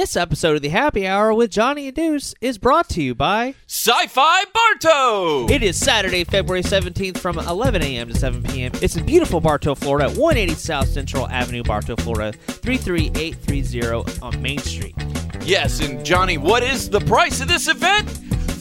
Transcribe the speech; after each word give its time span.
This 0.00 0.16
episode 0.16 0.56
of 0.56 0.62
the 0.62 0.70
Happy 0.70 1.06
Hour 1.06 1.34
with 1.34 1.50
Johnny 1.50 1.88
and 1.88 1.94
Deuce 1.94 2.34
is 2.40 2.56
brought 2.56 2.88
to 2.88 3.02
you 3.02 3.14
by 3.14 3.54
Sci-Fi 3.66 4.44
Bartow. 4.46 5.46
It 5.50 5.62
is 5.62 5.78
Saturday, 5.78 6.24
February 6.24 6.62
17th 6.62 7.18
from 7.18 7.38
11 7.38 7.82
a.m. 7.82 8.08
to 8.08 8.18
7 8.18 8.42
p.m. 8.44 8.72
It's 8.80 8.96
in 8.96 9.04
beautiful 9.04 9.42
Bartow, 9.42 9.74
Florida, 9.74 10.08
180 10.08 10.54
South 10.54 10.88
Central 10.88 11.28
Avenue, 11.28 11.62
Bartow, 11.62 11.96
Florida, 11.96 12.32
33830 12.32 14.22
on 14.22 14.40
Main 14.40 14.58
Street. 14.60 14.94
Yes, 15.42 15.80
and 15.80 16.02
Johnny, 16.02 16.38
what 16.38 16.62
is 16.62 16.88
the 16.88 17.00
price 17.00 17.42
of 17.42 17.48
this 17.48 17.68
event? 17.68 18.08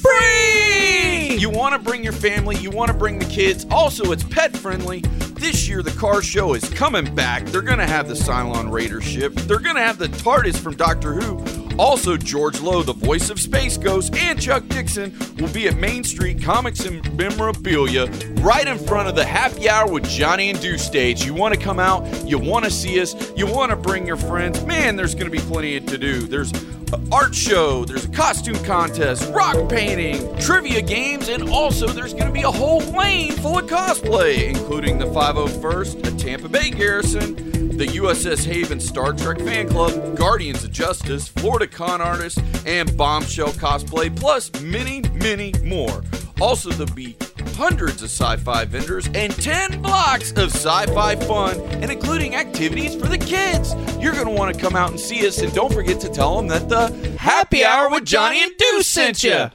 Free! 0.02 1.36
You 1.36 1.50
want 1.50 1.74
to 1.74 1.80
bring 1.80 2.04
your 2.04 2.14
family, 2.14 2.56
you 2.58 2.70
want 2.70 2.90
to 2.90 2.98
bring 2.98 3.20
the 3.20 3.26
kids. 3.26 3.66
Also, 3.72 4.12
it's 4.12 4.24
pet 4.24 4.56
friendly. 4.56 5.02
This 5.40 5.68
year, 5.68 5.82
the 5.82 5.92
car 5.92 6.22
show 6.22 6.54
is 6.54 6.68
coming 6.70 7.14
back. 7.16 7.46
They're 7.46 7.62
going 7.62 7.80
to 7.80 7.88
have 7.88 8.08
the 8.08 8.14
Cylon 8.14 8.72
Raider 8.72 9.02
ship, 9.02 9.34
they're 9.34 9.60
going 9.60 9.76
to 9.76 9.82
have 9.82 9.98
the 9.98 10.08
TARDIS 10.08 10.58
from 10.58 10.76
Doctor 10.76 11.14
Who. 11.14 11.59
Also, 11.80 12.18
George 12.18 12.60
Lowe, 12.60 12.84
the 12.84 12.92
voice 12.92 13.30
of 13.30 13.40
Space 13.40 13.78
Ghost, 13.78 14.14
and 14.14 14.40
Chuck 14.40 14.68
Dixon 14.68 15.18
will 15.40 15.48
be 15.54 15.70
at 15.70 15.78
Main 15.78 16.04
Street 16.04 16.44
Comics 16.44 16.86
and 16.86 17.02
Memorabilia 17.16 18.08
right 18.42 18.68
in 18.68 18.78
front 18.78 19.08
of 19.08 19.16
the 19.16 19.24
Happy 19.24 19.70
Hour 19.70 19.90
with 19.90 20.04
Johnny 20.04 20.50
and 20.50 20.60
Deuce 20.60 20.86
stage. 20.86 21.24
You 21.24 21.34
want 21.34 21.56
to 21.56 21.60
come 21.60 21.80
out, 21.80 22.06
you 22.28 22.38
want 22.38 22.66
to 22.66 22.70
see 22.70 23.00
us, 23.00 23.16
you 23.38 23.48
want 23.48 23.70
to 23.70 23.78
bring 23.78 24.06
your 24.06 24.18
friends. 24.18 24.62
Man, 24.66 24.98
there's 24.98 25.16
going 25.16 25.32
to 25.32 25.32
be 25.32 25.40
plenty 25.40 25.80
to 25.80 25.98
do. 25.98 26.20
There's 26.20 26.52
an 26.52 27.08
art 27.14 27.34
show, 27.34 27.86
there's 27.86 28.04
a 28.04 28.10
costume 28.10 28.62
contest, 28.66 29.32
rock 29.32 29.70
painting, 29.70 30.38
trivia 30.38 30.82
games, 30.82 31.30
and 31.30 31.50
also 31.50 31.88
there's 31.88 32.14
going 32.14 32.28
to 32.28 32.34
be 32.34 32.42
a 32.42 32.52
whole 32.52 32.82
lane 32.92 33.32
full 33.38 33.58
of 33.58 33.68
cosplay, 33.68 34.50
including 34.50 34.98
the 34.98 35.06
501st, 35.06 36.04
the 36.04 36.12
Tampa 36.22 36.50
Bay 36.50 36.72
Garrison, 36.72 37.60
the 37.80 37.86
USS 37.86 38.44
Haven 38.44 38.78
Star 38.78 39.14
Trek 39.14 39.38
Fan 39.38 39.70
Club, 39.70 40.18
Guardians 40.18 40.66
of 40.66 40.72
Justice, 40.72 41.30
Florida 41.30 41.66
Con 41.72 42.02
Artists, 42.02 42.42
and 42.66 42.96
Bombshell 42.98 43.50
Cosplay, 43.50 44.16
plus 44.16 44.52
many, 44.62 45.02
many 45.14 45.54
more. 45.64 46.04
Also, 46.42 46.70
there'll 46.70 46.94
be 46.94 47.18
hundreds 47.56 48.02
of 48.02 48.10
sci 48.10 48.38
fi 48.38 48.64
vendors 48.64 49.10
and 49.14 49.34
10 49.34 49.82
blocks 49.82 50.32
of 50.32 50.54
sci 50.54 50.86
fi 50.88 51.16
fun, 51.16 51.60
and 51.82 51.92
including 51.92 52.36
activities 52.36 52.96
for 52.96 53.08
the 53.08 53.18
kids. 53.18 53.76
You're 54.00 54.14
going 54.14 54.28
to 54.28 54.32
want 54.32 54.56
to 54.56 54.62
come 54.62 54.76
out 54.76 54.92
and 54.92 55.00
see 55.00 55.28
us, 55.28 55.40
and 55.42 55.54
don't 55.54 55.74
forget 55.74 56.00
to 56.02 56.10
tell 56.10 56.38
them 56.38 56.48
that 56.48 56.70
the 56.70 56.88
Happy 57.18 57.66
Hour 57.66 57.90
with 57.90 58.06
Johnny 58.06 58.42
and 58.42 58.52
Deuce 58.58 58.88
sent 58.88 59.24
you. 59.24 59.50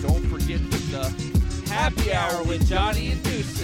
Don't 0.00 0.24
forget 0.30 0.60
the 0.70 1.70
Happy 1.70 2.12
Hour 2.14 2.42
with 2.44 2.66
Johnny 2.66 3.10
and 3.10 3.22
Deuce. 3.22 3.59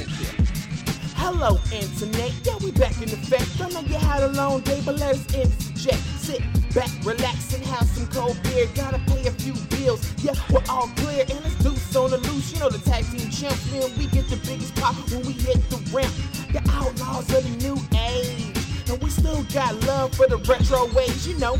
Hello, 1.27 1.59
Internet. 1.73 2.33
Yeah, 2.45 2.55
we 2.63 2.71
back 2.71 2.97
in 3.03 3.11
effect. 3.11 3.61
I 3.61 3.69
know 3.71 3.81
you 3.81 3.97
had 3.97 4.23
a 4.23 4.29
long 4.29 4.61
day, 4.61 4.81
but 4.87 5.01
let 5.01 5.17
us 5.17 5.27
interject. 5.35 5.99
Sit 6.23 6.41
back, 6.73 6.89
relax, 7.05 7.53
and 7.53 7.67
have 7.67 7.85
some 7.89 8.07
cold 8.15 8.41
beer. 8.45 8.69
Gotta 8.77 9.01
pay 9.11 9.27
a 9.27 9.33
few 9.33 9.55
bills. 9.77 10.07
Yeah, 10.23 10.35
we're 10.53 10.63
all 10.71 10.87
clear, 10.95 11.23
and 11.29 11.45
it's 11.45 11.65
loose 11.65 11.97
on 11.97 12.11
the 12.11 12.19
loose. 12.19 12.53
You 12.53 12.61
know 12.61 12.71
the 12.71 12.79
tag 12.79 13.11
team 13.11 13.29
champs, 13.29 13.69
man. 13.73 13.91
We 13.99 14.07
get 14.07 14.29
the 14.29 14.37
biggest 14.47 14.77
pop 14.77 14.95
when 15.11 15.27
we 15.27 15.33
hit 15.33 15.69
the 15.69 15.83
ramp. 15.91 16.15
The 16.53 16.63
outlaws 16.71 17.29
of 17.35 17.43
the 17.43 17.57
new 17.59 17.77
age, 17.99 18.55
and 18.89 19.03
we 19.03 19.11
still 19.11 19.43
got 19.53 19.75
love 19.83 20.15
for 20.15 20.29
the 20.29 20.37
retro 20.47 20.87
ways. 20.95 21.27
You 21.27 21.37
know, 21.41 21.57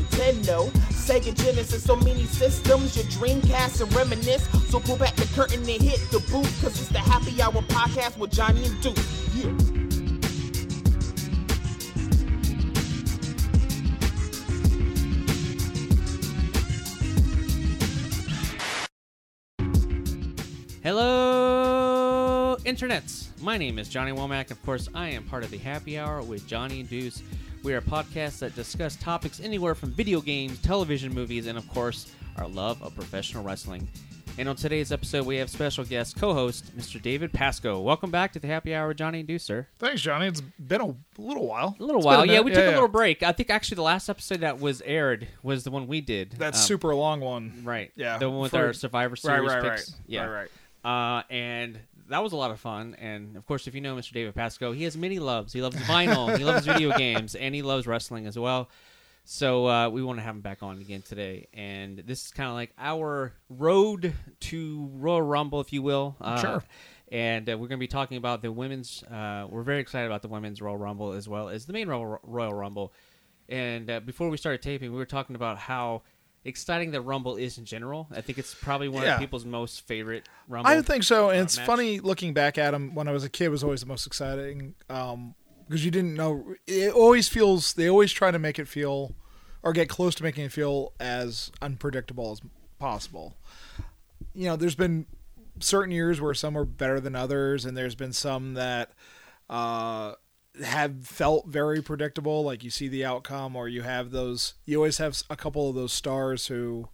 Nintendo, 0.00 0.72
Sega 1.04 1.34
Genesis, 1.34 1.84
so 1.84 1.96
many 1.96 2.24
systems, 2.24 2.96
your 2.96 3.04
Dreamcast 3.06 3.82
and 3.82 3.92
reminisce. 3.94 4.48
So 4.70 4.80
pull 4.80 4.96
back 4.96 5.14
the 5.16 5.26
curtain 5.34 5.58
and 5.58 5.82
hit 5.82 6.00
the 6.10 6.18
booth, 6.32 6.62
cause 6.62 6.80
it's 6.80 6.88
the 6.88 6.98
Happy 6.98 7.42
Hour 7.42 7.52
podcast 7.52 8.16
with 8.16 8.30
Johnny 8.30 8.64
and 8.64 8.80
Duke. 8.80 8.96
Yeah. 9.34 9.52
Hello, 20.82 22.56
internets. 22.64 23.28
My 23.42 23.58
name 23.58 23.78
is 23.78 23.90
Johnny 23.90 24.12
Womack. 24.12 24.50
Of 24.50 24.64
course, 24.64 24.88
I 24.94 25.10
am 25.10 25.24
part 25.24 25.44
of 25.44 25.50
the 25.50 25.58
Happy 25.58 25.98
Hour 25.98 26.22
with 26.22 26.46
Johnny 26.46 26.80
and 26.80 26.88
Deuce. 26.88 27.22
We 27.64 27.72
are 27.72 27.78
a 27.78 27.82
podcast 27.82 28.40
that 28.40 28.54
discuss 28.54 28.94
topics 28.96 29.40
anywhere 29.40 29.74
from 29.74 29.90
video 29.90 30.20
games, 30.20 30.60
television 30.60 31.12
movies, 31.14 31.46
and 31.46 31.56
of 31.56 31.66
course, 31.70 32.12
our 32.36 32.46
love 32.46 32.80
of 32.82 32.94
professional 32.94 33.42
wrestling. 33.42 33.88
And 34.36 34.48
on 34.50 34.56
today's 34.56 34.92
episode, 34.92 35.24
we 35.24 35.36
have 35.38 35.48
special 35.48 35.82
guest 35.84 36.16
co-host 36.16 36.76
Mr. 36.76 37.00
David 37.00 37.32
Pasco. 37.32 37.80
Welcome 37.80 38.10
back 38.10 38.32
to 38.34 38.38
the 38.38 38.48
Happy 38.48 38.74
Hour 38.74 38.92
Johnny 38.92 39.20
and 39.20 39.28
Deuce, 39.28 39.44
sir. 39.44 39.66
Thanks, 39.78 40.02
Johnny. 40.02 40.26
It's 40.26 40.42
been 40.42 40.82
a 40.82 40.94
little 41.16 41.46
while. 41.46 41.74
A 41.80 41.82
little 41.82 42.00
It's 42.00 42.06
while, 42.06 42.20
been 42.20 42.28
yeah. 42.30 42.34
minute. 42.40 42.44
We 42.44 42.50
took 42.52 42.64
a 42.66 42.70
little 42.74 42.88
break. 42.88 43.22
I 43.22 43.32
think 43.32 43.48
actually 43.48 43.76
the 43.76 43.82
last 43.82 44.10
episode 44.10 44.40
that 44.40 44.60
was 44.60 44.82
aired 44.82 45.26
was 45.42 45.64
the 45.64 45.70
one 45.70 45.86
we 45.86 46.02
did. 46.02 46.32
That 46.32 46.54
Um, 46.54 46.60
super 46.60 46.94
long 46.94 47.20
one. 47.20 47.62
Right. 47.64 47.92
Yeah, 47.96 48.18
The 48.18 48.28
one 48.28 48.40
with 48.40 48.50
for- 48.50 48.58
our 48.58 48.72
Survivor 48.74 49.16
Series 49.16 49.48
right, 49.48 49.62
right, 49.62 49.72
picks. 49.76 49.90
right. 49.92 50.00
Yeah. 50.06 50.24
Right, 50.26 50.48
right. 50.84 51.18
Uh, 51.18 51.22
and 51.32 51.78
that 52.08 52.22
was 52.22 52.32
a 52.32 52.36
lot 52.36 52.50
of 52.50 52.60
fun. 52.60 52.94
And 53.00 53.36
of 53.36 53.46
course, 53.46 53.66
if 53.66 53.74
you 53.74 53.80
know 53.80 53.96
Mr. 53.96 54.12
David 54.12 54.34
Pasco, 54.34 54.72
he 54.72 54.84
has 54.84 54.96
many 54.96 55.18
loves. 55.18 55.52
He 55.52 55.62
loves 55.62 55.76
vinyl, 55.76 56.36
he 56.36 56.44
loves 56.44 56.66
video 56.66 56.92
games, 56.98 57.34
and 57.34 57.54
he 57.54 57.62
loves 57.62 57.86
wrestling 57.86 58.26
as 58.26 58.38
well. 58.38 58.68
So 59.26 59.66
uh, 59.66 59.88
we 59.88 60.02
want 60.02 60.18
to 60.18 60.22
have 60.22 60.34
him 60.34 60.42
back 60.42 60.62
on 60.62 60.78
again 60.78 61.02
today. 61.02 61.48
And 61.54 61.98
this 62.00 62.26
is 62.26 62.30
kind 62.30 62.48
of 62.50 62.54
like 62.54 62.72
our 62.78 63.32
road 63.48 64.12
to 64.40 64.90
Royal 64.92 65.22
Rumble, 65.22 65.60
if 65.60 65.72
you 65.72 65.80
will. 65.82 66.14
Uh, 66.20 66.40
Sure. 66.40 66.64
And 67.10 67.48
uh, 67.48 67.52
we're 67.52 67.68
going 67.68 67.78
to 67.78 67.84
be 67.84 67.86
talking 67.86 68.16
about 68.16 68.42
the 68.42 68.50
women's. 68.50 69.02
Uh, 69.04 69.46
we're 69.48 69.62
very 69.62 69.80
excited 69.80 70.06
about 70.06 70.22
the 70.22 70.28
women's 70.28 70.60
Royal 70.60 70.76
Rumble 70.76 71.12
as 71.12 71.28
well 71.28 71.48
as 71.48 71.64
the 71.64 71.72
main 71.72 71.88
Royal, 71.88 72.18
Royal 72.22 72.52
Rumble. 72.52 72.92
And 73.48 73.88
uh, 73.90 74.00
before 74.00 74.30
we 74.30 74.36
started 74.36 74.62
taping, 74.62 74.90
we 74.90 74.96
were 74.98 75.04
talking 75.06 75.36
about 75.36 75.58
how 75.58 76.02
exciting 76.44 76.90
the 76.90 77.00
Rumble 77.00 77.36
is 77.36 77.58
in 77.58 77.64
general. 77.64 78.06
I 78.10 78.20
think 78.20 78.38
it's 78.38 78.54
probably 78.54 78.88
one 78.88 79.02
Yeah. 79.02 79.14
of 79.14 79.20
people's 79.20 79.44
most 79.44 79.86
favorite 79.86 80.28
Rumble. 80.48 80.70
I 80.70 80.82
think 80.82 81.02
so. 81.04 81.30
And 81.30 81.40
uh, 81.40 81.42
it's 81.44 81.56
match. 81.56 81.66
funny 81.66 82.00
looking 82.00 82.34
back 82.34 82.58
at 82.58 82.72
them 82.72 82.94
when 82.94 83.08
I 83.08 83.12
was 83.12 83.24
a 83.24 83.28
kid 83.30 83.48
was 83.48 83.64
always 83.64 83.80
the 83.80 83.86
most 83.86 84.06
exciting 84.06 84.74
um, 84.90 85.34
because 85.68 85.84
you 85.84 85.90
didn't 85.90 86.14
know. 86.14 86.54
It 86.66 86.92
always 86.92 87.28
feels 87.28 87.72
they 87.74 87.88
always 87.88 88.12
try 88.12 88.30
to 88.30 88.38
make 88.38 88.58
it 88.58 88.68
feel 88.68 89.14
or 89.62 89.72
get 89.72 89.88
close 89.88 90.14
to 90.16 90.22
making 90.22 90.44
it 90.44 90.52
feel 90.52 90.92
as 91.00 91.50
unpredictable 91.62 92.32
as 92.32 92.40
possible. 92.78 93.36
You 94.34 94.46
know, 94.46 94.56
there's 94.56 94.74
been 94.74 95.06
certain 95.60 95.90
years 95.92 96.20
where 96.20 96.34
some 96.34 96.58
are 96.58 96.64
better 96.64 97.00
than 97.00 97.14
others, 97.16 97.64
and 97.64 97.76
there's 97.76 97.94
been 97.94 98.12
some 98.12 98.54
that 98.54 98.90
uh, 99.48 100.14
have 100.62 101.06
felt 101.06 101.46
very 101.48 101.82
predictable. 101.82 102.44
Like 102.44 102.62
you 102.62 102.70
see 102.70 102.88
the 102.88 103.04
outcome, 103.04 103.56
or 103.56 103.68
you 103.68 103.82
have 103.82 104.10
those. 104.10 104.54
You 104.64 104.76
always 104.76 104.98
have 104.98 105.22
a 105.30 105.36
couple 105.36 105.68
of 105.68 105.74
those 105.74 105.92
stars 105.92 106.46
who 106.46 106.88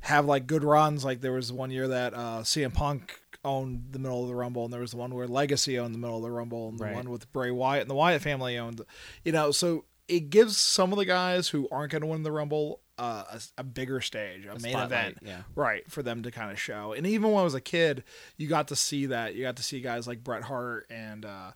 have 0.00 0.26
like 0.26 0.46
good 0.46 0.64
runs. 0.64 1.04
Like 1.04 1.20
there 1.20 1.32
was 1.32 1.52
one 1.52 1.70
year 1.70 1.88
that 1.88 2.14
uh, 2.14 2.40
CM 2.42 2.74
Punk 2.74 3.20
owned 3.44 3.88
the 3.92 3.98
middle 3.98 4.22
of 4.22 4.28
the 4.28 4.34
Rumble, 4.34 4.64
and 4.64 4.72
there 4.72 4.80
was 4.80 4.90
the 4.90 4.96
one 4.98 5.14
where 5.14 5.26
Legacy 5.26 5.78
owned 5.78 5.94
the 5.94 5.98
middle 5.98 6.16
of 6.16 6.22
the 6.22 6.30
Rumble, 6.30 6.68
and 6.68 6.78
the 6.78 6.84
Right. 6.84 6.94
one 6.94 7.10
with 7.10 7.32
Bray 7.32 7.50
Wyatt 7.50 7.82
and 7.82 7.90
the 7.90 7.94
Wyatt 7.94 8.22
family 8.22 8.58
owned. 8.58 8.82
You 9.24 9.32
know, 9.32 9.50
so 9.50 9.84
it 10.08 10.28
gives 10.30 10.56
some 10.58 10.92
of 10.92 10.98
the 10.98 11.04
guys 11.04 11.48
who 11.48 11.68
aren't 11.70 11.92
going 11.92 12.02
to 12.02 12.08
win 12.08 12.22
the 12.22 12.32
Rumble 12.32 12.80
uh, 12.98 13.24
a, 13.32 13.40
a 13.58 13.64
bigger 13.64 14.02
stage, 14.02 14.44
a, 14.44 14.58
main 14.58 14.76
event, 14.76 15.18
yeah. 15.22 15.42
right, 15.54 15.90
for 15.90 16.02
them 16.02 16.22
to 16.22 16.30
kind 16.30 16.50
of 16.50 16.60
show. 16.60 16.92
And 16.92 17.06
even 17.06 17.30
when 17.30 17.40
I 17.40 17.44
was 17.44 17.54
a 17.54 17.60
kid, 17.60 18.04
you 18.36 18.46
got 18.46 18.68
to 18.68 18.76
see 18.76 19.06
that. 19.06 19.34
You 19.34 19.42
got 19.42 19.56
to 19.56 19.62
see 19.62 19.80
guys 19.80 20.06
like 20.06 20.22
Bret 20.22 20.42
Hart 20.42 20.86
and 20.90 21.24
uh, 21.24 21.52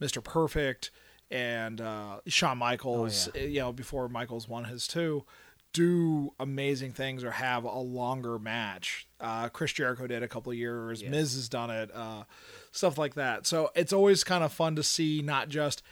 Mr. 0.00 0.22
Perfect 0.22 0.90
and 1.30 1.80
uh, 1.80 2.20
Shawn 2.26 2.58
Michaels. 2.58 3.28
Oh, 3.34 3.38
You 3.38 3.60
know, 3.60 3.72
before 3.72 4.08
Michaels 4.08 4.48
won 4.48 4.64
his 4.64 4.86
two, 4.86 5.24
do 5.72 6.32
amazing 6.40 6.92
things 6.92 7.22
or 7.22 7.32
have 7.32 7.64
a 7.64 7.78
longer 7.78 8.38
match. 8.38 9.06
Uh, 9.20 9.48
Chris 9.48 9.72
Jericho 9.72 10.06
did 10.06 10.22
a 10.22 10.28
couple 10.28 10.50
of 10.52 10.58
years. 10.58 11.02
Yeah. 11.02 11.10
Miz 11.10 11.34
has 11.34 11.48
done 11.48 11.70
it. 11.70 11.90
Uh, 11.94 12.24
stuff 12.72 12.96
like 12.96 13.14
that. 13.14 13.46
So 13.46 13.70
it's 13.74 13.92
always 13.92 14.24
kind 14.24 14.42
of 14.42 14.52
fun 14.52 14.76
to 14.76 14.82
see 14.82 15.20
not 15.22 15.48
just 15.48 15.82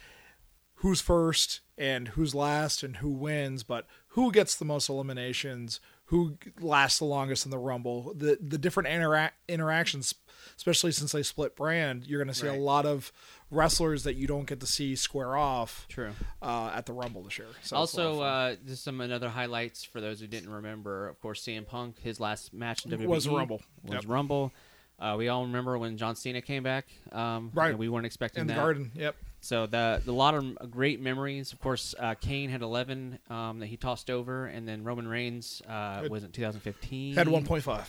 who's 0.75 1.01
first 1.01 1.61
and 1.77 2.09
who's 2.09 2.33
last 2.33 2.81
and 2.83 2.97
who 2.97 3.09
wins, 3.09 3.63
but 3.63 3.85
who 4.09 4.31
gets 4.31 4.55
the 4.55 4.65
most 4.65 4.89
eliminations, 4.89 5.79
who 6.05 6.37
lasts 6.59 6.99
the 6.99 7.05
longest 7.05 7.45
in 7.45 7.51
the 7.51 7.57
Rumble. 7.59 8.13
The 8.15 8.37
the 8.41 8.57
different 8.57 8.89
intera- 8.89 9.31
interactions, 9.47 10.15
especially 10.57 10.91
since 10.91 11.11
they 11.11 11.23
split 11.23 11.55
brand, 11.55 12.05
you're 12.07 12.19
going 12.19 12.27
to 12.27 12.33
see 12.33 12.47
Right. 12.47 12.57
a 12.57 12.61
lot 12.61 12.85
of 12.85 13.11
wrestlers 13.49 14.03
that 14.03 14.15
you 14.15 14.27
don't 14.27 14.45
get 14.45 14.59
to 14.59 14.65
see 14.67 14.95
square 14.95 15.37
off 15.37 15.85
True. 15.89 16.11
uh, 16.41 16.71
at 16.75 16.85
the 16.85 16.93
Rumble 16.93 17.23
this 17.23 17.37
year. 17.37 17.47
So 17.47 17.57
it's 17.61 17.71
a 17.71 17.75
lot 17.75 17.79
also, 17.81 18.21
uh, 18.21 18.55
just 18.67 18.83
some 18.83 18.99
another 18.99 19.29
highlights 19.29 19.83
for 19.83 20.01
those 20.01 20.19
who 20.19 20.27
didn't 20.27 20.49
remember. 20.49 21.07
Of 21.07 21.21
course, 21.21 21.41
CM 21.43 21.65
Punk, 21.65 21.99
his 22.01 22.19
last 22.19 22.53
match 22.53 22.83
in 22.85 22.91
WWE 22.91 23.07
Was 23.07 23.27
Rumble. 23.29 23.61
Was 23.83 23.93
Yep. 23.93 24.03
Rumble. 24.07 24.51
Uh, 24.99 25.15
we 25.17 25.27
all 25.27 25.43
remember 25.45 25.77
when 25.77 25.95
John 25.95 26.15
Cena 26.15 26.41
came 26.41 26.63
back. 26.63 26.87
Um, 27.11 27.51
Right. 27.53 27.69
and 27.69 27.77
we 27.79 27.87
weren't 27.87 28.07
expecting 28.07 28.47
that. 28.47 28.53
in 28.53 28.57
the. 28.57 28.61
Garden, 28.61 28.91
yep. 28.95 29.15
So 29.41 29.67
the, 29.67 30.01
the 30.03 30.11
lot 30.11 30.33
of 30.33 30.71
great 30.71 30.99
memories. 30.99 31.53
Of 31.53 31.59
course, 31.61 31.93
uh, 31.99 32.15
Kane 32.15 32.49
had 32.49 32.63
11 32.63 33.19
um, 33.29 33.59
that 33.59 33.67
he 33.67 33.77
tossed 33.77 34.09
over, 34.09 34.47
and 34.47 34.67
then 34.67 34.83
Roman 34.83 35.07
Reigns 35.07 35.61
uh, 35.69 36.07
was 36.09 36.23
in 36.23 36.31
2015. 36.31 37.13
Had 37.13 37.27
1.5 37.27 37.87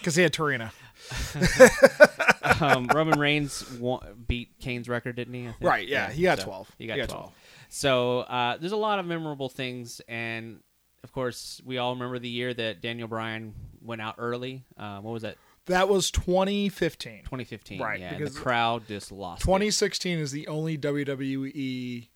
because 0.00 0.16
he 0.16 0.22
had 0.22 0.32
Torino. 0.32 0.70
um, 2.60 2.86
Roman 2.88 3.18
Reigns 3.18 3.70
won, 3.78 4.24
beat 4.26 4.58
Kane's 4.60 4.88
record, 4.88 5.16
didn't 5.16 5.34
he? 5.34 5.42
I 5.48 5.52
think? 5.52 5.62
Right, 5.62 5.88
yeah, 5.88 6.10
he 6.10 6.22
got 6.22 6.38
so 6.38 6.44
12. 6.44 6.72
He 6.78 6.86
got, 6.86 6.94
He 6.94 7.00
got 7.00 7.08
12. 7.08 7.22
12. 7.22 7.34
So 7.68 8.20
uh, 8.20 8.56
there's 8.58 8.72
a 8.72 8.76
lot 8.76 8.98
of 8.98 9.06
memorable 9.06 9.48
things, 9.48 10.00
and 10.08 10.60
of 11.02 11.12
course, 11.12 11.60
we 11.64 11.78
all 11.78 11.94
remember 11.94 12.18
the 12.18 12.28
year 12.28 12.54
that 12.54 12.80
Daniel 12.80 13.08
Bryan 13.08 13.54
went 13.82 14.00
out 14.00 14.14
early. 14.18 14.64
Uh, 14.76 15.00
what 15.00 15.12
was 15.12 15.22
that? 15.22 15.36
That 15.66 15.88
was 15.88 16.10
2015. 16.10 17.20
2015. 17.20 17.80
Right, 17.80 17.98
Yeah, 18.00 18.10
and 18.10 18.18
because 18.18 18.34
the 18.34 18.40
crowd 18.40 18.86
just 18.86 19.10
lost. 19.10 19.42
2016 19.42 20.18
is 20.18 20.30
the 20.30 20.46
only 20.46 20.76
WWE 20.76 22.08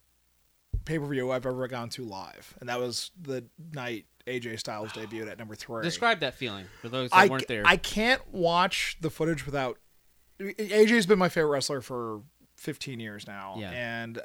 pay 0.85 0.99
per 0.99 1.07
view 1.07 1.31
I've 1.31 1.47
ever 1.47 1.67
gone 1.69 1.89
to 1.91 2.05
live, 2.05 2.55
and 2.61 2.69
that 2.69 2.79
was 2.79 3.11
the 3.21 3.45
night 3.73 4.07
AJ 4.29 4.59
Styles 4.61 4.91
debuted 4.93 5.31
at 5.31 5.39
number 5.39 5.55
three. 5.55 5.83
Describe 5.83 6.21
that 6.21 6.35
feeling 6.35 6.67
for 6.81 6.89
those 6.89 7.11
that 7.11 7.17
I, 7.17 7.27
weren't 7.27 7.49
there. 7.49 7.63
I 7.67 7.77
can't 7.77 8.23
watch 8.33 8.97
the 9.01 9.11
footage 9.11 9.45
without. 9.47 9.79
AJ's 10.41 11.07
been 11.07 11.19
my 11.19 11.29
favorite 11.29 11.51
wrestler 11.51 11.81
for 11.81 12.23
15 12.57 13.01
years 13.01 13.27
now, 13.27 13.57
Yeah. 13.59 13.71
and 13.71 14.21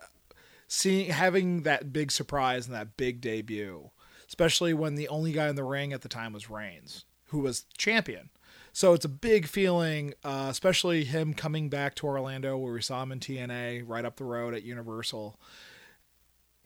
seeing 0.68 1.10
having 1.10 1.64
that 1.64 1.92
big 1.94 2.12
surprise 2.12 2.68
and 2.68 2.76
that 2.76 2.98
big 2.98 3.22
debut, 3.22 3.90
especially 4.28 4.74
when 4.74 4.96
the 4.96 5.08
only 5.08 5.32
guy 5.32 5.48
in 5.50 5.56
the 5.56 5.64
ring 5.64 5.94
at 5.94 6.02
the 6.02 6.10
time 6.10 6.34
was 6.34 6.50
Reigns, 6.50 7.06
who 7.26 7.40
was 7.40 7.66
champion. 7.78 8.30
So 8.76 8.94
it's 8.94 9.06
a 9.06 9.10
big 9.10 9.46
feeling, 9.48 10.16
uh, 10.24 10.48
especially 10.50 11.04
him 11.04 11.36
coming 11.36 11.70
back 11.70 11.94
to 11.96 12.08
Orlando, 12.08 12.58
where 12.58 12.74
we 12.74 12.82
saw 12.82 13.04
him 13.04 13.12
in 13.12 13.20
TNA, 13.20 13.84
right 13.86 14.04
up 14.04 14.16
the 14.18 14.24
road 14.24 14.56
at 14.56 14.64
Universal 14.64 15.40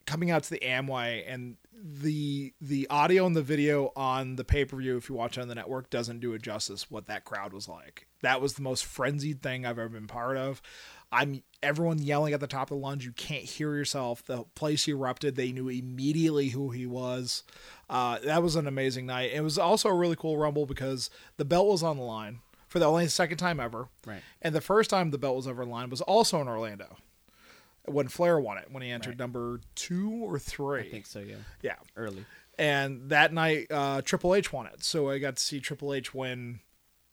coming 0.08 0.30
out 0.30 0.42
to 0.42 0.50
the 0.50 0.60
Amway 0.60 1.22
and 1.28 1.56
the 1.80 2.54
the 2.60 2.88
audio 2.88 3.26
and 3.26 3.36
the 3.36 3.42
video 3.42 3.92
on 3.94 4.36
the 4.36 4.44
pay 4.44 4.64
per 4.64 4.76
view, 4.76 4.96
if 4.96 5.08
you 5.08 5.14
watch 5.14 5.36
it 5.36 5.42
on 5.42 5.48
the 5.48 5.54
network, 5.54 5.90
doesn't 5.90 6.20
do 6.20 6.32
it 6.32 6.42
justice 6.42 6.90
what 6.90 7.06
that 7.06 7.24
crowd 7.24 7.52
was 7.52 7.68
like. 7.68 8.06
That 8.22 8.40
was 8.40 8.54
the 8.54 8.62
most 8.62 8.84
frenzied 8.86 9.42
thing 9.42 9.66
I've 9.66 9.78
ever 9.78 9.90
been 9.90 10.06
part 10.06 10.38
of. 10.38 10.62
I'm 11.12 11.42
everyone 11.62 11.98
yelling 11.98 12.32
at 12.32 12.40
the 12.40 12.46
top 12.46 12.70
of 12.70 12.78
the 12.78 12.82
lunge. 12.82 13.04
You 13.04 13.12
can't 13.12 13.44
hear 13.44 13.76
yourself. 13.76 14.24
The 14.24 14.44
place 14.54 14.88
erupted. 14.88 15.36
They 15.36 15.52
knew 15.52 15.68
immediately 15.68 16.48
who 16.48 16.70
he 16.70 16.86
was. 16.86 17.44
Uh, 17.88 18.18
that 18.24 18.42
was 18.42 18.56
an 18.56 18.66
amazing 18.66 19.06
night. 19.06 19.32
It 19.32 19.42
was 19.42 19.58
also 19.58 19.90
a 19.90 19.94
really 19.94 20.16
cool 20.16 20.38
rumble 20.38 20.66
because 20.66 21.10
the 21.36 21.44
belt 21.44 21.68
was 21.68 21.82
on 21.82 21.98
the 21.98 22.02
line 22.02 22.40
for 22.66 22.78
the 22.78 22.86
only 22.86 23.08
second 23.08 23.36
time 23.38 23.60
ever. 23.60 23.88
Right. 24.06 24.22
And 24.40 24.54
the 24.54 24.60
first 24.60 24.90
time 24.90 25.10
the 25.10 25.18
belt 25.18 25.36
was 25.36 25.48
ever 25.48 25.62
on 25.62 25.68
the 25.68 25.74
line 25.74 25.90
was 25.90 26.00
also 26.00 26.40
in 26.40 26.48
Orlando 26.48 26.96
when 27.92 28.08
Flair 28.08 28.38
won 28.40 28.58
it 28.58 28.70
when 28.70 28.82
he 28.82 28.90
entered 28.90 29.10
Right. 29.10 29.18
number 29.18 29.60
two 29.74 30.10
or 30.10 30.38
three. 30.38 30.80
I 30.80 30.88
think 30.90 31.06
so. 31.06 31.20
Yeah, 31.20 31.36
Yeah. 31.62 31.76
early. 31.96 32.24
And 32.58 33.10
that 33.10 33.32
night, 33.32 33.66
uh, 33.70 34.02
Triple 34.02 34.34
H 34.34 34.52
won 34.52 34.66
it. 34.66 34.82
So 34.82 35.10
I 35.10 35.18
got 35.18 35.36
to 35.36 35.42
see 35.42 35.60
Triple 35.60 35.94
H 35.94 36.12
win 36.14 36.60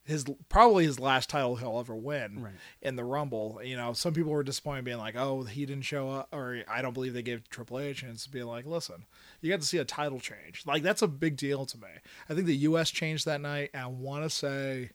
his 0.03 0.23
probably 0.49 0.85
his 0.85 0.99
last 0.99 1.31
title 1.31 1.55
he'll 1.55 1.79
ever 1.79 1.95
win 1.95 2.39
Right. 2.43 2.53
in 2.81 2.95
the 2.95 3.03
Rumble. 3.03 3.59
You 3.63 3.75
know, 3.75 3.93
some 3.93 4.13
people 4.13 4.31
were 4.31 4.43
disappointed, 4.43 4.85
being 4.85 4.99
like, 4.99 5.15
"Oh, 5.15 5.43
he 5.45 5.65
didn't 5.65 5.83
show 5.85 6.11
up," 6.11 6.29
or 6.31 6.63
"I 6.67 6.83
don't 6.83 6.93
believe 6.93 7.13
they 7.15 7.23
gave 7.23 7.49
Triple 7.49 7.79
H." 7.79 8.03
And 8.03 8.11
it's 8.11 8.27
being 8.27 8.45
like, 8.45 8.67
"Listen, 8.67 9.05
you 9.41 9.49
got 9.49 9.61
to 9.61 9.65
see 9.67 9.79
a 9.79 9.85
title 9.85 10.19
change. 10.19 10.63
Like 10.67 10.83
that's 10.83 11.01
a 11.01 11.07
big 11.07 11.37
deal 11.37 11.65
to 11.65 11.77
me." 11.79 11.87
I 12.29 12.35
think 12.35 12.45
the 12.45 12.55
U.S. 12.57 12.91
changed 12.91 13.25
that 13.25 13.41
night. 13.41 13.71
And 13.73 13.81
I 13.81 13.87
want 13.87 14.23
to 14.25 14.29
say 14.29 14.91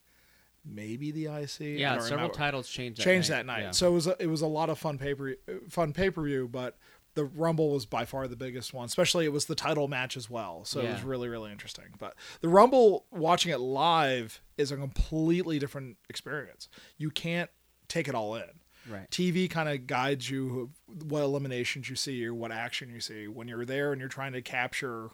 maybe 0.64 1.10
the 1.10 1.26
IC. 1.26 1.60
Yeah, 1.78 1.98
several 1.98 2.10
remember 2.10 2.34
titles 2.34 2.68
changed. 2.68 3.00
That 3.00 3.04
changed 3.04 3.30
night. 3.30 3.36
that 3.36 3.46
night. 3.46 3.62
Yeah. 3.62 3.70
So 3.72 3.88
it 3.88 3.94
was 3.94 4.06
a, 4.06 4.16
it 4.22 4.26
was 4.26 4.42
a 4.42 4.46
lot 4.46 4.70
of 4.70 4.78
fun 4.78 4.98
paper 4.98 5.34
fun 5.68 5.92
pay 5.92 6.10
per 6.10 6.22
view, 6.22 6.48
but 6.50 6.76
the 7.14 7.24
Rumble 7.24 7.72
was 7.72 7.86
by 7.86 8.04
far 8.04 8.28
the 8.28 8.36
biggest 8.36 8.72
one. 8.72 8.84
Especially 8.86 9.24
it 9.24 9.32
was 9.32 9.46
the 9.46 9.54
title 9.54 9.88
match 9.88 10.16
as 10.16 10.30
well, 10.30 10.64
so 10.64 10.80
it 10.80 10.90
was 10.90 11.02
really 11.02 11.28
really 11.28 11.50
interesting. 11.50 11.86
But 11.98 12.14
the 12.40 12.48
Rumble, 12.48 13.06
watching 13.10 13.52
it 13.52 13.60
live 13.60 14.40
is 14.56 14.70
a 14.70 14.76
completely 14.76 15.58
different 15.58 15.96
experience. 16.08 16.68
You 16.98 17.10
can't 17.10 17.50
take 17.88 18.06
it 18.08 18.14
all 18.14 18.36
in. 18.36 18.44
right. 18.88 19.10
TV 19.10 19.50
kind 19.50 19.68
of 19.68 19.86
guides 19.86 20.30
you 20.30 20.70
what 20.86 21.22
eliminations 21.22 21.90
you 21.90 21.96
see 21.96 22.24
or 22.24 22.32
what 22.34 22.52
action 22.52 22.88
you 22.90 23.00
see 23.00 23.26
when 23.26 23.48
you're 23.48 23.64
there 23.64 23.92
and 23.92 24.00
you're 24.00 24.08
trying 24.08 24.32
to 24.32 24.42
capture, 24.42 25.08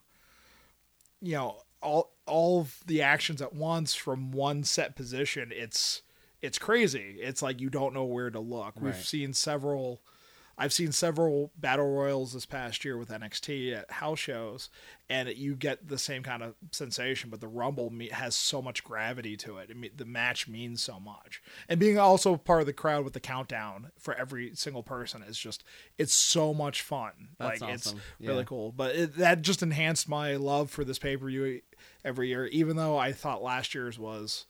you 1.22 1.34
know, 1.34 1.62
all 1.82 2.12
all 2.26 2.60
of 2.60 2.80
the 2.86 3.02
actions 3.02 3.40
at 3.40 3.54
once 3.54 3.94
from 3.94 4.32
one 4.32 4.64
set 4.64 4.96
position. 4.96 5.52
It's 5.54 6.02
it's 6.42 6.58
crazy. 6.58 7.16
It's 7.20 7.42
like 7.42 7.60
you 7.60 7.70
don't 7.70 7.94
know 7.94 8.04
where 8.04 8.30
to 8.30 8.40
look. 8.40 8.80
We've 8.80 8.94
seen 9.04 9.32
several. 9.32 10.00
I've 10.58 10.72
seen 10.72 10.92
several 10.92 11.50
battle 11.58 11.94
royals 11.94 12.32
this 12.32 12.46
past 12.46 12.84
year 12.84 12.96
with 12.96 13.10
NXT 13.10 13.76
at 13.76 13.90
house 13.90 14.18
shows, 14.18 14.70
and 15.10 15.28
you 15.28 15.54
get 15.54 15.88
the 15.88 15.98
same 15.98 16.22
kind 16.22 16.42
of 16.42 16.54
sensation. 16.72 17.28
But 17.28 17.40
the 17.40 17.48
Rumble 17.48 17.92
has 18.10 18.34
so 18.34 18.62
much 18.62 18.82
gravity 18.82 19.36
to 19.38 19.58
it. 19.58 19.68
I 19.70 19.74
mean, 19.74 19.90
the 19.94 20.06
match 20.06 20.48
means 20.48 20.82
so 20.82 20.98
much, 20.98 21.42
and 21.68 21.78
being 21.78 21.98
also 21.98 22.36
part 22.36 22.60
of 22.60 22.66
the 22.66 22.72
crowd 22.72 23.04
with 23.04 23.12
the 23.12 23.20
countdown 23.20 23.90
for 23.98 24.14
every 24.14 24.54
single 24.54 24.82
person 24.82 25.22
is 25.22 25.38
just 25.38 25.62
it's 25.98 26.14
so 26.14 26.54
much 26.54 26.80
fun. 26.80 27.28
That's 27.38 27.60
like 27.60 27.70
awesome. 27.70 27.98
it's 27.98 28.26
really 28.26 28.44
cool. 28.44 28.72
But 28.72 28.96
it, 28.96 29.16
that 29.16 29.42
just 29.42 29.62
enhanced 29.62 30.08
my 30.08 30.36
love 30.36 30.70
for 30.70 30.84
this 30.84 30.98
pay 30.98 31.18
per 31.18 31.26
view 31.26 31.60
every 32.02 32.28
year. 32.28 32.46
Even 32.46 32.76
though 32.76 32.96
I 32.96 33.12
thought 33.12 33.42
last 33.42 33.74
year's 33.74 33.98
was. 33.98 34.46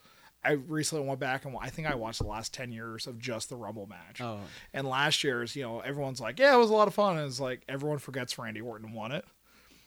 I 0.47 0.53
recently 0.53 1.07
went 1.07 1.21
back 1.21 1.45
and 1.45 1.57
I 1.61 1.71
think 1.71 1.89
I 1.89 1.95
watched 1.95 2.21
the 2.21 2.27
last 2.27 2.55
10 2.55 2.73
years 2.73 3.07
of 3.07 3.19
just 3.19 3.49
the 3.49 3.57
Rumble 3.57 3.87
match. 3.87 4.21
Oh. 4.21 4.39
And 4.73 4.87
last 4.87 5.25
year's, 5.25 5.57
you 5.57 5.63
know, 5.63 5.81
everyone's 5.81 6.21
like, 6.21 6.39
yeah, 6.39 6.55
it 6.55 6.59
was 6.59 6.71
a 6.71 6.75
lot 6.75 6.89
of 6.89 6.95
fun. 6.95 7.17
And 7.19 7.27
it's 7.27 7.41
like 7.41 7.63
everyone 7.69 7.99
forgets 7.99 8.39
Randy 8.39 8.61
Orton 8.61 8.93
won 8.93 9.13
it 9.13 9.25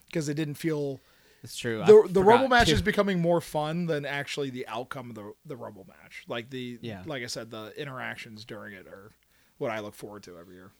because 0.07 0.29
it 0.29 0.33
didn't 0.35 0.55
feel. 0.55 0.99
It's 1.43 1.55
true. 1.55 1.81
I 1.81 1.85
The, 1.85 2.07
the 2.09 2.23
Rumble 2.23 2.49
match 2.49 2.67
too. 2.67 2.73
is 2.73 2.81
becoming 2.81 3.21
more 3.21 3.39
fun 3.39 3.85
than 3.85 4.05
actually 4.05 4.49
the 4.49 4.67
outcome 4.67 5.09
of 5.11 5.15
the, 5.15 5.33
the 5.45 5.55
Rumble 5.55 5.85
match. 5.87 6.23
Like 6.27 6.49
the, 6.49 6.77
Yeah. 6.81 7.03
like 7.05 7.23
I 7.23 7.27
said, 7.27 7.49
the 7.51 7.73
interactions 7.79 8.43
during 8.43 8.73
it 8.73 8.87
are 8.87 9.11
what 9.57 9.71
I 9.71 9.79
look 9.79 9.95
forward 9.95 10.23
to 10.23 10.37
every 10.37 10.55
year. 10.55 10.71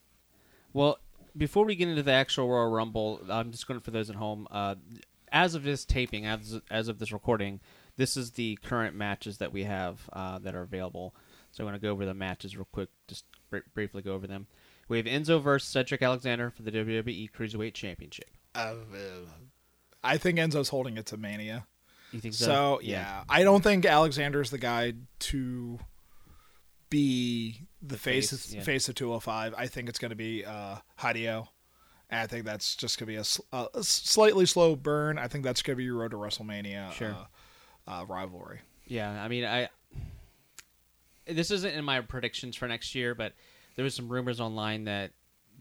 Well, 0.74 1.00
before 1.38 1.64
we 1.66 1.76
get 1.76 1.88
into 1.88 2.04
the 2.04 2.12
actual 2.12 2.50
Royal 2.50 2.70
Rumble, 2.70 3.22
I'm 3.30 3.52
just 3.52 3.68
going 3.68 3.80
to 3.80 3.84
for 3.84 3.92
those 3.92 4.10
at 4.10 4.16
home. 4.18 4.48
Uh, 4.52 4.76
as 5.32 5.56
of 5.56 5.64
this 5.64 5.86
taping, 5.86 6.26
as 6.26 6.60
as 6.72 6.88
of 6.88 6.98
this 7.00 7.12
recording, 7.12 7.60
this 8.00 8.16
is 8.16 8.32
the 8.32 8.58
current 8.64 8.96
matches 8.96 9.40
that 9.40 9.52
we 9.52 9.66
have 9.66 10.10
uh, 10.14 10.40
that 10.40 10.56
are 10.56 10.62
available. 10.62 11.14
So 11.52 11.64
I'm 11.64 11.70
going 11.70 11.80
to 11.80 11.86
go 11.86 11.92
over 11.92 12.06
the 12.06 12.14
matches 12.14 12.56
real 12.56 12.68
quick, 12.72 12.88
just 13.10 13.26
br- 13.50 13.58
briefly 13.74 14.02
go 14.02 14.14
over 14.14 14.26
them. 14.26 14.48
We 14.88 14.98
have 14.98 15.06
Enzo 15.06 15.42
versus 15.42 15.70
Cedric 15.70 16.02
Alexander 16.02 16.50
for 16.50 16.64
the 16.64 16.72
WWE 16.72 17.30
Cruiserweight 17.32 17.74
Championship. 17.74 18.30
I 18.56 20.18
think 20.18 20.40
Enzo's 20.40 20.70
holding 20.70 20.96
it 20.96 21.08
to 21.08 21.18
Mania. 21.18 21.68
You 22.14 22.22
think 22.22 22.34
so? 22.34 22.46
So 22.46 22.80
yeah, 22.82 23.24
I 23.30 23.44
don't 23.44 23.64
think 23.64 23.86
Alexander's 23.86 24.50
the 24.50 24.58
guy 24.58 24.94
to 25.20 25.80
be 26.90 27.68
the, 27.82 27.98
face 27.98 28.32
face, 28.32 28.48
of, 28.48 28.56
yeah. 28.56 28.62
face 28.64 28.90
of 28.90 28.96
205. 28.96 29.54
I 29.58 29.68
think 29.68 29.90
it's 29.90 30.00
going 30.00 30.10
to 30.10 30.16
be 30.16 30.46
uh, 30.46 30.78
Hideo. 31.00 31.50
And 32.10 32.22
I 32.22 32.28
think 32.28 32.46
that's 32.46 32.76
just 32.76 32.98
going 32.98 33.06
to 33.06 33.14
be 33.14 33.18
a, 33.18 33.56
a 33.56 33.68
a 33.76 33.84
slightly 33.84 34.48
slow 34.48 34.76
burn. 34.76 35.20
I 35.20 35.28
think 35.28 35.44
that's 35.44 35.62
going 35.62 35.76
to 35.76 35.78
be 35.78 35.84
your 35.84 35.98
road 35.98 36.12
to 36.12 36.18
WrestleMania 36.18 36.92
Sure. 36.94 37.12
uh, 37.12 37.26
uh, 37.90 38.06
rivalry. 38.08 38.60
Yeah, 38.86 39.12
I 39.12 39.28
mean, 39.28 39.44
I 39.46 39.70
this 41.28 41.52
isn't 41.52 41.74
in 41.76 41.86
my 41.86 42.02
predictions 42.02 42.56
for 42.56 42.68
next 42.68 42.96
year, 42.96 43.14
but 43.16 43.34
there 43.76 43.84
was 43.84 43.94
some 43.96 44.10
rumors 44.10 44.40
online 44.40 44.86
that 44.86 45.12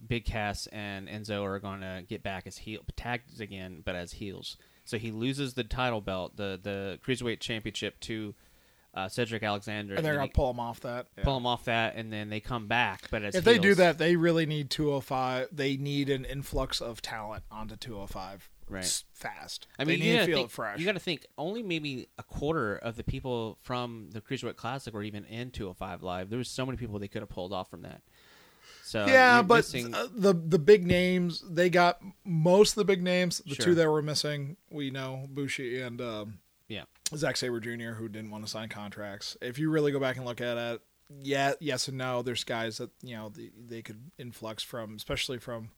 Big 0.07 0.25
Cass 0.25 0.67
and 0.69 1.09
Enzo 1.09 1.43
are 1.45 1.59
going 1.59 1.81
to 1.81 2.05
get 2.09 2.23
back 2.23 2.47
as 2.47 2.57
heel 2.59 2.81
tagged 2.97 3.41
again, 3.41 3.83
but 3.85 3.95
as 3.95 4.13
heels. 4.13 4.57
So 4.85 4.97
he 4.97 5.11
loses 5.11 5.55
the 5.55 5.65
title 5.65 6.01
belt, 6.01 6.37
the 6.37 6.59
the 6.63 6.99
cruiserweight 7.05 7.41
championship 7.41 8.01
to 8.01 8.35
uh, 8.95 9.09
Cedric 9.09 9.43
Alexander, 9.43 9.95
And 9.95 10.05
they're 10.05 10.21
he- 10.21 10.29
to 10.29 10.33
pull 10.33 10.51
him 10.51 10.59
off 10.61 10.81
that. 10.81 11.09
pull 11.23 11.37
him 11.37 11.47
off 11.47 11.65
that, 11.67 11.97
and 11.97 12.11
then 12.13 12.31
they 12.31 12.41
come 12.41 12.67
back, 12.69 13.03
but 13.11 13.23
as 13.23 13.35
If 13.35 13.45
they 13.45 13.59
do 13.59 13.75
that, 13.75 13.99
they 13.99 14.17
really 14.17 14.47
need 14.47 14.71
205. 14.71 15.49
They 15.53 15.77
need 15.77 16.09
an 16.09 16.25
influx 16.25 16.81
of 16.81 17.03
talent 17.03 17.45
onto 17.51 17.77
205 17.77 18.49
Right. 18.71 19.03
fast. 19.13 19.67
I 19.79 19.85
mean, 19.85 20.01
you 20.01 20.15
gotta 20.15 20.27
feel 20.27 20.37
think, 20.37 20.49
it 20.49 20.53
fresh. 20.53 20.79
You 20.79 20.85
got 20.87 20.93
to 20.93 20.99
think 21.01 21.27
only 21.37 21.63
maybe 21.63 22.09
a 22.19 22.23
quarter 22.23 22.77
of 22.77 22.97
the 22.97 23.05
people 23.05 23.59
from 23.63 24.11
the 24.13 24.21
Cruiserweight 24.21 24.57
Classic 24.57 24.93
were 24.93 25.03
even 25.03 25.25
in 25.25 25.51
205 25.51 26.03
Live. 26.03 26.31
There 26.31 26.39
was 26.39 26.49
so 26.49 26.65
many 26.67 26.77
people 26.77 26.99
they 26.99 27.09
could 27.09 27.23
have 27.23 27.29
pulled 27.29 27.53
off 27.53 27.71
from 27.71 27.83
that. 27.83 28.03
So 28.85 29.07
yeah, 29.07 29.43
but 29.43 29.57
missing- 29.57 29.95
uh, 29.95 30.07
the 30.15 30.33
the 30.33 30.59
big 30.59 30.87
names 30.87 31.45
they 31.49 31.69
got 31.69 32.01
most 32.25 32.71
of 32.71 32.77
the 32.77 32.85
big 32.85 33.03
names. 33.03 33.43
The 33.47 33.55
Sure. 33.55 33.65
two 33.67 33.75
that 33.75 33.89
were 33.89 34.01
missing, 34.03 34.57
we 34.71 34.91
know 34.91 35.27
Bushi 35.31 35.81
and 35.81 36.01
um, 36.01 36.39
yeah, 36.69 36.85
Zack 37.15 37.37
Sabre 37.37 37.61
Jr. 37.61 37.93
who 37.93 38.09
didn't 38.09 38.31
want 38.31 38.45
to 38.45 38.51
sign 38.51 38.69
contracts. 38.71 39.37
If 39.43 39.59
you 39.59 39.71
really 39.71 39.93
go 39.93 40.01
back 40.01 40.17
and 40.17 40.25
look 40.25 40.41
at 40.41 40.57
it, 40.57 40.81
yeah, 41.23 41.53
yes 41.61 41.89
and 41.89 41.99
no. 41.99 42.23
There's 42.23 42.45
guys 42.45 42.79
that 42.79 42.91
you 43.03 43.15
know 43.15 43.29
they, 43.29 43.51
they 43.69 43.83
could 43.83 44.11
influx 44.19 44.63
from, 44.63 44.97
especially 44.97 45.39
from 45.39 45.71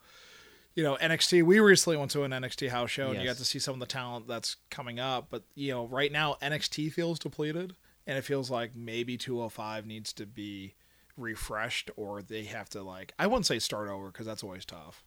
you 0.75 0.83
know 0.83 0.97
NXT. 1.01 1.43
We 1.43 1.61
recently 1.61 1.97
went 1.97 2.11
to 2.13 2.23
an 2.25 2.31
NXT 2.31 2.69
house 2.71 2.91
show 2.91 3.09
and 3.11 3.21
you 3.21 3.27
got 3.27 3.37
to 3.37 3.45
see 3.45 3.59
some 3.59 3.75
of 3.75 3.81
the 3.81 3.87
talent 3.87 4.29
that's 4.29 4.57
coming 4.71 4.99
up. 5.01 5.29
But 5.31 5.45
you 5.55 5.73
know, 5.73 5.87
right 5.87 6.13
now 6.13 6.37
NXT 6.43 6.93
feels 6.93 7.19
depleted, 7.19 7.75
and 8.07 8.17
it 8.19 8.23
feels 8.23 8.51
like 8.51 8.75
maybe 8.75 9.17
205 9.17 9.87
needs 9.87 10.13
to 10.15 10.27
be 10.27 10.75
refreshed, 11.17 11.91
or 11.97 12.23
they 12.23 12.45
have 12.45 12.69
to 12.71 12.83
like 12.83 13.13
I 13.19 13.27
wouldn't 13.27 13.47
say 13.47 13.59
start 13.59 13.89
over 13.89 14.09
because 14.09 14.27
that's 14.27 14.43
always 14.45 14.65
tough, 14.65 15.05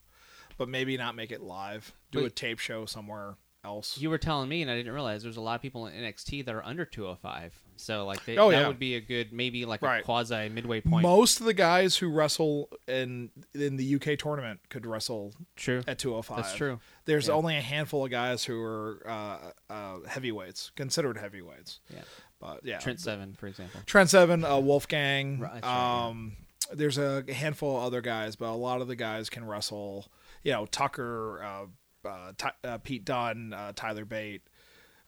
but 0.58 0.70
maybe 0.70 0.98
not 0.98 1.16
make 1.16 1.32
it 1.32 1.42
live. 1.42 1.94
Do 2.12 2.26
a 2.26 2.30
tape 2.30 2.60
show 2.60 2.86
somewhere 2.86 3.36
else. 3.66 3.98
you 3.98 4.10
were 4.10 4.18
telling 4.18 4.50
me, 4.50 4.62
and 4.62 4.70
I 4.70 4.76
didn't 4.76 4.94
realize 4.94 5.24
there's 5.24 5.38
a 5.38 5.42
lot 5.42 5.56
of 5.56 5.62
people 5.62 5.88
in 5.88 5.94
NXT 5.94 6.46
that 6.46 6.54
are 6.54 6.66
under 6.66 6.86
205. 6.86 7.62
So 7.78 8.06
like 8.06 8.24
they, 8.26 8.38
Oh, 8.38 8.52
that 8.52 8.60
yeah. 8.62 8.68
would 8.68 8.80
be 8.80 8.96
a 8.96 9.02
good 9.02 9.32
maybe 9.34 9.66
like 9.66 9.82
Right. 9.82 10.02
a 10.02 10.04
quasi 10.04 10.50
midway 10.50 10.82
point. 10.82 11.04
Most 11.04 11.40
of 11.40 11.46
the 11.46 11.54
guys 11.54 11.98
who 11.98 12.10
wrestle 12.10 12.70
in 12.88 13.30
in 13.54 13.76
the 13.78 13.96
UK 13.96 14.16
tournament 14.18 14.60
could 14.70 14.86
wrestle 14.86 15.34
true. 15.56 15.84
at 15.88 16.00
205. 16.00 16.38
That's 16.38 16.56
true. 16.56 16.80
There's 17.06 17.28
Yeah. 17.28 17.34
only 17.34 17.58
a 17.58 17.62
handful 17.62 18.06
of 18.06 18.12
guys 18.12 18.44
who 18.46 18.62
are 18.62 19.02
uh, 19.08 19.74
uh, 19.74 20.00
heavyweights, 20.08 20.72
considered 20.76 21.18
heavyweights. 21.18 21.80
Yeah. 21.94 22.02
But 22.40 22.66
yeah, 22.66 22.80
Trent 22.80 23.00
Seven, 23.00 23.36
for 23.36 23.48
example. 23.48 23.80
Trent 23.86 24.10
Seven, 24.10 24.44
uh, 24.44 24.60
Wolfgang. 24.60 25.40
Right, 25.40 25.54
right, 25.54 25.64
yeah. 25.64 26.06
um, 26.08 26.38
There's 26.74 26.98
a 26.98 27.24
handful 27.32 27.78
of 27.78 27.84
other 27.84 28.02
guys, 28.02 28.36
but 28.36 28.48
a 28.50 28.56
lot 28.56 28.82
of 28.82 28.88
the 28.88 28.96
guys 28.96 29.30
can 29.30 29.46
wrestle. 29.46 30.08
You 30.44 30.54
know, 30.54 30.66
Tucker, 30.66 31.44
uh, 31.44 32.08
uh, 32.08 32.32
Ty- 32.38 32.54
uh, 32.64 32.78
Pete 32.80 33.06
Dunne, 33.06 33.54
uh, 33.54 33.72
Tyler 33.76 34.06
Bate, 34.06 34.42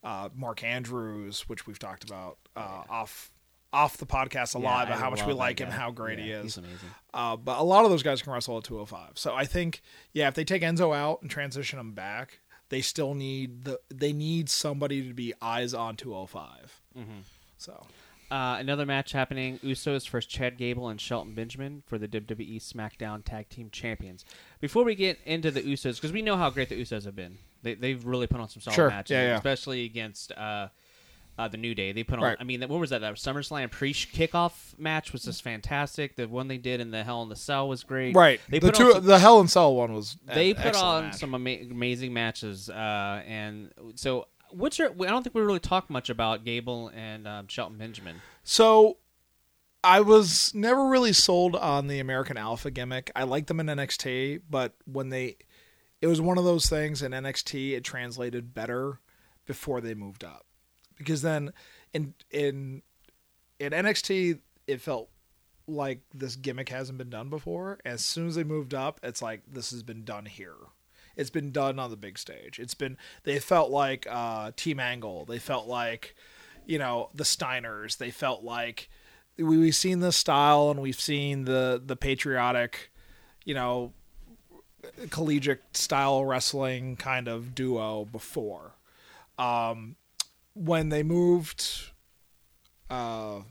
uh, 0.06 0.30
Mark 0.34 0.64
Andrews, 0.64 1.42
which 1.50 1.68
we've 1.68 1.80
talked 1.80 2.04
about 2.06 2.38
uh, 2.56 2.84
off 2.90 3.32
off 3.74 3.98
the 3.98 4.06
podcast 4.06 4.56
a 4.56 4.60
Yeah, 4.60 4.66
lot 4.70 4.86
I 4.86 4.90
about 4.92 5.00
how 5.00 5.10
much 5.10 5.26
we 5.26 5.34
like 5.34 5.60
him, 5.60 5.68
guy. 5.68 5.76
how 5.76 5.92
great 5.92 6.18
he 6.20 6.32
is. 6.32 6.44
He's 6.44 6.58
amazing. 6.58 6.90
Uh, 7.14 7.36
but 7.36 7.58
a 7.60 7.64
lot 7.64 7.84
of 7.84 7.92
those 7.92 8.04
guys 8.04 8.22
can 8.22 8.32
wrestle 8.32 8.58
at 8.60 8.64
205. 8.64 9.18
So 9.18 9.34
I 9.34 9.44
think, 9.44 9.82
yeah, 10.14 10.30
if 10.30 10.34
they 10.36 10.46
take 10.46 10.62
Enzo 10.62 10.96
out 10.96 11.22
and 11.22 11.30
transition 11.30 11.78
him 11.78 11.92
back, 11.94 12.40
they 12.70 12.80
still 12.80 13.14
need 13.16 13.66
the 13.66 13.80
they 13.94 14.14
need 14.14 14.50
somebody 14.50 15.06
to 15.08 15.14
be 15.14 15.34
eyes 15.42 15.74
on 15.74 15.98
205. 15.98 16.82
Mm-hmm. 16.98 17.12
So 17.58 17.86
Uh, 18.32 18.58
another 18.60 18.86
match 18.86 19.12
happening: 19.12 19.60
Usos 19.60 20.08
versus 20.10 20.26
Chad 20.32 20.58
Gable 20.58 20.88
and 20.88 21.00
Shelton 21.02 21.34
Benjamin 21.36 21.84
for 21.86 21.98
the 21.98 22.08
WWE 22.08 22.62
SmackDown 22.62 23.24
Tag 23.26 23.50
Team 23.50 23.70
Champions. 23.72 24.24
Before 24.62 24.84
we 24.86 24.96
get 24.96 25.20
into 25.26 25.52
the 25.52 25.62
Usos, 25.62 25.96
because 25.96 26.14
we 26.14 26.22
know 26.22 26.38
how 26.38 26.50
great 26.50 26.70
the 26.70 26.82
Usos 26.82 27.04
have 27.06 27.16
been, 27.16 27.38
they, 27.66 27.74
they've 27.76 28.06
really 28.06 28.28
put 28.28 28.40
on 28.40 28.48
some 28.48 28.62
solid 28.62 28.76
Sure. 28.76 28.90
matches, 28.90 29.12
Yeah, 29.12 29.24
yeah. 29.24 29.36
especially 29.36 29.84
against 29.84 30.32
uh, 30.32 30.70
uh, 31.38 31.48
the 31.50 31.58
New 31.58 31.76
Day. 31.76 31.92
They 31.92 32.04
put 32.04 32.20
on. 32.20 32.24
Right. 32.24 32.38
I 32.40 32.46
mean, 32.46 32.62
what 32.62 32.80
was 32.80 32.92
that? 32.92 33.02
That 33.02 33.16
SummerSlam 33.16 33.70
pre-kickoff 33.70 34.80
match 34.80 35.12
was 35.12 35.24
just 35.24 35.42
fantastic. 35.42 36.16
The 36.16 36.28
one 36.30 36.48
they 36.48 36.58
did 36.58 36.80
in 36.80 36.92
the 36.92 37.04
Hell 37.04 37.22
in 37.24 37.28
the 37.30 37.36
Cell 37.36 37.68
was 37.68 37.84
great. 37.84 38.16
right, 38.16 38.40
They 38.50 38.60
the 38.60 38.68
put 38.68 38.76
two 38.76 38.86
on 38.86 38.94
some, 38.94 39.06
the 39.06 39.20
Hell 39.20 39.42
in 39.42 39.50
Cell 39.50 39.76
one 39.76 39.94
was 39.94 40.16
they 40.34 40.52
an 40.52 40.56
put 40.56 40.66
excellent 40.68 40.88
on 40.96 41.04
match. 41.06 41.16
some 41.16 41.36
ama- 41.36 41.70
amazing 41.72 42.14
matches, 42.14 42.70
uh, 42.70 43.22
and 43.28 43.72
so. 43.96 44.28
What's 44.52 44.80
your? 44.80 44.92
I 44.92 45.08
don't 45.08 45.22
think 45.22 45.36
we 45.36 45.42
really 45.42 45.60
talked 45.60 45.90
much 45.90 46.10
about 46.10 46.46
Gable 46.46 46.90
and 46.96 47.28
um, 47.28 47.48
Shelton 47.50 47.78
Benjamin. 47.78 48.22
So 48.44 48.98
I 49.84 50.00
was 50.00 50.54
never 50.56 50.88
really 50.88 51.12
sold 51.12 51.58
on 51.58 51.88
the 51.88 52.00
American 52.00 52.38
Alpha 52.38 52.72
gimmick. 52.72 53.12
I 53.18 53.24
liked 53.24 53.48
them 53.48 53.60
in 53.60 53.66
NXT, 53.66 54.42
but 54.50 54.74
when 54.86 55.10
they 55.10 55.38
it 56.02 56.08
was 56.08 56.22
one 56.22 56.38
of 56.38 56.44
those 56.44 56.68
things 56.68 57.02
in 57.02 57.12
NXT 57.12 57.72
it 57.72 57.84
translated 57.84 58.54
better 58.54 59.00
before 59.46 59.82
they 59.82 59.94
moved 59.94 60.24
up. 60.24 60.46
Because 60.98 61.22
then 61.22 61.52
in 61.94 62.14
in 62.32 62.82
in 63.60 63.72
NXT 63.72 64.40
it 64.68 64.82
felt 64.82 65.10
like 65.68 66.02
this 66.14 66.36
gimmick 66.36 66.70
hasn't 66.70 66.98
been 66.98 67.10
done 67.10 67.30
before. 67.30 67.80
As 67.86 68.06
soon 68.06 68.28
as 68.28 68.36
they 68.36 68.44
moved 68.44 68.74
up, 68.74 69.00
it's 69.04 69.22
like 69.22 69.42
this 69.48 69.72
has 69.72 69.84
been 69.84 70.04
done 70.04 70.26
here. 70.26 70.56
It's 71.16 71.30
been 71.30 71.52
done 71.52 71.80
on 71.80 71.90
the 71.90 71.98
big 71.98 72.18
stage. 72.18 72.60
It's 72.60 72.74
been 72.74 72.98
they 73.24 73.40
felt 73.40 73.72
like 73.72 74.06
uh, 74.10 74.52
Team 74.56 74.80
Angle. 74.80 75.26
They 75.26 75.40
felt 75.40 75.68
like 75.68 76.16
you 76.66 76.78
know 76.78 77.10
the 77.14 77.24
Steiners. 77.24 77.98
They 77.98 78.12
felt 78.12 78.44
like 78.44 78.90
we, 79.38 79.58
we've 79.58 79.76
seen 79.76 80.00
this 80.00 80.18
style 80.18 80.72
and 80.72 80.82
we've 80.82 81.00
seen 81.00 81.46
the 81.46 81.82
the 81.84 81.96
patriotic, 81.96 82.92
you 83.44 83.54
know, 83.54 83.94
collegiate 85.10 85.76
style 85.76 86.26
wrestling 86.26 86.96
kind 86.96 87.28
of 87.28 87.56
duo 87.56 88.06
before. 88.06 88.74
Um, 89.38 89.96
when 90.54 90.90
they 90.90 91.04
moved, 91.04 91.92
uh, 92.90 93.42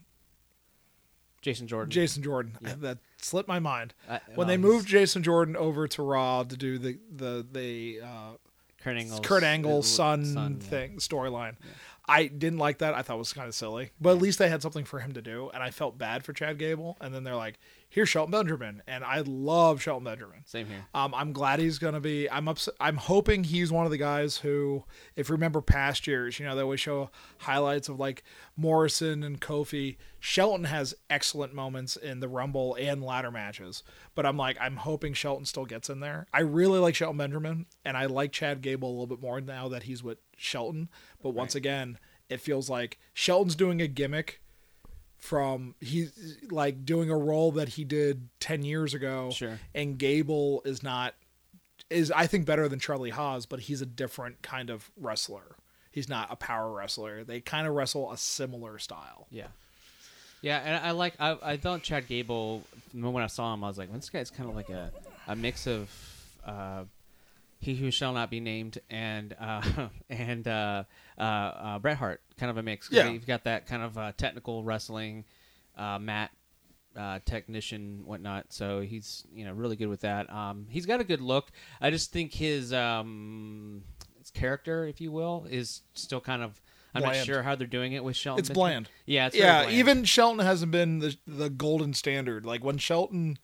Jason 1.43 1.67
Jordan. 1.67 1.91
Jason 1.91 2.23
Jordan. 2.23 2.59
That 2.81 2.99
slipped 3.19 3.49
my 3.49 3.59
mind. 3.59 3.95
I- 4.09 4.21
when 4.35 4.49
they 4.49 4.57
moved 4.57 4.89
Jason 4.89 5.23
Jordan 5.23 5.57
over 5.57 5.87
to 5.89 6.03
Raw 6.03 6.43
to 6.43 6.57
do 6.57 6.79
the 6.79 6.99
the 7.15 7.47
the 7.51 8.01
uh, 8.03 8.31
Kurt 8.83 8.97
Angle's, 8.97 9.21
Kurt 9.21 9.43
Angle's 9.43 10.01
uh, 10.01 10.23
son, 10.25 10.59
yeah. 10.61 10.69
thing 10.69 10.97
storyline. 10.97 11.57
I 12.07 12.27
didn't 12.27 12.59
like 12.59 12.79
that. 12.79 12.93
I 12.95 13.01
thought 13.01 13.15
it 13.17 13.19
was 13.19 13.33
kind 13.33 13.49
of 13.49 13.55
silly, 13.55 13.91
but 13.99 14.17
at 14.17 14.23
least 14.23 14.39
they 14.39 14.51
had 14.51 14.61
something 14.61 14.85
for 14.85 15.01
him 15.01 15.13
to 15.13 15.23
do, 15.23 15.51
and 15.55 15.63
I 15.63 15.71
felt 15.71 15.97
bad 15.97 16.23
for 16.23 16.35
Chad 16.35 16.59
Gable. 16.59 16.99
And 17.01 17.15
then 17.15 17.25
they're 17.25 17.35
like, 17.35 17.59
"Here's 17.95 18.09
Shelton 18.09 18.33
Benjamin," 18.33 18.83
and 18.89 19.05
I 19.05 19.21
love 19.21 19.81
Shelton 19.81 20.03
Benjamin. 20.03 20.41
Same 20.47 20.67
here. 20.67 20.85
Um, 20.93 21.15
I'm 21.15 21.33
glad 21.33 21.61
he's 21.61 21.79
gonna 21.79 22.01
be. 22.01 22.29
I'm 22.29 22.49
ups- 22.49 22.69
I'm 22.81 22.97
hoping 22.97 23.45
he's 23.45 23.71
one 23.71 23.85
of 23.85 23.93
the 23.93 23.99
guys 23.99 24.39
who, 24.39 24.83
if 25.15 25.29
you 25.29 25.35
remember 25.35 25.61
past 25.61 26.09
years, 26.09 26.41
you 26.41 26.45
know 26.45 26.57
they 26.57 26.63
always 26.63 26.81
show 26.81 27.11
highlights 27.39 27.89
of 27.89 28.01
like 28.01 28.25
Morrison 28.57 29.23
and 29.23 29.41
Kofi. 29.41 29.97
Shelton 30.19 30.65
has 30.65 30.97
excellent 31.09 31.55
moments 31.55 31.95
in 31.95 32.19
the 32.19 32.27
Rumble 32.29 32.75
and 32.81 33.01
ladder 33.01 33.31
matches, 33.31 33.85
but 34.17 34.27
I'm 34.27 34.37
like 34.37 34.57
I'm 34.61 34.79
hoping 34.79 35.13
Shelton 35.15 35.45
still 35.45 35.65
gets 35.65 35.89
in 35.89 36.01
there. 36.01 36.27
I 36.33 36.41
really 36.41 36.81
like 36.81 36.97
Shelton 36.97 37.19
Benjamin, 37.19 37.67
and 37.85 37.97
I 37.97 38.07
like 38.07 38.33
Chad 38.33 38.61
Gable 38.61 38.89
a 38.89 38.91
little 38.91 39.07
bit 39.07 39.23
more 39.23 39.41
now 39.41 39.69
that 39.69 39.85
he's 39.85 40.03
with 40.03 40.19
Shelton. 40.37 40.89
But 41.23 41.31
once 41.31 41.55
again, 41.55 41.99
it 42.29 42.41
feels 42.41 42.69
like 42.69 42.99
Shelton's 43.13 43.55
doing 43.55 43.81
a 43.81 43.87
gimmick 43.87 44.41
from 45.25 45.75
he's 45.81 46.37
like 46.51 46.85
doing 46.85 47.09
a 47.09 47.17
role 47.17 47.51
that 47.53 47.67
he 47.71 47.83
did 47.83 48.29
10 48.41 48.63
years 48.63 48.93
ago 48.93 49.31
Sure. 49.31 49.59
and 49.75 49.97
Gable 49.97 50.61
is 50.67 50.83
not 50.83 51.15
is 51.89 52.11
I 52.11 52.27
think 52.27 52.45
better 52.45 52.69
than 52.69 52.79
Charlie 52.79 53.09
Haas, 53.09 53.47
but 53.47 53.61
he's 53.61 53.81
a 53.81 53.87
different 53.87 54.43
kind 54.43 54.69
of 54.69 54.91
wrestler. 54.99 55.57
He's 55.91 56.11
not 56.11 56.29
a 56.31 56.37
power 56.37 56.71
wrestler. 56.71 57.25
They 57.25 57.41
kind 57.41 57.67
of 57.67 57.73
wrestle 57.75 58.13
a 58.13 58.19
similar 58.19 58.79
style. 58.79 59.27
Yeah. 59.31 59.47
Yeah, 60.43 60.59
and 60.63 60.85
I 60.87 60.91
like 60.91 61.15
I 61.19 61.39
I 61.43 61.57
thought 61.57 61.83
Chad 61.83 62.07
Gable 62.07 62.63
the 62.93 63.01
moment 63.01 63.25
I 63.25 63.29
saw 63.29 63.55
him 63.55 63.65
I 63.65 63.69
was 63.69 63.79
like, 63.79 63.91
this 63.95 64.11
guy's 64.11 64.31
kind 64.31 64.51
of 64.51 64.55
like 64.55 64.69
a, 64.69 64.91
a 65.27 65.35
mix 65.35 65.67
of 65.67 65.89
uh, 66.45 66.85
he 67.65 67.75
who 67.75 67.91
shall 67.91 68.13
not 68.13 68.31
be 68.31 68.41
named 68.41 68.79
and 68.91 69.35
uh, 69.41 69.63
and 70.11 70.47
uh, 70.47 70.85
uh, 71.19 71.21
uh, 71.21 71.79
Bret 71.79 71.97
Hart, 71.97 72.21
kind 72.39 72.51
of 72.51 72.57
a 72.57 72.63
mix. 72.63 72.89
Yeah. 72.91 73.09
you've 73.09 73.27
got 73.27 73.45
that 73.45 73.67
kind 73.67 73.83
of 73.83 73.99
uh, 73.99 74.13
technical 74.17 74.63
wrestling, 74.65 75.25
uh, 75.77 75.99
mat 75.99 76.31
uh, 76.97 77.21
technician, 77.25 78.03
whatnot. 78.05 78.53
So 78.53 78.81
he's 78.81 79.25
you 79.35 79.45
know 79.45 79.53
really 79.53 79.77
good 79.77 79.89
with 79.89 80.03
that. 80.03 80.33
Um, 80.33 80.67
he's 80.69 80.87
got 80.87 81.01
a 81.01 81.05
good 81.05 81.21
look. 81.21 81.51
I 81.81 81.91
just 81.91 82.13
think 82.13 82.33
his 82.35 82.73
um, 82.73 83.83
his 84.19 84.31
character, 84.31 84.87
if 84.87 85.01
you 85.01 85.11
will, 85.11 85.47
is 85.51 85.83
still 85.95 86.21
kind 86.21 86.43
of. 86.43 86.61
I'm 86.97 87.03
not 87.03 87.17
sure 87.17 87.43
how 87.43 87.57
they're 87.57 87.67
doing 87.67 87.93
it 87.95 88.05
with 88.05 88.15
Shelton. 88.15 88.39
It's 88.39 88.51
bland. 88.51 88.89
Yeah, 89.05 89.27
it's 89.27 89.35
yeah, 89.35 89.65
bland. 89.65 89.77
even 89.77 90.05
Shelton 90.05 90.45
hasn't 90.45 90.71
been 90.71 91.01
the 91.01 91.17
the 91.27 91.51
golden 91.51 91.93
standard. 91.93 92.47
Like 92.47 92.63
when 92.63 92.79
Shelton 92.79 93.37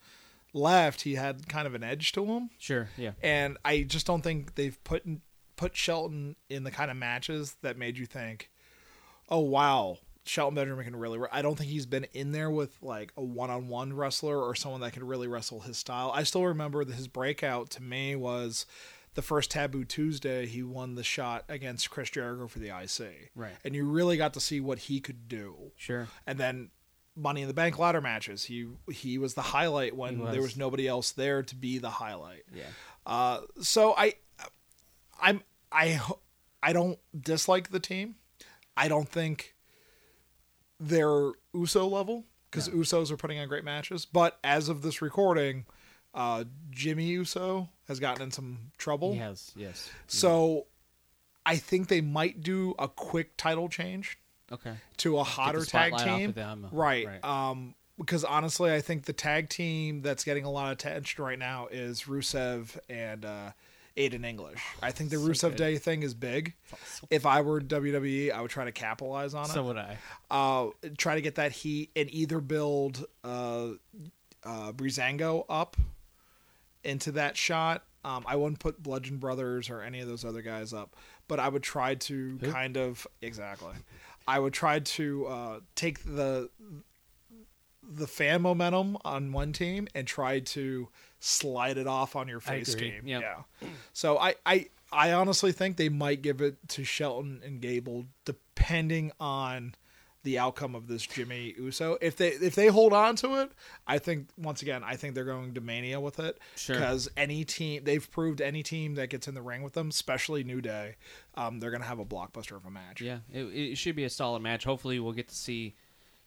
left, 0.53 1.03
he 1.03 1.15
had 1.15 1.49
kind 1.49 1.67
of 1.67 1.75
an 1.75 1.83
edge 1.85 2.13
to 2.13 2.25
him, 2.25 2.51
Sure, 2.59 2.89
yeah. 2.97 3.13
and 3.23 3.57
I 3.65 3.83
just 3.83 4.07
don't 4.07 4.23
think 4.23 4.55
they've 4.55 4.83
put 4.85 5.05
in, 5.07 5.21
put 5.57 5.77
Shelton 5.77 6.37
in 6.49 6.65
the 6.65 6.71
kind 6.71 6.91
of 6.91 6.97
matches 6.97 7.57
that 7.63 7.77
made 7.79 7.99
you 7.99 8.07
think, 8.07 8.51
"Oh 9.29 9.41
wow, 9.41 9.99
Shelton 10.25 10.55
Benjamin 10.55 10.85
can 10.85 10.97
really." 10.97 11.19
Re-. 11.19 11.29
I 11.33 11.43
don't 11.43 11.57
think 11.57 11.71
he's 11.71 11.87
been 11.87 12.07
in 12.13 12.33
there 12.33 12.51
with 12.51 12.77
like 12.83 13.13
a 13.17 13.23
one-on-one 13.23 13.93
wrestler 13.93 14.39
or 14.41 14.55
someone 14.55 14.81
that 14.83 14.93
can 14.93 15.05
really 15.07 15.27
wrestle 15.29 15.61
his 15.61 15.79
style. 15.79 16.11
I 16.15 16.23
still 16.25 16.45
remember 16.47 16.85
that 16.85 16.95
his 16.95 17.09
breakout 17.09 17.71
to 17.71 17.83
me 17.83 18.17
was 18.17 18.67
the 19.15 19.23
first 19.23 19.51
Taboo 19.51 19.85
Tuesday. 19.85 20.47
He 20.47 20.63
won 20.63 20.95
the 20.95 21.03
shot 21.03 21.45
against 21.49 21.91
Chris 21.91 22.11
Jericho 22.11 22.47
for 22.47 22.59
the 22.61 22.69
IC, 22.71 23.31
Right. 23.35 23.53
And 23.65 23.75
you 23.75 23.85
really 23.85 24.17
got 24.17 24.35
to 24.35 24.41
see 24.41 24.61
what 24.61 24.79
he 24.79 25.01
could 25.01 25.27
do 25.29 25.73
Sure. 25.77 26.07
and 26.27 26.39
then 26.39 26.71
Money 27.21 27.43
in 27.43 27.49
the 27.49 27.55
Bank 27.55 27.79
ladder 27.79 28.01
matches. 28.01 28.45
He 28.45 28.69
he 28.91 29.19
was 29.19 29.35
the 29.35 29.43
highlight 29.43 29.95
when 29.95 30.21
was. 30.21 30.33
there 30.33 30.43
was 30.43 30.57
nobody 30.57 30.89
else 30.89 31.13
there 31.13 31.43
to 31.43 31.55
be 31.55 31.79
the 31.79 31.91
highlight. 31.91 32.45
Yeah. 32.55 32.65
Uh, 33.07 33.41
so 33.61 33.95
I, 33.97 34.15
I'm 35.21 35.43
I 35.71 36.01
I 36.63 36.73
don't 36.73 36.99
dislike 37.19 37.71
the 37.71 37.81
team. 37.81 38.17
I 38.77 38.89
don't 38.89 39.09
think 39.09 39.55
they're 40.79 41.33
USO 41.55 41.87
level 41.87 42.25
because 42.51 42.69
USOs 42.69 43.11
are 43.11 43.17
putting 43.17 43.39
on 43.39 43.49
great 43.49 43.65
matches. 43.65 44.07
But 44.07 44.39
as 44.43 44.69
of 44.69 44.83
this 44.83 45.03
recording, 45.03 45.67
uh, 46.15 46.45
Jimmy 46.71 47.05
Uso 47.07 47.69
has 47.89 48.01
gotten 48.01 48.23
in 48.23 48.31
some 48.31 48.73
trouble. 48.79 49.13
He 49.13 49.19
has, 49.19 49.53
yes. 49.55 49.91
So 50.07 50.67
I 51.45 51.57
think 51.57 51.89
they 51.89 52.01
might 52.01 52.43
do 52.43 52.75
a 52.79 52.89
quick 52.89 53.37
title 53.37 53.69
change 53.69 54.19
Okay. 54.53 54.73
to 54.99 55.19
a 55.19 55.25
hotter 55.25 55.65
tag 55.65 55.97
team. 55.97 56.35
of. 56.37 56.73
Right. 56.73 57.07
Right. 57.07 57.25
Um, 57.25 57.75
because 57.99 58.25
honestly, 58.25 58.73
I 58.73 58.81
think 58.81 59.05
the 59.05 59.13
tag 59.13 59.51
team 59.51 60.01
that's 60.01 60.25
getting 60.25 60.45
a 60.45 60.51
lot 60.51 60.67
of 60.67 60.73
attention 60.73 61.23
right 61.23 61.39
now 61.39 61.69
is 61.71 62.05
Rusev 62.05 62.79
and 62.89 63.27
uh, 63.27 63.51
Aiden 63.97 64.25
English. 64.25 64.63
I 64.83 64.91
think 64.91 65.11
the 65.11 65.17
Rusev 65.17 65.51
good. 65.51 65.57
Day 65.57 65.77
thing 65.77 66.03
is 66.03 66.15
big. 66.15 66.55
If 67.11 67.27
I 67.27 67.43
were 67.43 67.61
WWE, 67.61 68.33
I 68.33 68.41
would 68.41 68.51
try 68.51 68.65
to 68.65 68.73
capitalize 68.73 69.35
on 69.35 69.45
it. 69.45 69.49
So 69.49 69.65
would 69.65 69.77
I. 69.77 69.99
uh, 70.31 70.69
try 70.97 71.17
to 71.17 71.21
get 71.21 71.35
that 71.35 71.53
heat 71.53 71.91
and 71.95 72.11
either 72.11 72.41
build 72.41 73.05
uh, 73.23 73.69
uh, 74.45 74.73
Breezango 74.73 75.45
up 75.51 75.77
into 76.85 77.13
that 77.13 77.37
shot. 77.37 77.85
Um, 78.03 78.25
I 78.27 78.37
wouldn't 78.37 78.61
put 78.61 78.83
Bludgeon 78.83 79.19
Brothers 79.19 79.69
or 79.69 79.83
any 79.83 80.01
of 80.01 80.09
those 80.09 80.25
other 80.25 80.41
guys 80.41 80.73
up, 80.73 80.97
but 81.29 81.39
I 81.39 81.51
would 81.51 81.63
try 81.63 81.97
to 81.97 82.39
Who? 82.41 82.51
kind 82.51 82.79
of 82.79 83.07
exactly. 83.21 83.75
I 84.27 84.39
would 84.39 84.53
try 84.53 84.81
to 84.81 85.27
uh, 85.27 85.61
take 85.75 86.05
the 86.05 86.51
the 87.83 88.07
fan 88.07 88.43
momentum 88.43 88.97
on 89.05 89.33
one 89.33 89.53
team 89.53 89.89
and 89.95 90.07
try 90.07 90.39
to 90.39 90.89
slide 91.19 91.77
it 91.77 91.87
off 91.87 92.15
on 92.15 92.29
your 92.29 92.41
face 92.41 92.75
team. 92.75 93.03
Yep. 93.05 93.23
Yeah. 93.23 93.69
So 93.93 94.19
I, 94.19 94.35
I 94.47 94.67
I 94.93 95.13
honestly 95.13 95.53
think 95.53 95.77
they 95.77 95.89
might 95.89 96.23
give 96.23 96.41
it 96.41 96.57
to 96.69 96.85
Shelton 96.85 97.41
and 97.45 97.61
Gable 97.61 98.07
depending 98.25 99.13
on 99.19 99.75
the 100.23 100.39
outcome 100.39 100.75
of 100.75 100.87
this 100.87 101.07
Jimmy 101.07 101.55
Uso. 101.57 101.97
If 102.01 102.17
they 102.17 102.29
if 102.29 102.55
they 102.55 102.67
hold 102.67 102.93
on 102.93 103.17
to 103.17 103.41
it, 103.43 103.53
I 103.87 103.99
think 103.99 104.29
once 104.37 104.61
again 104.63 104.83
I 104.85 104.97
think 104.97 105.15
they're 105.15 105.25
going 105.25 105.55
to 105.55 105.61
Mania 105.61 105.99
with 106.01 106.19
it 106.21 106.39
Sure. 106.57 106.77
because 106.77 107.09
any 107.17 107.45
team 107.45 107.85
they've 107.85 108.11
proved 108.11 108.41
any 108.41 108.63
team 108.63 108.97
that 108.97 109.09
gets 109.09 109.29
in 109.29 109.35
the 109.35 109.43
ring 109.43 109.63
with 109.63 109.73
them, 109.73 109.89
especially 109.89 110.45
New 110.45 110.61
Day, 110.61 110.97
um, 111.37 111.59
they're 111.61 111.71
going 111.71 111.83
to 111.83 111.89
have 111.89 111.99
a 111.99 112.05
blockbuster 112.05 112.57
of 112.57 112.67
a 112.67 112.71
match. 112.71 113.01
Yeah, 113.01 113.19
it, 113.33 113.45
it 113.45 113.77
should 113.79 113.97
be 113.97 114.05
a 114.05 114.11
solid 114.11 114.43
match. 114.43 114.65
Hopefully, 114.65 115.01
we'll 115.01 115.13
get 115.15 115.29
to 115.29 115.35
see 115.35 115.75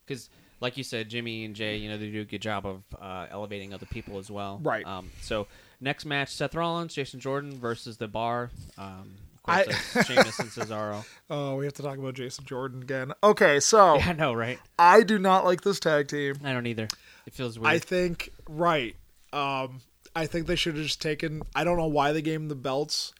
because, 0.05 0.29
like 0.59 0.75
you 0.75 0.83
said, 0.83 1.09
Jimmy 1.09 1.45
and 1.45 1.55
Jay, 1.55 1.77
you 1.77 1.87
know, 1.89 1.97
they 1.97 2.09
do 2.09 2.21
a 2.21 2.25
good 2.25 2.41
job 2.41 2.65
of 2.65 2.83
uh, 2.99 3.27
elevating 3.29 3.73
other 3.73 3.85
people 3.85 4.17
as 4.17 4.31
well. 4.31 4.59
Right. 4.63 4.85
Um, 4.87 5.11
so 5.21 5.45
next 5.79 6.05
match: 6.05 6.29
Seth 6.29 6.55
Rollins, 6.55 6.95
Jason 6.95 7.19
Jordan 7.19 7.59
versus 7.59 7.97
the 7.97 8.07
Bar. 8.07 8.49
Um, 8.77 9.15
of 9.45 9.53
I- 9.53 9.63
course, 9.65 9.93
that's 9.93 10.07
Sheamus 10.09 10.39
and 10.39 10.49
Cesaro. 10.49 11.05
Oh, 11.29 11.55
we 11.57 11.65
have 11.65 11.73
to 11.75 11.81
talk 11.83 11.97
about 11.97 12.13
Jason 12.13 12.45
Jordan 12.45 12.81
again. 12.81 13.11
Okay, 13.23 13.59
so 13.59 13.95
Yeah, 13.97 14.09
I 14.09 14.13
know, 14.13 14.33
right? 14.33 14.59
I 14.79 15.03
do 15.03 15.19
not 15.19 15.45
like 15.45 15.61
this 15.61 15.79
tag 15.79 16.07
team. 16.07 16.35
I 16.43 16.53
don't 16.53 16.67
either. 16.67 16.87
It 17.25 17.33
feels 17.33 17.57
weird. 17.59 17.73
I 17.73 17.79
think 17.79 18.29
right. 18.47 18.95
Um, 19.31 19.81
I 20.15 20.25
think 20.27 20.47
they 20.47 20.55
should 20.55 20.75
have 20.75 20.83
just 20.85 21.01
taken. 21.01 21.41
I 21.55 21.63
don't 21.63 21.77
know 21.77 21.87
why 21.87 22.11
they 22.11 22.21
gave 22.21 22.39
them 22.39 22.49
the 22.49 22.55
belts, 22.55 23.13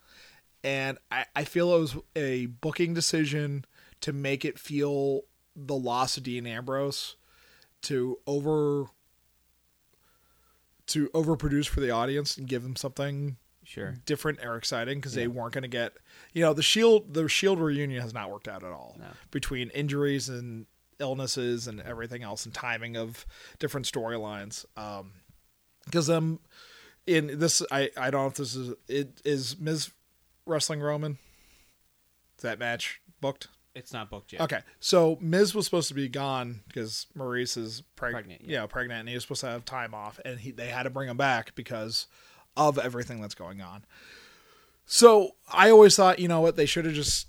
and 0.64 0.98
I, 1.12 1.26
I 1.36 1.44
feel 1.44 1.74
it 1.76 1.80
was 1.80 1.96
a 2.16 2.46
booking 2.48 2.94
decision 2.94 3.66
to 4.02 4.14
make 4.14 4.46
it 4.46 4.60
feel 4.60 5.22
the 5.56 5.76
loss 5.76 6.18
of 6.18 6.24
Dean 6.24 6.46
Ambrose 6.46 7.16
to 7.84 8.18
over 8.28 8.86
to 10.88 11.10
overproduce 11.10 11.68
for 11.68 11.80
the 11.80 11.90
audience 11.92 12.38
and 12.38 12.48
give 12.48 12.64
them 12.64 12.76
something 12.76 13.38
sure. 13.74 13.96
different 14.06 14.40
or 14.44 14.56
exciting 14.56 14.98
because 15.00 15.14
they 15.14 15.28
weren't 15.28 15.54
going 15.54 15.62
to 15.64 15.68
get 15.68 15.94
you 16.34 16.42
know 16.42 16.54
the 16.54 16.62
shield 16.64 17.14
the 17.14 17.28
shield 17.28 17.60
reunion 17.60 18.02
has 18.02 18.14
not 18.14 18.32
worked 18.32 18.48
out 18.48 18.64
at 18.64 18.72
all 18.72 18.96
No. 19.00 19.06
between 19.32 19.70
injuries 19.72 20.30
and 20.30 20.66
illnesses 21.00 21.68
and 21.68 21.82
everything 21.82 22.24
else 22.24 22.46
and 22.46 22.54
timing 22.54 22.96
of 22.96 23.26
different 23.60 23.86
storylines 23.88 24.66
um 24.78 25.12
because 25.86 26.10
um 26.10 26.40
in 27.08 27.40
this 27.40 27.62
i 27.72 27.90
i 27.98 28.10
don't 28.10 28.22
know 28.22 28.28
if 28.28 28.36
this 28.36 28.56
is 28.56 28.74
it 28.88 29.20
is 29.26 29.60
Miz 29.60 29.90
wrestling 30.46 30.80
roman 30.82 31.18
is 32.38 32.44
that 32.44 32.60
match 32.60 33.02
booked 33.22 33.48
It's 33.76 33.92
not 33.92 34.10
booked 34.12 34.34
yet. 34.34 34.42
Okay, 34.44 34.60
so 34.80 35.18
Miz 35.20 35.56
was 35.56 35.66
supposed 35.66 35.88
to 35.88 35.94
be 35.96 36.08
gone 36.08 36.62
because 36.68 37.08
Maryse 37.18 37.58
is 37.58 37.82
preg- 37.98 38.12
Pregnant, 38.12 38.42
Yeah. 38.46 38.62
yeah. 38.62 38.66
pregnant, 38.68 39.00
and 39.02 39.10
he 39.10 39.16
was 39.16 39.24
supposed 39.24 39.42
to 39.42 39.48
have 39.48 39.66
time 39.66 39.94
off, 39.96 40.20
and 40.24 40.40
he, 40.40 40.52
they 40.52 40.68
had 40.68 40.84
to 40.84 40.90
bring 40.92 41.10
him 41.10 41.18
back 41.18 41.56
because 41.56 42.06
of 42.58 42.78
everything 42.78 43.22
that's 43.22 43.36
going 43.36 43.62
on. 43.62 43.86
So 44.86 45.36
I 45.52 45.70
always 45.70 45.96
thought, 45.96 46.20
you 46.20 46.28
know 46.28 46.42
what, 46.42 46.56
they 46.56 46.66
should 46.66 46.86
have 46.86 46.94
just. 46.94 47.28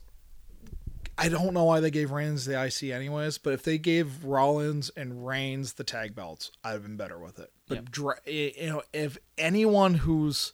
I 1.17 1.29
don't 1.29 1.55
know 1.55 1.63
why 1.63 1.79
they 1.79 1.93
gave 1.93 2.11
Reigns 2.11 2.45
the 2.45 2.61
IC 2.61 2.91
anyways, 2.91 3.39
but 3.39 3.53
if 3.53 3.63
they 3.63 3.79
gave 3.79 4.25
Rollins 4.25 4.91
and 4.97 5.25
Reigns 5.25 5.75
the 5.75 5.85
tag 5.85 6.17
belts, 6.17 6.51
I'd 6.65 6.73
have 6.73 6.83
been 6.83 6.97
better 6.97 7.19
with 7.21 7.39
it. 7.39 7.53
But 7.69 7.75
Yep. 7.77 7.91
dra- 7.93 8.21
you 8.27 8.67
know, 8.67 8.83
if 8.93 9.17
anyone 9.39 9.95
who's 9.95 10.53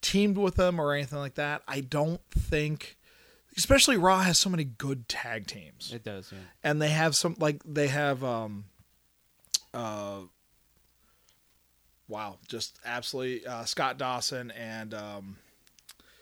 teamed 0.00 0.38
with 0.38 0.54
them 0.54 0.78
or 0.80 0.94
anything 0.94 1.18
like 1.18 1.34
that, 1.34 1.62
I 1.66 1.80
don't 1.80 2.20
think. 2.30 2.96
Especially 3.56 3.96
Raw 3.96 4.20
has 4.20 4.38
so 4.38 4.48
many 4.48 4.62
good 4.62 5.08
tag 5.08 5.48
teams 5.48 5.92
It 5.92 6.04
does. 6.04 6.30
Yeah. 6.30 6.38
and 6.62 6.80
they 6.80 6.90
have 6.90 7.16
some 7.16 7.34
like 7.40 7.60
they 7.64 7.88
have 7.88 8.22
um 8.22 8.66
uh 9.74 10.20
wow 12.10 12.36
just 12.48 12.78
absolutely 12.84 13.46
uh 13.46 13.64
scott 13.64 13.96
dawson 13.96 14.50
and 14.50 14.92
um 14.92 15.36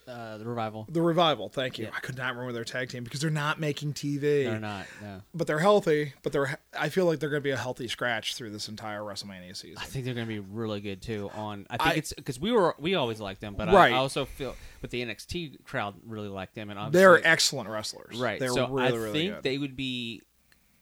Uh, 0.09 0.39
the 0.39 0.47
revival. 0.47 0.87
the 0.89 1.03
revival 1.03 1.49
thank 1.51 1.79
you 1.79 1.85
Yeah. 1.85 1.91
i 1.95 2.01
could 2.01 2.17
not 2.17 2.31
remember 2.33 2.53
their 2.53 2.65
tag 2.65 2.89
team 2.89 3.05
because 3.05 3.21
they're 3.21 3.29
not 3.31 3.61
making 3.61 3.93
tv 3.93 4.21
They're 4.45 4.59
not. 4.59 4.87
No. 5.03 5.21
but 5.35 5.47
they're 5.47 5.59
healthy 5.59 6.15
but 6.23 6.33
they're 6.33 6.59
i 6.79 6.89
feel 6.89 7.05
like 7.05 7.19
they're 7.21 7.29
going 7.29 7.43
to 7.43 7.45
be 7.45 7.51
a 7.51 7.59
healthy 7.59 7.89
scratch 7.89 8.35
through 8.35 8.49
this 8.51 8.69
entire 8.69 9.01
wrestlemania 9.03 9.55
season 9.55 9.77
I 9.79 9.85
think 9.85 10.07
they're 10.07 10.15
going 10.15 10.27
to 10.27 10.33
be 10.33 10.39
really 10.41 10.81
good 10.81 11.03
too. 11.03 11.31
On 11.35 11.67
I 11.69 11.77
think 11.77 11.91
I- 11.91 11.95
it's 11.95 12.13
because 12.15 12.41
we 12.41 12.53
were 12.53 12.75
we 12.79 12.95
always 12.95 13.21
liked 13.21 13.41
them, 13.43 13.55
but 13.55 13.69
Right. 13.69 13.93
I, 13.93 13.97
I 13.97 13.99
also 13.99 14.25
feel 14.25 14.55
with 14.81 14.91
the 14.93 15.03
NXT 15.05 15.63
crowd 15.65 15.95
really 16.07 16.29
liked 16.29 16.55
them, 16.55 16.71
and 16.71 16.91
they're 16.93 17.21
excellent 17.27 17.69
wrestlers 17.69 18.19
right. 18.19 18.39
they're 18.41 18.49
so 18.61 18.67
really 18.69 18.89
I 18.89 18.91
really 18.97 19.13
think 19.13 19.35
good 19.35 19.43
they 19.43 19.59
would 19.59 19.77
be. 19.77 20.23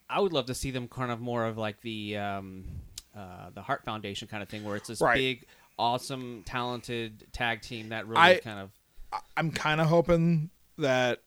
I 0.08 0.20
would 0.20 0.32
love 0.32 0.46
to 0.46 0.54
see 0.54 0.70
them 0.70 0.86
kind 0.86 1.10
of 1.10 1.18
more 1.20 1.44
of 1.46 1.58
like 1.58 1.80
the 1.80 2.16
um, 2.16 2.64
uh, 3.16 3.50
the 3.54 3.62
Heart 3.62 3.84
Foundation 3.84 4.28
kind 4.28 4.42
of 4.42 4.48
thing, 4.48 4.62
where 4.64 4.76
it's 4.76 4.88
this 4.88 5.00
Right. 5.00 5.16
big, 5.16 5.46
awesome, 5.78 6.42
talented 6.46 7.26
tag 7.32 7.62
team 7.62 7.88
that 7.90 8.06
really 8.06 8.20
I- 8.20 8.38
kind 8.38 8.60
of 8.60 8.70
i'm 9.36 9.50
kind 9.52 9.80
of 9.80 9.86
hoping 9.86 10.50
that 10.78 11.22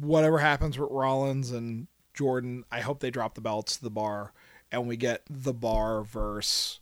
whatever 0.00 0.38
happens 0.38 0.78
with 0.78 0.90
rollins 0.90 1.50
and 1.50 1.86
jordan 2.14 2.64
i 2.72 2.80
hope 2.80 3.00
they 3.00 3.10
drop 3.10 3.34
the 3.34 3.40
belts 3.40 3.76
to 3.76 3.82
the 3.82 3.90
bar 3.90 4.32
and 4.72 4.88
we 4.88 4.96
get 4.96 5.22
the 5.30 5.52
bar 5.52 6.02
versus 6.02 6.80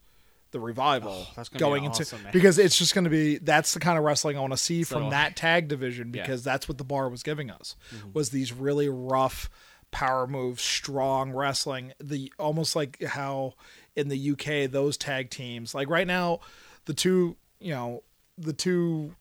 the 0.53 0.61
revival 0.61 1.27
Oh, 1.29 1.33
that's 1.37 1.49
gonna 1.49 1.59
going 1.61 1.85
into 1.85 2.03
awesome 2.03 2.21
because 2.33 2.59
it's 2.59 2.79
just 2.79 2.95
going 2.95 3.05
to 3.05 3.11
be 3.11 3.37
that's 3.39 3.75
the 3.75 3.81
kind 3.81 3.99
of 3.99 4.05
wrestling 4.05 4.37
I 4.39 4.41
want 4.41 4.53
to 4.53 4.57
see 4.57 4.85
from 4.85 5.11
that 5.11 5.37
tag 5.37 5.69
division 5.69 6.09
Yeah. 6.15 6.23
Mm-hmm. 6.23 6.27
because 6.31 6.45
that's 6.45 6.69
what 6.69 6.79
the 6.79 6.85
bar 6.85 7.09
was 7.11 7.23
giving 7.23 7.51
us 7.51 7.75
was 8.15 8.31
these 8.31 8.53
really 8.53 8.89
rough 8.89 9.51
power 9.91 10.27
moves, 10.27 10.63
strong 10.63 11.31
wrestling. 11.33 11.93
The 12.01 12.33
almost 12.39 12.75
like 12.77 13.03
how 13.03 13.55
in 13.97 14.09
the 14.09 14.31
UK 14.33 14.71
those 14.71 14.97
tag 14.97 15.31
teams 15.31 15.75
like 15.75 15.89
right 15.91 16.07
now 16.07 16.39
the 16.85 16.95
two 16.95 17.37
you 17.59 17.73
know 17.73 18.03
the 18.39 18.53
two 18.53 19.15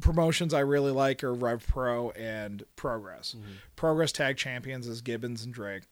promotions 0.00 0.52
I 0.54 0.60
really 0.60 0.92
like 0.92 1.22
are 1.22 1.32
Rev 1.34 1.64
Pro 1.66 2.10
and 2.10 2.64
Progress. 2.76 3.34
Mm-hmm. 3.38 3.52
Progress 3.76 4.12
tag 4.12 4.36
champions 4.36 4.86
is 4.88 5.00
Gibbons 5.00 5.44
and 5.44 5.52
Drake. 5.54 5.84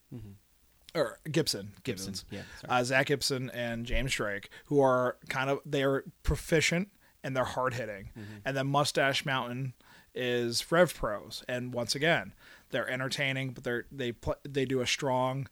Or 0.95 1.19
Gibson, 1.31 1.73
Gibson. 1.85 2.13
Gibbons 2.13 2.25
Yeah. 2.31 2.43
Uh, 2.69 2.85
Zach 2.85 3.07
Gibson 3.07 3.49
and 3.51 3.87
James 3.87 4.13
Drake, 4.13 4.51
who 4.67 4.81
are 4.81 5.17
kind 5.29 5.49
of 5.51 5.61
they're 5.65 6.05
proficient 6.23 6.89
and 7.25 7.37
they're 7.37 7.45
hard 7.45 7.75
hitting, 7.75 8.11
Mm-hmm. 8.19 8.35
and 8.45 8.57
then 8.57 8.67
Mustache 8.67 9.25
Mountain 9.25 9.73
is 10.15 10.71
Rev 10.71 10.93
Pros, 10.95 11.43
and 11.49 11.73
once 11.73 11.95
again 11.95 12.35
they're 12.71 12.89
entertaining, 12.91 13.51
but 13.53 13.65
they're 13.65 13.87
they 13.93 14.13
pl- 14.13 14.37
they 14.47 14.65
do 14.67 14.81
a 14.81 14.87
strong, 14.87 15.47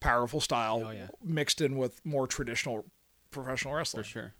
powerful 0.00 0.40
style 0.40 0.82
Oh, 0.86 0.90
yeah. 0.90 1.08
mixed 1.22 1.60
in 1.60 1.76
with 1.76 2.04
more 2.04 2.26
traditional 2.26 2.86
professional 3.30 3.74
wrestling. 3.74 4.02
for 4.02 4.08
sure. 4.08 4.34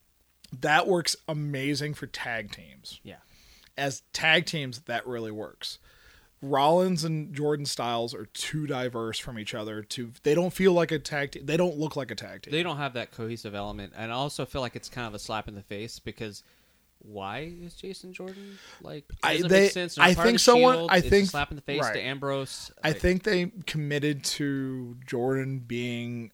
That 0.60 0.86
works 0.88 1.14
amazing 1.28 1.94
for 1.94 2.06
tag 2.06 2.50
teams. 2.50 3.00
Yeah. 3.04 3.16
As 3.78 4.02
tag 4.12 4.46
teams, 4.46 4.80
that 4.80 5.06
really 5.06 5.30
works. 5.30 5.78
Rollins 6.42 7.04
and 7.04 7.34
Jordan 7.34 7.66
Styles 7.66 8.14
are 8.14 8.24
too 8.26 8.66
diverse 8.66 9.18
from 9.18 9.38
each 9.38 9.54
other. 9.54 9.82
To 9.82 10.10
they 10.22 10.34
don't 10.34 10.52
feel 10.52 10.72
like 10.72 10.90
a 10.90 10.98
tag 10.98 11.32
team. 11.32 11.44
They 11.44 11.58
don't 11.58 11.76
look 11.76 11.96
like 11.96 12.10
a 12.10 12.14
tag 12.14 12.42
team. 12.42 12.52
They 12.52 12.62
don't 12.62 12.78
have 12.78 12.94
that 12.94 13.12
cohesive 13.12 13.54
element, 13.54 13.92
and 13.94 14.10
I 14.10 14.14
also 14.14 14.46
feel 14.46 14.62
like 14.62 14.74
it's 14.74 14.88
kind 14.88 15.06
of 15.06 15.14
a 15.14 15.18
slap 15.18 15.48
in 15.48 15.54
the 15.54 15.62
face 15.62 15.98
because 15.98 16.42
why 17.00 17.52
is 17.62 17.74
Jason 17.74 18.12
Jordan 18.12 18.58
like? 18.82 19.04
I- 19.22 19.38
they- 19.38 19.48
make 19.62 19.72
sense. 19.72 19.98
I 19.98 20.14
think 20.14 20.38
someone- 20.38 20.76
Shield. 20.76 20.90
I 20.92 21.00
think- 21.00 21.28
slap 21.30 21.50
in 21.50 21.56
the 21.56 21.62
face 21.62 21.82
right. 21.82 21.94
to 21.94 22.00
Ambrose. 22.00 22.70
I 22.84 22.88
Like, 22.88 23.00
think 23.00 23.22
they 23.24 23.46
committed 23.66 24.22
to 24.24 24.96
Jordan 25.06 25.60
being 25.60 26.30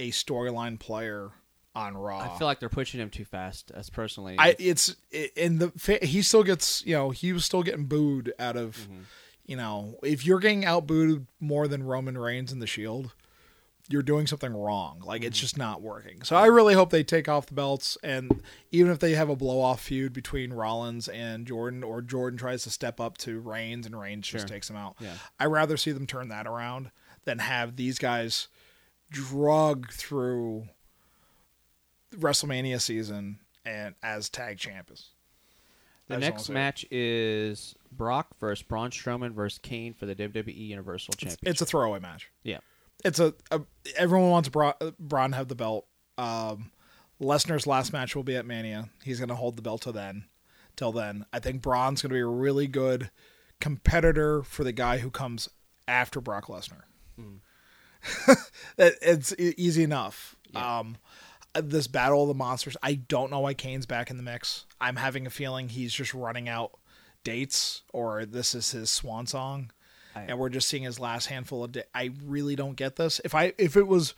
a 0.00 0.10
storyline 0.10 0.78
player 0.78 1.30
on 1.74 1.96
Raw. 1.96 2.18
I 2.18 2.38
feel 2.38 2.46
like 2.46 2.60
they're 2.60 2.68
pushing 2.68 3.00
him 3.00 3.08
too 3.08 3.24
fast. 3.24 3.70
As 3.74 3.88
personally, 3.88 4.36
I 4.38 4.54
it's 4.58 4.94
in 5.36 5.58
the 5.58 5.98
he 6.02 6.20
still 6.22 6.42
gets 6.44 6.84
you 6.84 6.94
know 6.94 7.10
he 7.10 7.32
was 7.32 7.44
still 7.44 7.62
getting 7.62 7.86
booed 7.86 8.32
out 8.38 8.56
of 8.56 8.76
Mm-hmm. 8.76 9.00
you 9.46 9.56
know 9.56 9.98
if 10.02 10.26
you're 10.26 10.38
getting 10.40 10.62
outbooed 10.64 11.26
more 11.40 11.66
than 11.68 11.82
Roman 11.82 12.18
Reigns 12.18 12.52
in 12.52 12.58
the 12.58 12.66
Shield, 12.66 13.12
you're 13.88 14.02
doing 14.02 14.26
something 14.26 14.52
wrong. 14.54 15.00
Like 15.04 15.22
Mm-hmm. 15.22 15.26
it's 15.28 15.40
just 15.40 15.58
not 15.58 15.82
working. 15.82 16.22
So 16.22 16.36
I 16.36 16.46
really 16.46 16.74
hope 16.74 16.90
they 16.90 17.02
take 17.02 17.28
off 17.28 17.46
the 17.46 17.54
belts 17.54 17.98
and 18.02 18.40
even 18.70 18.90
if 18.92 18.98
they 19.00 19.12
have 19.14 19.28
a 19.28 19.36
blow 19.36 19.60
off 19.60 19.80
feud 19.82 20.12
between 20.12 20.52
Rollins 20.52 21.08
and 21.08 21.46
Jordan 21.46 21.82
or 21.82 22.00
Jordan 22.00 22.38
tries 22.38 22.62
to 22.62 22.70
step 22.70 23.00
up 23.00 23.18
to 23.18 23.40
Reigns 23.40 23.84
and 23.86 23.98
Reigns 23.98 24.26
just 24.28 24.48
Sure. 24.48 24.54
takes 24.56 24.70
him 24.70 24.76
out. 24.76 24.96
Yeah. 25.00 25.14
I'd 25.40 25.46
rather 25.46 25.76
see 25.76 25.92
them 25.92 26.06
turn 26.06 26.28
that 26.28 26.46
around 26.46 26.90
than 27.24 27.38
have 27.40 27.76
these 27.76 27.98
guys 27.98 28.48
drug 29.10 29.90
through 29.92 30.68
WrestleMania 32.16 32.80
season 32.80 33.38
and 33.64 33.94
as 34.02 34.28
tag 34.28 34.58
champions. 34.58 35.10
the 36.08 36.18
next 36.18 36.48
match 36.48 36.84
is 36.90 37.74
Brock 37.90 38.28
versus 38.38 38.62
Braun 38.62 38.90
Strowman 38.90 39.32
versus 39.32 39.58
Kane 39.58 39.94
for 39.94 40.04
the 40.06 40.14
WWE 40.14 40.54
Universal 40.68 41.14
Championship. 41.14 41.48
It's 41.48 41.62
a 41.62 41.66
throwaway 41.66 42.00
match. 42.00 42.30
yeah, 42.42 42.58
It's 43.04 43.18
a, 43.20 43.34
a 43.50 43.60
everyone 43.96 44.30
wants 44.30 44.48
Bra- 44.48 44.74
Braun 44.98 45.30
to 45.32 45.36
have 45.36 45.48
the 45.48 45.54
belt. 45.54 45.86
Um, 46.18 46.70
Lesnar's 47.20 47.66
last 47.66 47.92
match 47.92 48.14
will 48.16 48.22
be 48.24 48.36
at 48.36 48.46
Mania. 48.46 48.88
He's 49.02 49.18
going 49.18 49.28
to 49.28 49.34
hold 49.34 49.56
the 49.56 49.62
belt 49.62 49.82
till 49.82 49.92
then. 49.92 50.24
Till 50.76 50.92
then, 50.92 51.26
I 51.32 51.38
think 51.38 51.62
Braun's 51.62 52.00
going 52.02 52.10
to 52.10 52.14
be 52.14 52.20
a 52.20 52.26
really 52.26 52.66
good 52.66 53.10
competitor 53.60 54.42
for 54.42 54.64
the 54.64 54.72
guy 54.72 54.98
who 54.98 55.10
comes 55.10 55.48
after 55.86 56.20
Brock 56.20 56.46
Lesnar. 56.46 56.82
It- 58.78 58.98
it's 59.02 59.34
easy 59.38 59.82
enough. 59.82 60.34
Yeah. 60.52 60.78
Um, 60.80 60.96
this 61.54 61.86
battle 61.86 62.22
of 62.22 62.28
the 62.28 62.34
monsters. 62.34 62.76
I 62.82 62.94
don't 62.94 63.30
know 63.30 63.40
why 63.40 63.54
Kane's 63.54 63.86
back 63.86 64.10
in 64.10 64.16
the 64.16 64.22
mix. 64.22 64.64
I'm 64.80 64.96
having 64.96 65.26
a 65.26 65.30
feeling 65.30 65.68
he's 65.68 65.92
just 65.92 66.14
running 66.14 66.48
out 66.48 66.72
dates, 67.24 67.82
or 67.92 68.24
this 68.24 68.54
is 68.54 68.70
his 68.72 68.90
swan 68.90 69.26
song, 69.26 69.70
I- 70.14 70.22
and 70.22 70.38
we're 70.38 70.48
just 70.50 70.68
seeing 70.68 70.82
his 70.82 70.98
last 71.00 71.26
handful 71.26 71.64
of. 71.64 71.76
I 71.94 72.10
really 72.24 72.56
don't 72.56 72.76
get 72.76 72.96
this. 72.96 73.20
If 73.24 73.34
I 73.34 73.52
if 73.58 73.76
it 73.76 73.86
was 73.86 74.14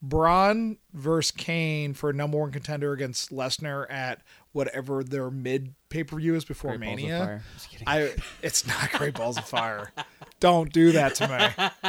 Braun 0.00 0.78
versus 0.92 1.30
Kane 1.30 1.94
for 1.94 2.12
number 2.12 2.38
one 2.38 2.50
contender 2.50 2.92
against 2.92 3.30
Lesnar 3.30 3.90
at 3.90 4.20
whatever 4.52 5.04
their 5.04 5.30
mid 5.30 5.74
pay 5.90 6.02
per 6.04 6.16
view 6.16 6.34
is 6.34 6.44
before 6.44 6.76
Great 6.76 6.80
Mania, 6.80 7.18
Fire. 7.18 7.42
Just 7.54 7.70
kidding. 7.70 7.88
I 7.88 8.12
it's 8.42 8.66
not 8.66 8.90
Great 8.92 9.14
Balls 9.14 9.38
of 9.38 9.44
Fire. 9.44 9.92
Don't 10.40 10.72
do 10.72 10.92
that 10.92 11.14
to 11.16 11.28
me. 11.28 11.82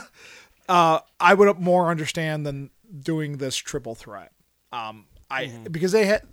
uh, 0.69 0.99
I 1.19 1.33
would 1.33 1.59
more 1.59 1.89
understand 1.89 2.45
than 2.45 2.69
doing 2.97 3.37
this 3.37 3.55
triple 3.55 3.95
threat. 3.95 4.31
Um, 4.71 5.05
I 5.29 5.51
because 5.69 5.91
they 5.91 6.05
had 6.05 6.23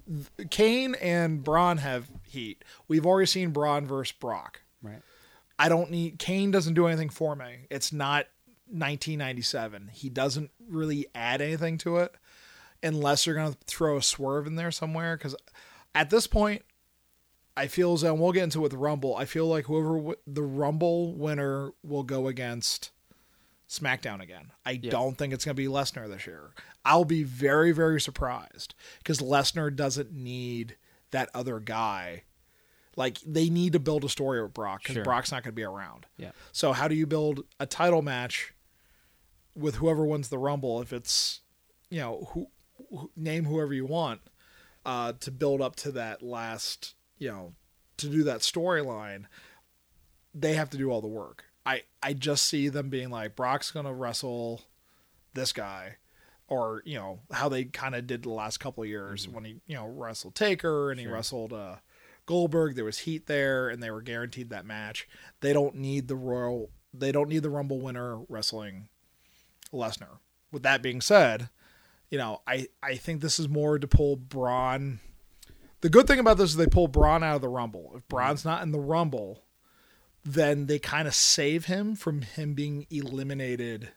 Kane 0.51 0.95
and 0.97 1.43
Braun 1.43 1.79
have 1.79 2.09
heat. 2.25 2.65
We've 2.89 3.07
already 3.07 3.27
seen 3.27 3.51
Braun 3.51 3.87
versus 3.87 4.13
Brock. 4.13 4.62
I 5.59 5.69
don't 5.69 5.91
need 5.91 6.19
Kane 6.19 6.51
doesn't 6.51 6.75
do 6.75 6.87
anything 6.87 7.09
for 7.11 7.37
me. 7.37 7.67
It's 7.71 7.93
not 7.93 8.27
1997. 8.67 9.91
He 9.93 10.09
doesn't 10.09 10.51
really 10.69 11.07
add 11.15 11.41
anything 11.41 11.79
to 11.79 11.99
it 11.99 12.15
unless 12.83 13.27
you're 13.27 13.35
going 13.35 13.53
to 13.53 13.59
throw 13.67 13.97
a 13.99 14.03
swerve 14.03 14.47
in 14.47 14.57
there 14.57 14.71
somewhere 14.71 15.17
cuz 15.17 15.35
at 15.95 16.11
this 16.11 16.27
point 16.27 16.63
I 17.57 17.67
feel 17.67 17.93
as 17.93 18.01
though 18.01 18.13
and 18.13 18.21
we'll 18.21 18.33
get 18.33 18.45
into 18.45 18.61
it 18.61 18.63
with 18.63 18.75
Rumble. 18.75 19.15
I 19.15 19.27
feel 19.27 19.47
like 19.47 19.67
whoever 19.67 19.97
w- 19.97 20.17
the 20.27 20.43
Rumble 20.43 21.15
winner 21.15 21.73
will 21.83 22.03
go 22.03 22.27
against 22.27 22.91
SmackDown 23.69 24.21
again. 24.23 24.53
I 24.65 24.77
don't 24.91 25.17
think 25.19 25.33
it's 25.35 25.45
going 25.45 25.55
to 25.55 25.63
be 25.63 25.69
Lesnar 25.69 26.09
this 26.09 26.27
year. 26.27 26.55
I'll 26.85 27.05
be 27.05 27.23
very 27.23 27.73
very 27.73 28.01
surprised 28.01 28.75
cuz 29.05 29.19
Lesnar 29.19 29.75
doesn't 29.75 30.13
need 30.13 30.77
that 31.11 31.29
other 31.35 31.61
guy 31.61 32.25
like 32.97 33.19
they 33.27 33.49
need 33.49 33.73
to 33.73 33.79
build 33.81 34.05
a 34.05 34.09
story 34.09 34.43
with 34.43 34.53
Brock 34.55 34.83
because 34.83 34.95
Sure. 34.95 35.05
Brock's 35.05 35.33
not 35.33 35.43
going 35.43 35.53
to 35.53 35.57
be 35.57 35.63
around. 35.65 36.07
Yeah. 36.17 36.33
So 36.53 36.73
how 36.73 36.89
do 36.89 36.95
you 36.95 37.07
build 37.07 37.45
a 37.59 37.67
title 37.67 38.03
match 38.03 38.53
with 39.55 39.77
whoever 39.77 40.05
wins 40.05 40.29
the 40.29 40.39
Rumble? 40.39 40.81
If 40.81 40.93
it's 40.93 41.41
you 41.91 42.01
know 42.01 42.29
who, 42.33 42.49
who 42.91 43.11
name 43.17 43.45
whoever 43.45 43.73
you 43.73 43.87
want 43.87 44.21
uh, 44.85 45.13
to 45.21 45.31
build 45.31 45.61
up 45.61 45.77
to 45.77 45.93
that 45.93 46.23
last 46.23 46.95
you 47.19 47.31
know 47.31 47.55
to 47.99 48.09
do 48.09 48.23
that 48.25 48.41
storyline, 48.41 49.25
they 50.35 50.55
have 50.55 50.71
to 50.71 50.77
do 50.77 50.91
all 50.91 51.01
the 51.01 51.07
work. 51.09 51.45
I 51.65 51.83
I 52.03 52.13
just 52.15 52.47
see 52.47 52.69
them 52.69 52.89
being 52.89 53.11
like 53.11 53.37
Brock's 53.37 53.71
going 53.71 53.87
to 53.87 53.93
wrestle 53.93 54.63
this 55.35 55.53
guy. 55.53 55.97
Or 56.49 56.83
you 56.85 56.99
know 56.99 57.21
how 57.31 57.49
they 57.49 57.65
kind 57.65 57.95
of 57.95 58.07
did 58.07 58.25
the 58.25 58.31
last 58.31 58.59
couple 58.59 58.83
of 58.83 58.89
years 58.89 59.27
when 59.27 59.45
he 59.45 59.61
you 59.67 59.75
know 59.75 59.87
wrestled 59.87 60.35
Taker 60.35 60.91
and 60.91 61.01
he 61.01 61.07
wrestled 61.07 61.55
uh, 61.55 61.77
Goldberg. 62.27 62.75
There 62.77 62.85
was 62.85 63.01
heat 63.01 63.27
there, 63.27 63.69
and 63.69 63.83
they 63.83 63.91
were 63.91 64.03
guaranteed 64.03 64.51
that 64.51 64.65
match. 64.67 65.09
They 65.41 65.53
don't 65.53 65.75
need 65.77 66.09
the 66.09 66.17
Royal. 66.17 66.71
They 66.95 67.13
don't 67.13 67.29
need 67.29 67.43
the 67.43 67.51
Rumble 67.51 67.81
winner 67.81 68.21
wrestling 68.29 68.89
Lesnar. 69.73 70.19
With 70.51 70.63
that 70.65 70.83
being 70.83 71.01
said, 71.01 71.49
you 72.11 72.19
know 72.19 72.43
I 72.47 72.69
I 72.83 72.97
think 72.97 73.21
this 73.23 73.39
is 73.39 73.49
more 73.49 73.79
to 73.79 73.89
pull 73.89 74.17
Braun. 74.17 75.01
The 75.81 75.89
good 75.91 76.07
thing 76.07 76.19
about 76.21 76.37
this 76.37 76.51
is 76.51 76.57
they 76.57 76.67
pull 76.67 76.89
Braun 76.89 77.25
out 77.25 77.37
of 77.37 77.43
the 77.43 77.49
Rumble. 77.49 77.93
If 77.97 78.07
Braun's 78.09 78.45
not 78.45 78.63
in 78.63 78.71
the 78.71 78.79
Rumble, 78.79 79.43
then 80.25 80.67
they 80.67 80.79
kind 80.79 81.09
of 81.09 81.15
save 81.15 81.65
him 81.65 81.97
from 81.97 82.23
him 82.23 82.55
being 82.55 82.87
eliminated 82.91 83.91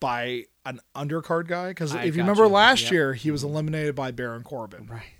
by 0.00 0.44
an 0.64 0.80
undercard 0.94 1.48
guy. 1.48 1.68
Because 1.68 1.94
if 1.94 2.16
you 2.16 2.22
remember 2.22 2.48
last 2.48 2.84
Yep. 2.84 2.92
year, 2.92 3.14
he 3.14 3.30
was 3.30 3.42
eliminated 3.44 3.94
by 3.94 4.10
Baron 4.12 4.42
Corbin. 4.44 4.86
Right. 4.86 5.15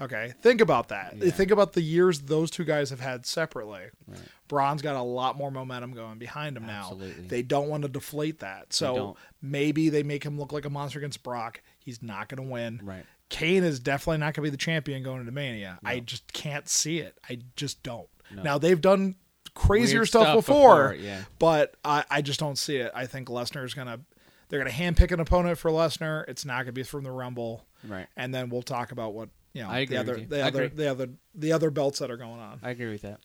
Okay, 0.00 0.32
think 0.40 0.60
about 0.60 0.88
that. 0.88 1.14
Yeah. 1.16 1.30
Think 1.30 1.50
about 1.50 1.74
the 1.74 1.82
years 1.82 2.20
those 2.20 2.50
two 2.50 2.64
guys 2.64 2.90
have 2.90 3.00
had 3.00 3.26
separately. 3.26 3.82
Right. 4.06 4.20
Braun's 4.48 4.82
got 4.82 4.96
a 4.96 5.02
lot 5.02 5.36
more 5.36 5.50
momentum 5.50 5.92
going 5.92 6.18
behind 6.18 6.56
him 6.56 6.66
now. 6.66 6.98
They 7.28 7.42
don't 7.42 7.68
want 7.68 7.82
to 7.82 7.88
deflate 7.88 8.40
that. 8.40 8.72
So 8.72 8.94
don't. 8.94 9.16
maybe 9.42 9.88
they 9.90 10.02
make 10.02 10.24
him 10.24 10.38
look 10.38 10.52
like 10.52 10.64
a 10.64 10.70
monster 10.70 10.98
against 10.98 11.22
Brock. 11.22 11.60
He's 11.78 12.02
not 12.02 12.28
going 12.28 12.42
to 12.42 12.50
win. 12.50 12.80
Right. 12.82 13.04
Kane 13.28 13.62
is 13.62 13.78
definitely 13.78 14.18
not 14.18 14.34
going 14.34 14.34
to 14.34 14.42
be 14.42 14.50
the 14.50 14.56
champion 14.56 15.02
going 15.02 15.20
into 15.20 15.32
Mania. 15.32 15.78
I 15.84 16.00
just 16.00 16.32
can't 16.32 16.68
see 16.68 16.98
it. 16.98 17.16
I 17.28 17.38
just 17.54 17.82
don't. 17.82 18.08
No. 18.34 18.42
Now 18.42 18.58
they've 18.58 18.80
done 18.80 19.16
crazier 19.54 20.06
stuff, 20.06 20.22
stuff 20.22 20.36
before, 20.36 20.90
before, 20.90 20.94
yeah. 20.94 21.22
but 21.38 21.76
I, 21.84 22.04
I 22.10 22.22
just 22.22 22.40
don't 22.40 22.58
see 22.58 22.76
it. 22.76 22.90
I 22.94 23.06
think 23.06 23.28
Lesnar's 23.28 23.74
going 23.74 23.86
to. 23.88 24.00
They're 24.48 24.58
going 24.58 24.72
to 24.72 24.76
handpick 24.76 25.12
an 25.12 25.20
opponent 25.20 25.58
for 25.58 25.70
Lesnar. 25.70 26.28
It's 26.28 26.44
not 26.44 26.56
going 26.56 26.66
to 26.66 26.72
be 26.72 26.82
from 26.82 27.04
the 27.04 27.12
Rumble, 27.12 27.66
Right. 27.86 28.08
and 28.16 28.34
then 28.34 28.48
we'll 28.50 28.62
talk 28.62 28.90
about 28.90 29.14
what 29.14 29.28
you 29.52 29.62
know 29.62 29.68
I 29.68 29.80
agree 29.80 29.96
the 29.96 30.02
with 30.02 30.08
other 30.10 30.18
you. 30.20 30.26
the 30.26 30.42
I 30.42 30.46
other 30.48 30.62
agree. 30.64 30.76
the 30.76 30.90
other 30.90 31.08
the 31.34 31.52
other 31.52 31.70
belts 31.70 31.98
that 32.00 32.10
are 32.10 32.16
going 32.16 32.40
on. 32.40 32.60
I 32.62 32.70
agree 32.70 32.90
with 32.90 33.02
that. 33.02 33.20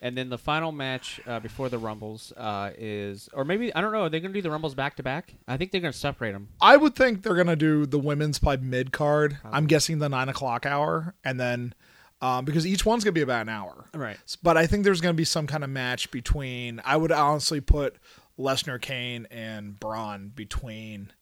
And 0.00 0.16
then 0.16 0.28
the 0.28 0.38
final 0.38 0.70
match 0.70 1.20
uh, 1.26 1.40
before 1.40 1.68
the 1.68 1.78
Rumbles 1.78 2.32
uh, 2.36 2.70
is, 2.78 3.28
or 3.32 3.44
maybe 3.44 3.74
I 3.74 3.80
don't 3.80 3.90
know. 3.90 4.02
Are 4.02 4.08
they 4.08 4.20
going 4.20 4.32
to 4.32 4.38
do 4.38 4.42
the 4.42 4.50
Rumbles 4.50 4.76
back 4.76 4.94
to 4.96 5.02
back? 5.02 5.34
I 5.48 5.56
think 5.56 5.72
they're 5.72 5.80
going 5.80 5.92
to 5.92 5.98
separate 5.98 6.32
them. 6.32 6.50
I 6.60 6.76
would 6.76 6.94
think 6.94 7.24
they're 7.24 7.34
gonna 7.34 7.56
do 7.56 7.84
the 7.84 7.98
women's 7.98 8.38
probably 8.38 8.64
mid 8.64 8.92
card. 8.92 9.38
I'm 9.44 9.66
guessing 9.66 9.98
the 9.98 10.08
nine 10.08 10.28
o'clock 10.28 10.66
hour, 10.66 11.14
and 11.24 11.40
then 11.40 11.74
um, 12.22 12.44
because 12.44 12.64
each 12.64 12.86
one's 12.86 13.02
gonna 13.02 13.12
be 13.12 13.22
about 13.22 13.42
an 13.42 13.48
hour. 13.48 13.86
Right. 13.92 14.18
But 14.40 14.56
I 14.56 14.68
think 14.68 14.84
there's 14.84 15.00
gonna 15.00 15.14
be 15.14 15.24
some 15.24 15.48
kind 15.48 15.64
of 15.64 15.70
match 15.70 16.10
between. 16.12 16.80
I 16.84 16.96
would 16.96 17.10
honestly 17.10 17.60
put 17.60 17.96
Lesnar, 18.38 18.80
Kane, 18.80 19.26
and 19.32 19.80
Braun 19.80 20.30
between 20.32 21.12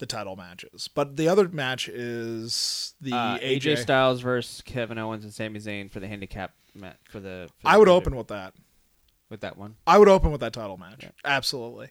the 0.00 0.06
title 0.06 0.34
matches. 0.34 0.88
But 0.92 1.16
the 1.16 1.28
other 1.28 1.48
match 1.48 1.88
is 1.88 2.94
the 3.00 3.12
Uh, 3.12 3.38
AJ. 3.38 3.56
AJ 3.60 3.78
Styles 3.78 4.20
versus 4.20 4.60
Kevin 4.62 4.98
Owens 4.98 5.22
and 5.24 5.32
Sami 5.32 5.60
Zayn 5.60 5.88
for 5.90 6.00
the 6.00 6.08
handicap 6.08 6.54
match 6.74 6.96
for 7.08 7.20
the. 7.20 7.48
For 7.58 7.62
the 7.62 7.68
I 7.68 7.76
would 7.76 7.88
open 7.88 8.16
with 8.16 8.28
that. 8.28 8.54
with 9.28 9.40
that 9.42 9.56
one. 9.56 9.76
I 9.86 9.96
would 9.98 10.08
open 10.08 10.32
with 10.32 10.40
that 10.40 10.52
title 10.52 10.76
match. 10.76 11.04
Yeah. 11.04 11.10
Absolutely. 11.24 11.90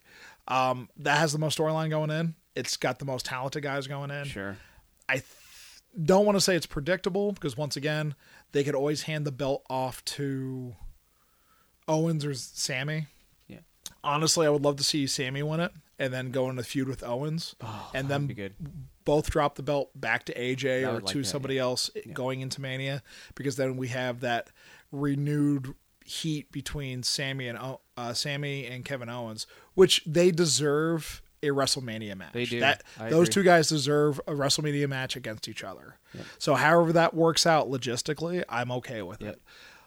Um, 0.50 0.89
that 0.98 1.17
has 1.19 1.32
the 1.32 1.39
most 1.39 1.58
storyline 1.58 1.89
going 1.89 2.10
in. 2.10 2.36
It's 2.56 2.76
got 2.76 3.00
the 3.00 3.06
most 3.06 3.26
talented 3.26 3.63
guys 3.63 3.88
going 3.88 4.12
in. 4.12 4.26
Sure. 4.26 4.58
I 5.08 5.13
th- 5.15 5.26
don't 6.04 6.26
want 6.26 6.36
to 6.36 6.41
say 6.41 6.56
it's 6.56 6.65
predictable 6.65 7.32
because 7.32 7.56
once 7.56 7.78
again, 7.78 8.13
they 8.52 8.63
could 8.65 8.76
always 8.76 9.04
hand 9.04 9.26
the 9.26 9.32
belt 9.32 9.63
off 9.69 10.04
to 10.06 10.76
Owens 11.88 12.26
or 12.26 12.34
Sami. 12.34 13.08
Yeah. 13.48 13.60
Honestly, 14.04 14.45
I 14.45 14.50
would 14.50 14.63
love 14.63 14.76
to 14.78 14.84
see 14.84 15.08
Sami 15.08 15.41
win 15.43 15.60
it 15.62 15.72
and 16.00 16.12
then 16.14 16.32
go 16.32 16.50
in 16.50 16.58
a 16.58 16.64
feud 16.64 16.88
with 16.88 17.04
Owens, 17.04 17.56
Oh, 17.62 17.92
and 17.94 18.08
then 18.08 18.34
both 19.06 19.30
drop 19.30 19.56
the 19.56 19.64
belt 19.64 19.92
back 20.00 20.24
to 20.26 20.34
AJ 20.34 20.88
or 20.88 20.94
like 21.02 21.06
to 21.08 21.20
that, 21.20 21.26
somebody 21.26 21.56
yeah. 21.56 21.62
else 21.64 21.92
going 22.14 22.42
into 22.42 22.62
Mania, 22.62 23.04
because 23.36 23.56
then 23.58 23.76
we 23.78 23.90
have 23.90 24.22
that 24.22 24.50
renewed 24.92 25.76
heat 26.06 26.52
between 26.52 27.04
Sami 27.04 27.48
and 27.48 27.60
uh, 27.98 28.14
Sami 28.14 28.66
and 28.66 28.84
Kevin 28.84 29.10
Owens, 29.10 29.46
which 29.76 30.02
they 30.06 30.32
deserve 30.32 31.22
a 31.44 31.48
WrestleMania 31.48 32.18
match. 32.18 32.34
They 32.34 32.46
do. 32.46 32.60
That 32.60 32.84
those 32.98 33.28
agree. 33.30 33.34
two 33.34 33.44
guys 33.44 33.70
deserve 33.70 34.20
a 34.28 34.32
WrestleMania 34.34 34.90
match 34.90 35.16
against 35.16 35.48
each 35.48 35.64
other. 35.64 35.96
So 36.38 36.56
however 36.56 36.92
that 36.94 37.14
works 37.14 37.46
out 37.46 37.70
logistically, 37.70 38.44
I'm 38.50 38.72
okay 38.72 39.02
with 39.02 39.22
Yep. 39.22 39.34
it. 39.36 39.42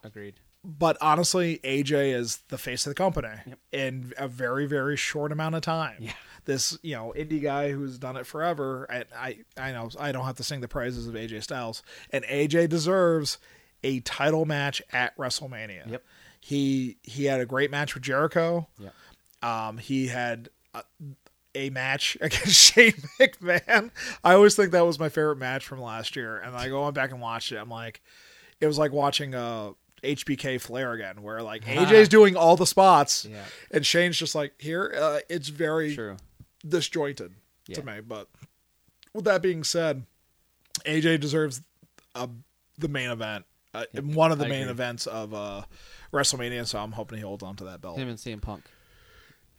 Agreed. 0.05 0.35
But 0.65 0.97
honestly, 1.01 1.59
AJ 1.65 2.15
is 2.15 2.39
the 2.49 2.59
face 2.59 2.87
of 2.87 2.91
the 2.91 2.95
company 2.95 3.37
in 3.73 4.13
a 4.17 4.29
very, 4.29 4.67
very 4.67 4.97
short 4.97 5.33
amount 5.33 5.57
of 5.57 5.63
time. 5.63 5.97
Yeah. 5.99 6.13
This, 6.45 6.79
you 6.83 6.95
know, 6.95 7.13
indie 7.17 7.43
guy 7.43 7.73
who's 7.73 7.99
done 7.99 8.17
it 8.17 8.27
forever. 8.27 8.87
I, 8.89 9.05
I, 9.17 9.37
I 9.57 9.73
know 9.73 9.91
I 9.99 10.13
don't 10.13 10.25
have 10.25 10.37
to 10.37 10.45
sing 10.45 10.61
the 10.61 10.69
praises 10.69 11.07
of 11.09 11.15
AJ 11.15 11.43
Styles, 11.43 11.83
and 12.11 12.25
AJ 12.25 12.69
deserves 12.69 13.39
a 13.85 14.01
title 14.01 14.45
match 14.45 14.81
at 14.93 15.17
WrestleMania. 15.17 15.91
Yep. 15.91 16.05
He 16.41 16.97
he 17.03 17.25
had 17.25 17.41
a 17.41 17.47
great 17.47 17.71
match 17.71 17.95
with 17.95 18.03
Jericho. 18.03 18.69
Yep. 18.79 18.95
Um, 19.43 19.79
he 19.79 20.09
had 20.09 20.49
a, 20.75 20.83
a 21.55 21.71
match 21.71 22.17
against 22.21 22.55
Shane 22.55 22.95
McMahon. 23.21 23.91
I 24.23 24.35
always 24.35 24.55
think 24.57 24.73
that 24.73 24.87
was 24.87 24.99
my 24.99 25.09
favorite 25.09 25.39
match 25.39 25.65
from 25.65 25.81
last 25.81 26.17
year, 26.17 26.39
and 26.39 26.57
I 26.57 26.69
go 26.69 26.83
on 26.83 26.93
back 26.93 27.11
and 27.11 27.21
watch 27.21 27.53
it. 27.53 27.57
I'm 27.57 27.69
like, 27.69 28.01
it 28.61 28.67
was 28.67 28.79
like 28.79 28.93
watching 28.93 29.35
uh 29.35 29.73
HBK 30.03 30.61
Flair 30.61 30.93
again, 30.93 31.23
where 31.23 31.43
like 31.43 31.65
AJ's 31.67 32.09
doing 32.09 32.37
all 32.37 32.57
the 32.57 32.67
spots, 32.67 33.25
Yeah. 33.25 33.45
and 33.71 33.85
Shane's 33.87 34.17
just 34.19 34.35
like 34.35 34.53
here. 34.61 34.93
Uh, 34.97 35.21
it's 35.29 35.49
very 35.49 35.95
True. 35.95 36.17
disjointed 36.67 37.33
Yeah. 37.69 37.77
to 37.77 37.83
me. 37.83 38.01
But 38.01 38.29
with 39.15 39.25
that 39.25 39.43
being 39.43 39.65
said, 39.65 40.05
AJ 40.85 41.21
deserves 41.21 41.61
uh, 42.15 42.27
the 42.79 42.89
main 42.89 43.11
event, 43.11 43.45
uh, 43.75 43.85
one 44.03 44.33
of 44.33 44.39
the 44.39 44.47
I 44.47 44.49
main 44.49 44.63
agree. 44.63 44.71
events 44.73 45.07
of 45.07 45.33
uh, 45.35 45.63
WrestleMania. 46.13 46.67
So 46.67 46.79
I'm 46.79 46.93
hoping 46.93 47.19
he 47.19 47.25
holds 47.25 47.43
on 47.43 47.57
to 47.57 47.65
that 47.65 47.81
belt. 47.81 47.99
Him 47.99 48.09
and 48.09 48.19
CM 48.19 48.41
Punk. 48.43 48.65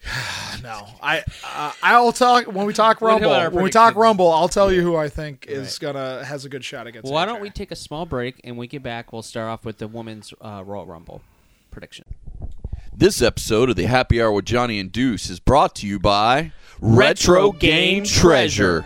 No, 0.61 0.87
I 1.01 1.23
uh, 1.43 1.73
I'll 1.81 2.13
talk 2.13 2.45
when 2.45 2.65
we 2.65 2.73
talk 2.73 3.01
Rumble. 3.01 3.29
When 3.51 3.63
we 3.63 3.69
talk. 3.69 3.95
Rumble, 3.95 4.31
I'll 4.31 4.47
tell 4.47 4.71
you 4.71 4.81
who 4.81 4.95
I 4.95 5.09
think 5.09 5.45
is 5.47 5.79
Right. 5.81 5.93
gonna 5.93 6.23
has 6.23 6.45
a 6.45 6.49
good 6.49 6.63
shot 6.63 6.87
against. 6.87 7.03
Well, 7.05 7.13
why 7.13 7.23
AJ. 7.23 7.27
don't 7.27 7.41
we 7.41 7.49
take 7.49 7.71
a 7.71 7.75
small 7.75 8.05
break 8.05 8.39
and 8.43 8.57
we 8.57 8.67
get 8.67 8.81
back? 8.83 9.11
We'll 9.11 9.23
start 9.23 9.49
off 9.49 9.65
with 9.65 9.79
the 9.79 9.87
women's 9.89 10.33
uh, 10.39 10.63
Royal 10.65 10.85
Rumble 10.85 11.21
prediction. 11.71 12.05
This 12.95 13.21
episode 13.21 13.69
of 13.71 13.75
the 13.75 13.85
Happy 13.87 14.21
Hour 14.21 14.31
with 14.31 14.45
Johnny 14.45 14.79
and 14.79 14.91
Deuce 14.91 15.29
is 15.29 15.39
brought 15.39 15.75
to 15.77 15.87
you 15.87 15.99
by 15.99 16.51
Retro, 16.79 17.51
Game, 17.51 18.03
Treasure. 18.05 18.85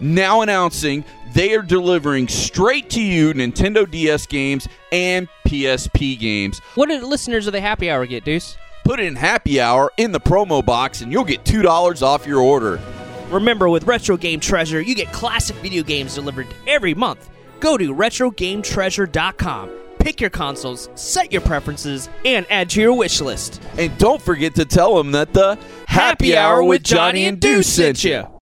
Now 0.00 0.42
announcing 0.42 1.04
they 1.32 1.54
are 1.54 1.62
delivering 1.62 2.28
straight 2.28 2.90
to 2.90 3.02
you 3.02 3.32
Nintendo 3.34 3.90
DS 3.90 4.26
games 4.26 4.68
and 4.92 5.28
PSP 5.46 6.18
games. 6.18 6.60
What 6.74 6.88
do 6.88 6.98
the 6.98 7.06
listeners 7.06 7.46
of 7.46 7.52
the 7.52 7.60
Happy 7.60 7.90
Hour 7.90 8.06
get, 8.06 8.24
Deuce? 8.24 8.56
Put 8.84 9.00
it 9.00 9.06
in 9.06 9.16
happy 9.16 9.60
hour 9.60 9.90
in 9.96 10.12
the 10.12 10.20
promo 10.20 10.64
box 10.64 11.00
and 11.00 11.10
you'll 11.10 11.24
get 11.24 11.44
$2 11.44 12.02
off 12.02 12.24
your 12.26 12.40
order. 12.40 12.80
Remember, 13.30 13.68
with 13.68 13.84
Retro 13.84 14.16
Game 14.16 14.38
Treasure, 14.38 14.80
you 14.80 14.94
get 14.94 15.12
classic 15.12 15.56
video 15.56 15.82
games 15.82 16.14
delivered 16.14 16.46
every 16.68 16.94
month. 16.94 17.28
Go 17.58 17.76
to 17.76 17.92
RetroGameTreasure.com, 17.92 19.70
pick 19.98 20.20
your 20.20 20.30
consoles, 20.30 20.88
set 20.94 21.32
your 21.32 21.40
preferences, 21.40 22.08
and 22.24 22.46
add 22.48 22.70
to 22.70 22.80
your 22.80 22.92
wish 22.92 23.20
list. 23.20 23.60
And 23.76 23.96
don't 23.98 24.22
forget 24.22 24.54
to 24.54 24.64
tell 24.64 24.94
them 24.94 25.10
that 25.12 25.32
the 25.32 25.58
Happy 25.88 26.36
Hour 26.36 26.62
with 26.62 26.84
Johnny 26.84 27.24
and 27.26 27.40
Deuce 27.40 27.66
sent 27.66 28.04
you. 28.04 28.35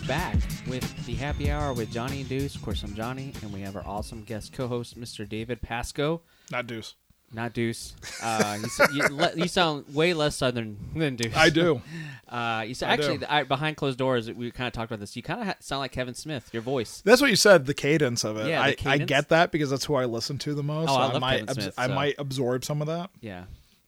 We're 0.00 0.06
back 0.06 0.36
with 0.68 1.06
the 1.06 1.14
Happy 1.14 1.50
Hour 1.50 1.72
with 1.72 1.90
Johnny 1.90 2.20
and 2.20 2.28
Deuce. 2.28 2.54
Of 2.54 2.62
course, 2.62 2.82
I'm 2.82 2.94
Johnny, 2.94 3.32
and 3.42 3.52
we 3.52 3.62
have 3.62 3.74
our 3.74 3.84
awesome 3.86 4.22
guest 4.22 4.52
co-host, 4.52 5.00
Mr. 5.00 5.28
David 5.28 5.60
Pasco. 5.60 6.20
Not 6.52 6.66
Deuce. 6.66 6.94
Not 7.32 7.52
Deuce. 7.52 7.94
Uh, 8.22 8.58
you, 8.62 8.86
you, 8.92 9.08
le- 9.08 9.32
you 9.34 9.48
sound 9.48 9.92
way 9.92 10.14
less 10.14 10.36
southern 10.36 10.76
than 10.94 11.16
Deuce. 11.16 11.34
I 11.36 11.50
do. 11.50 11.80
Uh, 12.28 12.62
you 12.68 12.74
said 12.74 12.90
I 12.90 12.92
actually 12.92 13.16
do. 13.16 13.26
I, 13.26 13.42
behind 13.44 13.78
closed 13.78 13.96
doors. 13.98 14.30
We 14.30 14.50
kind 14.50 14.66
of 14.66 14.74
talked 14.74 14.90
about 14.90 15.00
this. 15.00 15.16
You 15.16 15.22
kind 15.22 15.40
of 15.40 15.46
ha- 15.46 15.54
sound 15.60 15.80
like 15.80 15.92
Kevin 15.92 16.12
Smith. 16.12 16.50
Your 16.52 16.60
voice. 16.60 17.00
That's 17.02 17.22
what 17.22 17.30
you 17.30 17.36
said. 17.36 17.64
The 17.64 17.72
cadence 17.72 18.22
of 18.22 18.36
it. 18.36 18.48
Yeah, 18.48 18.60
I, 18.60 18.76
I 18.84 18.98
get 18.98 19.30
that 19.30 19.50
because 19.50 19.70
that's 19.70 19.86
who 19.86 19.94
I 19.94 20.04
listen 20.04 20.36
to 20.40 20.52
the 20.54 20.62
most. 20.62 20.90
Oh, 20.90 20.94
so 20.94 21.00
I 21.00 21.06
love 21.06 21.20
might 21.22 21.38
Kevin 21.38 21.48
abs- 21.48 21.62
Smith, 21.64 21.74
I 21.78 21.86
might 21.86 22.16
absorb 22.18 22.66
some 22.66 22.82
of 22.82 22.88
that, 22.88 23.08
Yeah. 23.22 23.44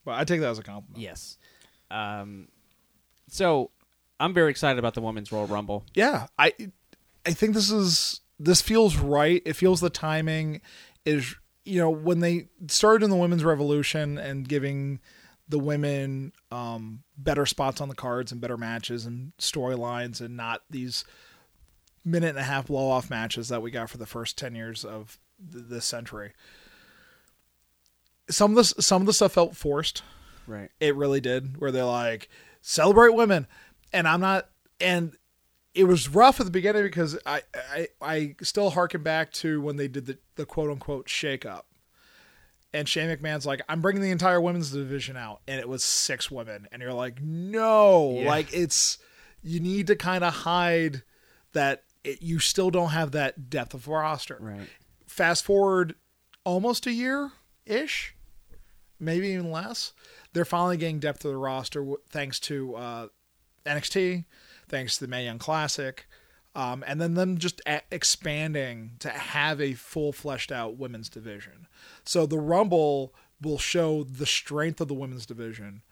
but 0.07 0.13
I 0.13 0.25
take 0.25 0.41
that 0.41 0.49
as 0.49 0.59
a 0.59 0.63
compliment. 0.63 1.03
Yes. 1.03 1.37
Um, 1.91 2.49
so 3.29 3.71
I'm 4.21 4.33
very 4.35 4.51
excited 4.51 4.79
about 4.79 4.95
the 4.95 5.01
women's 5.01 5.33
Royal 5.33 5.47
Rumble. 5.49 5.85
yeah 5.95 6.27
i 6.39 6.53
i 7.27 7.33
think 7.33 7.55
this 7.55 7.71
is 7.71 8.21
this 8.39 8.61
feels 8.63 8.97
right 8.97 9.43
it 9.45 9.55
feels 9.55 9.81
the 9.81 9.91
timing 9.91 10.61
is 11.05 11.35
you 11.65 11.79
know 11.81 11.91
when 11.91 12.21
they 12.21 12.49
started 12.69 13.03
in 13.05 13.11
the 13.11 13.17
women's 13.17 13.45
revolution 13.45 14.17
and 14.19 14.49
giving 14.49 15.01
the 15.49 15.59
women 15.59 16.33
um 16.53 17.03
better 17.19 17.45
spots 17.47 17.81
on 17.81 17.89
the 17.89 17.95
cards 17.95 18.31
and 18.33 18.41
better 18.41 18.57
matches 18.57 19.05
and 19.07 19.33
storylines 19.39 20.21
and 20.21 20.37
not 20.37 20.63
these 20.71 21.05
minute 22.05 22.29
and 22.31 22.39
a 22.39 22.43
half 22.43 22.69
blow 22.69 22.89
off 22.89 23.11
matches 23.11 23.49
that 23.49 23.61
we 23.61 23.71
got 23.71 23.91
for 23.91 23.99
the 23.99 24.07
first 24.07 24.39
10 24.39 24.55
years 24.55 24.85
of 24.85 25.19
th- 25.53 25.65
this 25.69 25.85
century 25.85 26.33
some 28.31 28.53
of 28.53 28.57
this 28.57 28.73
some 28.79 29.03
of 29.03 29.07
the 29.07 29.13
stuff 29.13 29.33
felt 29.33 29.57
forced 29.57 30.03
Right. 30.47 30.71
it 30.81 30.97
really 30.97 31.21
did 31.21 31.61
where 31.61 31.71
they're 31.71 31.85
like 31.85 32.29
celebrate 32.63 33.15
women 33.15 33.47
and 33.93 34.07
i'm 34.09 34.21
not 34.21 34.49
and 34.81 35.17
it 35.75 35.85
was 35.85 36.09
rough 36.09 36.41
at 36.41 36.47
the 36.47 36.53
beginning 36.53 36.83
because 36.83 37.19
i 37.27 37.43
i, 37.73 37.89
I 38.01 38.35
still 38.43 38.71
harken 38.71 39.03
back 39.03 39.33
to 39.35 39.61
when 39.61 39.77
they 39.77 39.89
did 39.89 40.07
the, 40.07 40.19
the 40.37 40.47
quote 40.47 40.71
unquote 40.71 41.09
shake 41.09 41.45
up 41.47 41.67
and 42.73 42.89
Shane 42.89 43.09
McMahon's 43.09 43.47
like, 43.47 43.63
I'm 43.69 43.81
bringing 43.81 44.01
the 44.01 44.13
entire 44.13 44.41
women's 44.41 44.71
division 44.71 45.17
out, 45.17 45.41
and 45.49 45.59
it 45.59 45.69
was 45.69 45.83
six 45.83 46.31
women, 46.31 46.69
and 46.71 46.81
you're 46.81 46.93
like, 46.93 47.21
no, 47.21 48.13
Yeah. 48.21 48.29
like 48.29 48.55
it's 48.55 48.99
you 49.43 49.59
need 49.59 49.89
to 49.89 49.97
kind 49.97 50.23
of 50.23 50.33
hide 50.33 51.03
that 51.53 51.83
it, 52.05 52.23
you 52.23 52.39
still 52.39 52.71
don't 52.71 52.91
have 52.91 53.11
that 53.11 53.51
depth 53.51 53.75
of 53.75 53.89
roster 53.89 54.39
Right. 54.41 54.69
fast 55.09 55.45
forward 55.45 55.97
almost 56.45 56.87
a 56.87 56.93
year 56.93 57.33
ish, 57.67 58.15
maybe 59.01 59.27
even 59.31 59.51
less. 59.51 59.93
They're 60.33 60.45
finally 60.45 60.77
getting 60.77 61.01
depth 61.01 61.25
of 61.25 61.33
the 61.33 61.39
roster 61.39 61.85
thanks 62.09 62.39
to 62.41 62.77
uh, 62.77 63.09
NXT, 63.67 64.25
thanks 64.69 64.97
to 64.97 65.05
the 65.05 65.09
Mae 65.09 65.25
Young 65.25 65.39
Classic, 65.39 66.07
um, 66.55 66.83
and 66.87 67.01
then 67.01 67.15
them 67.15 67.39
just 67.39 67.61
a- 67.67 67.83
expanding 67.91 68.93
to 68.99 69.11
have 69.11 69.61
a 69.61 69.75
full 69.75 70.13
fleshed 70.13 70.51
out 70.51 70.77
women's 70.77 71.09
division. 71.09 71.69
So 72.05 72.27
the 72.27 72.39
Rumble 72.39 73.15
will 73.41 73.59
show 73.59 74.05
the 74.05 74.27
strength 74.27 74.81
of 74.81 74.89
the 74.89 74.95
women's 74.95 75.27
division. 75.27 75.83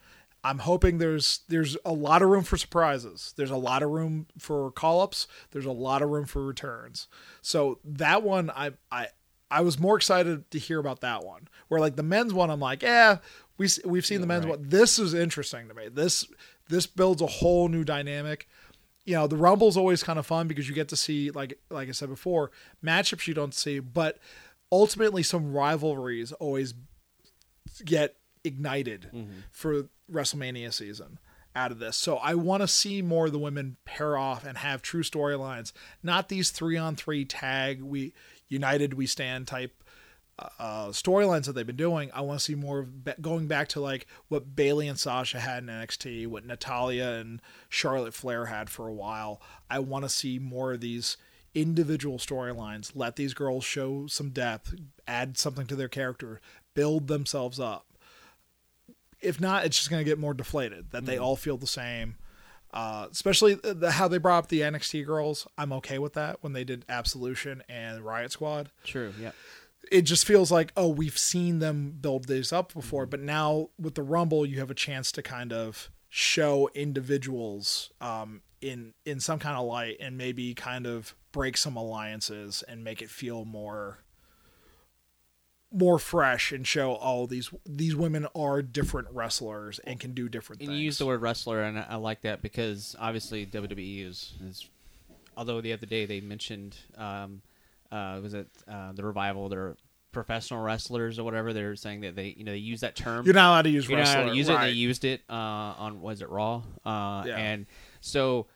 I'm 0.45 0.61
hoping 0.61 0.99
there's 0.99 1.41
there's 1.49 1.77
a 1.85 1.93
lot 1.93 2.23
of 2.23 2.29
room 2.29 2.45
for 2.45 2.57
surprises. 2.57 3.35
There's 3.37 3.51
a 3.51 3.57
lot 3.57 3.83
of 3.83 3.91
room 3.91 4.27
for 4.39 4.71
call 4.71 5.01
ups. 5.01 5.27
There's 5.51 5.67
a 5.67 5.73
lot 5.73 6.01
of 6.01 6.11
room 6.11 6.27
for 6.27 6.45
returns. 6.45 7.09
So 7.43 7.81
that 7.85 8.23
one 8.23 8.51
I 8.51 8.73
I 8.91 9.09
I 9.51 9.63
was 9.63 9.79
more 9.79 9.97
excited 9.97 10.51
to 10.51 10.59
hear 10.59 10.79
about 10.79 11.01
that 11.01 11.25
one. 11.25 11.49
Where 11.69 11.81
like 11.81 11.97
the 11.97 12.03
men's 12.03 12.33
one 12.33 12.51
I'm 12.51 12.61
like, 12.61 12.83
yeah, 12.83 13.19
we 13.57 13.69
we've 13.85 14.07
seen 14.07 14.21
the 14.21 14.27
men's 14.27 14.45
right. 14.45 14.59
one. 14.59 14.69
This 14.69 14.99
is 14.99 15.13
interesting 15.13 15.69
to 15.69 15.75
me. 15.75 15.89
This 15.89 16.25
this 16.69 16.87
builds 16.87 17.23
a 17.23 17.27
whole 17.27 17.69
new 17.69 17.85
dynamic. 17.85 18.49
You 19.05 19.15
know, 19.15 19.27
the 19.27 19.37
Rumble's 19.37 19.77
always 19.77 20.03
kind 20.03 20.19
of 20.19 20.27
fun 20.27 20.49
because 20.49 20.69
you 20.69 20.75
get 20.75 20.89
to 20.89 20.97
see 20.97 21.31
like 21.31 21.59
like 21.71 21.89
I 21.89 21.93
said 21.93 22.09
before, 22.09 22.51
matchups 22.85 23.27
you 23.27 23.35
don't 23.35 23.55
see, 23.55 23.79
but 23.79 24.19
ultimately 24.71 25.23
some 25.23 25.53
rivalries 25.53 26.33
always 26.33 26.75
get 27.85 28.17
ignited 28.45 29.09
mm-hmm. 29.13 29.41
for 29.51 29.89
WrestleMania 30.11 30.73
season 30.73 31.19
out 31.57 31.73
of 31.73 31.79
this. 31.79 31.97
So 31.97 32.17
I 32.17 32.35
want 32.35 32.63
to 32.63 32.69
see 32.69 33.03
more 33.03 33.27
of 33.27 33.33
the 33.33 33.39
women 33.39 33.77
pair 33.85 34.17
off 34.17 34.45
and 34.45 34.59
have 34.59 34.83
true 34.83 35.03
storylines, 35.03 35.73
not 36.03 36.29
these 36.29 36.51
three 36.51 36.77
on 36.77 36.97
three 36.97 37.25
tag 37.25 37.83
we 37.83 38.13
united 38.49 38.95
we 38.95 39.07
stand 39.07 39.47
type 39.47 39.83
uh, 40.39 40.89
storylines 40.89 41.47
that 41.47 41.53
they've 41.53 41.67
been 41.67 41.77
doing. 41.77 42.11
I 42.15 42.21
want 42.21 42.39
to 42.39 42.45
see 42.45 42.55
more 42.55 42.81
of 42.81 43.05
ba- 43.05 43.17
going 43.21 43.47
back 43.47 43.69
to 43.69 43.81
like 43.81 44.07
what 44.29 44.55
Bayley 44.55 44.89
and 44.89 44.99
Sasha 44.99 45.41
had 45.41 45.63
in 45.63 45.69
NXT, 45.69 46.27
what 46.29 46.45
Natalya 46.47 47.13
and 47.15 47.43
Charlotte 47.69 48.15
Flair 48.15 48.47
had 48.47 48.71
for 48.71 48.87
a 48.87 48.93
while. 48.93 49.41
I 49.69 49.81
want 49.81 50.05
to 50.05 50.09
see 50.09 50.39
more 50.39 50.73
of 50.73 50.81
these 50.81 51.17
individual 51.55 52.19
storylines. 52.19 52.93
Let 52.95 53.17
these 53.17 53.35
girls 53.35 53.65
show 53.65 54.07
some 54.07 54.31
depth, 54.31 54.75
add 55.07 55.39
something 55.39 55.67
to 55.67 55.77
their 55.77 55.89
character, 55.89 56.41
build 56.75 57.09
themselves 57.09 57.59
up. 57.59 57.87
If 59.21 59.41
not, 59.41 59.65
it's 59.65 59.77
just 59.77 59.91
going 59.91 60.01
to 60.01 60.09
get 60.09 60.19
more 60.19 60.35
deflated. 60.35 60.93
That 60.93 61.05
they 61.05 61.19
all 61.19 61.35
feel 61.35 61.57
the 61.57 61.67
same. 61.67 62.15
Uh, 62.73 63.09
especially 63.11 63.55
the, 63.55 63.91
how 63.93 64.07
they 64.07 64.19
brought 64.19 64.45
up 64.45 64.49
the 64.49 64.61
NXT 64.61 65.05
girls. 65.07 65.47
I'm 65.57 65.73
okay 65.73 65.99
with 65.99 66.13
that 66.13 66.43
when 66.43 66.53
they 66.53 66.65
did 66.65 66.85
Absolution 66.89 67.63
and 67.69 68.03
Riot 68.03 68.31
Squad 68.31 68.71
True. 68.85 69.13
Yeah. 69.21 69.31
It 69.91 70.03
just 70.03 70.27
feels 70.27 70.51
like 70.51 70.73
oh 70.77 70.89
we've 70.89 71.19
seen 71.19 71.59
them 71.59 71.97
build 72.01 72.27
these 72.27 72.53
up 72.53 72.73
before 72.73 73.07
but 73.07 73.21
now 73.21 73.69
with 73.79 73.95
the 73.95 74.03
rumble 74.03 74.45
you 74.47 74.59
have 74.59 74.71
a 74.71 74.75
chance 74.75 75.13
to 75.13 75.23
kind 75.23 75.53
of 75.53 75.91
show 76.09 76.71
individuals 76.75 77.91
um, 78.01 78.41
in 78.61 78.95
in 79.05 79.21
some 79.21 79.39
kind 79.39 79.57
of 79.57 79.67
light 79.67 79.97
and 80.01 80.17
maybe 80.17 80.55
kind 80.55 80.87
of 80.87 81.15
break 81.33 81.57
some 81.57 81.77
alliances 81.77 82.65
and 82.67 82.83
make 82.83 83.03
it 83.03 83.11
feel 83.11 83.45
more 83.45 83.99
more 85.71 85.99
fresh 85.99 86.51
and 86.51 86.67
show 86.67 86.99
oh 87.03 87.27
these 87.27 87.51
these 87.67 87.95
women 87.95 88.27
are 88.35 88.63
different 88.63 89.09
wrestlers 89.11 89.79
and 89.81 90.01
can 90.01 90.15
do 90.15 90.29
different 90.29 90.61
things. 90.61 90.69
And 90.69 90.75
things 90.75 90.81
you 90.81 90.85
use 90.87 90.99
the 90.99 91.07
word 91.07 91.21
wrestler, 91.21 91.63
and 91.63 91.79
I, 91.79 91.87
I 91.91 91.95
like 91.97 92.23
that 92.23 92.41
because 92.41 92.97
obviously 92.99 93.45
WWE 93.45 94.07
is, 94.07 94.33
is 94.43 94.69
although 95.37 95.61
the 95.61 95.75
other 95.75 95.87
day 95.87 96.07
they 96.07 96.21
mentioned, 96.21 96.77
um, 96.97 97.43
uh, 97.91 98.21
was 98.23 98.35
it 98.35 98.49
uh, 98.71 98.93
the 98.93 99.05
revival? 99.05 99.49
They're 99.49 99.77
professional 100.13 100.63
wrestlers 100.63 101.19
or 101.19 101.25
whatever. 101.25 101.53
They're 101.53 101.77
saying 101.77 102.01
that 102.03 102.17
they, 102.17 102.35
you 102.37 102.45
know, 102.45 102.53
they 102.53 102.59
use 102.59 102.81
that 102.81 102.97
term. 102.97 103.25
you're 103.25 103.35
not 103.35 103.51
allowed 103.51 103.63
to 103.63 103.71
use 103.71 103.89
You're 103.89 103.99
not 103.99 104.09
allowed 104.17 104.31
to 104.31 104.37
use 104.37 104.49
it. 104.49 104.55
right. 104.55 104.67
They 104.67 104.73
used 104.73 105.05
it 105.05 105.23
uh, 105.29 105.33
on 105.35 106.01
was 106.01 106.23
it 106.23 106.29
Raw? 106.31 106.63
Uh, 106.85 107.25
Yeah. 107.27 107.37
And 107.37 107.67
so 108.01 108.47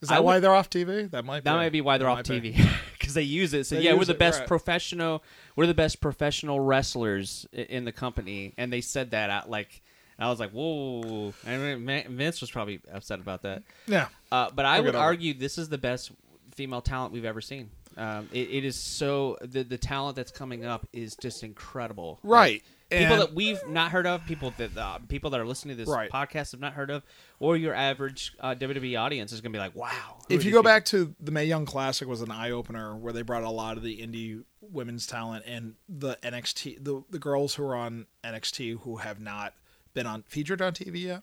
is 0.00 0.10
I 0.10 0.14
that 0.14 0.20
would- 0.20 0.26
why 0.26 0.40
they're 0.40 0.54
off 0.54 0.70
tv 0.70 1.10
that 1.10 1.24
might 1.24 1.44
that 1.44 1.52
be. 1.52 1.56
might 1.56 1.72
be 1.72 1.80
why 1.80 1.98
they're 1.98 2.08
off. 2.08 2.22
TV 2.22 2.54
because 2.92 3.14
they 3.14 3.22
use 3.22 3.52
it. 3.54 3.64
So 3.66 3.76
They 3.76 3.82
yeah, 3.82 3.94
we're 3.94 4.04
the 4.04 4.12
it, 4.12 4.18
best 4.18 4.40
right. 4.40 4.48
professional. 4.48 5.22
We're 5.56 5.66
the 5.66 5.74
best 5.74 6.00
professional 6.00 6.60
wrestlers 6.60 7.46
in 7.52 7.84
the 7.84 7.92
company, 7.92 8.54
and 8.58 8.72
they 8.72 8.80
said 8.80 9.10
that 9.12 9.30
out 9.30 9.50
like. 9.50 9.82
I 10.20 10.28
was 10.30 10.40
like, 10.40 10.50
whoa! 10.50 11.32
And 11.46 11.86
Vince 12.10 12.40
was 12.40 12.50
probably 12.50 12.80
upset 12.92 13.20
about 13.20 13.42
that. 13.42 13.62
yeah 13.86 14.08
Uh, 14.32 14.50
but 14.52 14.64
I 14.64 14.80
would 14.80 14.86
get 14.86 14.94
over 14.96 15.04
it. 15.04 15.06
argue 15.06 15.32
this 15.32 15.58
is 15.58 15.68
the 15.68 15.78
best 15.78 16.10
female 16.56 16.80
talent 16.80 17.12
we've 17.12 17.24
ever 17.24 17.40
seen. 17.40 17.70
Um, 17.98 18.28
it, 18.32 18.48
it 18.50 18.64
is 18.64 18.76
so 18.76 19.36
the 19.42 19.62
the 19.64 19.76
talent 19.78 20.16
that's 20.16 20.30
coming 20.30 20.64
up 20.64 20.86
is 20.92 21.16
just 21.16 21.42
incredible. 21.42 22.20
Right. 22.22 22.62
People 22.90 23.12
And- 23.14 23.20
that 23.22 23.34
we've 23.34 23.60
not 23.68 23.90
heard 23.90 24.06
of, 24.06 24.24
people 24.24 24.54
that 24.56 24.74
uh, 24.76 24.98
people 25.08 25.28
that 25.30 25.40
are 25.40 25.44
listening 25.46 25.76
to 25.76 25.82
this 25.84 25.88
Right. 25.94 26.10
podcast 26.10 26.52
have 26.52 26.60
not 26.60 26.72
heard 26.72 26.90
of, 26.90 27.02
or 27.38 27.54
your 27.56 27.74
average 27.74 28.34
uh, 28.40 28.54
WWE 28.54 28.98
audience 28.98 29.30
is 29.32 29.42
going 29.42 29.52
to 29.52 29.56
be 29.58 29.60
like, 29.60 29.74
"Wow!" 29.74 30.18
if 30.30 30.42
you 30.44 30.50
go 30.52 30.58
people? 30.60 30.62
back 30.70 30.84
to 30.86 31.14
the 31.20 31.30
Mae 31.30 31.44
Young 31.44 31.66
Classic 31.66 32.08
was 32.08 32.22
an 32.22 32.30
eye 32.30 32.50
opener 32.50 32.96
where 32.96 33.12
they 33.12 33.20
brought 33.22 33.42
a 33.42 33.50
lot 33.50 33.76
of 33.76 33.82
the 33.82 33.98
indie 33.98 34.42
women's 34.62 35.06
talent 35.06 35.44
and 35.46 35.74
the 35.88 36.16
NXT 36.22 36.82
the 36.82 37.02
the 37.10 37.18
girls 37.18 37.56
who 37.56 37.64
are 37.64 37.76
on 37.76 38.06
NXT 38.24 38.80
who 38.80 38.96
have 38.98 39.20
not 39.20 39.52
been 39.92 40.06
on 40.06 40.22
featured 40.28 40.62
on 40.62 40.72
TV 40.72 41.02
yet. 41.02 41.22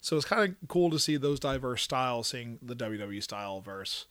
So 0.00 0.16
it's 0.16 0.24
kind 0.26 0.48
of 0.62 0.68
cool 0.68 0.90
to 0.90 0.98
see 0.98 1.16
those 1.16 1.38
diverse 1.38 1.82
styles, 1.82 2.28
seeing 2.28 2.58
the 2.62 2.74
WWE 2.74 3.22
style 3.22 3.60
versus 3.60 4.06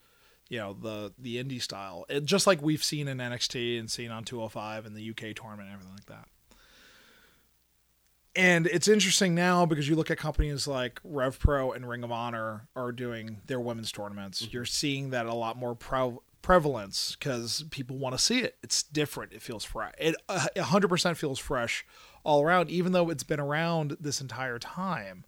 you 0.50 0.60
know 0.60 0.74
the 0.74 1.14
the 1.18 1.44
indie 1.44 1.62
style, 1.62 2.06
it, 2.10 2.26
just 2.26 2.48
like 2.48 2.62
we've 2.62 2.84
seen 2.84 3.08
in 3.08 3.18
NXT 3.18 3.80
and 3.80 3.90
seen 3.90 4.12
on 4.12 4.24
205 4.24 4.86
and 4.86 4.96
the 4.96 5.10
UK 5.10 5.36
tournament 5.36 5.70
and 5.70 5.74
everything 5.74 5.94
like 5.94 6.06
that. 6.06 6.28
And 8.36 8.68
it's 8.68 8.90
interesting 8.90 9.34
now 9.34 9.66
because 9.66 9.88
you 9.88 9.96
look 9.96 10.12
at 10.12 10.18
companies 10.18 10.68
like 10.68 11.02
RevPro 11.04 11.74
and 11.74 11.88
Ring 11.88 12.04
of 12.04 12.12
Honor 12.12 12.68
are 12.76 12.92
doing 12.92 13.38
their 13.46 13.62
women's 13.62 13.94
tournaments. 13.94 14.50
You're 14.52 14.66
seeing 14.66 15.12
that 15.12 15.26
a 15.26 15.34
lot 15.34 15.58
more 15.58 15.74
pre- 15.74 16.18
prevalence 16.42 17.16
because 17.18 17.64
people 17.72 17.98
want 17.98 18.14
to 18.16 18.22
see 18.22 18.40
it. 18.40 18.58
It's 18.62 18.84
different. 18.84 19.32
It 19.32 19.42
feels 19.42 19.64
fresh. 19.64 19.94
It 19.98 20.16
uh, 20.28 20.48
100% 20.56 21.16
feels 21.16 21.40
fresh 21.40 21.86
all 22.26 22.44
around, 22.44 22.70
even 22.70 22.92
though 22.92 23.10
it's 23.10 23.24
been 23.24 23.40
around 23.40 23.96
this 24.02 24.20
entire 24.20 24.60
time. 24.60 25.26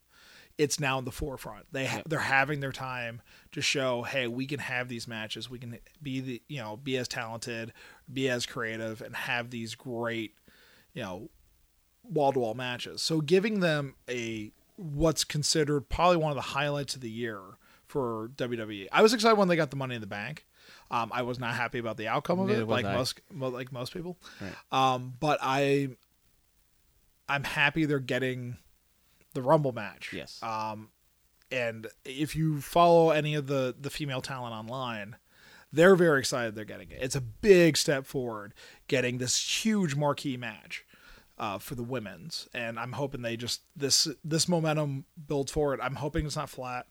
It's 0.58 0.80
now 0.80 0.98
in 0.98 1.06
the 1.06 1.12
forefront. 1.12 1.66
They 1.72 1.86
ha- 1.86 2.02
they're 2.08 2.20
having 2.20 2.62
their 2.62 2.72
time 2.72 3.22
to 3.52 3.62
show, 3.62 4.02
hey, 4.04 4.28
we 4.28 4.48
can 4.48 4.60
have 4.60 4.90
these 4.90 5.08
matches. 5.08 5.50
We 5.50 5.60
can 5.60 5.78
be 6.02 6.20
the 6.20 6.42
you 6.48 6.60
know 6.60 6.78
be 6.78 6.98
as 6.98 7.08
talented, 7.08 7.74
be 8.12 8.30
as 8.30 8.46
creative, 8.46 9.02
and 9.02 9.16
have 9.16 9.50
these 9.52 9.76
great 9.76 10.34
you 10.94 11.04
know 11.04 11.30
wall 12.04 12.34
to 12.34 12.40
wall 12.40 12.54
matches. 12.54 13.02
So 13.02 13.22
giving 13.22 13.60
them 13.60 13.96
a 14.10 14.52
what's 14.78 15.24
considered 15.24 15.90
probably 15.90 16.18
one 16.18 16.32
of 16.32 16.36
the 16.36 16.42
highlights 16.42 16.96
of 16.96 17.02
the 17.02 17.10
year 17.10 17.40
for 17.88 18.30
WWE. 18.36 18.88
I 18.92 19.02
was 19.02 19.14
excited 19.14 19.38
when 19.38 19.48
they 19.48 19.56
got 19.56 19.72
the 19.72 19.78
Money 19.78 19.96
in 19.96 20.02
the 20.02 20.08
Bank. 20.08 20.46
Um, 20.90 21.12
I 21.14 21.24
was 21.24 21.40
not 21.40 21.54
happy 21.56 21.80
about 21.80 21.98
the 21.98 22.08
outcome 22.08 22.40
of 22.40 22.48
Neither 22.48 22.62
it, 22.62 22.68
like 22.68 22.86
I. 22.86 22.96
most 22.96 23.20
like 23.32 23.72
most 23.72 23.94
people. 23.94 24.18
Right. 24.42 24.54
Um, 24.72 25.14
but 25.20 25.40
I, 25.42 25.90
I'm 27.28 27.44
happy 27.44 27.86
they're 27.86 28.00
getting 28.00 28.58
the 29.38 29.44
Rumble 29.44 29.72
match. 29.72 30.12
Yes. 30.14 30.42
Um, 30.42 30.90
and 31.52 31.88
if 32.04 32.36
you 32.36 32.60
follow 32.60 33.12
any 33.12 33.36
of 33.36 33.46
the 33.48 33.76
the 33.80 33.92
female 33.92 34.20
talent 34.20 34.54
online, 34.54 35.16
they're 35.72 35.96
very 35.96 36.20
excited 36.20 36.56
they're 36.56 36.66
getting 36.66 36.90
it. 36.90 36.98
It's 37.00 37.16
a 37.16 37.22
big 37.22 37.78
step 37.78 38.06
forward, 38.06 38.54
getting 38.88 39.20
this 39.20 39.64
huge 39.64 39.96
marquee 39.96 40.38
match 40.38 40.86
uh, 41.38 41.60
for 41.60 41.76
the 41.76 41.84
women's, 41.84 42.50
and 42.52 42.80
I'm 42.80 42.94
hoping 42.94 43.22
they 43.22 43.38
just 43.38 43.62
this 43.76 44.08
this 44.24 44.50
momentum 44.50 45.06
builds 45.28 45.52
forward. 45.52 45.80
I'm 45.82 45.96
hoping 45.96 46.26
it's 46.26 46.36
not 46.36 46.50
flat. 46.50 46.88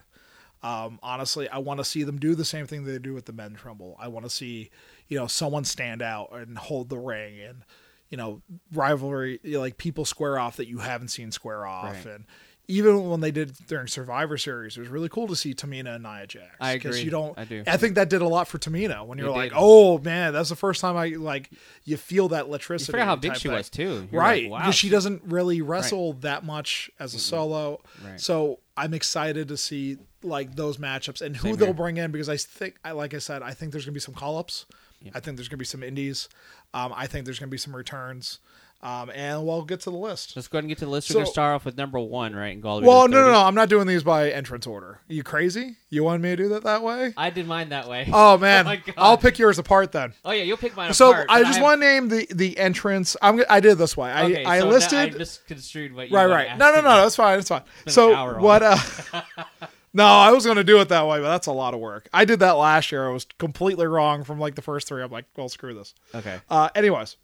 Um, 0.63 1.01
honestly, 1.03 1.49
I 1.49 1.59
want 1.59 1.79
to 1.79 1.85
see 1.85 2.05
them 2.05 2.19
do 2.19 2.35
the 2.35 2.45
same 2.45 2.67
thing 2.67 2.85
they 2.85 2.99
do 2.99 3.13
with 3.13 3.27
the 3.27 3.33
men's 3.33 3.63
rumble. 3.65 3.97
I 3.99 4.09
want 4.09 4.25
to 4.25 4.31
see, 4.31 4.71
you 5.09 5.19
know, 5.19 5.27
someone 5.27 5.65
stand 5.65 6.01
out 6.01 6.31
and 6.33 6.57
hold 6.57 6.89
the 6.89 6.99
ring, 6.99 7.41
and 7.41 7.65
you 8.11 8.17
know, 8.17 8.43
rivalry 8.73 9.41
you 9.43 9.59
like 9.59 9.79
people 9.79 10.05
square 10.05 10.39
off 10.39 10.57
that 10.57 10.69
you 10.69 10.79
haven't 10.79 11.09
seen 11.09 11.33
square 11.33 11.67
off, 11.67 12.05
Right. 12.07 12.15
and 12.15 12.25
even 12.69 13.09
when 13.09 13.21
they 13.21 13.31
did 13.31 13.57
during 13.69 13.87
Survivor 13.87 14.37
Series, 14.37 14.77
it 14.77 14.81
was 14.81 14.89
really 14.89 15.09
cool 15.09 15.29
to 15.29 15.37
see 15.37 15.55
Tamina 15.55 15.95
and 15.95 16.03
Nia 16.03 16.27
Jax. 16.27 16.47
I 16.61 16.73
agree. 16.73 17.01
You 17.01 17.11
don't. 17.13 17.39
I 17.39 17.45
do. 17.45 17.63
I 17.65 17.77
think 17.77 17.95
that 17.95 18.11
did 18.11 18.23
a 18.23 18.27
lot 18.29 18.49
for 18.49 18.59
Tamina 18.59 19.07
when 19.07 19.19
you're 19.19 19.31
like, 19.31 19.51
did. 19.51 19.59
oh 19.61 19.99
man, 19.99 20.33
that's 20.33 20.49
the 20.49 20.57
first 20.57 20.81
time 20.81 20.97
I 20.97 21.11
like 21.11 21.51
you 21.85 21.97
feel 21.97 22.27
that 22.31 22.47
You 22.47 22.49
electricity. 22.49 22.91
forgot 22.91 23.05
how 23.07 23.15
big 23.17 23.37
she 23.37 23.49
thing. 23.49 23.53
was 23.57 23.71
too, 23.71 24.09
You're 24.11 24.21
right? 24.21 24.51
Like, 24.51 24.65
wow, 24.65 24.71
she 24.73 24.89
doesn't 24.89 25.23
really 25.27 25.63
wrestle 25.63 26.15
that 26.15 26.45
much 26.45 26.91
as 26.99 27.15
a 27.15 27.21
solo. 27.21 27.81
Right. 28.05 28.21
So 28.21 28.59
I'm 28.77 28.95
excited 28.95 29.47
to 29.49 29.57
see 29.57 29.99
like 30.25 30.57
those 30.57 30.79
matchups 30.79 31.23
and 31.23 31.37
who 31.37 31.51
Same 31.51 31.57
they'll 31.57 31.67
here. 31.69 31.75
bring 31.75 31.97
in 31.99 32.11
because 32.11 32.29
I 32.29 32.37
think, 32.37 32.75
I 32.85 32.91
like 32.93 33.15
I 33.15 33.19
said, 33.19 33.43
I 33.43 33.53
think 33.53 33.71
there's 33.71 33.85
gonna 33.85 33.95
be 33.95 34.01
some 34.01 34.15
call 34.15 34.39
ups. 34.39 34.67
Yeah. 35.01 35.13
I 35.15 35.21
think 35.21 35.37
there's 35.37 35.47
gonna 35.49 35.59
be 35.59 35.65
some 35.65 35.85
indies. 35.85 36.29
Um, 36.77 36.93
I 36.95 37.07
think 37.07 37.25
there's 37.25 37.39
gonna 37.39 37.51
be 37.51 37.59
some 37.59 37.75
returns. 37.75 38.39
Um, 38.83 39.11
and 39.15 39.45
we'll 39.47 39.65
get 39.65 39.81
to 39.81 39.91
the 39.91 39.97
list. 39.97 40.37
Let's 40.37 40.49
go 40.49 40.59
ahead 40.59 40.65
and 40.65 40.69
get 40.69 40.79
to 40.79 40.85
the 40.85 40.91
list. 40.91 41.09
So- 41.09 41.15
We're 41.15 41.21
gonna 41.23 41.33
start 41.33 41.55
off 41.57 41.65
with 41.65 41.79
number 41.79 41.99
one, 41.99 42.37
right? 42.37 42.49
And 42.53 42.63
go 42.63 42.69
all 42.69 42.77
the 42.77 42.83
way 42.83 42.87
to 42.87 42.89
Well, 42.91 43.09
no, 43.09 43.25
no, 43.25 43.33
no. 43.33 43.43
I'm 43.43 43.55
not 43.55 43.71
doing 43.71 43.87
these 43.87 44.05
by 44.05 44.31
entrance 44.31 44.67
order. 44.67 45.01
you 45.09 45.23
crazy? 45.23 45.77
You 45.89 46.05
want 46.05 46.23
me 46.23 46.29
to 46.29 46.37
do 46.37 46.49
that 46.51 46.63
that 46.65 46.83
way? 46.83 47.15
I 47.17 47.31
did 47.31 47.49
mine 47.49 47.71
that 47.71 47.89
way. 47.89 48.09
Oh 48.13 48.37
man, 48.37 48.65
my 48.67 48.77
God. 48.77 48.95
I'll 48.99 49.17
pick 49.17 49.39
yours 49.39 49.59
apart 49.59 49.93
then. 49.93 50.13
Oh 50.27 50.31
yeah, 50.31 50.43
you'll 50.43 50.59
pick 50.59 50.77
mine 50.77 50.93
So 50.93 51.11
apart. 51.11 51.31
So 51.31 51.35
I 51.35 51.43
just 51.45 51.61
want 51.61 51.81
to 51.81 51.87
name 51.87 52.09
the 52.11 52.29
the 52.33 52.59
entrance. 52.59 53.17
I'm 53.23 53.43
I 53.49 53.61
did 53.61 53.73
it 53.73 53.79
this 53.79 53.97
way. 53.97 54.11
I 54.13 54.25
Okay, 54.25 54.45
I 54.45 54.59
so 54.61 54.69
listed 54.69 55.15
I 55.15 55.19
misconstrued 55.19 55.95
what 55.95 56.11
you 56.11 56.15
right 56.17 56.27
right. 56.29 56.59
No 56.59 56.71
no 56.71 56.83
no. 56.83 56.97
That's 57.03 57.17
fine. 57.17 57.39
That's 57.39 57.49
fine. 57.49 57.63
So 57.89 58.39
what? 58.39 58.63
Uh, 58.63 58.77
no, 59.97 60.05
I 60.07 60.31
was 60.33 60.45
going 60.45 60.57
to 60.59 60.65
do 60.65 60.81
it 60.81 60.89
that 60.91 61.07
way, 61.07 61.19
but 61.21 61.29
that's 61.29 61.47
a 61.47 61.53
lot 61.53 61.75
of 61.75 61.81
work. 61.81 62.09
I 62.13 62.25
did 62.25 62.41
that 62.41 62.53
last 62.53 62.93
year. 62.93 63.09
I 63.09 63.13
was 63.13 63.25
completely 63.39 63.87
wrong 63.87 64.25
from 64.25 64.39
like 64.39 64.55
the 64.55 64.63
first 64.63 64.87
three. 64.89 65.03
I'm 65.03 65.11
like, 65.11 65.25
well, 65.37 65.49
screw 65.49 65.75
this. 65.75 65.95
Okay. 66.15 66.39
Uh, 66.51 66.69
anyways, 66.75 67.17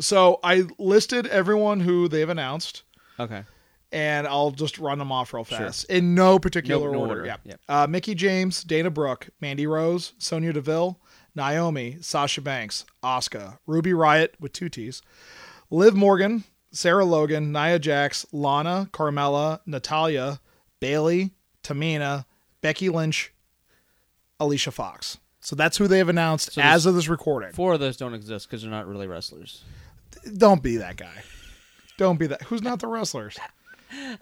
so 0.00 0.40
I 0.42 0.64
listed 0.78 1.26
everyone 1.26 1.80
who 1.80 2.08
they've 2.08 2.28
announced. 2.28 2.82
Okay. 3.20 3.44
and 3.92 4.26
I'll 4.26 4.50
just 4.52 4.78
run 4.78 4.98
them 4.98 5.12
off 5.12 5.34
real 5.34 5.44
fast 5.44 5.84
in 5.90 6.14
no 6.14 6.38
particular 6.38 6.86
No- 6.86 6.92
no 6.94 6.98
order. 7.00 7.12
order. 7.20 7.26
Yeah. 7.26 7.36
Yep. 7.44 7.60
Uh, 7.68 7.86
Mickie 7.86 8.14
James, 8.14 8.64
Dana 8.64 8.90
Brooke, 8.90 9.28
Mandy 9.42 9.66
Rose, 9.66 10.14
Sonya 10.18 10.54
Deville, 10.54 10.98
Naomi, 11.34 11.98
Sasha 12.00 12.40
Banks, 12.40 12.86
Asuka, 13.04 13.58
Ruby 13.66 13.90
Riott 13.90 14.30
with 14.40 14.54
two 14.54 14.70
T's, 14.70 15.02
Liv 15.70 15.94
Morgan, 15.94 16.44
Sarah 16.72 17.04
Logan, 17.04 17.52
Nia 17.52 17.78
Jax, 17.78 18.24
Lana, 18.32 18.88
Carmella, 18.92 19.60
Natalya, 19.66 20.40
Bayley, 20.80 21.32
Tamina, 21.62 22.24
Becky 22.60 22.88
Lynch, 22.88 23.32
Alicia 24.40 24.70
Fox. 24.70 25.18
So 25.40 25.56
that's 25.56 25.76
who 25.76 25.88
they 25.88 25.98
have 25.98 26.08
announced 26.08 26.52
So 26.52 26.62
as 26.62 26.86
of 26.86 26.94
this 26.94 27.08
recording. 27.08 27.52
Four 27.52 27.72
of 27.74 27.80
those 27.80 27.96
don't 27.96 28.14
exist 28.14 28.48
because 28.48 28.62
they're 28.62 28.70
not 28.70 28.86
really 28.86 29.06
wrestlers. 29.08 29.62
Don't 30.36 30.62
be 30.62 30.76
that 30.76 30.96
guy. 30.96 31.22
Don't 31.98 32.18
be 32.18 32.28
that. 32.28 32.42
Who's 32.42 32.62
not 32.62 32.78
the 32.80 32.86
wrestlers? 32.88 33.38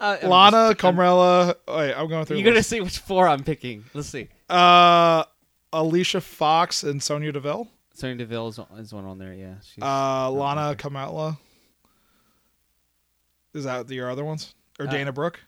Uh, 0.01 0.17
Lana, 0.23 0.75
I'm- 0.83 0.95
Wait, 0.97 1.93
I'm 1.93 2.09
going 2.09 2.25
through. 2.25 2.35
You're 2.35 2.51
gonna 2.51 2.61
see 2.61 2.81
which 2.81 2.97
four 2.97 3.25
I'm 3.25 3.41
picking. 3.41 3.85
Let's 3.93 4.09
see. 4.09 4.27
Uh, 4.49 5.23
Alicia 5.71 6.19
Fox 6.19 6.83
and 6.83 7.01
Sonya 7.01 7.31
Deville. 7.31 7.69
Sonya 7.93 8.15
Deville 8.15 8.49
is, 8.49 8.59
is 8.79 8.93
one 8.93 9.05
on 9.05 9.17
there. 9.17 9.33
Yeah. 9.33 9.53
She's, 9.63 9.81
Uh, 9.81 10.29
Lana 10.29 10.75
Carmella. 10.75 11.37
Is 13.53 13.63
that 13.63 13.89
your 13.89 14.09
other 14.09 14.25
ones? 14.25 14.53
Or 14.77 14.87
Uh, 14.87 14.91
Dana 14.91 15.11
Brooke? 15.13 15.39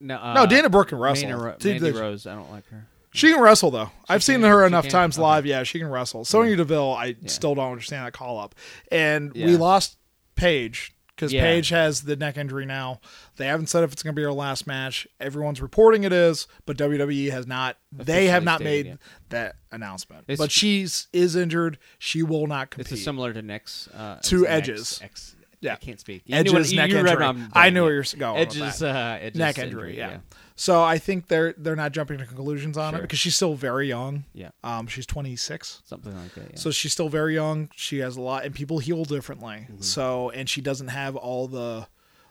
No, 0.00 0.16
uh, 0.16 0.34
no, 0.34 0.46
Dana 0.46 0.68
Brooke 0.68 0.88
can 0.88 0.98
wrestle. 0.98 1.28
Mandy, 1.28 1.42
Ro- 1.44 1.56
Mandy 1.62 1.78
the- 1.78 1.92
Rose. 1.92 2.26
I 2.26 2.34
don't 2.34 2.50
like 2.50 2.66
her. 2.68 2.86
She 3.12 3.32
can 3.32 3.40
wrestle 3.40 3.70
though. 3.70 3.90
I've 4.08 4.22
seen 4.22 4.42
her 4.42 4.66
enough 4.66 4.84
can? 4.84 4.92
times 4.92 5.16
Okay. 5.18 5.22
live. 5.22 5.46
Yeah, 5.46 5.62
she 5.62 5.78
can 5.78 5.88
wrestle. 5.88 6.24
Sonya 6.24 6.56
Deville, 6.56 6.92
I 6.92 7.16
still 7.26 7.54
don't 7.54 7.70
understand 7.72 8.06
that 8.06 8.12
call 8.12 8.38
up. 8.38 8.54
And 8.92 9.32
we 9.32 9.56
lost 9.56 9.96
Paige 10.36 10.94
because 11.16 11.32
Yeah. 11.32 11.42
Paige 11.42 11.70
has 11.70 12.02
the 12.02 12.14
neck 12.16 12.36
injury 12.36 12.66
now. 12.66 13.00
They 13.36 13.46
haven't 13.46 13.68
said 13.68 13.82
if 13.82 13.92
it's 13.92 14.02
going 14.02 14.14
to 14.14 14.16
be 14.16 14.22
her 14.22 14.32
last 14.32 14.66
match. 14.66 15.08
Everyone's 15.18 15.60
reporting 15.60 16.04
it 16.04 16.12
is, 16.12 16.46
but 16.66 16.76
WWE 16.76 17.30
has 17.32 17.46
not. 17.46 17.76
they 17.92 18.26
have 18.26 18.44
not 18.44 18.60
stated, 18.60 18.86
made 18.86 18.90
yeah. 18.92 18.96
that 19.30 19.56
announcement. 19.72 20.24
It's- 20.28 20.38
but 20.38 20.52
she's 20.52 21.08
is 21.12 21.34
injured. 21.34 21.78
She 21.98 22.22
will 22.22 22.46
not 22.46 22.70
This 22.70 22.86
compete. 22.86 22.98
is 22.98 23.04
similar 23.04 23.32
to 23.32 23.40
Nick's. 23.42 23.88
Uh, 23.88 24.20
To 24.24 24.46
Edges. 24.46 25.00
X, 25.02 25.34
Yeah. 25.60 25.72
I 25.72 25.76
can't 25.76 25.98
speak. 25.98 26.22
You 26.26 26.36
Edge's 26.36 26.52
knew 26.52 26.58
what, 26.58 26.72
neck 26.72 26.90
you 26.90 26.98
injury. 26.98 27.24
I'm 27.24 27.74
knew 27.74 27.82
where 27.84 27.94
you're 27.94 28.04
going 28.16 28.38
Edge's, 28.38 28.82
uh, 28.82 29.18
Edge's 29.20 29.38
neck 29.38 29.58
injury. 29.58 29.90
injury, 29.90 29.98
yeah. 29.98 30.18
So 30.54 30.82
I 30.82 30.98
think 30.98 31.28
they're 31.28 31.54
they're 31.56 31.76
not 31.76 31.92
jumping 31.92 32.18
to 32.18 32.26
conclusions 32.26 32.76
on 32.76 32.94
it 32.94 33.02
because 33.02 33.18
she's 33.18 33.34
still 33.36 33.54
very 33.54 33.88
young. 33.88 34.24
Yeah. 34.34 34.50
Um, 34.64 34.86
she's 34.86 35.06
26. 35.06 35.82
Something 35.84 36.16
like 36.16 36.34
that. 36.34 36.50
Yeah. 36.50 36.56
So 36.56 36.70
she's 36.70 36.92
still 36.92 37.08
very 37.08 37.34
young. 37.34 37.70
She 37.76 37.98
has 37.98 38.16
a 38.16 38.20
lot, 38.20 38.44
and 38.44 38.54
people 38.54 38.78
heal 38.78 39.04
differently. 39.04 39.66
Mm-hmm. 39.70 39.80
So, 39.82 40.30
and 40.30 40.48
she 40.48 40.60
doesn't 40.60 40.88
have 40.88 41.14
all 41.16 41.46
the 41.48 41.86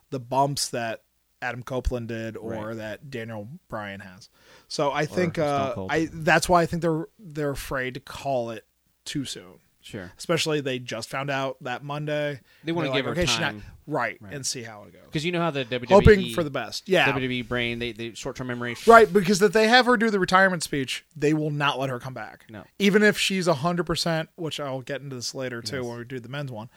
the 0.10 0.20
bumps 0.20 0.70
that 0.70 1.04
Adam 1.42 1.64
Copeland 1.64 2.08
did 2.08 2.36
or 2.36 2.52
Right. 2.52 2.78
that 2.78 3.10
Daniel 3.10 3.48
Bryan 3.70 4.00
has. 4.02 4.30
So 4.68 4.92
I 4.92 5.06
think 5.06 5.38
uh, 5.38 5.86
I 5.90 6.10
that's 6.12 6.50
why 6.50 6.62
I 6.62 6.66
think 6.66 6.82
they're 6.82 7.08
they're 7.20 7.52
afraid 7.52 7.94
to 7.94 8.00
call 8.00 8.50
it 8.52 8.66
too 9.06 9.24
soon. 9.26 9.60
Sure. 9.88 10.12
Especially 10.18 10.62
they 10.62 10.80
just 10.80 11.10
found 11.10 11.30
out 11.30 11.58
that 11.62 11.84
Monday. 11.84 12.40
They 12.64 12.72
wanna 12.72 12.90
They're 12.90 12.98
give 12.98 13.06
her 13.06 13.12
okay, 13.12 13.26
she's 13.26 13.40
not- 13.40 13.52
time. 13.54 13.64
right, 13.88 14.18
Right. 14.22 14.34
and 14.34 14.46
see 14.46 14.64
how 14.64 14.84
it 14.84 14.94
goes. 14.94 15.02
Because 15.06 15.26
you 15.26 15.32
know 15.32 15.40
how 15.40 15.50
the 15.52 15.66
WWE 15.66 15.88
Hoping 15.90 16.34
for 16.34 16.44
the 16.44 16.50
best. 16.50 16.88
Yeah. 16.90 17.06
WWE 17.12 17.48
brain, 17.48 17.80
they, 17.80 17.92
they 17.94 18.14
short 18.14 18.36
term 18.36 18.48
memory. 18.48 18.76
Right, 18.86 19.12
because 19.12 19.42
if 19.42 19.54
they 19.54 19.68
have 19.68 19.86
her 19.86 19.98
do 19.98 20.10
the 20.10 20.20
retirement 20.20 20.64
speech, 20.64 21.06
they 21.16 21.34
will 21.34 21.52
not 21.52 21.80
let 21.80 21.90
her 21.90 22.00
come 22.00 22.14
back. 22.14 22.46
No. 22.50 22.64
Even 22.80 23.02
if 23.04 23.18
she's 23.18 23.48
100%, 23.48 24.28
which 24.36 24.60
I'll 24.60 24.82
get 24.82 25.02
into 25.02 25.16
this 25.16 25.34
later 25.34 25.62
too 25.62 25.78
Yes. 25.78 25.86
when 25.86 25.98
we 26.00 26.04
do 26.06 26.20
the 26.20 26.30
men's 26.30 26.52
one. 26.52 26.70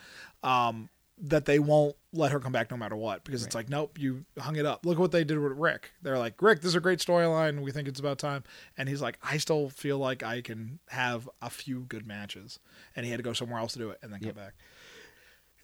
Um, 0.42 0.88
that 1.22 1.44
they 1.44 1.58
won't 1.58 1.94
let 2.12 2.32
her 2.32 2.40
come 2.40 2.52
back 2.52 2.70
no 2.70 2.76
matter 2.76 2.96
what 2.96 3.24
because 3.24 3.44
it's 3.44 3.54
like 3.54 3.68
nope 3.68 3.98
you 3.98 4.24
hung 4.38 4.56
it 4.56 4.64
up. 4.66 4.86
Look 4.86 4.98
what 4.98 5.12
they 5.12 5.22
did 5.22 5.38
with 5.38 5.52
rick. 5.52 5.90
They're 6.02 6.18
like 6.18 6.40
rick 6.40 6.60
this 6.60 6.70
is 6.70 6.74
a 6.74 6.80
great 6.80 6.98
storyline. 6.98 7.60
We 7.60 7.70
think 7.72 7.88
it's 7.88 8.00
about 8.00 8.18
time. 8.18 8.42
And 8.76 8.88
he's 8.88 9.02
like 9.02 9.18
i 9.22 9.36
still 9.36 9.68
feel 9.68 9.98
like 9.98 10.22
i 10.22 10.40
can 10.40 10.78
have 10.88 11.28
a 11.42 11.50
few 11.50 11.80
good 11.80 12.06
matches. 12.06 12.58
And 12.96 13.04
he 13.04 13.10
had 13.10 13.18
to 13.18 13.22
go 13.22 13.32
somewhere 13.32 13.60
else 13.60 13.74
to 13.74 13.78
do 13.78 13.90
it 13.90 13.98
and 14.02 14.12
then 14.12 14.20
Yep. 14.22 14.34
come 14.34 14.44
back. 14.44 14.54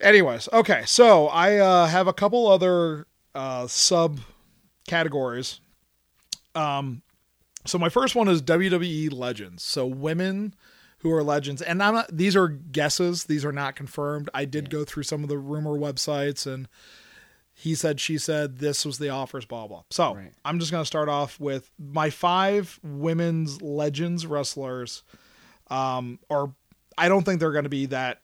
Anyways 0.00 0.48
okay 0.52 0.82
so 0.86 1.28
i 1.28 1.56
uh, 1.56 1.86
have 1.86 2.06
a 2.06 2.12
couple 2.12 2.46
other 2.48 3.06
uh, 3.34 3.66
sub 3.66 4.20
categories 4.86 5.60
um 6.54 7.02
so 7.64 7.78
my 7.78 7.88
first 7.88 8.14
one 8.14 8.28
is 8.28 8.42
wwe 8.42 9.12
legends. 9.12 9.62
So 9.64 9.86
women 9.86 10.54
who 11.06 11.14
are 11.14 11.22
legends 11.22 11.62
and 11.62 11.82
i'm 11.82 11.94
not 11.94 12.08
these 12.16 12.34
are 12.36 12.48
guesses 12.48 13.24
these 13.24 13.44
are 13.44 13.52
not 13.52 13.76
confirmed 13.76 14.28
i 14.34 14.44
did 14.44 14.70
go 14.70 14.84
through 14.84 15.02
some 15.02 15.22
of 15.22 15.28
the 15.28 15.38
rumor 15.38 15.72
websites 15.78 16.46
and 16.52 16.68
he 17.54 17.74
said 17.74 17.98
she 18.00 18.18
said 18.18 18.58
this 18.58 18.84
was 18.84 18.98
the 18.98 19.08
offers 19.08 19.44
blah 19.44 19.66
blah 19.66 19.82
so 19.90 20.14
Right. 20.14 20.32
i'm 20.44 20.58
just 20.58 20.70
going 20.70 20.82
to 20.82 20.86
start 20.86 21.08
off 21.08 21.38
with 21.40 21.70
my 21.78 22.10
five 22.10 22.78
women's 22.82 23.62
legends 23.62 24.26
wrestlers 24.26 25.02
um 25.70 26.18
or 26.28 26.54
i 26.98 27.08
don't 27.08 27.22
think 27.24 27.40
they're 27.40 27.52
going 27.52 27.64
to 27.64 27.70
be 27.70 27.86
that 27.86 28.20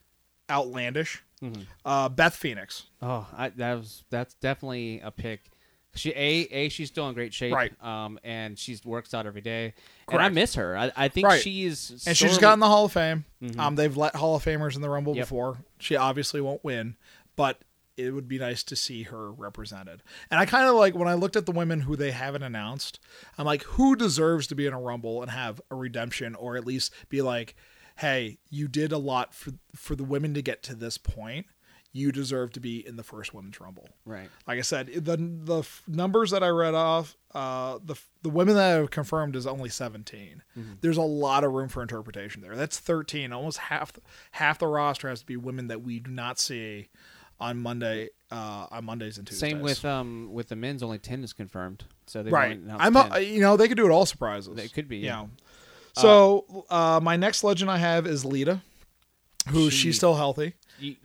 outlandish 0.51 1.22
Mm-hmm. 1.43 1.62
uh 1.85 2.09
beth 2.09 2.37
phoenix 2.37 2.85
Oh, 3.03 3.26
I, 3.37 3.49
that 3.49 3.74
was 3.74 4.05
that's 4.11 4.35
definitely 4.35 5.01
a 5.03 5.11
pick. 5.11 5.51
She 5.95 6.11
a 6.11 6.49
a 6.51 6.68
she's 6.70 6.88
still 6.88 7.07
in 7.09 7.14
great 7.14 7.34
shape, 7.34 7.53
Right. 7.55 7.72
Um, 7.82 8.18
and 8.24 8.59
she 8.59 8.78
works 8.84 9.12
out 9.12 9.26
every 9.26 9.43
day, 9.43 9.74
and 10.11 10.22
I 10.22 10.28
miss 10.30 10.55
her. 10.55 10.76
I, 10.76 10.90
I 10.97 11.09
think 11.09 11.26
Right. 11.28 11.43
she's 11.43 12.05
and 12.07 12.16
she's 12.16 12.38
gotten 12.38 12.61
the 12.61 12.66
Hall 12.68 12.86
of 12.86 12.93
Fame. 12.93 13.24
Um, 13.59 13.74
they've 13.76 13.97
let 13.97 14.16
Hall 14.16 14.36
of 14.36 14.45
Famers 14.45 14.74
in 14.74 14.80
the 14.80 14.88
Rumble 14.90 15.14
Yep. 15.14 15.24
before. 15.26 15.59
She 15.78 15.95
obviously 15.97 16.40
won't 16.40 16.64
win, 16.64 16.97
but 17.36 17.61
it 17.99 18.11
would 18.12 18.26
be 18.26 18.38
nice 18.38 18.62
to 18.62 18.74
see 18.74 19.03
her 19.03 19.30
represented. 19.30 20.03
And 20.30 20.40
I 20.40 20.47
kind 20.47 20.66
of 20.66 20.76
like 20.76 20.95
when 20.95 21.09
I 21.09 21.14
looked 21.14 21.36
at 21.36 21.45
the 21.45 21.53
women 21.53 21.80
who 21.82 21.95
they 21.95 22.11
haven't 22.12 22.43
announced. 22.43 22.99
I'm 23.36 23.45
like, 23.45 23.62
who 23.64 23.95
deserves 23.95 24.47
to 24.47 24.55
be 24.55 24.66
in 24.66 24.72
a 24.72 24.80
Rumble 24.80 25.20
and 25.20 25.30
have 25.30 25.61
a 25.70 25.74
redemption, 25.74 26.34
or 26.34 26.57
at 26.57 26.64
least 26.66 26.90
be 27.11 27.20
like, 27.20 27.55
hey, 27.97 28.38
you 28.49 28.66
did 28.66 28.93
a 28.93 28.99
lot 28.99 29.34
for 29.34 29.51
for 29.74 29.95
the 29.95 30.05
women 30.05 30.32
to 30.32 30.40
get 30.40 30.62
to 30.62 30.74
this 30.74 30.97
point. 30.97 31.45
You 31.95 32.11
deserve 32.11 32.53
to 32.53 32.61
be 32.61 32.86
in 32.86 32.97
the 32.97 33.03
first 33.03 33.34
women's 33.34 33.61
Rumble 33.61 33.86
right. 34.07 34.30
like 34.47 34.59
I 34.59 34.62
said, 34.62 34.86
the 34.95 35.16
the 35.18 35.59
f- 35.59 35.82
numbers 35.86 36.30
that 36.30 36.43
I 36.43 36.49
read 36.49 36.72
off, 36.74 37.16
uh, 37.34 37.78
the 37.84 37.97
the 38.22 38.30
women 38.30 38.55
that 38.55 38.78
have 38.78 38.90
confirmed 38.90 39.36
is 39.36 39.47
only 39.47 39.68
17. 39.68 40.43
There's 40.80 40.97
a 40.97 41.03
lot 41.03 41.45
of 41.45 41.53
room 41.53 41.68
for 41.68 41.82
interpretation 41.82 42.40
there. 42.40 42.57
That's 42.57 42.78
13. 42.78 43.30
Almost 43.32 43.59
half 43.59 43.93
half 44.30 44.59
the 44.59 44.68
roster 44.68 45.09
has 45.11 45.20
to 45.20 45.26
be 45.26 45.36
women 45.36 45.66
that 45.68 45.82
we 45.82 45.99
do 45.99 46.11
not 46.11 46.38
see 46.38 46.88
on 47.38 47.59
Monday 47.59 48.09
uh, 48.30 48.68
on 48.70 48.84
Mondays 48.86 49.18
and 49.18 49.26
Tuesdays. 49.26 49.51
Same 49.51 49.61
with 49.61 49.84
um 49.84 50.32
with 50.32 50.49
the 50.49 50.57
men's, 50.57 50.82
only 50.82 50.99
ten 50.99 51.22
is 51.22 51.32
confirmed. 51.34 51.84
So 52.07 52.22
they 52.22 52.30
right. 52.30 52.59
I'm 52.78 52.97
a, 52.97 53.20
you 53.20 53.40
know 53.40 53.59
they 53.59 53.68
could 53.68 53.76
do 53.76 53.84
it 53.84 53.90
all 53.90 54.07
surprises. 54.07 54.55
They 54.57 54.68
could 54.68 54.88
be, 54.88 54.99
yeah. 54.99 55.16
know. 55.16 55.30
So 55.95 56.64
uh, 56.70 57.01
my 57.03 57.16
next 57.16 57.45
legend 57.45 57.70
I 57.70 57.76
have 57.76 58.07
is 58.07 58.24
Lita, 58.24 58.62
who 59.49 59.70
She- 59.70 59.76
she's 59.76 59.97
still 59.97 60.14
healthy. 60.14 60.55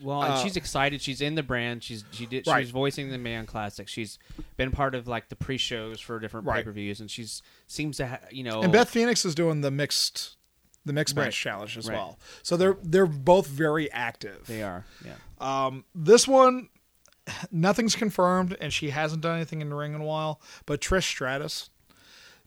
Well, 0.01 0.21
uh, 0.21 0.41
she's 0.43 0.55
excited. 0.57 1.01
She's 1.01 1.21
in 1.21 1.35
the 1.35 1.43
brand. 1.43 1.83
She's 1.83 2.03
she 2.11 2.25
did 2.25 2.47
Right. 2.47 2.61
she's 2.63 2.71
voicing 2.71 3.09
the 3.09 3.17
Mae 3.17 3.33
Young 3.33 3.45
Classic. 3.45 3.87
She's 3.87 4.17
been 4.55 4.71
part 4.71 4.95
of 4.95 5.07
like 5.07 5.29
the 5.29 5.35
pre-shows 5.35 5.99
for 5.99 6.19
different 6.19 6.47
Right. 6.47 6.57
pay 6.57 6.63
per 6.63 6.71
views, 6.71 6.99
and 6.99 7.09
she's 7.11 7.41
seems 7.67 7.97
to 7.97 8.07
ha- 8.07 8.19
you 8.31 8.43
know 8.43 8.61
And 8.61 8.71
Beth 8.71 8.89
Phoenix 8.89 9.25
is 9.25 9.35
doing 9.35 9.61
the 9.61 9.71
mixed 9.71 10.35
the 10.85 10.93
mixed 10.93 11.15
match 11.15 11.25
Right. 11.25 11.33
challenge 11.33 11.77
as 11.77 11.87
Right. 11.89 11.95
well. 11.95 12.17
So 12.43 12.55
they're 12.57 12.77
they're 12.81 13.05
both 13.05 13.47
very 13.47 13.91
active. 13.91 14.45
they 14.47 14.63
are 14.63 14.85
yeah. 15.05 15.15
Um, 15.39 15.83
this 15.93 16.27
one, 16.27 16.69
nothing's 17.51 17.95
confirmed, 17.95 18.55
and 18.61 18.71
she 18.73 18.89
hasn't 18.91 19.21
done 19.21 19.35
anything 19.35 19.61
in 19.61 19.69
the 19.69 19.75
ring 19.75 19.93
in 19.93 20.01
a 20.01 20.05
while. 20.05 20.41
But 20.65 20.81
Trish 20.81 21.03
Stratus, 21.03 21.69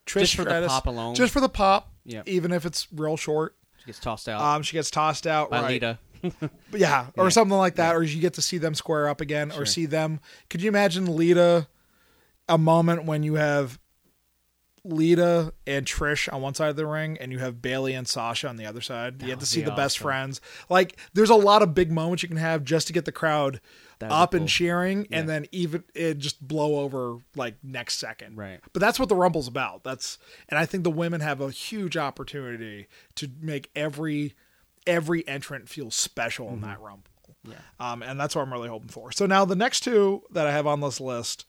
Trish 0.07 0.21
Just 0.21 0.35
for 0.37 0.45
the 0.45 0.51
Stratus, 0.51 0.73
pop 0.73 0.87
alone? 0.87 1.15
just 1.15 1.33
for 1.33 1.41
the 1.41 1.49
pop, 1.49 1.93
Yeah. 2.05 2.23
even 2.27 2.53
if 2.53 2.65
it's 2.65 2.89
real 2.93 3.17
short. 3.17 3.57
She 3.79 3.87
gets 3.87 3.99
tossed 3.99 4.29
out 4.29 4.41
Um, 4.41 4.63
she 4.63 4.73
gets 4.75 4.91
tossed 4.91 5.27
out, 5.27 5.51
by 5.51 5.63
right? 5.63 5.71
Lita. 5.71 5.99
Yeah, 6.73 7.07
or 7.17 7.31
something 7.31 7.57
like 7.57 7.77
that, 7.77 7.97
or 7.97 8.03
you 8.03 8.21
get 8.21 8.35
to 8.35 8.43
see 8.43 8.59
them 8.59 8.75
square 8.75 9.09
up 9.09 9.21
again, 9.21 9.53
or 9.53 9.67
see 9.67 9.87
them. 9.87 10.21
Could 10.49 10.63
you 10.63 10.69
imagine 10.69 11.17
Lita? 11.17 11.67
A 12.49 12.59
moment 12.59 13.05
when 13.05 13.23
you 13.23 13.35
have 13.35 13.79
Lita 14.83 15.53
and 15.67 15.85
Trish 15.85 16.33
on 16.33 16.41
one 16.41 16.55
side 16.55 16.71
of 16.71 16.77
the 16.77 16.87
ring, 16.87 17.19
and 17.21 17.31
you 17.31 17.39
have 17.39 17.61
Bayley 17.61 17.93
and 17.95 18.09
Sasha 18.09 18.49
on 18.49 18.57
the 18.57 18.67
other 18.67 18.81
side. 18.81 19.21
You 19.21 19.29
get 19.29 19.41
to 19.41 19.47
see 19.47 19.61
be 19.61 19.67
the 19.67 19.73
best 19.73 19.99
friends. 19.99 20.41
Like, 20.69 20.99
there's 21.13 21.31
a 21.31 21.35
lot 21.35 21.63
of 21.63 21.75
big 21.75 21.93
moments 21.93 22.23
you 22.23 22.29
can 22.29 22.39
have 22.39 22.65
just 22.65 22.87
to 22.87 22.93
get 22.93 23.05
the 23.05 23.13
crowd 23.13 23.61
That 23.99 24.11
would 24.11 24.17
up 24.17 24.31
cool. 24.31 24.41
and 24.41 24.49
cheering, 24.49 25.07
and 25.13 25.29
then 25.29 25.47
even 25.53 25.85
it 25.95 26.19
just 26.19 26.47
blow 26.47 26.81
over 26.81 27.19
like 27.37 27.57
next 27.63 27.99
second. 27.99 28.37
Right. 28.37 28.61
But 28.73 28.81
that's 28.81 28.99
what 28.99 29.09
the 29.09 29.17
Rumble's 29.17 29.49
about. 29.49 29.85
That's 29.85 30.19
and 30.49 30.59
I 30.59 30.65
think 30.67 30.85
the 30.85 30.91
women 30.91 31.21
have 31.21 31.41
a 31.41 31.51
huge 31.51 31.97
opportunity 31.97 32.89
to 33.17 33.31
make 33.41 33.71
every 33.77 34.35
every 34.91 35.27
entrant 35.29 35.69
feels 35.69 35.95
special 35.95 36.49
in 36.51 36.61
that 36.63 36.81
Rumble. 36.81 37.05
Yeah. 37.45 37.55
Um, 37.79 38.03
and 38.03 38.21
that's 38.21 38.35
what 38.37 38.43
I'm 38.43 38.53
really 38.53 38.69
hoping 38.69 38.89
for. 38.89 39.13
So 39.13 39.25
now 39.27 39.45
the 39.45 39.57
next 39.57 39.81
two 39.81 40.23
that 40.31 40.47
I 40.47 40.53
have 40.53 40.67
on 40.67 40.81
this 40.81 41.01
list 41.01 41.47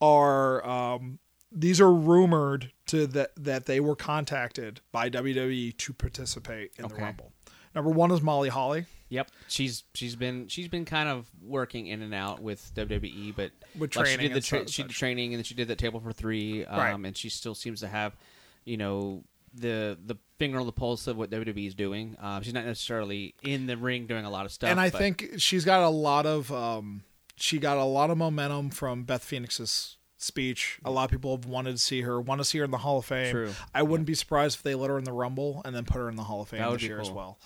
are 0.00 0.66
um, 0.66 1.18
these 1.52 1.80
are 1.80 1.92
rumored 1.92 2.72
to 2.88 3.06
that 3.08 3.30
that 3.36 3.66
they 3.66 3.80
were 3.80 3.96
contacted 3.96 4.80
by 4.92 5.08
WWE 5.10 5.76
to 5.78 5.92
participate 5.92 6.72
in 6.78 6.88
the 6.88 6.94
Rumble. 6.94 7.32
Number 7.74 7.90
one 7.90 8.10
is 8.10 8.20
Molly 8.22 8.48
Holly. 8.48 8.86
Yep, 9.08 9.30
she's 9.48 9.84
she's 9.94 10.16
been 10.16 10.48
she's 10.48 10.68
been 10.68 10.84
kind 10.84 11.08
of 11.08 11.28
working 11.40 11.86
in 11.86 12.02
and 12.02 12.12
out 12.12 12.40
with 12.42 12.72
WWE, 12.74 13.34
but 13.36 13.52
With 13.78 13.94
like, 13.94 14.06
she 14.06 14.16
training 14.16 14.32
did 14.34 14.42
the 14.42 14.46
tra- 14.46 14.68
she 14.68 14.82
did 14.82 14.90
training 14.90 15.32
and 15.32 15.38
then 15.38 15.44
she 15.44 15.54
did 15.54 15.68
that 15.68 15.78
table 15.78 16.00
for 16.00 16.12
three, 16.12 16.64
um, 16.66 16.78
Right. 16.78 16.94
and 17.08 17.16
she 17.16 17.28
still 17.28 17.54
seems 17.54 17.80
to 17.80 17.88
have, 17.88 18.16
you 18.64 18.76
know, 18.76 19.22
the 19.54 19.96
the 20.04 20.16
finger 20.38 20.58
on 20.58 20.66
the 20.66 20.72
pulse 20.72 21.06
of 21.06 21.16
what 21.16 21.30
WWE 21.30 21.66
is 21.66 21.74
doing. 21.74 22.16
Um, 22.20 22.42
she's 22.42 22.54
not 22.54 22.64
necessarily 22.64 23.34
in 23.42 23.66
the 23.66 23.76
ring 23.76 24.06
doing 24.06 24.24
a 24.24 24.30
lot 24.30 24.46
of 24.46 24.52
stuff, 24.52 24.70
and 24.70 24.80
I 24.80 24.90
but- 24.90 24.98
think 24.98 25.34
she's 25.38 25.64
got 25.64 25.82
a 25.82 25.88
lot 25.88 26.26
of 26.26 26.52
um, 26.52 27.02
she 27.36 27.58
got 27.58 27.76
a 27.76 27.84
lot 27.84 28.10
of 28.10 28.18
momentum 28.18 28.70
from 28.70 29.04
Beth 29.04 29.24
Phoenix's 29.24 29.96
speech. 30.18 30.78
A 30.84 30.90
lot 30.90 31.04
of 31.04 31.10
people 31.10 31.36
have 31.36 31.46
wanted 31.46 31.72
to 31.72 31.78
see 31.78 32.02
her, 32.02 32.20
want 32.20 32.40
to 32.40 32.44
see 32.44 32.58
her 32.58 32.64
in 32.64 32.70
the 32.70 32.78
Hall 32.78 32.98
of 32.98 33.04
Fame. 33.04 33.30
True. 33.30 33.52
I 33.74 33.82
wouldn't 33.82 34.06
be 34.06 34.14
surprised 34.14 34.56
if 34.56 34.62
they 34.62 34.74
let 34.74 34.90
her 34.90 34.98
in 34.98 35.04
the 35.04 35.12
Rumble 35.12 35.62
and 35.64 35.74
then 35.74 35.84
put 35.84 35.98
her 35.98 36.08
in 36.08 36.16
the 36.16 36.24
Hall 36.24 36.40
of 36.40 36.48
Fame 36.48 36.72
this 36.72 36.82
year 36.82 37.00
as 37.00 37.10
well. 37.10 37.38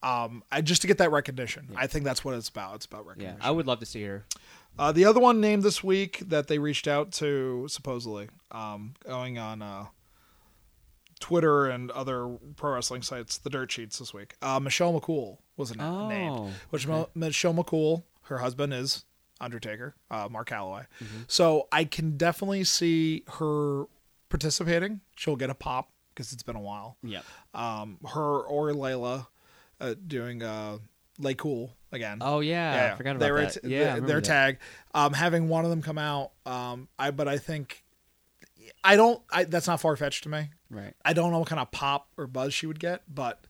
Um, 0.00 0.44
I, 0.52 0.60
just 0.60 0.82
to 0.82 0.86
get 0.86 0.98
that 0.98 1.10
recognition. 1.10 1.70
I 1.74 1.88
think 1.88 2.04
that's 2.04 2.24
what 2.24 2.34
it's 2.34 2.48
about. 2.48 2.76
It's 2.76 2.86
about 2.86 3.02
yeah, 3.02 3.08
recognition. 3.08 3.38
I 3.40 3.50
would 3.50 3.66
love 3.66 3.80
to 3.80 3.86
see 3.86 4.04
her. 4.04 4.24
Uh, 4.78 4.92
the 4.92 5.04
other 5.04 5.18
one 5.18 5.40
named 5.40 5.64
this 5.64 5.82
week 5.82 6.22
that 6.28 6.46
they 6.46 6.60
reached 6.60 6.86
out 6.86 7.10
to 7.10 7.66
supposedly 7.68 8.28
um, 8.52 8.94
going 9.04 9.36
on 9.36 9.60
uh, 9.60 9.86
Twitter 11.18 11.66
and 11.66 11.90
other 11.90 12.36
pro 12.56 12.74
wrestling 12.74 13.02
sites, 13.02 13.38
the 13.38 13.50
dirt 13.50 13.70
sheets 13.72 13.98
this 13.98 14.12
week. 14.14 14.34
Uh, 14.42 14.60
Michelle 14.60 14.98
McCool 14.98 15.38
was 15.56 15.70
an- 15.70 15.80
Oh, 15.80 16.08
named, 16.08 16.54
which 16.70 16.86
Mo- 16.86 17.10
Michelle 17.14 17.54
McCool, 17.54 18.04
her 18.22 18.38
husband 18.38 18.72
is 18.74 19.04
Undertaker, 19.40 19.94
uh, 20.10 20.28
Mark 20.30 20.48
Calaway. 20.50 20.86
Mm-hmm. 21.02 21.22
So 21.28 21.68
I 21.72 21.84
can 21.84 22.16
definitely 22.16 22.64
see 22.64 23.24
her 23.38 23.84
participating. 24.28 25.00
She'll 25.16 25.36
get 25.36 25.50
a 25.50 25.54
pop 25.54 25.90
because 26.14 26.32
it's 26.32 26.42
been 26.42 26.56
a 26.56 26.60
while. 26.60 26.96
Yep. 27.02 27.24
Um, 27.54 27.98
her 28.12 28.40
or 28.40 28.72
Layla 28.72 29.26
uh, 29.80 29.94
doing 30.06 30.42
uh, 30.42 30.78
Lay 31.18 31.34
Cool 31.34 31.72
again. 31.92 32.18
Oh 32.20 32.40
yeah, 32.40 32.90
I 32.92 32.96
forgot 32.96 33.12
about 33.16 33.20
they 33.24 33.30
were 33.32 33.40
that. 33.42 33.62
t- 33.62 33.68
yeah, 33.68 34.00
their 34.00 34.16
that. 34.20 34.24
tag. 34.24 34.58
Um, 34.94 35.12
having 35.12 35.48
one 35.48 35.64
of 35.64 35.70
them 35.70 35.82
come 35.82 35.98
out, 35.98 36.32
um, 36.46 36.88
I 36.98 37.10
but 37.12 37.28
I 37.28 37.38
think 37.38 37.84
I 38.84 38.96
don't. 38.96 39.22
I, 39.30 39.44
that's 39.44 39.66
not 39.66 39.80
far 39.80 39.96
fetched 39.96 40.24
to 40.24 40.28
me. 40.28 40.50
Right. 40.70 40.94
I 41.04 41.12
don't 41.12 41.32
know 41.32 41.38
what 41.38 41.48
kind 41.48 41.60
of 41.60 41.70
pop 41.70 42.08
or 42.16 42.26
buzz 42.26 42.52
she 42.54 42.66
would 42.66 42.78
get, 42.80 43.02
but 43.12 43.44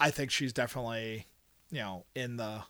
I 0.00 0.10
think 0.10 0.30
she's 0.30 0.52
definitely, 0.52 1.26
you 1.70 1.80
know, 1.80 2.04
in 2.14 2.36
the 2.36 2.62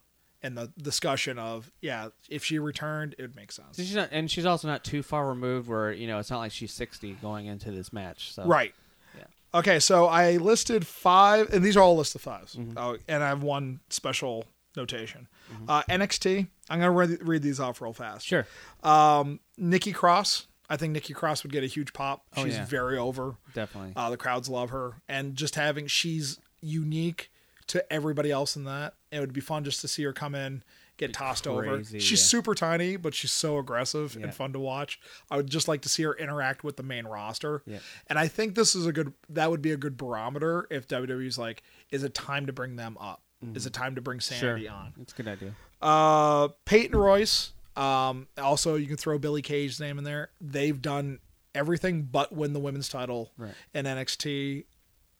in 0.43 0.55
the 0.55 0.73
discussion 0.81 1.39
of 1.39 1.71
yeah, 1.81 2.09
if 2.29 2.45
she 2.45 2.59
returned, 2.59 3.14
it 3.19 3.23
would 3.23 3.37
make 3.37 3.53
sense. 3.53 3.77
She's 3.77 3.95
not, 3.95 4.09
and 4.12 4.31
she's 4.31 4.47
also 4.47 4.69
not 4.69 4.85
too 4.85 5.03
far 5.03 5.29
removed 5.29 5.69
where 5.69 5.93
you 5.93 6.07
know 6.07 6.19
it's 6.19 6.31
not 6.31 6.39
like 6.39 6.53
she's 6.53 6.73
sixty 6.73 7.12
going 7.14 7.47
into 7.47 7.71
this 7.71 7.93
match. 7.93 8.33
So 8.33 8.45
Right. 8.45 8.75
Yeah. 9.16 9.25
Okay, 9.55 9.79
so 9.81 10.07
I 10.07 10.37
listed 10.37 10.87
five, 10.87 11.53
and 11.53 11.64
these 11.64 11.77
are 11.77 11.83
all 11.83 11.97
list 11.97 12.14
of 12.14 12.23
5s 12.23 12.57
Mm-hmm. 12.57 12.79
Oh, 12.79 12.97
and 13.09 13.23
I 13.25 13.29
have 13.29 13.43
one 13.43 13.81
special 13.89 14.45
notation. 14.77 15.27
Uh, 15.66 15.83
NXT. 15.89 16.47
I'm 16.69 16.79
gonna 16.79 16.91
read, 16.93 17.27
read 17.27 17.43
these 17.43 17.59
off 17.59 17.81
real 17.81 17.93
fast. 17.95 18.27
Sure. 18.27 18.47
Um, 18.83 19.41
Nikki 19.57 19.93
Cross. 19.93 20.47
I 20.71 20.77
think 20.77 20.93
Nikki 20.93 21.14
Cross 21.14 21.43
would 21.43 21.53
get 21.53 21.64
a 21.64 21.66
huge 21.66 21.93
pop. 21.93 22.25
Oh, 22.37 22.45
She's 22.45 22.55
yeah. 22.57 22.64
very 22.66 22.99
over. 22.99 23.37
Definitely. 23.55 23.93
Uh, 23.97 24.11
the 24.11 24.16
crowds 24.16 24.49
love 24.49 24.71
her, 24.71 25.01
and 25.09 25.35
just 25.35 25.55
having 25.55 25.87
she's 25.87 26.39
unique 26.61 27.31
to 27.69 27.91
everybody 27.93 28.31
else 28.31 28.57
in 28.57 28.64
that. 28.64 28.95
It 29.11 29.21
would 29.21 29.33
be 29.33 29.41
fun 29.41 29.64
just 29.64 29.81
to 29.83 29.89
see 29.89 30.03
her 30.05 30.12
come 30.12 30.35
in, 30.35 30.62
get 30.97 31.12
tossed 31.12 31.47
over. 31.47 31.83
She's 31.85 32.11
yeah. 32.11 32.16
super 32.16 32.55
tiny, 32.55 32.97
but 32.97 33.14
she's 33.14 33.33
so 33.33 33.59
aggressive 33.59 34.14
Yeah. 34.19 34.25
and 34.25 34.35
fun 34.35 34.53
to 34.55 34.59
watch. 34.59 34.99
I 35.31 35.37
would 35.37 35.49
just 35.51 35.69
like 35.69 35.83
to 35.83 35.89
see 35.89 36.03
her 36.05 36.14
interact 36.14 36.64
with 36.64 36.77
the 36.77 36.83
main 36.83 37.07
roster. 37.07 37.62
Yeah. 37.66 37.79
And 38.07 38.19
I 38.19 38.27
think 38.29 38.55
this 38.55 38.75
is 38.75 38.87
a 38.87 38.93
good. 38.93 39.12
That 39.29 39.51
would 39.51 39.62
be 39.62 39.73
a 39.73 39.77
good 39.77 39.97
barometer 39.97 40.66
if 40.71 40.89
WWE's 40.89 41.39
like, 41.39 41.62
is 41.91 42.03
it 42.05 42.14
time 42.14 42.47
to 42.47 42.53
bring 42.53 42.77
them 42.77 42.97
up? 43.01 43.23
is 43.55 43.66
it 43.66 43.73
time 43.73 43.95
to 43.95 44.01
bring 44.01 44.19
Sure. 44.19 44.37
sanity 44.37 44.66
on. 44.69 44.93
It's 45.01 45.12
a 45.12 45.16
good 45.16 45.29
idea. 45.29 45.55
Uh, 45.81 46.49
Peyton 46.64 46.99
Royce. 46.99 47.53
Um, 47.79 48.26
also, 48.37 48.74
you 48.74 48.87
can 48.87 48.97
throw 48.97 49.18
Billie 49.18 49.43
Kay's 49.43 49.79
name 49.81 49.99
in 49.99 50.05
there. 50.05 50.31
They've 50.41 50.81
done 50.81 51.20
everything 51.55 52.03
but 52.03 52.33
win 52.33 52.53
the 52.53 52.61
women's 52.61 52.89
title 52.89 53.33
Right. 53.37 53.55
in 53.74 53.87
NXT. 53.87 54.64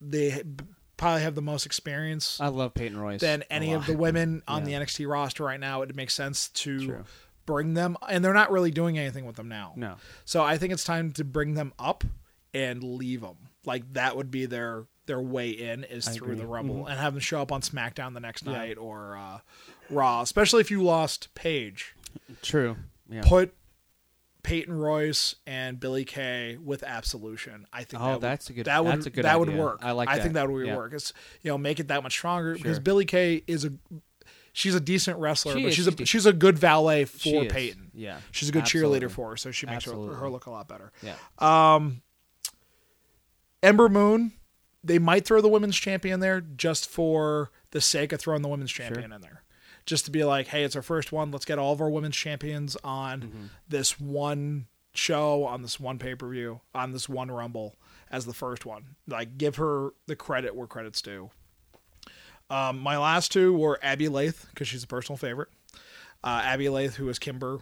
They 0.01 0.43
probably 0.97 1.23
have 1.23 1.35
the 1.35 1.43
most 1.43 1.67
experience 1.67 2.41
I 2.41 2.49
love 2.49 2.75
Peyton 2.75 2.99
Royce. 2.99 3.21
than 3.21 3.43
any 3.51 3.73
of 3.73 3.87
the 3.87 3.97
women 3.97 4.43
on 4.49 4.69
Yeah. 4.69 4.79
the 4.81 4.85
NXT 4.85 5.07
roster 5.11 5.45
right 5.45 5.61
now. 5.61 5.83
It 5.83 5.95
makes 5.95 6.15
sense 6.15 6.49
to 6.51 6.85
True. 6.85 7.05
bring 7.47 7.75
them, 7.75 7.97
and 8.09 8.25
they're 8.25 8.35
not 8.35 8.51
really 8.51 8.71
doing 8.71 8.99
anything 8.99 9.25
with 9.25 9.37
them 9.37 9.49
now. 9.49 9.73
No. 9.77 9.97
So 10.25 10.43
I 10.43 10.59
think 10.59 10.73
it's 10.73 10.85
time 10.85 11.13
to 11.13 11.25
bring 11.25 11.55
them 11.55 11.73
up 11.79 12.05
and 12.55 12.83
leave 12.83 13.21
them. 13.21 13.37
Like 13.65 13.93
that 13.93 14.17
would 14.17 14.31
be 14.31 14.47
their 14.47 14.87
their 15.07 15.21
way 15.23 15.49
in 15.51 15.85
is 15.85 16.07
I 16.07 16.13
through 16.13 16.33
agree. 16.33 16.41
the 16.41 16.47
Rumble 16.47 16.87
and 16.87 17.01
have 17.01 17.15
them 17.15 17.21
show 17.21 17.41
up 17.41 17.51
on 17.51 17.63
SmackDown 17.63 18.13
the 18.13 18.21
next 18.21 18.45
Yeah. 18.45 18.53
night 18.53 18.77
or 18.77 19.17
uh, 19.17 19.39
Raw. 19.89 20.21
Especially 20.21 20.61
if 20.61 20.71
you 20.71 20.83
lost 20.83 21.33
Paige, 21.35 21.95
True. 22.43 22.77
Yeah. 23.11 23.23
put 23.25 23.55
Peyton 24.43 24.73
Royce 24.77 25.35
and 25.47 25.79
Billie 25.81 26.05
Kay 26.05 26.57
with 26.63 26.83
Absolution. 26.83 27.67
I 27.73 27.85
think 27.85 28.03
Oh, 28.03 28.07
that 28.07 28.13
would, 28.15 28.21
that's 28.23 28.51
a 28.51 28.53
good- 28.53 28.67
that 28.67 28.85
would 28.85 28.93
that's 28.95 29.07
a 29.07 29.11
good 29.11 29.25
that 29.25 29.39
would 29.41 29.55
work. 29.55 29.81
I 29.83 29.93
like 29.93 30.09
I 30.09 30.17
that. 30.17 30.23
think 30.23 30.35
that 30.35 30.49
would 30.51 30.67
Yeah. 30.67 30.77
work. 30.77 30.93
It's 30.93 31.13
you 31.43 31.51
know 31.51 31.59
make 31.59 31.81
it 31.81 31.89
that 31.89 32.03
much 32.03 32.13
stronger 32.13 32.55
because 32.55 32.79
Billie 32.79 33.05
Kay 33.05 33.43
is 33.47 33.65
a 33.65 33.73
she's 34.53 34.75
a 34.75 34.81
decent 34.81 35.19
wrestler, 35.19 35.55
She 35.55 35.63
but 35.63 35.69
is, 35.69 35.75
she's 35.75 35.85
she's 35.85 35.87
a 35.87 35.91
decent. 35.91 36.09
she's 36.09 36.27
a 36.27 36.33
good 36.33 36.59
valet 36.59 37.05
for. 37.05 37.45
Peyton. 37.47 37.91
Yeah. 37.95 38.21
She's 38.31 38.49
a 38.49 38.53
good 38.53 38.63
Absolutely. 38.63 39.01
cheerleader 39.01 39.11
for 39.11 39.31
her, 39.31 39.37
so 39.37 39.51
she 39.51 39.67
makes 39.67 39.85
her, 39.85 39.93
her 39.93 40.29
look 40.31 40.47
a 40.47 40.51
lot 40.51 40.69
better. 40.69 40.93
Yeah. 41.03 41.15
Um, 41.39 42.03
Ember 43.63 43.89
Moon, 43.89 44.33
they 44.85 44.99
might 44.99 45.25
throw 45.25 45.41
the 45.41 45.49
women's 45.49 45.77
champion 45.77 46.21
there 46.21 46.41
just 46.41 46.89
for 46.89 47.51
the 47.73 47.81
sake 47.81 48.13
of 48.13 48.21
throwing 48.21 48.43
the 48.43 48.49
women's 48.49 48.71
champion 48.73 49.13
in 49.13 49.21
there. 49.21 49.38
Just 49.89 50.05
to 50.05 50.11
be 50.11 50.23
like, 50.23 50.49
hey, 50.49 50.65
it's 50.65 50.77
our 50.77 50.83
first 50.83 51.13
one. 51.13 51.31
Let's 51.31 51.47
get 51.47 51.59
all 51.59 51.73
of 51.73 51.81
our 51.81 51.89
women's 51.89 52.15
champions 52.15 52.77
on 52.85 53.23
Mm-hmm. 53.23 53.45
this 53.69 53.99
one 53.99 54.67
show, 54.93 55.45
on 55.45 55.63
this 55.63 55.81
one 55.81 55.99
pay 55.99 56.15
per 56.15 56.29
view, 56.29 56.61
on 56.75 56.93
this 56.93 57.09
one 57.09 57.31
Rumble 57.31 57.77
as 58.11 58.27
the 58.27 58.35
first 58.35 58.67
one. 58.67 58.97
Like, 59.07 59.39
give 59.39 59.57
her 59.57 59.91
the 60.07 60.15
credit 60.15 60.55
where 60.55 60.67
credit's 60.67 61.01
due. 61.01 61.31
Um, 62.51 62.79
my 62.81 62.99
last 62.99 63.33
two 63.33 63.53
were 63.57 63.79
Abbey 63.83 64.09
Laith 64.09 64.47
because 64.51 64.69
she's 64.69 64.83
a 64.85 64.87
personal 64.87 65.17
favorite. 65.17 65.49
Uh, 66.23 66.43
Abbey 66.45 66.69
Laith, 66.69 66.97
who 66.97 67.09
is 67.09 67.19
Kimber 67.19 67.61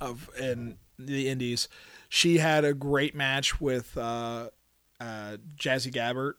of 0.00 0.30
in 0.38 0.76
the 0.98 1.28
Indies, 1.28 1.68
she 2.08 2.38
had 2.38 2.64
a 2.64 2.72
great 2.74 3.14
match 3.14 3.60
with 3.60 3.96
uh, 3.98 4.48
uh, 5.00 5.36
Jazzy 5.58 5.92
Gabbert 5.92 6.34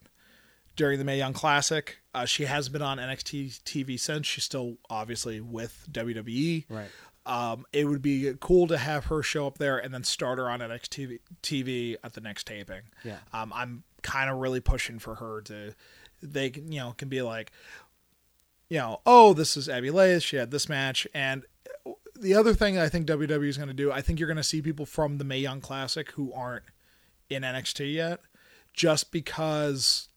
during 0.76 1.00
the 1.00 1.06
Mae 1.06 1.18
Young 1.18 1.34
Classic. 1.34 1.98
Uh, 2.14 2.26
she 2.26 2.46
has 2.46 2.70
been 2.70 2.82
on 2.82 2.98
NXT 2.98 3.62
TV 3.64 4.00
since. 4.00 4.28
She's 4.28 4.44
still 4.44 4.78
obviously 4.90 5.42
with 5.42 5.88
WWE. 5.92 6.66
Right. 6.70 6.88
Um, 7.26 7.66
it 7.74 7.86
would 7.86 8.02
be 8.02 8.34
cool 8.40 8.68
to 8.68 8.78
have 8.78 9.06
her 9.06 9.24
show 9.24 9.48
up 9.48 9.58
there 9.58 9.78
and 9.78 9.94
then 9.94 10.04
start 10.04 10.38
her 10.38 10.50
on 10.50 10.60
NXT 10.60 11.20
TV 11.42 11.96
at 12.04 12.14
the 12.14 12.22
next 12.22 12.46
taping. 12.46 12.82
Yeah. 13.04 13.18
Um, 13.34 13.52
I'm 13.54 13.84
kind 14.04 14.30
of 14.30 14.38
really 14.38 14.60
pushing 14.60 15.00
for 15.00 15.16
her 15.16 15.42
to. 15.42 15.74
They 16.22 16.52
can, 16.52 16.72
you 16.72 16.80
know, 16.80 16.94
can 16.98 17.10
be 17.10 17.22
like, 17.22 17.52
you 18.70 18.78
know, 18.78 19.02
oh, 19.06 19.34
this 19.34 19.58
is 19.58 19.68
Abbey 19.68 19.92
Laith. 19.92 20.24
She 20.24 20.38
had 20.38 20.52
this 20.52 20.70
match, 20.70 21.08
and 21.14 21.46
the 22.16 22.34
other 22.34 22.54
thing 22.54 22.78
I 22.78 22.90
think 22.90 23.08
WWE 23.08 23.48
is 23.48 23.58
going 23.58 23.68
to 23.68 23.74
do, 23.74 23.92
I 23.92 24.02
think 24.02 24.20
you're 24.20 24.28
going 24.28 24.38
to 24.38 24.44
see 24.44 24.62
people 24.62 24.86
from 24.86 25.18
the 25.18 25.24
Mae 25.24 25.40
Young 25.40 25.62
Classic 25.62 26.12
who 26.12 26.32
aren't 26.34 26.64
in 27.30 27.44
NXT 27.44 27.94
yet, 27.94 28.22
just 28.74 29.12
because 29.12 30.10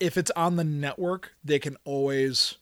if 0.00 0.16
it's 0.16 0.30
on 0.32 0.56
the 0.56 0.64
network, 0.64 1.32
they 1.44 1.58
can 1.58 1.76
always 1.84 2.56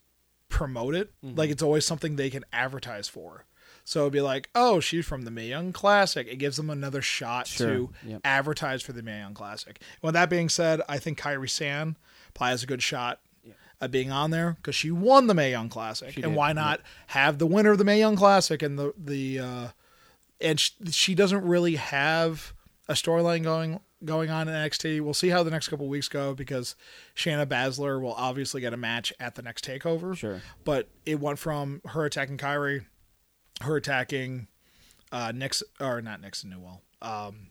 promote 0.49 0.95
it. 0.95 1.13
Mm-hmm. 1.25 1.37
Like 1.39 1.51
it's 1.51 1.63
always 1.63 1.87
something 1.87 2.17
they 2.17 2.31
can 2.31 2.45
advertise 2.53 3.09
for. 3.09 3.45
So 3.85 4.01
it'd 4.01 4.13
be 4.13 4.21
like, 4.21 4.49
oh, 4.55 4.81
she's 4.81 5.07
from 5.07 5.23
the 5.23 5.31
Mae 5.31 5.49
Young 5.49 5.73
Classic. 5.73 6.27
It 6.29 6.37
gives 6.37 6.57
them 6.57 6.71
another 6.71 7.01
shot 7.03 7.47
Sure. 7.47 7.69
to 7.69 7.91
Yep. 8.05 8.21
advertise 8.25 8.83
for 8.83 8.93
the 8.93 9.03
Mae 9.03 9.21
Young 9.21 9.35
Classic. 9.35 9.81
With 10.03 10.15
that 10.15 10.29
being 10.29 10.49
said, 10.49 10.81
I 10.89 10.99
think 10.99 11.21
Kairi 11.21 11.49
Sane 11.49 11.97
probably 12.35 12.51
has 12.51 12.63
a 12.65 12.67
good 12.67 12.83
shot 12.83 13.21
at 13.81 13.91
being 13.93 14.11
on 14.11 14.31
there 14.31 14.53
because 14.61 14.75
she 14.75 14.91
won 14.91 15.27
the 15.29 15.35
Mae 15.35 15.51
Young 15.51 15.69
Classic, 15.69 16.11
She 16.13 16.23
and 16.23 16.33
did, 16.33 16.37
why 16.37 16.53
not 16.53 16.81
have 17.09 17.39
the 17.39 17.47
winner 17.47 17.71
of 17.73 17.79
the 17.79 17.85
Mae 17.85 17.99
Young 18.01 18.17
Classic 18.17 18.61
and 18.63 18.79
the 18.79 18.93
the 18.97 19.39
uh, 19.39 19.69
and 20.41 20.59
sh- 20.59 20.71
she 20.91 21.15
doesn't 21.15 21.45
really 21.45 21.77
have 21.77 22.55
a 22.89 22.95
storyline 22.95 23.43
going 23.43 23.79
going 24.07 24.31
on 24.31 24.49
in 24.49 24.55
NXT. 24.55 25.01
We'll 25.01 25.15
see 25.15 25.29
how 25.29 25.43
the 25.43 25.51
next 25.51 25.69
couple 25.69 25.89
weeks 25.89 26.09
go 26.09 26.35
because 26.35 26.75
Shayna 27.15 27.47
Baszler 27.47 28.01
will 28.01 28.15
obviously 28.15 28.61
get 28.61 28.73
a 28.73 28.77
match 28.77 29.13
at 29.21 29.35
the 29.35 29.43
next 29.43 29.65
takeover. 29.65 30.17
Sure. 30.17 30.41
But 30.65 30.89
it 31.05 31.21
went 31.21 31.39
from 31.39 31.83
her 31.87 32.05
attacking 32.05 32.39
Kairi, 32.39 32.87
her 33.61 33.77
attacking 33.77 34.49
uh 35.13 35.33
Nixon 35.35 35.69
or 35.81 36.01
not 36.01 36.21
Nixon 36.21 36.51
Newell. 36.51 36.83
Um 37.03 37.49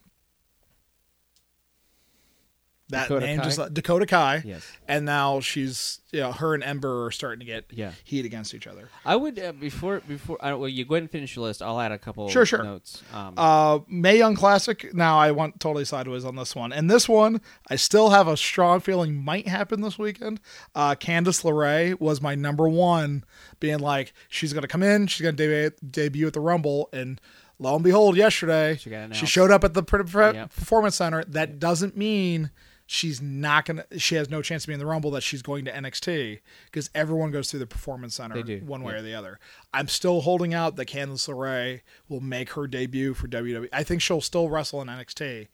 that 2.90 3.04
Dakota 3.08 3.26
name 3.26 3.38
Kai? 3.40 3.44
just 3.44 3.74
Dakota 3.74 4.06
Kai. 4.06 4.44
Yes. 4.46 4.66
And 4.88 5.06
now 5.06 5.40
she's 5.40 6.00
you 6.12 6.20
know, 6.22 6.32
her 6.32 6.54
and 6.54 6.64
Ember 6.64 7.06
are 7.08 7.12
starting 7.12 7.40
to 7.40 7.46
get 7.46 7.66
Yeah. 7.72 7.92
heat 8.04 8.26
against 8.26 8.54
each 8.54 8.68
other. 8.68 8.90
I 9.04 9.16
would 9.16 9.38
uh, 9.40 9.52
before 9.54 10.02
before 10.08 10.38
I, 10.40 10.54
well, 10.54 10.70
you 10.70 10.86
go 10.86 10.96
ahead 10.96 11.04
and 11.04 11.12
finish 11.12 11.36
your 11.36 11.44
list. 11.46 11.62
I'll 11.62 11.80
add 11.80 11.92
a 11.92 11.98
couple 11.98 12.30
Sure, 12.30 12.46
sure. 12.46 12.64
notes. 12.64 13.02
Um, 13.14 13.34
Uh, 13.38 13.80
Mae 13.88 14.18
Young 14.18 14.36
Classic. 14.36 14.94
Now 14.94 15.18
I 15.18 15.32
went 15.32 15.60
totally 15.60 15.84
sideways 15.86 16.24
on 16.26 16.36
this 16.36 16.56
one, 16.56 16.72
and 16.72 16.90
this 16.90 17.10
one 17.10 17.42
I 17.70 17.76
still 17.76 18.12
have 18.12 18.28
a 18.28 18.38
strong 18.38 18.80
feeling 18.80 19.16
might 19.16 19.48
happen 19.48 19.82
this 19.82 19.98
weekend. 19.98 20.40
Uh, 20.76 20.96
Candice 20.96 21.44
LeRae 21.44 22.00
was 22.00 22.22
my 22.22 22.36
number 22.36 22.70
one, 22.70 23.24
being 23.60 23.80
like 23.80 24.14
she's 24.30 24.54
gonna 24.54 24.68
come 24.68 24.84
in, 24.84 25.08
she's 25.08 25.22
gonna 25.24 25.32
debut, 25.36 25.72
debut 25.90 26.28
at 26.28 26.34
the 26.34 26.40
Rumble, 26.40 26.88
and 26.94 27.20
lo 27.60 27.76
and 27.76 27.84
behold, 27.84 28.16
yesterday 28.16 28.78
She 28.78 28.90
got 28.90 28.98
she 28.98 29.04
announced. 29.06 29.26
showed 29.32 29.50
up 29.52 29.64
at 29.64 29.74
the 29.74 29.82
pre- 29.84 30.04
pre- 30.04 30.34
Yep. 30.34 30.56
Performance 30.56 30.96
Center. 30.98 31.24
That 31.26 31.60
doesn't 31.60 31.98
mean 31.98 32.52
she's 32.86 33.22
not 33.22 33.66
gonna. 33.66 33.86
She 33.98 34.16
has 34.16 34.30
no 34.30 34.42
chance 34.42 34.64
to 34.64 34.68
be 34.68 34.74
in 34.74 34.80
the 34.80 34.86
Rumble. 34.86 35.12
That 35.12 35.22
she's 35.22 35.42
going 35.42 35.66
to 35.66 35.72
NXT 35.72 36.40
because 36.66 36.90
everyone 36.96 37.32
goes 37.32 37.50
through 37.50 37.60
the 37.62 37.68
Performance 37.68 38.16
Center 38.16 38.42
one 38.66 38.84
way 38.84 38.94
yeah. 38.94 39.00
or 39.00 39.02
the 39.02 39.14
other. 39.16 39.40
I'm 39.74 39.88
still 39.88 40.22
holding 40.22 40.54
out 40.54 40.76
that 40.76 40.88
Candice 40.88 41.28
LeRae 41.30 41.82
will 42.10 42.22
make 42.22 42.52
her 42.52 42.68
debut 42.68 43.14
for 43.14 43.28
WWE. 43.28 43.70
I 43.74 43.84
think 43.84 44.02
she'll 44.02 44.22
still 44.22 44.50
wrestle 44.50 44.82
in 44.82 44.88
NXT. 44.88 45.48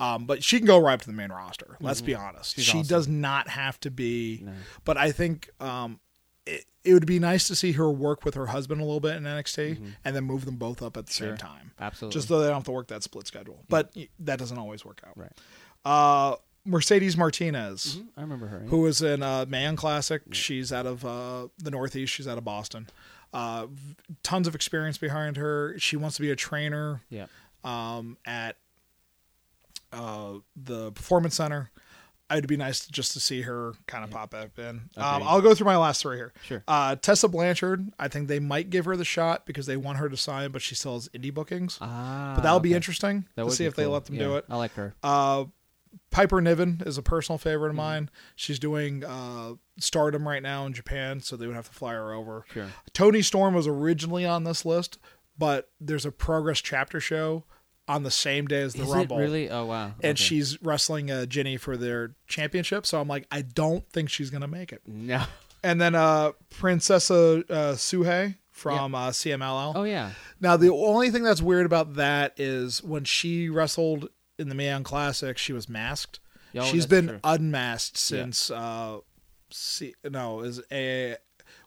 Um, 0.00 0.24
but 0.24 0.42
she 0.42 0.58
can 0.58 0.66
go 0.66 0.78
right 0.78 0.94
up 0.94 1.00
to 1.02 1.06
the 1.06 1.12
main 1.12 1.30
roster. 1.30 1.76
Let's 1.80 2.00
be 2.00 2.14
honest. 2.14 2.52
Mm-hmm. 2.52 2.60
She's 2.60 2.64
she 2.66 2.78
awesome. 2.78 2.88
does 2.88 3.08
not 3.08 3.48
have 3.48 3.78
to 3.80 3.90
be. 3.90 4.44
But 4.84 4.96
I 4.96 5.12
think 5.12 5.48
um, 5.60 6.00
it, 6.44 6.64
it 6.82 6.92
would 6.94 7.06
be 7.06 7.20
nice 7.20 7.46
to 7.48 7.54
see 7.54 7.72
her 7.72 7.88
work 7.90 8.24
with 8.24 8.34
her 8.34 8.46
husband 8.46 8.80
a 8.80 8.84
little 8.84 8.98
bit 9.00 9.14
in 9.16 9.22
NXT 9.22 9.80
and 10.04 10.16
then 10.16 10.24
move 10.24 10.44
them 10.44 10.56
both 10.56 10.82
up 10.82 10.96
at 10.96 11.06
the 11.06 11.12
Mm-hmm. 11.12 11.24
Sure. 11.24 11.28
same 11.28 11.36
time. 11.36 11.70
Absolutely. 11.78 12.14
Just 12.14 12.26
so 12.28 12.40
they 12.40 12.46
don't 12.46 12.54
have 12.56 12.64
to 12.64 12.72
work 12.72 12.88
that 12.88 13.04
split 13.04 13.28
schedule. 13.28 13.62
But 13.68 13.94
that 14.20 14.40
doesn't 14.40 14.58
always 14.58 14.84
work 14.84 15.02
out. 15.06 15.16
right. 15.16 15.32
Uh, 15.84 16.36
Mercedes 16.64 17.16
Martinez 17.16 18.00
I 18.16 18.20
remember 18.20 18.46
her. 18.46 18.60
yeah. 18.64 18.70
who 18.70 18.82
was 18.82 19.02
in 19.02 19.22
uh, 19.22 19.44
Mae 19.48 19.62
Young 19.62 19.76
Classic. 19.76 20.22
She's 20.32 20.72
out 20.72 20.86
of 20.86 21.04
uh, 21.04 21.48
the 21.58 21.70
Northeast. 21.70 22.12
She's 22.12 22.28
out 22.28 22.38
of 22.38 22.44
Boston. 22.44 22.88
Uh, 23.32 23.66
tons 24.22 24.46
of 24.46 24.54
experience 24.54 24.98
behind 24.98 25.36
her. 25.38 25.74
She 25.78 25.96
wants 25.96 26.16
to 26.16 26.22
be 26.22 26.30
a 26.30 26.36
trainer 26.36 27.00
Yeah. 27.10 27.26
um, 27.64 28.16
at 28.26 28.56
uh, 29.92 30.34
the 30.56 30.92
Performance 30.92 31.36
Center. 31.36 31.70
It'd 32.30 32.46
be 32.48 32.56
nice 32.56 32.86
just 32.86 33.12
to 33.12 33.20
see 33.20 33.42
her 33.42 33.72
kind 33.86 34.04
of 34.04 34.10
pop 34.10 34.32
up 34.32 34.58
in. 34.58 34.82
Um, 34.96 35.22
I'll 35.22 35.42
go 35.42 35.54
through 35.54 35.66
my 35.66 35.76
last 35.76 36.00
three 36.00 36.16
here. 36.16 36.32
Sure. 36.46 36.62
Uh, 36.66 36.96
Tessa 36.96 37.28
Blanchard. 37.28 37.90
I 37.98 38.08
think 38.08 38.28
they 38.28 38.38
might 38.38 38.70
give 38.70 38.86
her 38.86 38.96
the 38.96 39.04
shot 39.04 39.44
because 39.44 39.66
they 39.66 39.76
want 39.76 39.98
her 39.98 40.08
to 40.08 40.16
sign, 40.16 40.50
but 40.50 40.62
she 40.62 40.74
still 40.74 40.94
has 40.94 41.10
indie 41.10 41.32
bookings. 41.34 41.76
Ah, 41.82 42.32
but 42.34 42.42
that'll 42.42 42.60
be 42.60 42.72
interesting 42.72 43.26
That 43.34 43.44
to 43.44 43.50
see 43.50 43.66
if 43.66 43.74
they 43.74 43.84
let 43.84 44.06
them 44.06 44.14
Yeah, 44.14 44.22
do 44.24 44.36
it. 44.36 44.46
I 44.48 44.56
like 44.56 44.72
her. 44.74 44.94
Piper 46.10 46.40
Niven 46.40 46.82
is 46.86 46.98
a 46.98 47.02
personal 47.02 47.38
favorite 47.38 47.70
Mm-hmm. 47.70 47.78
of 47.80 47.84
mine. 47.84 48.10
She's 48.36 48.58
doing 48.58 49.04
uh, 49.04 49.54
Stardom 49.78 50.26
right 50.28 50.42
now 50.42 50.66
in 50.66 50.72
Japan, 50.72 51.20
so 51.20 51.36
they 51.36 51.46
would 51.46 51.56
have 51.56 51.68
to 51.68 51.74
fly 51.74 51.92
her 51.94 52.12
over. 52.12 52.44
Sure. 52.52 52.68
Toni 52.92 53.22
Storm 53.22 53.54
was 53.54 53.66
originally 53.66 54.24
on 54.26 54.44
this 54.44 54.64
list, 54.64 54.98
but 55.38 55.70
there's 55.80 56.04
a 56.06 56.12
Progress 56.12 56.60
chapter 56.60 57.00
show 57.00 57.44
on 57.88 58.02
the 58.04 58.10
same 58.10 58.46
day 58.46 58.60
as 58.62 58.74
the 58.74 58.82
Is 58.84 58.88
Rumble. 58.90 59.18
it 59.18 59.22
really? 59.22 59.50
Oh 59.50 59.64
wow. 59.66 59.86
And 60.02 60.12
Okay. 60.12 60.14
she's 60.14 60.62
wrestling 60.62 61.10
uh, 61.10 61.26
Jinny 61.26 61.56
for 61.56 61.76
their 61.76 62.14
championship, 62.26 62.86
so 62.86 63.00
I'm 63.00 63.08
like, 63.08 63.26
I 63.30 63.42
don't 63.42 63.88
think 63.90 64.08
she's 64.10 64.30
gonna 64.30 64.48
make 64.48 64.72
it. 64.72 64.82
no. 64.86 65.22
And 65.64 65.80
then 65.80 65.94
uh, 65.94 66.32
Princesa 66.50 67.44
uh, 67.48 67.74
Sugehit 67.74 68.34
from 68.50 68.96
uh, 68.96 69.10
CMLL. 69.10 69.72
Oh 69.76 69.84
yeah. 69.84 70.10
Now, 70.40 70.56
the 70.56 70.70
only 70.72 71.10
thing 71.10 71.22
that's 71.22 71.40
weird 71.40 71.66
about 71.66 71.94
that 71.94 72.34
is 72.36 72.82
when 72.82 73.04
she 73.04 73.48
wrestled 73.48 74.08
in 74.38 74.48
the 74.48 74.54
Mae 74.54 74.66
Young 74.66 74.84
Classic, 74.84 75.38
she 75.38 75.52
was 75.52 75.68
masked. 75.68 76.20
Oh, 76.54 76.64
She's 76.64 76.86
been 76.86 77.08
true. 77.08 77.20
unmasked 77.24 77.96
since 77.96 78.50
uh, 78.50 78.98
C- 79.50 79.94
no, 80.04 80.40
is 80.40 80.60
a 80.70 81.16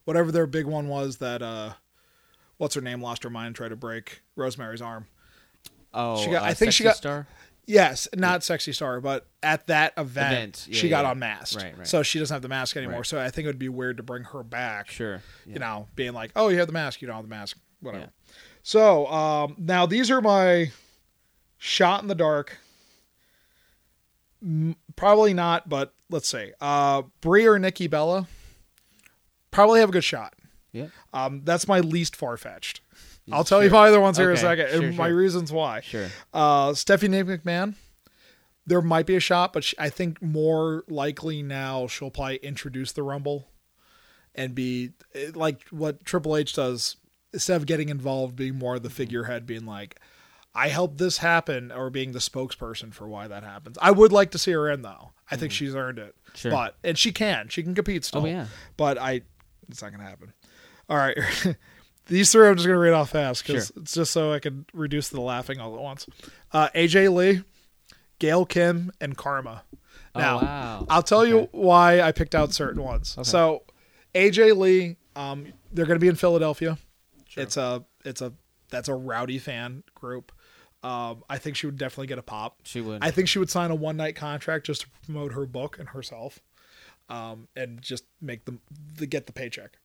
whatever 0.04 0.32
their 0.32 0.46
big 0.48 0.66
one 0.66 0.88
was 0.88 1.18
that 1.18 1.42
uh, 1.42 1.74
what's 2.58 2.76
her 2.76 2.82
name 2.82 3.02
lost 3.02 3.24
her 3.24 3.30
mind 3.30 3.48
and 3.48 3.56
tried 3.56 3.70
to 3.70 3.76
break 3.76 4.22
Rosemary's 4.36 4.82
arm. 4.82 5.08
Oh, 5.94 6.24
she 6.24 6.30
got- 6.32 6.44
uh, 6.44 6.46
I 6.46 6.54
think 6.54 6.72
she 6.74 6.84
got- 6.84 6.98
Star. 6.98 7.28
Yes, 7.68 8.08
not 8.16 8.44
sexy 8.44 8.74
star, 8.74 9.02
but 9.02 9.26
at 9.42 9.66
that 9.66 9.94
event, 9.98 10.34
Event, 10.34 10.68
yeah, 10.70 10.80
she 10.80 10.88
got 10.88 11.04
yeah. 11.04 11.14
unmasked. 11.14 11.56
Right, 11.64 11.76
right. 11.76 11.88
So 11.88 12.04
she 12.04 12.20
doesn't 12.20 12.32
have 12.32 12.44
the 12.44 12.48
mask 12.48 12.78
anymore. 12.78 12.98
Right. 12.98 13.06
So 13.08 13.20
I 13.20 13.32
think 13.32 13.46
it 13.46 13.50
would 13.50 13.58
be 13.58 13.70
weird 13.70 13.98
to 13.98 14.04
bring 14.04 14.24
her 14.26 14.44
back. 14.44 14.92
Sure. 14.92 15.24
You 15.48 15.58
know, 15.58 15.88
being 15.96 16.14
like, 16.14 16.30
oh, 16.36 16.50
you 16.50 16.60
have 16.60 16.68
the 16.68 16.74
mask, 16.74 17.02
you 17.02 17.08
don't 17.08 17.16
have 17.16 17.26
the 17.26 17.30
mask, 17.36 17.58
whatever. 17.80 18.04
Yeah. 18.04 18.34
So 18.62 19.08
um, 19.08 19.56
now 19.58 19.88
these 19.88 20.12
are 20.12 20.22
my 20.22 20.70
shot 21.66 22.02
in 22.04 22.08
the 22.08 22.16
dark. 22.16 22.58
Probably 24.96 25.34
not, 25.34 25.68
but 25.68 25.94
let's 26.10 26.30
see. 26.30 26.52
Uh, 26.62 27.04
Brie 27.22 27.48
or 27.48 27.58
Nikki 27.58 27.88
Bella 27.88 28.28
probably 29.52 29.80
have 29.80 29.90
a 29.90 29.92
good 29.92 30.04
shot. 30.04 30.36
Yeah. 30.72 30.88
Um, 31.14 31.42
that's 31.44 31.68
my 31.68 31.80
least 31.80 32.16
far 32.16 32.38
fetched. 32.38 32.82
I'll 33.32 33.44
Sure. 33.44 33.58
tell 33.60 33.64
you 33.64 33.72
my 33.72 33.88
other 33.88 34.00
ones 34.00 34.18
here 34.18 34.30
in 34.30 34.38
a 34.38 34.40
second, 34.40 34.70
Sure, 34.70 34.84
and 34.84 34.98
my 34.98 35.08
reasons 35.08 35.52
why. 35.52 35.82
Sure. 35.82 36.10
Uh, 36.34 36.74
Stephanie 36.76 37.24
McMahon, 37.24 37.74
there 38.68 38.82
might 38.82 39.08
be 39.08 39.16
a 39.16 39.20
shot, 39.20 39.52
but 39.52 39.64
she, 39.64 39.76
I 39.80 39.90
think 39.90 40.22
more 40.22 40.84
likely 40.88 41.42
now 41.42 41.88
she'll 41.88 42.12
probably 42.12 42.36
introduce 42.38 42.92
the 42.92 43.02
Rumble 43.02 43.48
and 44.36 44.54
be 44.54 44.92
eh, 45.16 45.32
like 45.34 45.64
what 45.70 46.06
Triple 46.06 46.36
H 46.38 46.54
does 46.54 46.98
instead 47.34 47.56
of 47.56 47.66
getting 47.66 47.90
involved, 47.90 48.36
being 48.36 48.56
more 48.56 48.76
of 48.76 48.84
the 48.84 48.90
figurehead, 48.92 49.48
being 49.48 49.66
like, 49.66 50.00
I 50.56 50.70
helped 50.70 50.98
this 50.98 51.18
happen, 51.18 51.72
or 51.72 51.90
being 51.90 52.14
the 52.14 52.20
spokesperson 52.20 52.94
for 52.94 53.08
why 53.08 53.28
that 53.28 53.44
happens. 53.44 53.78
I 53.82 53.92
would 53.92 54.12
like 54.14 54.32
to 54.32 54.38
see 54.38 54.52
her 54.54 54.70
in 54.72 54.82
though. 54.84 55.12
I 55.30 55.36
think 55.36 55.52
she's 55.52 55.76
earned 55.76 56.00
it. 56.00 56.16
Sure. 56.34 56.52
But 56.52 56.78
and 56.84 56.98
she 56.98 57.12
can, 57.12 57.50
she 57.50 57.62
can 57.62 57.76
compete 57.76 58.06
still. 58.06 58.24
Oh, 58.24 58.26
yeah. 58.26 58.48
But 58.78 58.98
I, 58.98 59.22
it's 59.70 59.82
not 59.82 59.92
gonna 59.92 60.04
happen. 60.06 60.34
All 60.90 60.98
right. 60.98 61.18
These 62.08 62.32
three 62.32 62.48
I'm 62.48 62.56
just 62.56 62.68
gonna 62.68 62.78
read 62.80 62.94
off 62.94 63.10
fast 63.10 63.46
because 63.46 63.68
Sure. 63.68 63.82
it's 63.82 63.94
just 63.94 64.14
so 64.14 64.32
I 64.32 64.40
can 64.40 64.66
reduce 64.74 65.10
the 65.10 65.20
laughing 65.22 65.60
all 65.60 65.76
at 65.76 65.82
once. 65.82 66.06
Uh, 66.54 66.70
AJ 66.76 67.12
Lee, 67.14 67.44
Gail 68.20 68.46
Kim, 68.46 68.92
and 69.02 69.18
Karma. 69.18 69.64
Oh, 70.14 70.20
Now, 70.20 70.38
wow. 70.42 70.86
I'll 70.88 71.04
tell 71.04 71.26
you 71.26 71.50
why 71.52 72.02
I 72.02 72.12
picked 72.14 72.36
out 72.36 72.54
certain 72.54 72.82
ones. 72.84 73.18
So, 73.24 73.64
AJ 74.14 74.56
Lee, 74.56 74.96
um, 75.16 75.48
they're 75.74 75.86
going 75.86 75.98
to 75.98 76.02
be 76.02 76.08
in 76.08 76.16
Philadelphia. 76.16 76.78
Sure. 77.28 77.44
It's 77.44 77.58
a, 77.58 77.84
it's 78.06 78.22
a, 78.22 78.32
that's 78.70 78.88
a 78.88 78.94
rowdy 78.96 79.40
fan 79.40 79.84
group. 79.94 80.32
Um, 80.86 81.24
I 81.28 81.40
think 81.40 81.56
she 81.56 81.66
would 81.66 81.78
definitely 81.78 82.08
get 82.08 82.20
a 82.20 82.24
pop. 82.24 82.60
She 82.64 82.80
would. 82.80 83.04
I 83.04 83.10
think 83.10 83.28
she 83.28 83.40
would 83.40 83.50
sign 83.50 83.72
a 83.72 83.76
one 83.76 83.98
night 83.98 84.16
contract 84.16 84.68
just 84.68 84.82
to 84.82 84.88
promote 85.06 85.34
her 85.34 85.46
book 85.48 85.80
and 85.80 85.90
herself, 85.90 86.40
um, 87.10 87.48
and 87.56 87.82
just 87.82 88.04
make 88.22 88.46
them 88.46 88.62
the, 88.98 89.08
get 89.08 89.26
the 89.26 89.34
paycheck. 89.34 89.78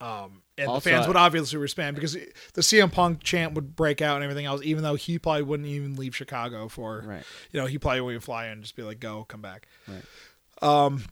Um, 0.00 0.42
and 0.58 0.68
Also, 0.68 0.90
the 0.90 0.94
fans 0.96 1.06
would 1.06 1.16
obviously 1.16 1.58
respond 1.58 1.94
because 1.94 2.14
the 2.54 2.60
CM 2.62 2.90
Punk 2.90 3.22
chant 3.22 3.54
would 3.54 3.76
break 3.76 4.00
out 4.02 4.16
and 4.16 4.24
everything 4.24 4.46
else, 4.46 4.60
even 4.64 4.82
though 4.82 4.94
he 4.96 5.18
probably 5.18 5.42
wouldn't 5.42 5.68
even 5.68 5.94
leave 5.96 6.14
Chicago 6.16 6.68
for, 6.68 7.02
Right. 7.06 7.22
you 7.52 7.60
know, 7.60 7.66
he 7.66 7.78
probably 7.78 8.00
wouldn't 8.00 8.24
fly 8.24 8.46
in 8.46 8.52
and 8.52 8.62
just 8.62 8.74
be 8.76 8.82
like, 8.82 8.98
go, 9.00 9.24
come 9.24 9.40
back. 9.42 9.68
Right. 9.88 10.02
Um, 10.62 11.04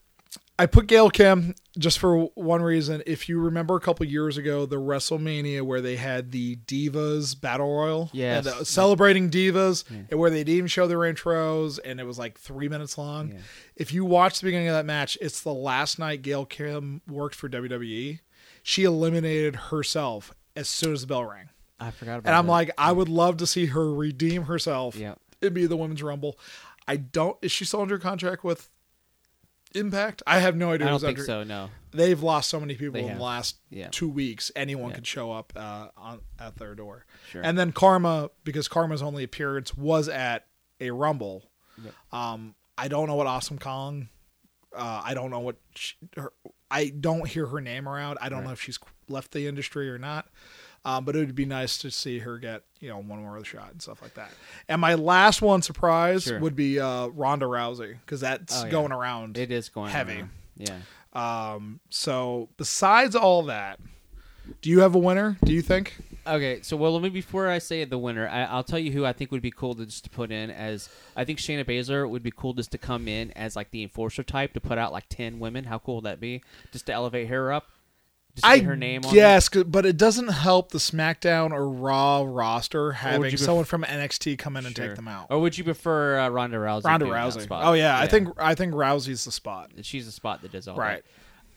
I 0.61 0.67
put 0.67 0.87
Gail 0.89 1.09
Kim 1.09 1.55
just 1.79 1.99
for 1.99 2.25
one 2.35 2.61
reason. 2.61 3.03
If 3.07 3.29
you 3.31 3.39
remember 3.41 3.77
a 3.77 3.81
couple 3.81 4.05
years 4.05 4.37
ago, 4.37 4.67
the 4.67 4.77
WrestleMania 4.77 5.63
where 5.63 5.81
they 5.81 5.97
had 5.97 6.33
the 6.33 6.57
Divas 6.67 7.41
Battle 7.41 7.75
Royal, 7.75 8.11
Yes. 8.13 8.45
and, 8.47 8.55
uh, 8.57 8.65
celebrating 8.65 9.31
Divas, 9.31 9.85
and 10.11 10.19
where 10.21 10.29
they 10.29 10.45
didn't 10.45 10.57
even 10.59 10.67
show 10.69 10.87
their 10.87 10.99
intros, 10.99 11.79
and 11.83 11.99
it 11.99 12.05
was 12.05 12.19
like 12.19 12.39
three 12.39 12.69
minutes 12.69 12.99
long. 12.99 13.31
Yeah. 13.33 13.39
If 13.77 13.93
you 13.95 14.05
watch 14.05 14.41
the 14.41 14.45
beginning 14.47 14.69
of 14.69 14.75
that 14.75 14.85
match, 14.85 15.17
it's 15.23 15.41
the 15.41 15.55
last 15.55 15.99
night 15.99 16.21
Gail 16.21 16.45
Kim 16.45 17.01
worked 17.09 17.35
for 17.37 17.49
WWE. 17.49 18.21
She 18.63 18.85
eliminated 18.85 19.57
herself 19.57 20.35
as 20.55 20.69
soon 20.69 20.93
as 20.93 21.01
the 21.01 21.07
bell 21.07 21.25
rang, 21.25 21.49
I 21.79 21.91
forgot 21.91 22.19
about 22.19 22.29
and 22.29 22.37
I'm 22.37 22.45
that. 22.47 22.53
like, 22.53 22.71
I 22.77 22.93
would 22.93 23.09
love 23.09 23.39
to 23.39 23.47
see 23.47 23.67
her 23.67 23.91
redeem 23.95 24.43
herself 24.43 24.95
Yeah, 24.97 25.15
it'd 25.41 25.55
be 25.55 25.65
the 25.67 25.77
Women's 25.79 26.03
Rumble. 26.03 26.39
I 26.87 26.97
don't. 26.97 27.39
Is 27.41 27.51
she 27.51 27.65
still 27.65 27.81
under 27.81 27.99
contract 27.99 28.45
with 28.45 28.69
Impact? 29.75 30.23
I 30.27 30.41
have 30.41 30.57
no 30.57 30.73
idea. 30.73 30.87
I 30.87 30.91
don't 30.91 31.01
think 31.01 31.19
under- 31.19 31.25
so. 31.25 31.45
No. 31.45 31.71
They've 31.93 32.23
lost 32.23 32.51
so 32.51 32.59
many 32.61 32.75
people 32.75 32.95
They 32.95 33.01
in 33.03 33.09
have. 33.09 33.19
the 33.19 33.23
last 33.25 33.57
Yeah. 33.71 33.89
two 33.91 34.09
weeks. 34.09 34.51
Anyone 34.57 34.91
Yeah. 34.91 34.97
could 34.97 35.07
show 35.07 35.33
up 35.33 35.53
uh, 35.57 35.89
on 35.97 36.21
at 36.39 36.57
their 36.57 36.75
door. 36.75 37.05
Sure. 37.31 37.43
And 37.43 37.59
then 37.59 37.73
Karma, 37.73 38.31
because 38.45 38.69
Karma's 38.69 39.03
only 39.03 39.23
appearance 39.25 39.75
was 39.77 40.09
at 40.09 40.47
a 40.81 40.91
Rumble. 40.91 41.51
Yep. 41.83 41.95
Um, 42.13 42.55
I 42.79 42.89
don't 42.89 43.07
know 43.09 43.15
what 43.17 43.27
Awesome 43.27 43.59
Kong. 43.59 44.09
Uh, 44.75 45.03
I 45.05 45.15
don't 45.15 45.31
know 45.31 45.41
what 45.41 45.57
she, 45.75 45.97
her, 46.17 46.33
I 46.71 46.89
don't 46.91 47.27
hear 47.29 47.47
her 47.47 47.61
name 47.61 47.89
around. 47.89 48.19
I 48.21 48.29
don't 48.29 48.45
know 48.45 48.53
if 48.53 48.61
she's 48.63 48.79
left 49.09 49.33
the 49.33 49.47
industry 49.49 49.91
or 49.91 49.99
not. 49.99 50.29
Um, 50.85 51.05
but 51.05 51.15
it 51.15 51.19
would 51.19 51.35
be 51.35 51.45
nice 51.45 51.77
to 51.79 51.91
see 51.91 52.21
her 52.21 52.39
get 52.39 52.63
you 52.81 52.89
know 52.89 52.97
one 53.03 53.21
more 53.21 53.45
shot 53.45 53.71
and 53.73 53.83
stuff 53.83 54.01
like 54.01 54.15
that. 54.15 54.31
And 54.69 54.81
my 54.81 54.95
last 54.95 55.43
one 55.43 55.61
surprise 55.63 56.23
Sure. 56.25 56.39
would 56.41 56.57
be 56.57 56.81
uh, 56.81 57.09
Ronda 57.09 57.45
Rousey 57.47 57.97
because 58.01 58.21
that's 58.21 58.63
Oh, 58.63 58.65
yeah. 58.65 58.71
going 58.71 58.93
around. 58.93 59.37
It 59.37 59.51
is 59.53 59.69
going 59.69 59.91
Heavy. 59.91 60.21
around. 60.21 60.31
Yeah. 60.57 60.79
Um, 61.13 61.81
so 61.91 62.49
besides 62.57 63.15
all 63.15 63.43
that, 63.45 63.79
do 64.63 64.71
you 64.71 64.81
have 64.81 64.95
a 64.95 64.99
winner? 64.99 65.37
Do 65.45 65.53
you 65.53 65.63
think? 65.63 65.97
Okay, 66.27 66.61
so 66.63 66.77
well, 66.77 66.93
let 66.93 67.03
me 67.03 67.09
before 67.09 67.49
I 67.49 67.59
say 67.59 67.85
the 67.85 67.99
winner, 67.99 68.29
I, 68.29 68.45
I'll 68.45 68.63
tell 68.65 68.79
you 68.79 68.93
who 68.93 69.05
I 69.05 69.13
think 69.13 69.33
would 69.33 69.43
be 69.43 69.51
cool 69.51 69.75
to 69.75 69.85
just 69.87 70.05
to 70.05 70.11
put 70.11 70.31
in 70.31 70.51
as 70.51 70.89
I 71.17 71.25
think 71.25 71.39
Shayna 71.39 71.65
Baszler 71.65 72.09
would 72.09 72.23
be 72.23 72.31
cool 72.31 72.53
just 72.53 72.71
to 72.73 72.79
come 72.79 73.09
in 73.09 73.33
as 73.33 73.57
like 73.57 73.71
the 73.71 73.83
enforcer 73.83 74.23
type 74.23 74.53
to 74.55 74.61
put 74.61 74.79
out 74.79 74.93
like 74.93 75.09
ten 75.09 75.39
women. 75.41 75.65
How 75.65 75.79
cool 75.79 75.97
would 75.97 76.05
that 76.05 76.21
be? 76.21 76.43
Just 76.73 76.87
to 76.87 76.93
elevate 76.93 77.29
her 77.29 77.53
up. 77.53 77.69
I 78.45 78.59
her 78.61 78.77
name 78.77 79.05
on. 79.05 79.15
Yes, 79.15 79.49
but 79.49 79.85
it 79.87 79.97
doesn't 79.97 80.29
help 80.29 80.71
the 80.73 80.79
SmackDown 80.79 81.53
or 81.53 81.69
Raw 81.69 82.25
roster 82.27 82.93
having 82.93 83.25
you 83.25 83.31
pref- 83.31 83.41
someone 83.41 83.65
from 83.65 83.83
NXT 83.85 84.39
come 84.39 84.57
in 84.57 84.67
and 84.67 84.77
Sure. 84.77 84.87
take 84.89 84.97
them 84.97 85.09
out. 85.09 85.27
Or 85.31 85.39
would 85.41 85.57
you 85.59 85.65
prefer 85.65 86.19
uh, 86.19 86.29
Ronda 86.29 86.57
Rousey? 86.59 86.85
Ronda 86.85 87.07
being 87.07 87.17
in 87.17 87.21
that 87.23 87.35
Rousey. 87.35 87.43
spot? 87.43 87.65
Oh 87.65 87.73
yeah, 87.73 87.99
I 87.99 88.07
think 88.07 88.29
I 88.39 88.55
think 88.55 88.75
Rousey's 88.75 89.25
the 89.25 89.33
spot. 89.33 89.71
she's 89.83 90.07
the 90.07 90.13
spot 90.13 90.43
that 90.43 90.53
does 90.53 90.69
all 90.69 90.77
Right. 90.77 91.03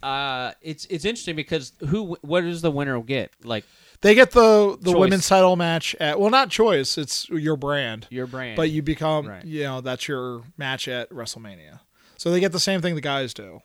that. 0.02 0.08
Uh, 0.08 0.52
it's 0.62 0.86
it's 0.86 1.06
interesting 1.06 1.36
because 1.36 1.72
who 1.88 2.18
what 2.22 2.42
does 2.42 2.62
the 2.62 2.72
winner 2.72 3.00
get? 3.02 3.32
Like 3.44 3.64
They 4.02 4.16
get 4.16 4.32
the 4.32 4.78
the 4.82 4.92
Choice. 4.92 5.00
women's 5.00 5.28
title 5.30 5.56
match 5.56 5.96
at 6.00 6.20
well, 6.20 6.30
not 6.30 6.50
choice. 6.50 6.98
It's 6.98 7.30
your 7.30 7.56
brand, 7.56 8.08
your 8.10 8.28
brand, 8.28 8.58
but 8.58 8.70
you 8.70 8.82
become 8.82 9.28
Right. 9.28 9.46
you 9.46 9.64
know 9.64 9.80
that's 9.80 10.08
your 10.10 10.42
match 10.58 10.90
at 10.90 11.10
WrestleMania. 11.10 11.80
So 12.18 12.32
they 12.32 12.42
get 12.42 12.52
the 12.52 12.60
same 12.60 12.82
thing 12.82 12.96
the 12.96 13.02
guys 13.02 13.34
do. 13.34 13.62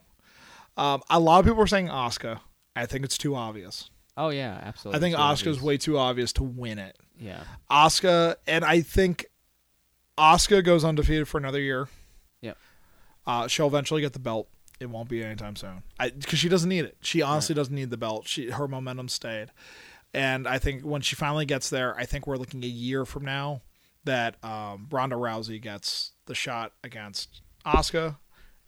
Um, 0.77 1.03
a 1.11 1.19
lot 1.19 1.41
of 1.41 1.45
people 1.45 1.61
are 1.61 1.67
saying 1.67 1.89
Asuka. 1.89 2.39
I 2.79 2.87
think 2.87 3.05
it's 3.05 3.19
too 3.19 3.35
obvious. 3.35 3.91
oh 4.17 4.31
yeah, 4.31 4.59
absolutely. 4.63 4.97
I 4.99 5.01
think 5.01 5.17
Asuka's 5.17 5.61
way 5.63 5.77
too 5.79 5.99
obvious 5.99 6.33
to 6.35 6.43
win 6.43 6.79
it. 6.79 6.97
yeah. 7.19 7.43
Asuka, 7.71 8.37
and 8.47 8.65
I 8.65 8.81
think 8.81 9.27
Asuka 10.19 10.65
goes 10.65 10.85
undefeated 10.85 11.29
for 11.29 11.39
another 11.39 11.61
year. 11.61 11.89
Yeah. 12.41 12.55
Uh, 13.27 13.47
she'll 13.49 13.67
eventually 13.69 14.01
get 14.01 14.13
the 14.13 14.19
belt. 14.19 14.49
It 14.81 14.91
won't 14.91 15.09
be 15.09 15.23
anytime 15.25 15.57
soon. 15.57 15.83
Because 15.99 16.39
she 16.39 16.49
doesn't 16.49 16.69
need 16.69 16.85
it. 16.85 16.97
She 17.01 17.21
honestly 17.21 17.55
doesn't 17.55 17.75
need 17.75 17.91
the 17.91 17.97
belt. 17.97 18.29
She 18.29 18.51
her 18.51 18.69
momentum 18.69 19.09
stayed, 19.09 19.49
and 20.15 20.47
I 20.47 20.59
think 20.59 20.83
when 20.83 21.01
she 21.01 21.17
finally 21.17 21.47
gets 21.47 21.69
there, 21.71 21.97
I 21.97 22.05
think 22.05 22.27
we're 22.27 22.37
looking 22.37 22.63
a 22.65 22.69
year 22.69 23.05
from 23.05 23.25
now 23.25 23.63
that 24.05 24.43
um, 24.45 24.87
Ronda 24.91 25.17
Rousey 25.17 25.61
gets 25.61 26.13
the 26.27 26.35
shot 26.35 26.73
against 26.85 27.43
Asuka, 27.67 28.17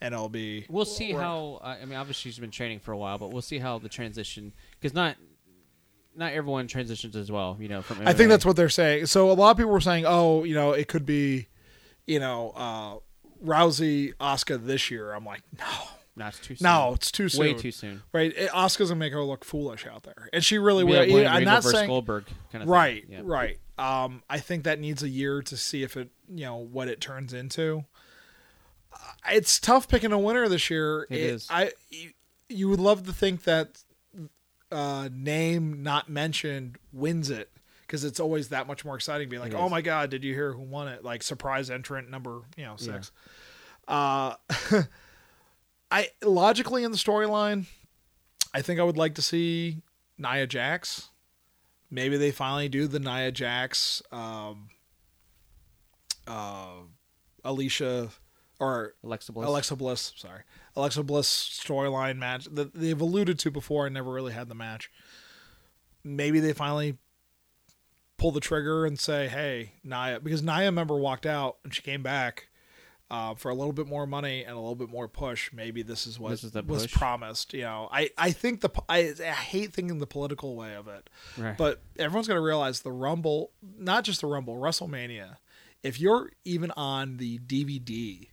and 0.00 0.14
it'll 0.14 0.28
be 0.28 0.66
We'll 0.68 0.84
see 0.84 1.12
how. 1.12 1.60
Uh, 1.62 1.76
I 1.80 1.84
mean, 1.84 1.98
obviously 1.98 2.30
she's 2.30 2.38
been 2.38 2.50
training 2.50 2.80
for 2.80 2.92
a 2.92 2.96
while, 2.98 3.18
but 3.18 3.32
we'll 3.32 3.42
see 3.42 3.58
how 3.58 3.78
the 3.78 3.88
transition 3.88 4.52
because 4.78 4.94
not 4.94 5.16
not 6.16 6.32
everyone 6.32 6.66
transitions 6.66 7.16
as 7.16 7.30
well. 7.30 7.56
You 7.60 7.68
know, 7.68 7.82
from 7.82 8.06
I 8.06 8.12
think 8.12 8.28
that's 8.30 8.44
what 8.44 8.56
they're 8.56 8.68
saying. 8.68 9.06
So 9.06 9.30
a 9.30 9.32
lot 9.32 9.52
of 9.52 9.56
people 9.56 9.72
were 9.72 9.80
saying, 9.80 10.04
"Oh, 10.06 10.44
you 10.44 10.54
know, 10.54 10.72
it 10.72 10.88
could 10.88 11.06
be, 11.06 11.48
you 12.06 12.20
know, 12.20 12.52
uh, 12.56 13.44
Rousey 13.44 14.14
Asuka 14.20 14.64
this 14.64 14.90
year." 14.90 15.12
I'm 15.12 15.24
like, 15.24 15.42
no, 15.58 15.66
no, 16.16 16.26
it's 16.26 16.38
too 16.38 16.56
soon. 16.56 16.64
no, 16.64 16.92
it's 16.94 17.10
too 17.10 17.28
soon. 17.28 17.40
way 17.40 17.54
too 17.54 17.70
soon. 17.70 18.02
Right? 18.12 18.34
Asuka's 18.36 18.88
gonna 18.88 18.96
make 18.96 19.12
her 19.12 19.22
look 19.22 19.44
foolish 19.44 19.86
out 19.86 20.02
there, 20.02 20.28
and 20.32 20.44
she 20.44 20.58
really 20.58 20.84
will. 20.84 21.00
have 21.00 21.08
William 21.08 21.32
I'm 21.32 21.44
not 21.44 21.64
saying 21.64 21.88
Goldberg 21.88 22.24
kind 22.52 22.62
of 22.62 22.68
right, 22.68 23.06
Thing. 23.06 23.12
Yeah. 23.12 23.22
right. 23.24 23.58
Um, 23.78 24.22
I 24.28 24.40
think 24.40 24.64
that 24.64 24.78
needs 24.78 25.02
a 25.02 25.08
year 25.08 25.40
to 25.40 25.56
see 25.56 25.82
if 25.82 25.96
it, 25.96 26.10
you 26.28 26.44
know, 26.44 26.56
what 26.56 26.88
it 26.88 27.00
turns 27.00 27.32
into. 27.32 27.84
It's 29.28 29.58
tough 29.60 29.88
picking 29.88 30.12
a 30.12 30.18
winner 30.18 30.48
this 30.48 30.70
year. 30.70 31.06
It 31.10 31.18
is. 31.18 31.46
I 31.50 31.72
you, 31.90 32.10
you 32.48 32.68
would 32.68 32.80
love 32.80 33.06
to 33.06 33.12
think 33.12 33.44
that 33.44 33.82
uh, 34.72 35.08
name 35.12 35.82
not 35.82 36.08
mentioned 36.08 36.78
wins 36.92 37.30
it 37.30 37.50
because 37.86 38.04
it's 38.04 38.20
always 38.20 38.48
that 38.48 38.66
much 38.66 38.84
more 38.84 38.94
exciting. 38.96 39.28
Be 39.28 39.38
like, 39.38 39.52
It 39.52 39.56
oh 39.56 39.66
is. 39.66 39.70
my 39.70 39.82
god, 39.82 40.10
did 40.10 40.24
you 40.24 40.34
hear 40.34 40.52
who 40.52 40.62
won 40.62 40.88
it? 40.88 41.04
Like 41.04 41.22
surprise 41.22 41.70
entrant 41.70 42.10
number 42.10 42.42
you 42.56 42.64
know 42.64 42.76
six. 42.76 43.12
Uh, 43.88 44.34
I 45.90 46.08
logically 46.22 46.84
in 46.84 46.92
the 46.92 46.96
storyline, 46.96 47.66
I 48.54 48.62
think 48.62 48.78
I 48.80 48.84
would 48.84 48.96
like 48.96 49.16
to 49.16 49.22
see 49.22 49.82
Nia 50.18 50.46
Jax. 50.46 51.08
Maybe 51.90 52.16
they 52.16 52.30
finally 52.30 52.68
do 52.68 52.86
the 52.86 53.00
Nia 53.00 53.32
Jax, 53.32 54.00
um, 54.12 54.68
uh, 56.28 56.74
Alicia, 57.44 58.10
or 58.60 58.94
Alexa 59.02 59.32
Bliss. 59.32 59.48
Alexa 59.48 59.74
Bliss. 59.76 60.12
Sorry, 60.16 60.42
Alexa 60.76 61.02
Bliss 61.02 61.26
storyline 61.28 62.16
match 62.18 62.46
that 62.52 62.74
they've 62.74 63.00
alluded 63.00 63.38
to 63.40 63.50
before 63.50 63.86
and 63.86 63.94
never 63.94 64.12
really 64.12 64.32
had 64.32 64.48
the 64.48 64.54
match. 64.54 64.90
Maybe 66.04 66.38
they 66.40 66.52
finally 66.52 66.96
pull 68.16 68.32
the 68.32 68.40
trigger 68.40 68.86
and 68.86 68.98
say, 68.98 69.28
"Hey, 69.28 69.72
Nia," 69.82 70.20
because 70.20 70.42
Nia, 70.42 70.70
member 70.70 70.96
walked 70.96 71.26
out 71.26 71.56
and 71.64 71.74
she 71.74 71.82
came 71.82 72.02
back 72.02 72.48
uh, 73.10 73.34
for 73.34 73.50
a 73.50 73.54
little 73.54 73.72
bit 73.72 73.86
more 73.86 74.06
money 74.06 74.44
and 74.44 74.52
a 74.52 74.58
little 74.60 74.74
bit 74.76 74.88
more 74.88 75.08
push. 75.08 75.52
Maybe 75.52 75.82
this 75.82 76.06
is 76.06 76.18
what 76.18 76.30
This 76.30 76.44
is 76.44 76.54
was 76.54 76.86
promised. 76.86 77.52
You 77.54 77.62
know, 77.62 77.88
I 77.90 78.10
I 78.16 78.30
think 78.30 78.60
the 78.60 78.70
I, 78.88 79.12
I 79.20 79.24
hate 79.32 79.72
thinking 79.72 79.98
the 79.98 80.06
political 80.06 80.54
way 80.56 80.74
of 80.74 80.86
it, 80.88 81.10
Right. 81.36 81.56
but 81.56 81.82
everyone's 81.98 82.28
going 82.28 82.38
to 82.38 82.44
realize 82.44 82.80
the 82.82 82.92
Rumble, 82.92 83.50
not 83.78 84.04
just 84.04 84.20
the 84.20 84.26
Rumble, 84.26 84.56
WrestleMania. 84.56 85.36
If 85.82 85.98
you're 85.98 86.30
even 86.44 86.70
on 86.72 87.16
the 87.16 87.38
DVD 87.38 88.28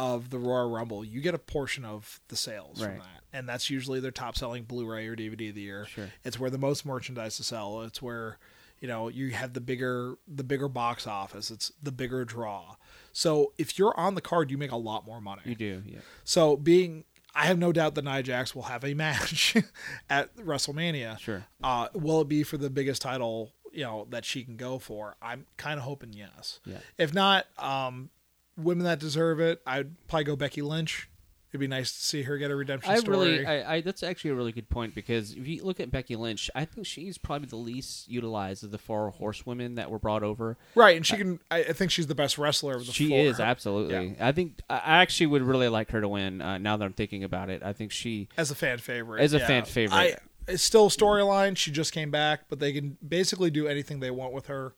of 0.00 0.30
the 0.30 0.38
Royal 0.38 0.70
Rumble, 0.70 1.04
you 1.04 1.20
get 1.20 1.34
a 1.34 1.38
portion 1.38 1.84
of 1.84 2.20
the 2.28 2.36
sales 2.36 2.80
from 2.80 2.96
that, 2.96 3.22
and 3.34 3.46
that's 3.46 3.68
usually 3.68 4.00
their 4.00 4.10
top 4.10 4.34
selling 4.34 4.62
Blu-ray 4.62 5.06
or 5.06 5.14
DVD 5.14 5.50
of 5.50 5.54
the 5.54 5.60
year. 5.60 5.84
Sure. 5.84 6.08
It's 6.24 6.40
where 6.40 6.48
the 6.48 6.56
most 6.56 6.86
merchandise 6.86 7.36
to 7.36 7.44
sell. 7.44 7.82
It's 7.82 8.00
where 8.00 8.38
you 8.80 8.88
know 8.88 9.08
you 9.08 9.28
have 9.32 9.52
the 9.52 9.60
bigger 9.60 10.14
the 10.26 10.42
bigger 10.42 10.68
box 10.68 11.06
office. 11.06 11.50
It's 11.50 11.70
the 11.82 11.92
bigger 11.92 12.24
draw. 12.24 12.76
So 13.12 13.52
if 13.58 13.78
you're 13.78 13.92
on 14.00 14.14
the 14.14 14.22
card, 14.22 14.50
you 14.50 14.56
make 14.56 14.72
a 14.72 14.76
lot 14.76 15.04
more 15.04 15.20
money. 15.20 15.42
You 15.44 15.54
do, 15.54 15.82
yeah. 15.84 15.98
So 16.24 16.56
being, 16.56 17.04
I 17.34 17.44
have 17.44 17.58
no 17.58 17.70
doubt 17.70 17.94
that 17.96 18.04
Nia 18.04 18.22
Jax 18.22 18.54
will 18.54 18.62
have 18.62 18.82
a 18.82 18.94
match 19.04 19.54
at 20.08 20.34
WrestleMania. 20.36 21.18
Sure. 21.18 21.44
Uh, 21.62 21.88
will 21.92 22.22
it 22.22 22.28
be 22.28 22.42
for 22.42 22.56
the 22.56 22.70
biggest 22.70 23.02
title, 23.02 23.52
you 23.70 23.84
know, 23.84 24.06
that 24.08 24.24
she 24.24 24.44
can 24.44 24.56
go 24.56 24.78
for? 24.78 25.16
I'm 25.20 25.44
kind 25.58 25.78
of 25.78 25.84
hoping 25.84 26.14
yes. 26.14 26.60
Yeah. 26.64 26.78
If 26.96 27.12
not, 27.12 27.44
um, 27.58 28.08
women 28.56 28.84
that 28.84 28.98
deserve 28.98 29.40
it, 29.40 29.60
I'd 29.66 30.06
probably 30.08 30.24
go 30.24 30.36
Becky 30.36 30.62
Lynch. 30.62 31.08
It'd 31.50 31.60
be 31.60 31.66
nice 31.66 31.90
to 31.90 31.98
see 31.98 32.22
her 32.22 32.38
get 32.38 32.52
a 32.52 32.54
redemption 32.54 32.92
I 32.92 32.98
story. 32.98 33.18
really, 33.18 33.44
I, 33.46 33.74
I, 33.74 33.80
that's 33.80 34.04
actually 34.04 34.30
a 34.30 34.34
really 34.36 34.52
good 34.52 34.68
point 34.68 34.94
because 34.94 35.32
if 35.32 35.48
you 35.48 35.64
look 35.64 35.80
at 35.80 35.90
Becky 35.90 36.14
Lynch, 36.14 36.48
I 36.54 36.64
think 36.64 36.86
she's 36.86 37.18
probably 37.18 37.48
the 37.48 37.56
least 37.56 38.08
utilized 38.08 38.62
of 38.62 38.70
the 38.70 38.78
four 38.78 39.10
horsewomen 39.10 39.74
that 39.74 39.90
were 39.90 39.98
brought 39.98 40.22
over. 40.22 40.56
right, 40.76 40.96
and 40.96 41.04
she 41.04 41.16
can. 41.16 41.40
I, 41.50 41.64
I 41.64 41.72
think 41.72 41.90
she's 41.90 42.06
the 42.06 42.14
best 42.14 42.38
wrestler 42.38 42.76
of 42.76 42.86
the 42.86 42.92
She 42.92 43.08
four. 43.08 43.18
is 43.18 43.40
absolutely. 43.40 44.14
I 44.20 44.30
think 44.30 44.60
I 44.70 44.76
I 44.76 45.02
actually 45.02 45.26
would 45.26 45.42
really 45.42 45.68
like 45.68 45.90
her 45.90 46.00
to 46.00 46.08
win. 46.08 46.40
Uh, 46.40 46.58
now 46.58 46.76
that 46.76 46.84
I'm 46.84 46.92
thinking 46.92 47.24
about 47.24 47.50
it, 47.50 47.64
I 47.64 47.72
think 47.72 47.90
she. 47.90 48.28
as 48.36 48.52
a 48.52 48.54
fan 48.54 48.78
favorite. 48.78 49.20
As 49.20 49.34
a 49.34 49.38
yeah. 49.38 49.46
fan 49.48 49.64
favorite. 49.64 49.96
I, 49.96 50.16
it's 50.46 50.62
still 50.62 50.88
storyline. 50.88 51.56
She 51.56 51.72
just 51.72 51.92
came 51.92 52.12
back, 52.12 52.42
but 52.48 52.60
they 52.60 52.72
can 52.72 52.96
basically 53.06 53.50
do 53.50 53.66
anything 53.66 53.98
they 53.98 54.10
want 54.12 54.32
with 54.32 54.46
her. 54.46 54.74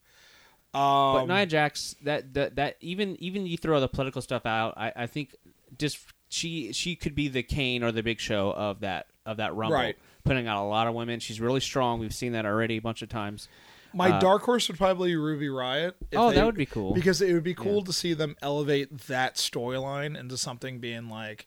Um, 0.74 1.14
But 1.14 1.24
Nia 1.26 1.46
Jax, 1.46 1.94
that, 2.02 2.32
that 2.34 2.56
that 2.56 2.76
even 2.80 3.16
even 3.22 3.46
you 3.46 3.56
throw 3.58 3.78
the 3.80 3.88
political 3.88 4.22
stuff 4.22 4.46
out, 4.46 4.74
I, 4.76 4.92
I 4.96 5.06
think 5.06 5.34
just 5.78 5.98
she 6.28 6.72
she 6.72 6.96
could 6.96 7.14
be 7.14 7.28
the 7.28 7.42
Kane 7.42 7.82
or 7.82 7.92
the 7.92 8.02
Big 8.02 8.18
Show 8.20 8.50
of 8.52 8.80
that 8.80 9.06
of 9.26 9.36
that 9.36 9.54
rumble, 9.54 9.76
Right. 9.76 9.96
putting 10.24 10.46
out 10.46 10.64
a 10.64 10.68
lot 10.68 10.86
of 10.86 10.94
women. 10.94 11.20
She's 11.20 11.40
really 11.40 11.60
strong. 11.60 12.00
We've 12.00 12.14
seen 12.14 12.32
that 12.32 12.46
already 12.46 12.76
a 12.78 12.80
bunch 12.80 13.02
of 13.02 13.08
times. 13.08 13.48
My 13.94 14.12
Uh, 14.12 14.20
dark 14.20 14.42
horse 14.44 14.68
would 14.68 14.78
probably 14.78 15.10
be 15.10 15.16
Ruby 15.16 15.48
Riott. 15.48 15.92
Oh, 16.14 16.30
they- 16.30 16.36
that 16.36 16.46
would 16.46 16.54
be 16.56 16.64
cool. 16.64 16.94
because 16.94 17.20
it 17.20 17.34
would 17.34 17.44
be 17.44 17.52
cool 17.54 17.80
Yeah. 17.80 17.84
to 17.84 17.92
see 17.92 18.14
them 18.14 18.36
elevate 18.40 18.96
that 19.08 19.34
storyline 19.36 20.18
into 20.18 20.38
something 20.38 20.78
being 20.80 21.10
like. 21.10 21.46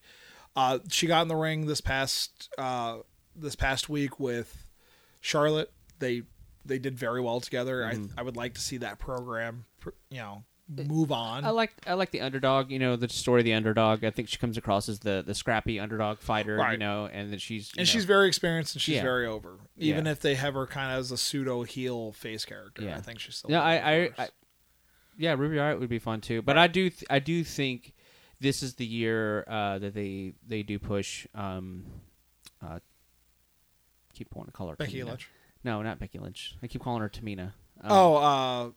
Uh, 0.56 0.78
she 0.92 1.08
got 1.08 1.24
in 1.24 1.28
the 1.28 1.36
ring 1.36 1.66
this 1.66 1.82
past 1.82 2.50
uh, 2.60 2.98
this 3.36 3.56
past 3.56 3.90
week 3.90 4.20
with 4.20 4.68
Charlotte. 5.20 5.72
They 5.98 6.22
they 6.66 6.80
did 6.80 6.98
very 6.98 7.22
well 7.22 7.40
together. 7.40 7.84
Mm-hmm. 7.84 8.18
I 8.18 8.22
I 8.22 8.24
would 8.24 8.36
like 8.38 8.54
to 8.56 8.62
see 8.62 8.78
that 8.78 9.00
program, 9.00 9.66
you 10.10 10.18
know, 10.18 10.44
move 10.68 11.12
on. 11.12 11.46
I 11.46 11.50
like 11.52 11.72
I 11.86 11.94
like 11.94 12.12
the 12.12 12.22
underdog. 12.22 12.72
You 12.72 12.80
know 12.80 12.96
the 12.96 13.08
story 13.10 13.42
of 13.42 13.46
the 13.46 13.54
underdog. 13.54 14.04
I 14.04 14.10
think 14.10 14.30
she 14.30 14.38
comes 14.38 14.58
across 14.58 14.90
as 14.90 15.00
the 15.00 15.24
the 15.26 15.34
scrappy 15.36 15.80
underdog 15.80 16.20
fighter. 16.20 16.66
You 16.72 16.78
know, 16.78 17.08
and 17.12 17.32
that 17.34 17.42
she's 17.42 17.70
and 17.72 17.80
know, 17.80 17.84
she's 17.86 18.06
very 18.06 18.28
experienced 18.28 18.74
and 18.76 18.82
she's 18.82 18.96
Yeah. 18.96 19.04
very 19.04 19.28
over. 19.28 19.58
Even 19.78 20.06
Yeah. 20.06 20.12
if 20.12 20.20
they 20.22 20.36
have 20.36 20.54
her 20.56 20.66
kind 20.66 20.92
of 20.94 21.00
as 21.00 21.12
a 21.12 21.18
pseudo 21.18 21.64
heel 21.64 22.12
face 22.12 22.46
character, 22.46 22.82
Yeah. 22.84 22.98
I 22.98 23.02
think 23.02 23.20
she's 23.20 23.36
still. 23.38 23.52
Yeah, 23.52 23.62
I, 23.62 23.74
I, 23.94 24.10
I 24.18 24.30
yeah, 25.18 25.34
Ruby 25.38 25.56
Riott 25.58 25.80
would 25.80 25.90
be 25.90 26.00
fun 26.00 26.20
too. 26.22 26.42
But 26.42 26.58
I 26.58 26.68
do, 26.68 26.90
th- 26.90 27.06
I 27.10 27.20
do 27.20 27.44
think 27.44 27.94
this 28.42 28.62
is 28.62 28.74
the 28.76 28.86
year 28.86 29.46
uh, 29.48 29.80
that 29.80 29.94
they 29.94 30.34
they 30.48 30.62
do 30.64 30.78
push. 30.80 31.26
Um, 31.34 31.86
uh, 32.62 32.80
keep 34.14 34.34
wanting 34.34 34.52
to 34.52 34.58
call 34.58 34.70
her 34.70 34.76
Becky 34.76 35.00
Tamina. 35.00 35.06
Lynch. 35.10 35.30
No, 35.66 35.82
not 35.82 36.00
Becky 36.00 36.20
Lynch. 36.20 36.56
I 36.64 36.68
keep 36.68 36.84
calling 36.84 37.02
her 37.02 37.10
Tamina. 37.10 37.54
Um, 37.82 37.92
Oh, 37.92 38.16
uh, 38.16 38.70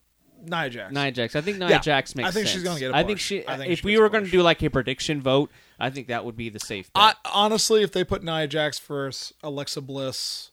Nia 0.42 0.70
Jax. 0.70 0.92
Nia 0.92 1.12
Jax. 1.12 1.36
I 1.36 1.40
think 1.42 1.58
Nia 1.58 1.68
Yeah, 1.68 1.78
Jax 1.78 2.16
makes 2.16 2.28
I 2.28 2.32
think 2.32 2.46
sense. 2.46 2.54
she's 2.54 2.62
gonna 2.62 2.80
get 2.80 2.94
I 2.94 3.04
think 3.04 3.20
she. 3.20 3.46
I 3.46 3.58
think 3.58 3.70
if 3.70 3.80
she 3.80 3.86
we 3.86 3.98
were 3.98 4.08
going 4.08 4.24
to 4.24 4.30
do 4.30 4.40
like 4.42 4.62
a 4.62 4.70
prediction 4.70 5.20
vote, 5.20 5.50
I 5.78 5.90
think 5.90 6.08
that 6.08 6.24
would 6.24 6.36
be 6.36 6.48
the 6.48 6.58
safe. 6.58 6.92
Bet. 6.92 7.02
I, 7.02 7.14
honestly, 7.30 7.82
if 7.82 7.92
they 7.92 8.04
put 8.04 8.22
Nia 8.24 8.46
Jax 8.46 8.78
versus 8.78 9.34
Alexa 9.42 9.82
Bliss 9.82 10.50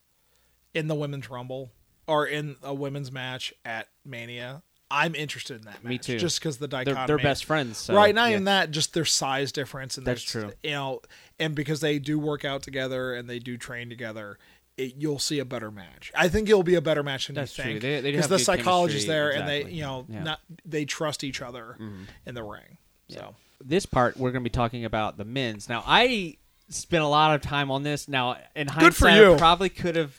in 0.74 0.88
the 0.88 0.96
women's 0.96 1.30
rumble 1.30 1.72
or 2.06 2.26
in 2.28 2.58
a 2.62 2.74
women's 2.74 3.12
match 3.12 3.54
at 3.64 3.88
Mania, 4.04 4.62
I'm 4.92 5.16
interested 5.16 5.58
in 5.60 5.66
that 5.66 5.84
match. 5.84 5.90
Me 5.90 5.98
too. 5.98 6.20
Just 6.20 6.40
because 6.40 6.58
the 6.58 6.68
they're, 6.68 6.84
dichotomy, 6.84 7.08
they're 7.08 7.18
best 7.18 7.46
friends. 7.46 7.78
So, 7.78 7.96
right? 7.96 8.14
Not 8.14 8.26
yeah. 8.26 8.34
even 8.34 8.44
that, 8.46 8.72
just 8.72 8.94
their 8.94 9.06
size 9.06 9.52
difference, 9.52 9.98
and 9.98 10.06
That's 10.06 10.22
true. 10.22 10.52
You 10.64 10.72
know, 10.72 11.02
and 11.40 11.56
because 11.56 11.80
they 11.80 12.00
do 12.00 12.20
work 12.20 12.46
out 12.46 12.62
together 12.62 13.14
and 13.14 13.30
they 13.30 13.40
do 13.40 13.58
train 13.58 13.90
together. 13.90 14.38
It, 14.78 14.96
you'll 14.98 15.20
see 15.20 15.40
a 15.40 15.46
better 15.46 15.72
match. 15.72 16.12
I 16.16 16.28
think 16.28 16.50
it'll 16.50 16.64
be 16.64 16.76
a 16.76 16.82
better 16.82 17.02
match 17.02 17.28
than 17.28 17.36
That's 17.36 17.58
you 17.58 17.80
think 17.80 18.04
because 18.04 18.28
the 18.28 18.40
psychology's 18.40 19.08
there, 19.08 19.32
and 19.32 19.48
they, 19.48 19.64
you 19.66 19.82
know, 19.84 20.06
Yeah. 20.10 20.16
Mm-hmm. 20.16 20.26
not 20.26 20.40
they 20.66 20.86
trust 20.86 21.24
each 21.24 21.42
other 21.42 21.78
in 22.26 22.36
the 22.36 22.44
ring. 22.44 22.78
So 23.08 23.36
this 23.64 23.86
part 23.86 24.18
we're 24.18 24.32
going 24.32 24.44
to 24.44 24.50
be 24.50 24.54
talking 24.54 24.84
about 24.86 25.18
the 25.18 25.26
men's. 25.26 25.70
Now 25.70 25.84
I 25.86 26.38
spent 26.70 27.04
a 27.04 27.08
lot 27.08 27.36
of 27.36 27.42
time 27.42 27.72
on 27.72 27.84
this. 27.84 28.08
Now 28.08 28.38
in 28.56 28.68
hindsight, 28.68 29.18
you. 29.18 29.34
I 29.34 29.38
probably 29.38 29.70
could 29.70 29.96
have. 29.96 30.18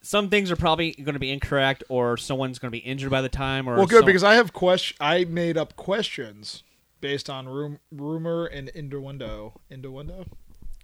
Some 0.00 0.28
things 0.28 0.50
are 0.50 0.56
probably 0.56 0.92
going 0.92 1.14
to 1.14 1.18
be 1.20 1.30
incorrect, 1.30 1.84
or 1.88 2.16
someone's 2.16 2.58
going 2.58 2.68
to 2.68 2.72
be 2.72 2.78
injured 2.78 3.10
by 3.10 3.20
the 3.20 3.28
time. 3.28 3.68
Or 3.68 3.76
Well, 3.76 3.86
good 3.86 4.06
because 4.06 4.24
I 4.24 4.34
have 4.34 4.52
question. 4.52 4.96
I 5.00 5.24
made 5.24 5.58
up 5.58 5.76
questions 5.76 6.62
based 7.00 7.28
on 7.28 7.48
room, 7.48 7.78
rumor 7.92 8.46
and 8.46 8.68
innuendo. 8.70 9.60
Innuendo. 9.70 10.26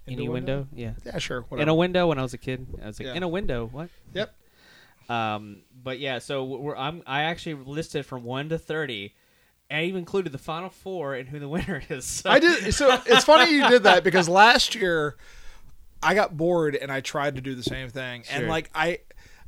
Any 0.07 0.28
window, 0.28 0.66
yeah, 0.72 0.92
Yeah, 1.05 1.18
sure. 1.18 1.42
Whatever. 1.42 1.62
in 1.62 1.68
a 1.68 1.74
window 1.74 2.09
when 2.09 2.18
I 2.18 2.22
was 2.22 2.34
a 2.34 2.38
kid. 2.38 2.66
I 2.82 2.86
was 2.88 2.98
like, 2.98 3.07
Yeah. 3.09 3.14
in 3.14 3.22
a 3.22 3.28
window, 3.28 3.66
what? 3.72 3.88
Yep. 4.12 4.34
Um, 5.09 5.62
but 5.82 5.98
yeah, 5.98 6.18
so 6.18 6.44
we're, 6.44 6.76
I'm 6.76 7.02
I 7.07 7.22
actually 7.24 7.55
listed 7.64 8.07
from 8.07 8.24
one 8.24 8.48
to 8.48 8.59
thirty. 8.59 9.14
I 9.70 9.82
even 9.84 9.98
included 10.00 10.32
the 10.32 10.38
final 10.38 10.70
four 10.70 11.14
and 11.14 11.28
who 11.28 11.38
the 11.38 11.48
winner 11.57 11.82
is. 11.88 12.05
So- 12.07 12.30
I 12.30 12.38
did. 12.38 12.72
So 12.74 13.00
it's 13.07 13.24
funny 13.24 13.52
you 13.55 13.68
did 13.68 13.82
that 13.84 14.05
because 14.05 14.28
last 14.28 14.74
year 14.74 15.16
I 16.02 16.14
got 16.14 16.36
bored 16.36 16.74
and 16.76 16.90
I 16.92 17.00
tried 17.00 17.36
to 17.36 17.40
do 17.42 17.55
the 17.55 17.62
same 17.62 17.88
thing, 17.90 18.24
and 18.30 18.40
Sure. 18.42 18.48
like 18.48 18.70
I. 18.74 18.98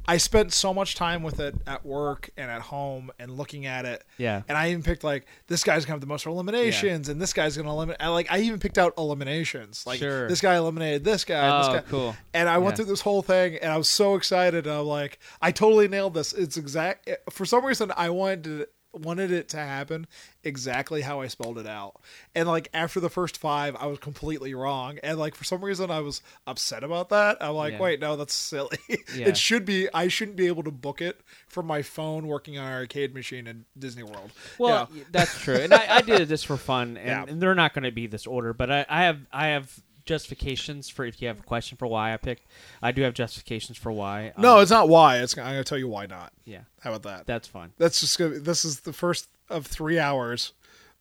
I 0.08 0.18
spent 0.18 0.52
so 0.52 0.72
much 0.72 0.94
time 0.94 1.22
with 1.22 1.40
it 1.40 1.54
at 1.66 1.84
work 1.84 2.30
and 2.36 2.50
at 2.50 2.62
home 2.62 3.10
and 3.18 3.36
looking 3.36 3.66
at 3.66 3.84
it. 3.84 4.04
Yeah. 4.18 4.42
And 4.48 4.56
I 4.56 4.70
even 4.70 4.82
picked 4.82 5.02
like 5.04 5.26
this 5.48 5.64
guy's 5.64 5.84
gonna 5.84 5.94
have 5.94 6.00
the 6.00 6.06
most 6.06 6.26
eliminations 6.26 7.08
and 7.08 7.20
this 7.20 7.32
guy's 7.32 7.56
gonna 7.56 7.70
eliminate. 7.70 8.00
I, 8.00 8.08
like 8.08 8.30
I 8.30 8.38
even 8.38 8.60
picked 8.60 8.78
out 8.78 8.94
eliminations. 8.96 9.84
Like 9.86 9.98
Sure. 9.98 10.28
this 10.28 10.40
guy 10.40 10.56
eliminated 10.56 11.04
this 11.04 11.24
guy. 11.24 11.48
Oh, 11.48 11.58
this 11.72 11.82
guy. 11.82 11.88
cool. 11.90 12.16
And 12.34 12.48
I 12.48 12.58
went 12.58 12.76
through 12.76 12.84
this 12.86 13.00
whole 13.00 13.22
thing 13.22 13.56
and 13.60 13.72
I 13.72 13.76
was 13.76 13.88
so 13.88 14.14
excited. 14.14 14.66
And 14.66 14.76
I'm 14.76 14.86
like, 14.86 15.18
I 15.42 15.50
totally 15.50 15.88
nailed 15.88 16.14
this. 16.14 16.32
It's 16.32 16.56
exact. 16.56 17.08
For 17.30 17.44
some 17.44 17.64
reason, 17.64 17.92
I 17.96 18.10
wanted 18.10 18.44
to, 18.44 18.68
wanted 18.96 19.30
it 19.30 19.48
to 19.50 19.58
happen 19.58 20.06
exactly 20.44 21.02
how 21.02 21.20
I 21.20 21.26
spelled 21.28 21.58
it 21.58 21.66
out. 21.66 22.00
And 22.34 22.48
like 22.48 22.68
after 22.72 23.00
the 23.00 23.10
first 23.10 23.36
five, 23.38 23.74
I 23.76 23.86
was 23.86 23.98
completely 23.98 24.54
wrong. 24.54 24.98
And 25.02 25.18
like 25.18 25.34
for 25.34 25.44
some 25.44 25.64
reason, 25.64 25.90
I 25.90 26.00
was 26.00 26.22
upset 26.46 26.84
about 26.84 27.08
that. 27.10 27.38
I'm 27.40 27.54
like, 27.54 27.74
Yeah. 27.74 27.80
wait, 27.80 28.00
no, 28.00 28.16
that's 28.16 28.34
silly. 28.34 28.78
Yeah. 29.14 29.28
it 29.28 29.36
should 29.36 29.64
be. 29.64 29.88
I 29.94 30.08
shouldn't 30.08 30.36
be 30.36 30.46
able 30.46 30.62
to 30.64 30.70
book 30.70 31.00
it 31.00 31.20
from 31.48 31.66
my 31.66 31.82
phone 31.82 32.26
working 32.26 32.58
on 32.58 32.66
an 32.66 32.72
arcade 32.72 33.14
machine 33.14 33.46
in 33.46 33.64
Disney 33.78 34.02
World. 34.02 34.30
Well, 34.58 34.88
Yeah. 34.92 35.04
that's 35.10 35.38
true, 35.40 35.54
and 35.56 35.72
I, 35.72 35.96
I 35.96 36.00
did 36.02 36.28
this 36.28 36.42
for 36.44 36.56
fun, 36.56 36.96
and, 36.96 37.06
Yeah. 37.06 37.24
and 37.26 37.40
they're 37.40 37.54
not 37.54 37.72
going 37.74 37.84
to 37.84 37.92
be 37.92 38.06
this 38.06 38.26
order, 38.26 38.52
but 38.52 38.70
I, 38.70 38.86
I 38.88 39.02
have 39.04 39.20
I 39.32 39.46
have 39.48 39.72
justifications 40.06 40.88
for 40.88 41.04
if 41.04 41.20
you 41.20 41.28
have 41.28 41.40
a 41.40 41.42
question 41.42 41.76
for 41.76 41.86
why 41.86 42.14
I 42.14 42.16
picked. 42.16 42.46
I 42.82 42.92
do 42.92 43.02
have 43.02 43.12
justifications 43.14 43.76
for 43.76 43.92
why. 43.92 44.32
Um, 44.36 44.42
no, 44.42 44.58
it's 44.60 44.70
not 44.70 44.88
why. 44.88 45.18
It's. 45.18 45.36
I'm 45.36 45.44
gonna 45.44 45.64
tell 45.64 45.78
you 45.78 45.88
why 45.88 46.06
not. 46.06 46.32
yeah, 46.44 46.60
How 46.80 46.90
about 46.94 47.02
that? 47.02 47.26
that's 47.26 47.48
fine. 47.48 47.72
That's 47.78 48.00
just 48.00 48.18
gonna. 48.18 48.38
This 48.38 48.64
is 48.64 48.80
the 48.80 48.92
first 48.92 49.28
of 49.50 49.66
three 49.66 49.98
hours 49.98 50.52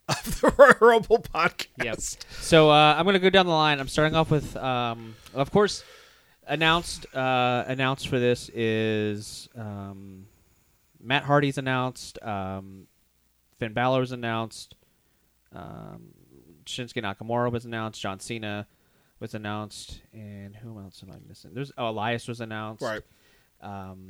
of 0.07 0.41
the 0.41 0.75
Rumble 0.81 1.19
podcast. 1.19 1.77
Yep. 1.83 1.99
So 2.41 2.69
uh, 2.69 2.95
I'm 2.97 3.05
going 3.05 3.13
to 3.13 3.19
go 3.19 3.29
down 3.29 3.45
the 3.45 3.51
line. 3.51 3.79
I'm 3.79 3.87
starting 3.87 4.15
off 4.15 4.29
with, 4.29 4.55
um, 4.57 5.15
of 5.33 5.51
course, 5.51 5.83
announced 6.47 7.05
uh, 7.15 7.63
announced 7.67 8.07
for 8.07 8.19
this 8.19 8.49
is 8.53 9.49
um, 9.57 10.27
Matt 11.01 11.23
Hardy's 11.23 11.57
announced, 11.57 12.21
um, 12.21 12.87
Finn 13.59 13.73
Balor's 13.73 14.11
announced, 14.11 14.75
um, 15.53 16.09
Shinsuke 16.65 17.01
Nakamura 17.01 17.51
was 17.51 17.65
announced, 17.65 18.01
John 18.01 18.19
Cena 18.19 18.67
was 19.25 19.33
announced, 19.33 20.01
and 20.13 20.55
who 20.55 20.79
else 20.79 21.01
am 21.03 21.11
I 21.11 21.17
missing? 21.27 21.51
There's 21.53 21.71
oh, 21.77 21.89
Elias 21.89 22.27
was 22.27 22.41
announced, 22.41 22.83
Right. 22.83 23.01
Um, 23.61 24.05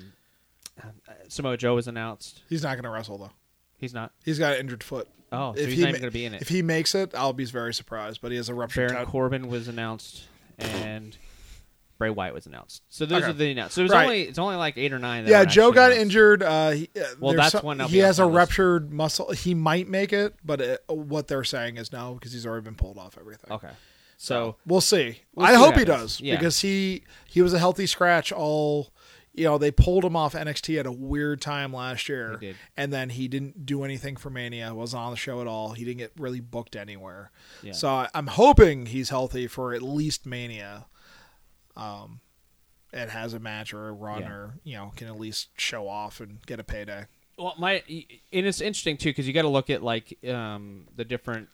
uh, 0.84 0.88
Samoa 1.30 1.56
Joe 1.56 1.76
was 1.76 1.88
announced. 1.88 2.44
He's 2.50 2.64
not 2.64 2.76
gonna 2.76 2.90
wrestle 2.92 3.18
though. 3.18 3.32
He's 3.78 3.94
not. 3.94 4.12
He's 4.26 4.40
got 4.40 4.54
an 4.54 4.60
injured 4.60 4.84
foot. 4.84 5.08
Oh, 5.32 5.54
so 5.54 5.60
If 5.62 5.68
he's 5.70 5.78
he 5.78 5.84
not 5.84 5.88
ma- 5.94 5.98
going 6.00 6.04
to 6.04 6.12
be 6.12 6.24
in 6.26 6.34
it. 6.34 6.42
If 6.42 6.48
he 6.50 6.62
makes 6.62 6.96
it, 6.96 7.14
I'll 7.16 7.34
be 7.34 7.46
very 7.46 7.74
surprised. 7.74 8.22
But 8.22 8.32
he 8.32 8.38
has 8.38 8.48
a 8.48 8.54
ruptured. 8.54 8.90
Baron 8.90 9.04
tat- 9.06 9.12
Corbin 9.12 9.48
was 9.50 9.68
announced, 9.68 10.24
and 10.60 11.18
Bray 11.98 12.10
Wyatt 12.10 12.34
was 12.34 12.46
announced. 12.46 12.84
So 12.90 13.06
those 13.06 13.24
Okay. 13.24 13.32
are 13.32 13.34
the 13.34 13.52
announced. 13.52 13.76
So 13.76 13.86
Right. 13.88 14.04
only 14.04 14.22
it's 14.24 14.40
only 14.40 14.56
like 14.56 14.78
eight 14.78 14.94
or 14.94 15.00
nine. 15.00 15.26
That 15.26 15.32
Yeah, 15.32 15.44
Joe 15.46 15.72
got 15.72 15.92
announced. 15.92 16.02
injured. 16.04 16.44
Uh, 16.44 16.70
he, 16.72 16.90
uh, 16.96 17.04
Well, 17.20 17.34
that's 17.36 17.52
some- 17.54 17.66
one 17.66 17.80
he 17.82 17.98
has 17.98 18.20
a 18.20 18.26
ruptured 18.26 18.94
muscle. 18.94 19.32
He 19.32 19.54
might 19.54 19.88
make 19.90 20.14
it, 20.14 20.36
but 20.44 20.62
it, 20.62 20.84
what 20.88 21.28
they're 21.28 21.44
saying 21.44 21.78
is 21.78 21.92
no 21.92 22.14
because 22.14 22.32
he's 22.32 22.46
already 22.46 22.64
been 22.64 22.76
pulled 22.76 22.98
off 22.98 23.18
everything. 23.20 23.52
Okay. 23.52 23.72
So 24.18 24.56
we'll 24.66 24.82
see. 24.82 25.22
We'll 25.34 25.46
I 25.46 25.52
see 25.52 25.58
hope 25.58 25.76
he 25.76 25.86
does 25.86 26.20
Yeah. 26.22 26.36
because 26.36 26.60
he 26.62 27.04
he 27.28 27.42
was 27.42 27.54
a 27.54 27.60
healthy 27.60 27.86
scratch 27.86 28.32
all. 28.32 28.92
You 29.38 29.44
know, 29.44 29.58
they 29.58 29.70
pulled 29.70 30.06
him 30.06 30.16
off 30.16 30.34
NXT 30.34 30.80
at 30.80 30.86
a 30.86 30.92
weird 30.94 31.42
time 31.42 31.74
last 31.74 32.08
year, 32.08 32.40
and 32.78 32.94
then 32.94 33.10
he 33.10 33.28
didn't 33.28 33.66
do 33.66 33.84
anything 33.84 34.16
for 34.16 34.30
Mania. 34.30 34.74
wasn't 34.74 35.02
on 35.04 35.12
the 35.12 35.18
show 35.18 35.42
at 35.42 35.48
all. 35.48 35.74
He 35.74 35.84
didn't 35.84 35.98
get 35.98 36.14
really 36.18 36.40
booked 36.40 36.74
anywhere. 36.78 37.32
Yeah. 37.62 37.74
So 37.74 38.08
I'm 38.14 38.28
hoping 38.28 38.86
he's 38.86 39.10
healthy 39.10 39.48
for 39.48 39.74
at 39.74 39.82
least 39.82 40.26
Mania, 40.26 40.86
um, 41.76 42.22
and 42.94 43.12
has 43.12 43.34
a 43.34 43.40
match 43.40 43.74
or 43.74 43.90
a 43.90 43.92
run, 43.92 44.22
Yeah. 44.22 44.30
or 44.32 44.54
you 44.64 44.78
know, 44.78 44.94
can 44.96 45.08
at 45.08 45.20
least 45.20 45.50
show 45.60 45.90
off 45.90 46.22
and 46.22 46.40
get 46.46 46.62
a 46.62 46.64
payday. 46.64 47.06
Well, 47.38 47.56
my 47.60 47.84
and 48.32 48.46
it's 48.48 48.62
interesting 48.62 48.96
too 48.96 49.10
because 49.10 49.28
you 49.28 49.34
got 49.34 49.42
to 49.42 49.50
look 49.50 49.70
at 49.70 49.84
like 49.84 50.18
um, 50.26 50.88
the 50.96 51.04
different, 51.04 51.50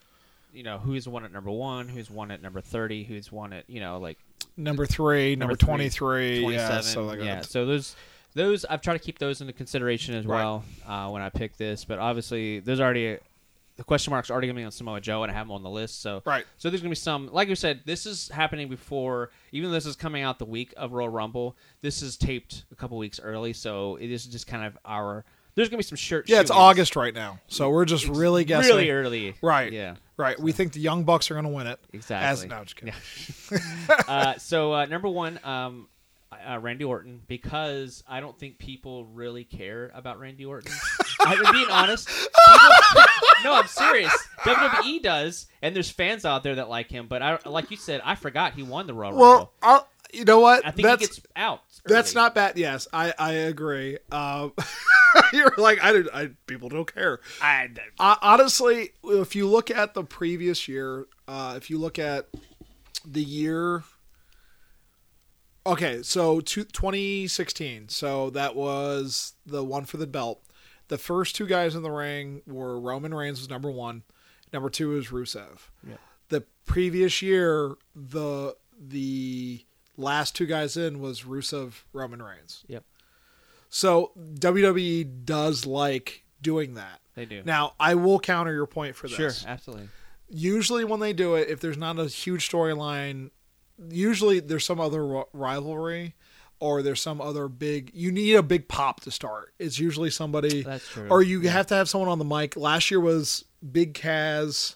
you 0.53 0.63
know, 0.63 0.77
who's 0.79 1.07
won 1.07 1.23
at 1.25 1.31
number 1.31 1.51
one, 1.51 1.87
who's 1.87 2.09
won 2.09 2.31
at 2.31 2.41
number 2.41 2.61
thirty, 2.61 3.03
who's 3.03 3.31
won 3.31 3.53
at 3.53 3.69
you 3.69 3.79
know 3.79 3.97
like 3.99 4.17
Number 4.57 4.85
three, 4.85 5.35
number, 5.35 5.55
three, 5.55 5.65
twenty 5.65 5.89
three, 5.89 6.39
yeah, 6.39 6.67
27. 6.67 6.83
so 6.83 7.03
like 7.05 7.19
yeah, 7.19 7.35
that. 7.35 7.45
so 7.45 7.65
those 7.65 7.95
those 8.33 8.65
I've 8.65 8.81
tried 8.81 8.93
to 8.93 8.99
keep 8.99 9.17
those 9.19 9.41
into 9.41 9.53
consideration 9.53 10.13
as 10.15 10.25
Right. 10.25 10.37
well 10.43 10.63
uh, 10.87 11.09
when 11.09 11.21
I 11.21 11.29
pick 11.29 11.57
this. 11.57 11.85
But 11.85 11.99
obviously, 11.99 12.59
there's 12.59 12.79
already 12.81 13.17
the 13.77 13.83
question 13.85 14.11
marks 14.11 14.29
already 14.29 14.47
going 14.47 14.55
to 14.57 14.59
be 14.59 14.65
on 14.65 14.71
Samoa 14.71 14.99
Joe, 15.01 15.23
and 15.23 15.31
I 15.31 15.35
have 15.35 15.47
him 15.47 15.51
on 15.53 15.63
the 15.63 15.69
list. 15.69 16.01
So 16.01 16.21
Right. 16.25 16.45
So 16.57 16.69
there's 16.69 16.81
going 16.81 16.89
to 16.89 16.99
be 16.99 17.01
some, 17.01 17.29
like 17.31 17.47
you 17.47 17.55
said, 17.55 17.81
this 17.85 18.05
is 18.05 18.27
happening 18.29 18.67
before. 18.67 19.31
Even 19.53 19.69
though 19.69 19.73
this 19.73 19.85
is 19.85 19.95
coming 19.95 20.21
out 20.21 20.37
the 20.37 20.45
week 20.45 20.73
of 20.77 20.91
Royal 20.91 21.09
Rumble, 21.09 21.55
this 21.81 22.01
is 22.01 22.17
taped 22.17 22.65
a 22.71 22.75
couple 22.75 22.97
weeks 22.97 23.19
early. 23.21 23.53
So 23.53 23.95
it 23.95 24.11
is 24.11 24.25
just 24.25 24.47
kind 24.47 24.65
of 24.65 24.77
our. 24.85 25.23
There's 25.55 25.67
going 25.69 25.77
to 25.81 25.85
be 25.85 25.87
some 25.87 25.97
shirt. 25.97 26.29
Yeah, 26.29 26.39
it's 26.39 26.49
shootings 26.49 26.59
August 26.59 26.95
right 26.95 27.13
now, 27.13 27.39
so 27.47 27.69
we're 27.69 27.85
just 27.85 28.07
really 28.07 28.45
guessing. 28.45 28.75
really 28.75 28.89
early. 28.89 29.35
Right. 29.41 29.71
Yeah. 29.71 29.95
Right. 30.17 30.39
We 30.39 30.51
think 30.51 30.73
the 30.73 30.79
Young 30.79 31.03
Bucks 31.03 31.29
are 31.31 31.33
going 31.33 31.45
to 31.45 31.51
win 31.51 31.67
it. 31.67 31.79
Exactly. 31.93 32.45
As, 32.45 32.49
no, 32.49 32.55
I'm 32.57 32.65
just 32.65 32.75
kidding. 32.75 32.93
uh, 34.07 34.33
so 34.37 34.73
uh, 34.73 34.85
number 34.85 35.09
one, 35.09 35.39
um, 35.43 35.87
uh, 36.47 36.59
Randy 36.59 36.85
Orton, 36.85 37.21
because 37.27 38.03
I 38.07 38.19
don't 38.19 38.37
think 38.37 38.57
people 38.57 39.05
really 39.05 39.43
care 39.43 39.91
about 39.93 40.19
Randy 40.19 40.45
Orton. 40.45 40.71
I'm 41.21 41.51
being 41.53 41.69
honest. 41.69 42.07
People- 42.07 42.29
no, 43.43 43.53
I'm 43.55 43.67
serious. 43.67 44.15
WWE 44.41 45.01
does, 45.01 45.47
and 45.61 45.75
there's 45.75 45.89
fans 45.89 46.25
out 46.25 46.43
there 46.43 46.55
that 46.55 46.69
like 46.69 46.89
him. 46.89 47.07
But 47.07 47.21
I, 47.21 47.39
like 47.45 47.71
you 47.71 47.77
said, 47.77 48.01
I 48.05 48.15
forgot 48.15 48.53
he 48.53 48.63
won 48.63 48.87
the 48.87 48.93
Royal 48.93 49.15
Well, 49.15 49.31
Rumble. 49.31 49.53
I'll, 49.61 49.87
you 50.13 50.25
know 50.25 50.39
what? 50.39 50.65
I 50.65 50.71
think 50.71 50.87
that's 50.87 51.01
he 51.01 51.07
gets 51.07 51.21
out. 51.35 51.61
that's 51.85 52.13
not 52.15 52.35
bad. 52.35 52.57
Yes, 52.57 52.87
I 52.93 53.13
I 53.17 53.31
agree. 53.33 53.97
Um, 54.11 54.53
you're 55.33 55.53
like 55.57 55.83
I, 55.83 55.91
don't- 55.93 56.09
I 56.13 56.29
people 56.47 56.69
don't 56.69 56.91
care. 56.93 57.19
I, 57.41 57.69
Uh, 57.99 58.15
honestly, 58.21 58.91
if 59.03 59.35
you 59.35 59.47
look 59.47 59.69
at 59.71 59.93
the 59.93 60.03
previous 60.03 60.67
year, 60.67 61.07
uh, 61.27 61.53
if 61.57 61.69
you 61.69 61.77
look 61.77 61.97
at 61.99 62.27
the 63.05 63.23
year, 63.23 63.83
okay, 65.65 66.01
so 66.03 66.39
two, 66.41 66.63
2016, 66.63 67.89
so 67.89 68.29
that 68.31 68.55
was 68.55 69.33
the 69.45 69.63
one 69.63 69.85
for 69.85 69.97
the 69.97 70.07
belt. 70.07 70.41
The 70.87 70.97
first 70.97 71.35
two 71.35 71.47
guys 71.47 71.75
in 71.75 71.83
the 71.83 71.91
ring 71.91 72.41
were 72.45 72.79
Roman 72.79 73.13
Reigns 73.13 73.39
was 73.39 73.49
number 73.49 73.71
one, 73.71 74.03
number 74.51 74.69
two 74.69 74.89
was 74.89 75.07
Rusev. 75.07 75.59
Yeah. 75.87 75.95
The 76.29 76.43
previous 76.65 77.21
year, 77.21 77.75
the 77.95 78.55
the 78.79 79.63
last 79.97 80.35
two 80.35 80.45
guys 80.45 80.77
in 80.77 80.99
was 80.99 81.21
Rusev, 81.23 81.83
Roman 81.93 82.21
Reigns. 82.21 82.63
Yep. 82.67 82.83
So 83.69 84.11
WWE 84.17 85.25
does 85.25 85.65
like 85.65 86.23
doing 86.41 86.73
that. 86.75 86.99
They 87.15 87.25
do. 87.25 87.41
Now, 87.45 87.73
I 87.79 87.95
will 87.95 88.19
counter 88.19 88.53
your 88.53 88.65
point 88.67 88.95
for 88.95 89.07
this. 89.07 89.15
Sure, 89.15 89.49
absolutely. 89.49 89.89
Usually, 90.29 90.85
when 90.85 90.99
they 90.99 91.13
do 91.13 91.35
it, 91.35 91.49
if 91.49 91.59
there's 91.59 91.77
not 91.77 91.99
a 91.99 92.05
huge 92.05 92.49
storyline, 92.49 93.31
usually 93.89 94.39
there's 94.39 94.65
some 94.65 94.79
other 94.79 95.23
rivalry 95.33 96.15
or 96.59 96.81
there's 96.81 97.01
some 97.01 97.19
other 97.19 97.47
big. 97.47 97.91
You 97.93 98.11
need 98.11 98.35
a 98.35 98.43
big 98.43 98.67
pop 98.67 99.01
to 99.01 99.11
start. 99.11 99.53
It's 99.59 99.77
usually 99.79 100.09
somebody, 100.09 100.63
That's 100.63 100.87
true. 100.87 101.07
or 101.09 101.21
you 101.21 101.41
have 101.49 101.67
to 101.67 101.75
have 101.75 101.89
someone 101.89 102.09
on 102.09 102.19
the 102.19 102.25
mic. 102.25 102.55
Last 102.55 102.91
year 102.91 102.99
was 103.01 103.43
Big 103.71 103.93
Cass 103.93 104.75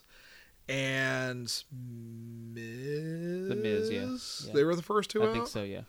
and. 0.68 1.52
The 3.50 3.56
Miz, 3.56 3.90
yeah. 3.92 4.48
Yeah. 4.48 4.54
They 4.54 4.64
were 4.64 4.76
the 4.76 4.82
first 4.84 5.10
two 5.10 5.24
I 5.24 5.28
out. 5.28 5.34
think 5.34 5.48
so. 5.48 5.64
Yeah. 5.64 5.82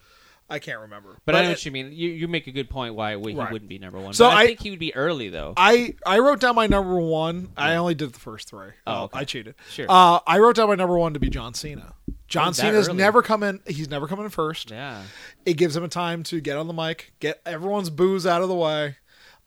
I 0.48 0.61
can't 0.61 0.78
remember, 0.82 1.18
But, 1.24 1.34
I 1.34 1.42
know 1.42 1.48
it- 1.48 1.52
what 1.54 1.64
you 1.66 1.72
mean. 1.72 1.90
You, 1.90 2.09
you 2.09 2.28
make 2.28 2.46
a 2.46 2.52
good 2.52 2.70
point 2.70 2.94
why 2.94 3.16
he 3.18 3.34
Right. 3.34 3.50
wouldn't 3.50 3.68
be 3.68 3.80
number 3.80 3.98
one. 3.98 4.12
So 4.14 4.28
But 4.28 4.36
I, 4.36 4.42
I- 4.42 4.46
think 4.46 4.61
he 4.62 4.70
would 4.70 4.78
be 4.78 4.94
early 4.94 5.28
though. 5.28 5.54
I 5.57 5.94
I 6.07 6.20
wrote 6.20 6.38
down 6.38 6.54
my 6.54 6.68
number 6.68 7.00
one. 7.00 7.48
I 7.57 7.74
only 7.74 7.96
did 7.96 8.12
the 8.12 8.20
first 8.20 8.48
three. 8.48 8.68
Oh, 8.86 8.92
Uh, 8.92 9.04
okay. 9.07 9.18
I 9.18 9.24
cheated. 9.24 9.57
Sure. 9.72 9.86
Uh, 9.88 10.20
I 10.24 10.38
wrote 10.38 10.54
down 10.54 10.68
my 10.68 10.76
number 10.76 10.96
one 10.96 11.14
to 11.14 11.18
be 11.20 11.28
John 11.30 11.52
Cena. 11.54 11.94
John 12.28 12.50
Oh, 12.50 12.52
Cena's 12.52 12.86
early. 12.88 12.98
never 12.98 13.22
come 13.22 13.42
in. 13.42 13.59
He's 13.66 13.88
never 13.90 14.07
come 14.07 14.20
in 14.20 14.28
first. 14.28 14.70
yeah. 14.70 15.02
It 15.44 15.54
gives 15.54 15.74
him 15.76 15.82
a 15.82 15.88
time 15.88 16.22
to 16.24 16.40
get 16.40 16.57
on 16.57 16.68
the 16.68 16.72
mic, 16.74 17.12
get 17.18 17.40
everyone's 17.44 17.90
booze 17.90 18.24
out 18.24 18.40
of 18.42 18.48
the 18.48 18.54
way, 18.54 18.98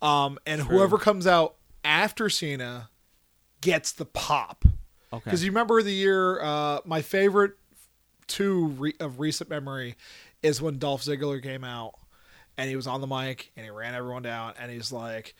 um, 0.01 0.37
and 0.45 0.61
True. 0.63 0.77
whoever 0.79 0.97
comes 0.97 1.25
out 1.25 1.55
after 1.85 2.29
Cena 2.29 2.89
gets 3.61 3.93
the 3.93 4.05
pop. 4.05 4.65
Okay. 5.13 5.21
Because 5.23 5.45
you 5.45 5.49
remember 5.51 5.81
the 5.81 5.93
year, 5.93 6.41
uh, 6.41 6.79
my 6.85 7.01
favorite 7.01 7.53
two 8.29 8.67
re- 8.67 8.95
of 9.01 9.19
recent 9.19 9.49
memory 9.49 9.95
is 10.41 10.61
when 10.61 10.77
Dolph 10.77 11.03
Ziggler 11.03 11.43
came 11.43 11.63
out 11.65 11.95
and 12.57 12.69
he 12.69 12.75
was 12.77 12.87
on 12.87 13.01
the 13.01 13.07
mic 13.07 13.51
and 13.57 13.65
he 13.65 13.69
ran 13.69 13.93
everyone 13.95 14.21
down 14.23 14.53
and 14.59 14.71
he's 14.71 14.91
like, 14.91 15.35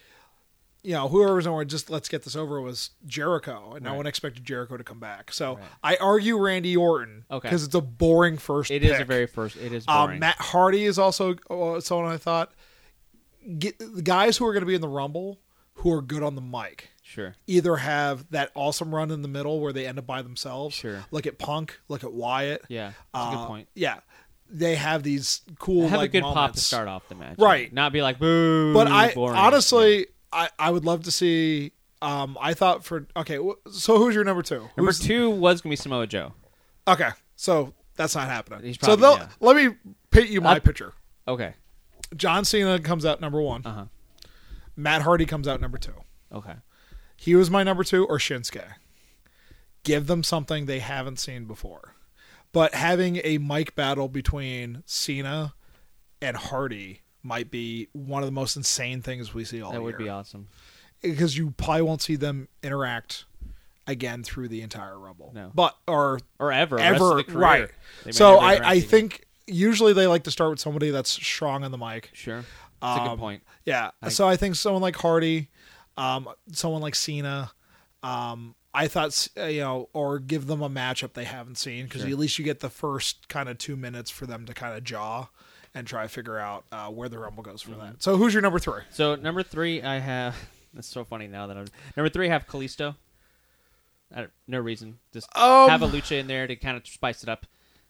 you 0.84 0.94
know, 0.94 1.08
whoever's 1.10 1.46
on 1.46 1.68
just 1.68 1.90
let's 1.90 2.08
get 2.10 2.24
this 2.24 2.36
over 2.38 2.62
was 2.62 2.92
Jericho, 3.06 3.74
and 3.76 3.84
no 3.84 3.94
one 3.96 4.08
expected 4.08 4.46
Jericho 4.46 4.78
to 4.78 4.84
come 4.84 5.00
back. 5.00 5.32
So 5.34 5.56
Right. 5.56 5.64
I 5.84 5.96
argue 5.98 6.38
Randy 6.38 6.76
Orton 6.78 7.26
Okay. 7.30 7.48
because 7.48 7.64
it's 7.66 7.76
a 7.76 7.82
boring 7.82 8.38
first. 8.38 8.72
It 8.72 8.84
is 8.84 8.98
a 9.00 9.04
very 9.04 9.28
first. 9.28 9.58
It 9.58 9.74
is 9.74 9.86
Um. 9.88 10.20
Matt 10.20 10.38
Hardy 10.40 10.86
is 10.86 10.98
also 10.98 11.36
uh, 11.50 11.82
someone 11.82 12.12
I 12.12 12.18
thought. 12.18 12.54
Get 13.58 13.78
the 13.80 14.02
guys 14.02 14.38
who 14.38 14.46
are 14.46 14.54
going 14.54 14.62
to 14.62 14.68
be 14.68 14.76
in 14.76 14.82
the 14.82 14.88
Rumble 14.90 15.40
who 15.76 15.92
are 15.94 16.02
good 16.02 16.24
on 16.24 16.36
the 16.36 16.42
mic 16.42 16.90
sure. 17.10 17.36
either 17.48 17.76
have 17.78 18.30
that 18.32 18.52
awesome 18.56 18.94
run 18.94 19.12
in 19.12 19.22
the 19.22 19.28
middle 19.28 19.60
where 19.60 19.74
they 19.74 19.86
end 19.88 19.98
up 20.00 20.06
by 20.06 20.22
themselves. 20.22 20.76
Sure. 20.76 21.04
Look 21.12 21.26
at 21.28 21.38
Punk. 21.38 21.80
Look 21.88 22.04
at 22.04 22.14
Wyatt. 22.14 22.64
Yeah. 22.70 22.92
That's 23.14 23.26
a 23.26 23.28
Uh, 23.30 23.36
good 23.42 23.48
point. 23.48 23.68
Yeah, 23.76 24.00
they 24.50 24.76
have 24.76 25.04
these 25.04 25.42
cool 25.60 25.88
Have 25.88 26.00
like 26.00 26.10
a 26.10 26.12
good 26.14 26.24
pop 26.24 26.54
to 26.54 26.60
start 26.60 26.88
off 26.88 27.08
the 27.10 27.16
match. 27.16 27.38
Right. 27.40 27.72
Not 27.74 27.92
be 27.94 28.02
like 28.02 28.20
boo. 28.20 28.74
But 28.74 28.88
I 28.88 29.14
boring. 29.14 29.38
honestly, 29.38 30.08
I, 30.32 30.50
I 30.60 30.70
would 30.72 30.86
love 30.86 31.04
to 31.04 31.12
see. 31.12 31.72
Um, 32.02 32.38
I 32.40 32.54
thought 32.54 32.86
for 32.86 33.08
okay. 33.16 33.38
So 33.72 33.98
who's 33.98 34.16
your 34.16 34.24
number 34.24 34.42
two? 34.42 34.60
Number 34.78 34.92
Who's- 34.92 35.00
two 35.00 35.30
was 35.30 35.62
gonna 35.62 35.72
be 35.74 35.76
Samoa 35.76 36.08
Joe. 36.08 36.34
Okay, 36.88 37.10
so 37.36 37.74
that's 37.98 38.16
not 38.16 38.28
happening. 38.30 38.74
So 38.76 38.80
probably- 38.80 39.02
they'll- 39.02 39.18
yeah. 39.18 39.28
let 39.42 39.56
me 39.58 39.76
paint 40.10 40.30
you 40.30 40.40
my 40.40 40.56
Uh, 40.56 40.60
picture. 40.62 40.94
Okay. 41.28 41.56
John 42.16 42.46
Cena 42.46 42.80
comes 42.80 43.06
out 43.06 43.20
number 43.22 43.42
one. 43.42 43.64
Uh 43.66 43.74
huh. 43.74 43.86
Matt 44.76 45.02
Hardy 45.02 45.26
comes 45.26 45.48
out 45.48 45.60
number 45.62 45.78
two. 45.78 45.94
Okay. 46.34 46.54
He 47.20 47.36
was 47.36 47.50
my 47.52 47.64
number 47.64 47.84
two, 47.84 48.06
or 48.06 48.18
Shinsuke. 48.18 48.64
Give 49.84 50.08
them 50.08 50.24
something 50.24 50.66
they 50.66 50.80
haven't 50.80 51.20
seen 51.20 51.46
before. 51.46 51.96
But 52.52 52.74
having 52.74 53.20
a 53.24 53.38
mic 53.38 53.76
battle 53.76 54.08
between 54.08 54.84
Cena 54.86 55.54
and 56.22 56.36
Hardy 56.38 57.02
might 57.22 57.52
be 57.52 57.88
one 57.94 58.22
of 58.24 58.28
the 58.28 58.32
most 58.32 58.56
insane 58.56 59.02
things 59.02 59.34
we 59.34 59.44
see 59.44 59.62
all 59.62 59.72
That 59.72 59.78
year. 59.78 59.84
would 59.84 59.98
be 59.98 60.10
awesome. 60.10 60.48
because 61.02 61.38
you 61.38 61.52
probably 61.58 61.82
won't 61.84 62.02
see 62.02 62.16
them 62.16 62.48
interact 62.64 63.26
again 63.88 64.24
through 64.24 64.48
the 64.48 64.62
entire 64.62 64.98
Rumble. 64.98 65.32
No. 65.34 65.52
But 65.54 65.76
or 65.88 66.20
Or 66.40 66.52
ever. 66.52 66.80
ever 66.80 67.24
right. 67.30 67.70
So 68.12 68.38
I 68.40 68.72
I 68.72 68.80
think 68.80 69.26
usually 69.48 69.94
they 69.94 70.08
like 70.08 70.24
to 70.24 70.32
start 70.32 70.52
with 70.52 70.60
somebody 70.60 70.90
that's 70.92 71.10
strong 71.10 71.64
on 71.64 71.72
the 71.72 71.78
mic. 71.78 72.10
Sure. 72.14 72.44
That's 72.82 72.98
a 72.98 73.02
Um, 73.02 73.10
good 73.10 73.20
point. 73.20 73.44
Yeah. 73.66 73.92
so 74.10 74.28
I 74.28 74.36
think 74.38 74.56
someone 74.56 74.82
like 74.82 74.96
Hardy, 74.96 75.50
um, 76.00 76.30
someone 76.54 76.82
like 76.82 76.96
Cena, 76.96 77.52
um, 78.04 78.56
I 78.74 78.88
thought 78.88 79.28
uh, 79.38 79.46
you 79.46 79.62
know, 79.62 79.90
or 79.94 80.20
give 80.20 80.48
them 80.48 80.62
a 80.62 80.70
matchup 80.70 81.14
they 81.14 81.24
haven't 81.26 81.58
seen 81.58 81.86
because 81.86 82.02
Sure. 82.02 82.10
at 82.12 82.18
least 82.18 82.38
you 82.40 82.46
get 82.46 82.60
the 82.62 82.70
first 82.70 83.28
kind 83.30 83.50
of 83.50 83.58
two 83.58 83.76
minutes 83.76 84.10
for 84.12 84.26
them 84.26 84.46
to 84.46 84.54
kind 84.54 84.78
of 84.78 84.84
jaw 84.84 85.28
and 85.74 85.86
try 85.88 86.04
to 86.04 86.10
figure 86.10 86.38
out 86.40 86.66
uh, 86.72 86.88
where 86.88 87.10
the 87.10 87.20
Rumble 87.20 87.44
goes 87.44 87.62
for 87.62 87.72
Mm-hmm. 87.72 87.80
that. 87.82 88.04
So 88.04 88.16
who's 88.18 88.34
your 88.34 88.42
number 88.42 88.60
three? 88.60 88.82
So 88.92 89.16
number 89.16 89.44
three, 89.44 89.82
I 89.82 90.00
have. 90.00 90.36
That's 90.74 90.88
so 90.88 91.04
funny 91.04 91.28
now 91.28 91.48
that 91.48 91.58
I'm. 91.58 91.66
Number 91.98 92.10
three, 92.10 92.28
I 92.28 92.32
have 92.32 92.48
Kalisto. 92.48 92.96
No 94.48 94.60
reason. 94.60 95.00
Just 95.14 95.28
Um, 95.38 95.70
have 95.70 95.82
a 95.84 95.88
lucha 95.88 96.20
in 96.20 96.28
there 96.28 96.48
to 96.48 96.56
kind 96.56 96.76
of 96.78 96.88
spice 96.88 97.22
it 97.24 97.30
up 97.30 97.46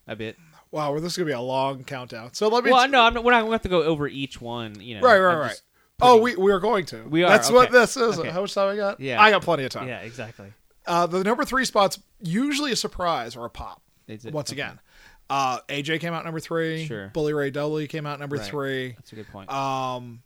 a 0.06 0.14
bit. 0.14 0.36
Wow, 0.70 0.92
well, 0.92 1.00
this 1.00 1.12
is 1.12 1.16
gonna 1.18 1.26
be 1.26 1.32
a 1.32 1.40
long 1.40 1.84
countdown. 1.84 2.32
So 2.34 2.48
let 2.48 2.62
me. 2.64 2.70
Well, 2.70 2.86
no, 2.88 3.02
I'm 3.02 3.14
not, 3.14 3.24
we're 3.24 3.32
not 3.32 3.40
going 3.40 3.50
to 3.50 3.54
have 3.54 3.62
to 3.62 3.68
go 3.68 3.82
over 3.82 4.06
each 4.06 4.40
one. 4.40 4.80
You 4.80 4.96
know. 4.96 5.00
right, 5.00 5.18
right, 5.18 5.32
I'm 5.32 5.38
right. 5.40 5.48
just 5.50 5.62
Oh, 6.02 6.16
we 6.20 6.36
we 6.36 6.50
are 6.52 6.60
going 6.60 6.84
to. 6.86 7.02
We 7.08 7.22
are, 7.24 7.28
That's 7.30 7.50
what 7.50 7.70
this 7.70 7.96
is. 7.96 8.18
Okay. 8.18 8.30
How 8.30 8.40
much 8.42 8.54
time 8.54 8.68
I 8.68 8.76
got? 8.76 9.00
Yeah. 9.00 9.20
I 9.20 9.30
got 9.30 9.42
plenty 9.42 9.64
of 9.64 9.70
time. 9.70 9.88
Yeah, 9.88 10.00
exactly. 10.00 10.52
Uh, 10.86 11.06
the 11.06 11.22
number 11.24 11.44
three 11.44 11.64
spot's 11.64 11.98
usually 12.20 12.72
a 12.72 12.76
surprise 12.76 13.36
or 13.36 13.44
a 13.46 13.50
pop. 13.50 13.82
Once 14.24 14.50
Okay. 14.50 14.60
again. 14.60 14.80
Uh, 15.28 15.60
AJ 15.68 16.00
came 16.00 16.12
out 16.12 16.24
number 16.24 16.40
three. 16.40 16.86
Sure. 16.86 17.08
Bully 17.08 17.32
Ray 17.32 17.50
Dudley 17.50 17.86
came 17.86 18.04
out 18.06 18.18
number 18.18 18.36
Right. 18.36 18.44
three. 18.46 18.92
That's 18.92 19.12
a 19.12 19.14
good 19.14 19.28
point. 19.28 19.48
Um, 19.52 20.22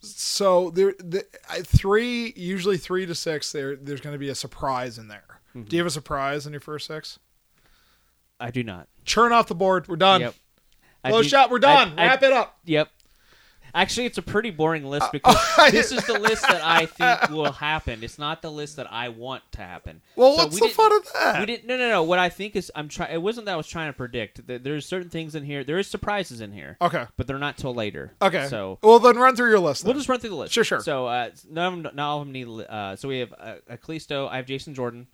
so 0.00 0.70
there, 0.70 0.94
the, 0.98 1.24
I- 1.48 1.60
three 1.62 2.32
usually 2.36 2.76
three 2.78 3.06
to 3.06 3.14
six. 3.14 3.52
There, 3.52 3.76
there's 3.76 4.00
going 4.00 4.14
to 4.14 4.18
be 4.18 4.28
a 4.30 4.34
surprise 4.34 4.98
in 4.98 5.06
there. 5.08 5.40
Mm-hmm. 5.54 5.68
Do 5.68 5.76
you 5.76 5.80
have 5.82 5.86
a 5.86 5.90
surprise 5.90 6.46
in 6.46 6.52
your 6.52 6.60
first 6.60 6.86
six? 6.86 7.18
I 8.40 8.50
do 8.50 8.64
not. 8.64 8.88
Churn 9.04 9.32
off 9.32 9.46
the 9.46 9.54
board. 9.54 9.86
We're 9.86 9.94
done. 9.96 10.22
Yep. 10.22 10.34
Do- 11.06 11.22
shot. 11.22 11.50
We're 11.50 11.60
done. 11.60 11.94
I- 11.96 12.02
I- 12.02 12.06
Wrap 12.08 12.22
it 12.24 12.32
up. 12.32 12.58
Yep. 12.64 12.90
Actually, 13.74 14.06
it's 14.06 14.18
a 14.18 14.22
pretty 14.22 14.50
boring 14.50 14.84
list 14.84 15.06
because 15.12 15.36
this 15.70 15.92
is 15.92 16.04
the 16.06 16.18
list 16.18 16.42
that 16.42 16.62
I 16.62 16.86
think 16.86 17.30
will 17.30 17.52
happen. 17.52 18.02
It's 18.04 18.18
not 18.18 18.42
the 18.42 18.50
list 18.50 18.76
that 18.76 18.92
I 18.92 19.08
want 19.08 19.42
to 19.52 19.62
happen. 19.62 20.02
Well, 20.16 20.36
So 20.36 20.44
what's 20.44 20.60
we 20.60 20.68
the 20.68 20.74
fun 20.74 20.92
of 20.94 21.06
that? 21.14 21.40
We 21.40 21.46
didn't. 21.46 21.66
No, 21.66 21.76
no, 21.78 21.88
no. 21.88 22.02
What 22.02 22.18
I 22.18 22.28
think 22.28 22.54
is, 22.56 22.70
I'm 22.74 22.88
trying. 22.88 23.12
It 23.14 23.22
wasn't 23.22 23.46
that 23.46 23.52
I 23.54 23.56
was 23.56 23.66
trying 23.66 23.88
to 23.90 23.96
predict. 23.96 24.46
There's 24.46 24.84
certain 24.86 25.08
things 25.08 25.34
in 25.34 25.44
here. 25.44 25.64
There 25.64 25.78
is 25.78 25.86
surprises 25.88 26.40
in 26.40 26.52
here, 26.52 26.76
Okay. 26.82 27.06
but 27.16 27.26
they're 27.26 27.38
not 27.38 27.56
till 27.56 27.74
later. 27.74 28.12
Okay. 28.20 28.46
So 28.48 28.78
well, 28.82 28.98
then 28.98 29.16
run 29.16 29.36
through 29.36 29.50
your 29.50 29.60
list. 29.60 29.84
we'll 29.84 29.94
just 29.94 30.08
run 30.08 30.20
through 30.20 30.30
the 30.30 30.36
list. 30.36 30.52
Sure, 30.52 30.64
sure. 30.64 30.80
So 30.80 31.06
uh, 31.06 31.30
none 31.50 31.72
of 31.78 31.82
them, 31.82 31.96
none 31.96 32.20
of 32.20 32.26
them 32.26 32.32
need. 32.32 32.48
Uh, 32.48 32.96
so 32.96 33.08
we 33.08 33.20
have 33.20 33.32
uh, 33.38 33.54
a 33.68 33.78
Kalisto. 33.78 34.28
I 34.30 34.36
have 34.36 34.46
Jason 34.46 34.74
Jordan, 34.74 35.06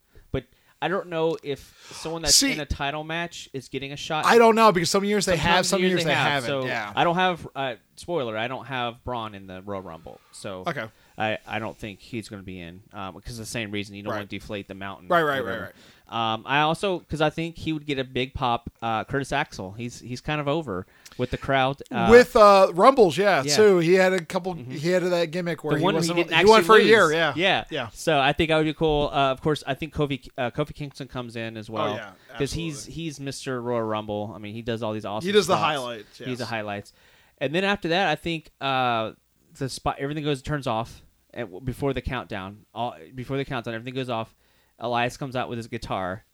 I 0.80 0.86
don't 0.88 1.08
know 1.08 1.36
if 1.42 1.90
someone 1.92 2.22
that's 2.22 2.36
See- 2.36 2.52
in 2.52 2.60
a 2.60 2.66
title 2.66 3.02
match 3.02 3.48
is 3.52 3.68
getting 3.68 3.92
a 3.92 3.96
shot. 3.96 4.26
I 4.26 4.38
don't 4.38 4.54
know 4.54 4.70
because 4.70 4.90
some 4.90 5.04
years 5.04 5.26
they 5.26 5.36
have, 5.36 5.66
some 5.66 5.82
years 5.82 6.04
they, 6.04 6.14
have. 6.14 6.44
haven't. 6.44 6.62
So 6.62 6.66
yeah. 6.66 6.92
I 6.94 7.02
don't 7.04 7.16
have. 7.16 7.48
Uh, 7.54 7.74
spoiler: 7.96 8.36
I 8.36 8.46
don't 8.46 8.66
have 8.66 9.02
Braun 9.04 9.34
in 9.34 9.46
the 9.48 9.60
Royal 9.62 9.82
Rumble. 9.82 10.20
So 10.30 10.62
Okay. 10.68 10.84
I, 11.18 11.38
I 11.48 11.58
don't 11.58 11.76
think 11.76 11.98
he's 11.98 12.28
going 12.28 12.40
to 12.40 12.46
be 12.46 12.60
in 12.60 12.80
um, 12.92 13.14
because 13.16 13.32
of 13.32 13.38
the 13.44 13.50
same 13.50 13.72
reason 13.72 13.96
you 13.96 14.04
don't 14.04 14.12
Right. 14.12 14.18
want 14.20 14.30
to 14.30 14.38
deflate 14.38 14.68
the 14.68 14.74
mountain. 14.74 15.08
Right, 15.08 15.22
right, 15.22 15.38
right, 15.38 15.44
whatever. 15.44 15.72
Um, 16.08 16.44
I 16.46 16.60
also 16.60 17.00
because 17.00 17.20
I 17.20 17.28
think 17.28 17.58
he 17.58 17.72
would 17.72 17.84
get 17.84 17.98
a 17.98 18.04
big 18.04 18.32
pop. 18.32 18.70
Uh, 18.80 19.04
Curtis 19.04 19.32
Axel, 19.32 19.72
he's 19.72 20.00
he's 20.00 20.20
kind 20.20 20.40
of 20.40 20.48
over 20.48 20.86
with 21.18 21.30
the 21.30 21.36
crowd. 21.36 21.82
Uh, 21.90 22.08
With 22.10 22.34
uh, 22.34 22.70
Rumbles, 22.72 23.18
yeah, 23.18 23.42
yeah. 23.42 23.56
too. 23.56 23.78
He 23.78 23.94
had 23.94 24.12
a 24.12 24.24
couple. 24.24 24.54
He 24.54 24.88
had 24.90 25.02
that 25.02 25.30
gimmick 25.30 25.64
where 25.64 25.74
the 25.74 25.78
he 25.80 25.84
one 25.84 25.94
he 25.94 25.98
wasn't. 25.98 26.16
didn't 26.16 26.38
he 26.38 26.50
went 26.50 26.64
for 26.64 26.76
a 26.76 26.82
year. 26.82 27.12
Yeah. 27.12 27.34
yeah, 27.36 27.64
Yeah. 27.70 27.88
So 27.92 28.18
I 28.18 28.32
think 28.32 28.48
that 28.48 28.56
would 28.56 28.64
be 28.64 28.72
cool. 28.72 29.10
Uh, 29.12 29.32
of 29.32 29.42
course, 29.42 29.62
I 29.66 29.74
think 29.74 29.94
Kofi 29.94 30.28
uh, 30.38 30.50
Kofi 30.50 30.74
Kingston 30.74 31.08
comes 31.08 31.36
in 31.36 31.56
as 31.56 31.68
well. 31.68 31.92
Oh, 31.92 31.96
yeah, 31.96 32.12
because 32.32 32.52
he's 32.52 32.86
he's 32.86 33.18
Mr. 33.18 33.62
Royal 33.62 33.82
Rumble. 33.82 34.32
I 34.34 34.38
mean, 34.38 34.54
he 34.54 34.62
does 34.62 34.82
all 34.82 34.92
these 34.94 35.04
awesome. 35.04 35.26
He 35.26 35.32
does 35.32 35.46
the 35.46 35.56
spots. 35.56 35.64
highlights, 35.64 36.18
He's 36.18 36.26
yes. 36.28 36.38
the 36.38 36.46
highlights, 36.46 36.92
and 37.38 37.54
then 37.54 37.64
after 37.64 37.88
that, 37.88 38.08
I 38.08 38.14
think 38.14 38.50
uh, 38.60 39.12
the 39.58 39.68
spot 39.68 39.96
everything 39.98 40.24
goes 40.24 40.40
turns 40.40 40.66
off 40.66 41.02
and 41.34 41.64
before 41.64 41.92
the 41.92 42.00
countdown. 42.00 42.64
All 42.74 42.96
before 43.14 43.36
the 43.36 43.44
countdown, 43.44 43.74
everything 43.74 43.94
goes 43.94 44.10
off. 44.10 44.34
Elias 44.78 45.16
comes 45.16 45.36
out 45.36 45.48
with 45.48 45.56
his 45.58 45.66
guitar. 45.66 46.24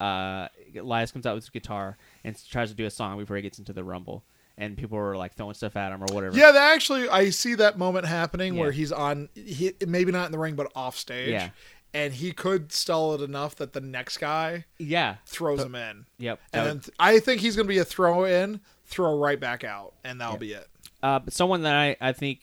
Uh, 0.00 0.48
Elias 0.76 1.12
comes 1.12 1.26
out 1.26 1.34
with 1.34 1.44
his 1.44 1.50
guitar 1.50 1.96
and 2.24 2.36
tries 2.50 2.70
to 2.70 2.76
do 2.76 2.86
a 2.86 2.90
song 2.90 3.18
before 3.18 3.36
he 3.36 3.42
gets 3.42 3.58
into 3.58 3.72
the 3.72 3.84
Rumble, 3.84 4.24
and 4.58 4.76
people 4.76 4.98
are 4.98 5.16
like 5.16 5.34
throwing 5.34 5.54
stuff 5.54 5.76
at 5.76 5.92
him 5.92 6.02
or 6.02 6.06
whatever. 6.12 6.36
Yeah, 6.36 6.52
actually, 6.56 7.08
I 7.08 7.30
see 7.30 7.54
that 7.54 7.78
moment 7.78 8.06
happening 8.06 8.56
where 8.56 8.72
he's 8.72 8.90
on, 8.90 9.28
he 9.34 9.74
maybe 9.86 10.10
not 10.10 10.26
in 10.26 10.32
the 10.32 10.38
ring, 10.38 10.56
but 10.56 10.72
off 10.74 10.96
stage. 10.96 11.30
Yeah. 11.30 11.50
And 11.94 12.14
he 12.14 12.32
could 12.32 12.72
stall 12.72 13.14
it 13.14 13.20
enough 13.20 13.54
that 13.56 13.74
the 13.74 13.80
next 13.82 14.16
guy 14.16 14.64
yeah, 14.78 15.16
throws 15.26 15.62
him 15.62 15.74
in. 15.74 16.06
yep. 16.18 16.40
And 16.52 16.62
would- 16.62 16.68
then 16.70 16.80
th- 16.80 16.94
I 16.98 17.18
think 17.20 17.42
he's 17.42 17.54
going 17.54 17.66
to 17.66 17.72
be 17.72 17.78
a 17.78 17.84
throw 17.84 18.24
in, 18.24 18.60
throw 18.86 19.18
right 19.18 19.38
back 19.38 19.62
out, 19.62 19.92
and 20.02 20.18
that'll 20.18 20.34
Yeah. 20.34 20.38
be 20.38 20.52
it. 20.54 20.68
Uh, 21.02 21.18
but 21.18 21.34
someone 21.34 21.62
that 21.62 21.74
I, 21.76 21.96
I 22.00 22.12
think 22.12 22.40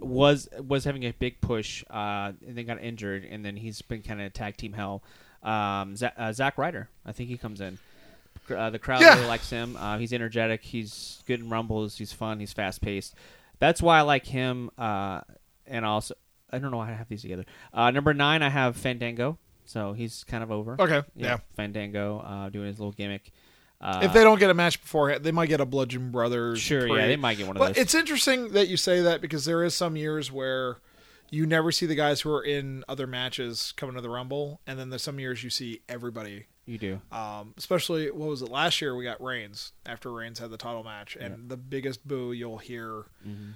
was 0.00 0.48
was 0.66 0.84
having 0.84 1.04
a 1.04 1.12
big 1.12 1.40
push, 1.40 1.84
uh, 1.90 2.32
and 2.46 2.56
then 2.56 2.66
got 2.66 2.82
injured, 2.82 3.24
and 3.24 3.44
then 3.44 3.56
he's 3.56 3.82
been 3.82 4.02
kind 4.02 4.20
of 4.20 4.32
tag 4.32 4.56
team 4.56 4.72
hell. 4.72 5.02
Um, 5.42 5.96
Zach, 5.96 6.14
uh, 6.18 6.32
Zach 6.32 6.58
Ryder, 6.58 6.88
I 7.06 7.12
think 7.12 7.28
he 7.30 7.36
comes 7.36 7.60
in. 7.60 7.78
Uh, 8.50 8.70
the 8.70 8.78
crowd 8.78 9.00
Yeah. 9.00 9.14
really 9.14 9.26
likes 9.28 9.48
him. 9.50 9.76
Uh, 9.76 9.98
he's 9.98 10.12
energetic. 10.12 10.62
He's 10.62 11.22
good 11.26 11.40
in 11.40 11.48
rumbles. 11.48 11.96
He's 11.98 12.12
fun. 12.12 12.40
He's 12.40 12.52
fast 12.52 12.80
paced. 12.80 13.14
That's 13.58 13.80
why 13.80 13.98
I 13.98 14.02
like 14.02 14.26
him. 14.26 14.70
Uh, 14.76 15.20
and 15.66 15.84
also, 15.84 16.14
I 16.50 16.58
don't 16.58 16.70
know 16.72 16.78
why 16.78 16.90
I 16.90 16.94
have 16.94 17.08
these 17.08 17.22
together. 17.22 17.44
Uh, 17.72 17.90
number 17.92 18.12
nine, 18.12 18.42
I 18.42 18.48
have 18.48 18.76
Fandango. 18.76 19.38
So 19.66 19.92
he's 19.92 20.24
kind 20.24 20.42
of 20.42 20.50
over. 20.50 20.76
Okay, 20.80 21.02
yeah. 21.14 21.38
Fandango 21.54 22.18
uh, 22.20 22.48
doing 22.48 22.66
his 22.66 22.80
little 22.80 22.92
gimmick. 22.92 23.30
Uh, 23.80 24.00
if 24.02 24.12
they 24.12 24.22
don't 24.22 24.38
get 24.38 24.50
a 24.50 24.54
match 24.54 24.80
beforehand, 24.80 25.24
they 25.24 25.32
might 25.32 25.48
get 25.48 25.60
a 25.60 25.64
Bludgeon 25.66 26.10
Brothers. 26.10 26.60
sure, 26.60 26.86
yeah, 26.86 27.06
they 27.06 27.16
might 27.16 27.38
get 27.38 27.46
one 27.46 27.56
of 27.56 27.60
those. 27.60 27.68
But 27.68 27.74
those. 27.76 27.82
it's 27.82 27.94
interesting 27.94 28.50
that 28.50 28.68
you 28.68 28.76
say 28.76 29.00
that 29.02 29.20
because 29.22 29.44
there 29.46 29.64
is 29.64 29.74
some 29.74 29.96
years 29.96 30.30
where 30.30 30.76
you 31.30 31.46
never 31.46 31.72
see 31.72 31.86
the 31.86 31.94
guys 31.94 32.20
who 32.20 32.30
are 32.32 32.42
in 32.44 32.84
other 32.88 33.06
matches 33.06 33.72
coming 33.76 33.94
to 33.94 34.00
the 34.02 34.10
Rumble, 34.10 34.60
and 34.66 34.78
then 34.78 34.90
there's 34.90 35.02
some 35.02 35.18
years 35.18 35.42
you 35.42 35.48
see 35.50 35.80
everybody. 35.88 36.46
you 36.66 36.76
do. 36.76 37.00
Um, 37.10 37.54
especially 37.56 38.10
what 38.10 38.28
was 38.28 38.42
it 38.42 38.50
last 38.50 38.80
year? 38.82 38.94
We 38.94 39.04
got 39.04 39.22
Reigns 39.22 39.72
after 39.86 40.12
Reigns 40.12 40.40
had 40.40 40.50
the 40.50 40.56
title 40.58 40.84
match, 40.84 41.16
and 41.16 41.48
the 41.48 41.56
biggest 41.56 42.06
boo 42.06 42.32
you'll 42.32 42.58
hear 42.58 43.06
Mm-hmm. 43.26 43.50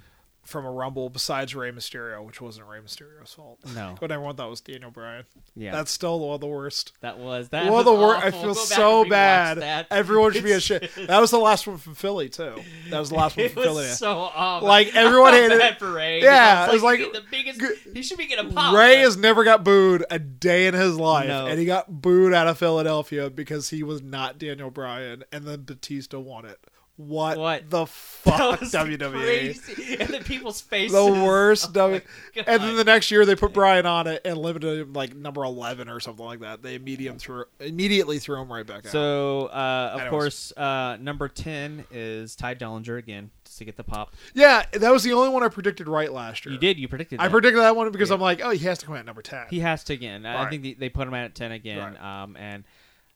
From 0.45 0.63
a 0.63 0.71
Rumble 0.71 1.09
besides 1.09 1.55
Rey 1.55 1.71
Mysterio, 1.71 2.23
which 2.23 2.39
wasn't 2.39 2.67
Rey 2.67 2.77
Mysterio's 2.77 3.33
fault. 3.33 3.59
No. 3.73 3.95
but 3.99 4.11
everyone 4.11 4.35
thought 4.35 4.45
it 4.45 4.49
was 4.51 4.61
Daniel 4.61 4.91
Bryan. 4.91 5.23
Yeah. 5.55 5.71
that's 5.71 5.91
still 5.91 6.19
one 6.19 6.35
of 6.35 6.41
the 6.41 6.45
worst. 6.47 6.93
That 7.01 7.17
was 7.17 7.49
that. 7.49 7.71
One 7.71 7.79
of 7.79 7.85
the 7.85 7.93
worst. 7.93 8.23
I 8.23 8.29
feel 8.29 8.53
Go 8.53 8.53
so 8.53 9.05
bad. 9.09 9.57
That. 9.59 9.87
Everyone 9.89 10.31
should 10.33 10.43
be 10.43 10.51
It's- 10.51 10.69
ashamed. 10.69 11.07
That 11.07 11.19
was 11.19 11.31
the 11.31 11.39
last 11.39 11.65
one 11.65 11.77
from 11.77 11.95
Philly 11.95 12.29
too. 12.29 12.55
That 12.91 12.99
was 12.99 13.09
the 13.09 13.15
last 13.15 13.35
one 13.37 13.49
from 13.49 13.63
Philly. 13.63 13.87
so 13.87 14.11
awful. 14.11 14.67
Like, 14.67 14.95
everyone 14.95 15.33
hated 15.33 15.59
it. 15.59 15.79
for 15.79 15.91
Rey. 15.91 16.21
Yeah, 16.21 16.67
it 16.67 16.73
was 16.73 16.83
like- 16.83 16.99
the 16.99 17.23
biggest. 17.31 17.61
He 17.93 18.03
should 18.03 18.17
be 18.19 18.27
getting 18.27 18.51
a 18.51 18.53
pop. 18.53 18.75
Rey 18.75 18.97
has 18.97 19.17
never 19.17 19.43
got 19.43 19.63
booed 19.63 20.05
a 20.11 20.19
day 20.19 20.67
in 20.67 20.75
his 20.75 20.95
life, 20.99 21.27
No. 21.27 21.47
and 21.47 21.57
he 21.59 21.65
got 21.65 22.01
booed 22.01 22.33
out 22.35 22.47
of 22.47 22.59
Philadelphia 22.59 23.31
because 23.31 23.71
he 23.71 23.81
was 23.81 24.03
not 24.03 24.37
Daniel 24.37 24.69
Bryan, 24.69 25.23
and 25.31 25.45
then 25.47 25.63
Batista 25.63 26.19
won 26.19 26.45
it. 26.45 26.59
What, 26.97 27.37
What? 27.37 27.69
the 27.69 27.81
That 27.83 27.89
fuck, 27.89 28.59
WWE? 28.61 29.11
crazy. 29.65 29.97
And 29.99 30.09
then 30.13 30.23
people's 30.23 30.61
faces. 30.61 30.93
The 30.93 31.05
worst. 31.05 31.65
Oh 31.69 31.71
W- 31.73 32.01
and 32.47 32.63
then 32.63 32.75
the 32.77 32.83
next 32.85 33.11
year 33.11 33.25
they 33.25 33.35
put 33.35 33.53
Bryan 33.53 33.85
on 33.85 34.07
it 34.07 34.21
and 34.23 34.37
limited 34.37 34.79
him 34.79 34.93
like 34.93 35.13
number 35.13 35.43
eleven 35.43 35.89
or 35.89 35.99
something 35.99 36.25
like 36.25 36.39
that. 36.39 36.61
They 36.61 36.75
immediately 36.75 37.19
threw 37.19 37.43
immediately 37.59 38.19
threw 38.19 38.39
him 38.41 38.51
right 38.51 38.65
back 38.65 38.85
out. 38.85 38.91
So, 38.93 39.47
uh, 39.47 39.91
of 39.93 39.99
Anyways. 40.01 40.09
course, 40.09 40.53
uh, 40.57 40.97
number 41.01 41.27
ten 41.27 41.83
is 41.91 42.35
Tye 42.35 42.55
Dillinger 42.55 42.97
again, 42.97 43.29
just 43.43 43.57
to 43.57 43.65
get 43.65 43.75
the 43.75 43.83
pop. 43.83 44.13
yeah, 44.33 44.63
that 44.71 44.91
was 44.91 45.03
the 45.03 45.11
only 45.13 45.29
one 45.29 45.43
I 45.43 45.49
predicted 45.49 45.87
right 45.89 46.11
last 46.11 46.45
year. 46.45 46.53
You 46.53 46.59
did. 46.59 46.77
You 46.79 46.87
predicted. 46.87 47.19
I 47.19 47.27
predicted 47.27 47.61
that 47.61 47.75
one 47.75 47.91
because 47.91 48.09
Yeah. 48.09 48.15
I'm 48.15 48.21
like, 48.21 48.39
oh, 48.43 48.51
he 48.51 48.65
has 48.65 48.77
to 48.79 48.85
come 48.85 48.95
out 48.95 48.99
at 48.99 49.05
number 49.05 49.21
ten. 49.21 49.45
He 49.49 49.59
has 49.59 49.83
to 49.85 49.93
again. 49.93 50.25
I 50.25 50.49
think 50.49 50.63
they, 50.63 50.73
they 50.73 50.89
put 50.89 51.07
him 51.07 51.13
at 51.13 51.35
ten 51.35 51.51
again. 51.51 51.77
Right. 51.99 52.23
Um, 52.23 52.37
and 52.37 52.63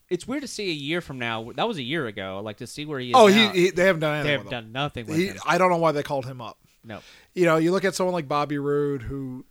it's 0.10 0.28
weird 0.28 0.42
to 0.42 0.48
see 0.48 0.70
a 0.70 0.74
year 0.74 1.02
from 1.02 1.20
now. 1.20 1.52
That 1.56 1.68
was 1.68 1.78
a 1.78 1.84
year 1.84 2.08
ago. 2.08 2.42
Like 2.44 2.58
to 2.58 2.68
see 2.68 2.86
where 2.86 3.00
he 3.00 3.10
is. 3.10 3.16
oh, 3.16 3.28
he, 3.28 3.48
he 3.50 3.70
they 3.72 3.86
haven't 3.86 4.02
done 4.02 4.16
anything. 4.16 4.28
They 4.28 4.42
have 4.44 4.50
done 4.50 4.72
nothing 4.72 5.06
with 5.08 5.18
He, 5.18 5.28
him. 5.28 5.38
I 5.46 5.58
don't 5.58 5.70
know 5.70 5.78
why 5.78 5.92
they 5.92 6.04
called 6.04 6.26
him 6.26 6.42
up. 6.42 6.58
No. 6.84 7.00
You 7.36 7.46
know, 7.46 7.58
you 7.58 7.72
look 7.72 7.86
at 7.86 7.94
someone 7.96 8.14
like 8.14 8.28
Bobby 8.28 8.58
Roode 8.58 9.04
who 9.04 9.46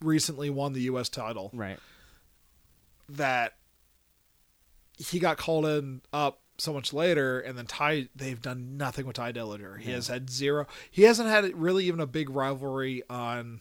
recently 0.00 0.48
won 0.50 0.72
the 0.72 0.82
U.S. 0.82 1.08
title. 1.08 1.50
Right. 1.52 1.78
That 3.10 3.54
he 4.98 5.18
got 5.18 5.36
called 5.36 5.66
in 5.66 6.02
up 6.12 6.40
so 6.58 6.72
much 6.72 6.92
later, 6.92 7.40
and 7.40 7.56
then 7.58 7.66
Tye 7.66 8.08
they've 8.14 8.40
done 8.40 8.76
nothing 8.76 9.06
with 9.06 9.16
Tye 9.16 9.32
Dillinger. 9.32 9.80
He 9.80 9.88
Yeah. 9.90 9.96
has 9.96 10.08
had 10.08 10.30
zero. 10.30 10.66
He 10.90 11.02
hasn't 11.02 11.28
had 11.28 11.54
really 11.60 11.86
even 11.86 12.00
a 12.00 12.06
big 12.06 12.30
rivalry 12.30 13.02
on 13.10 13.60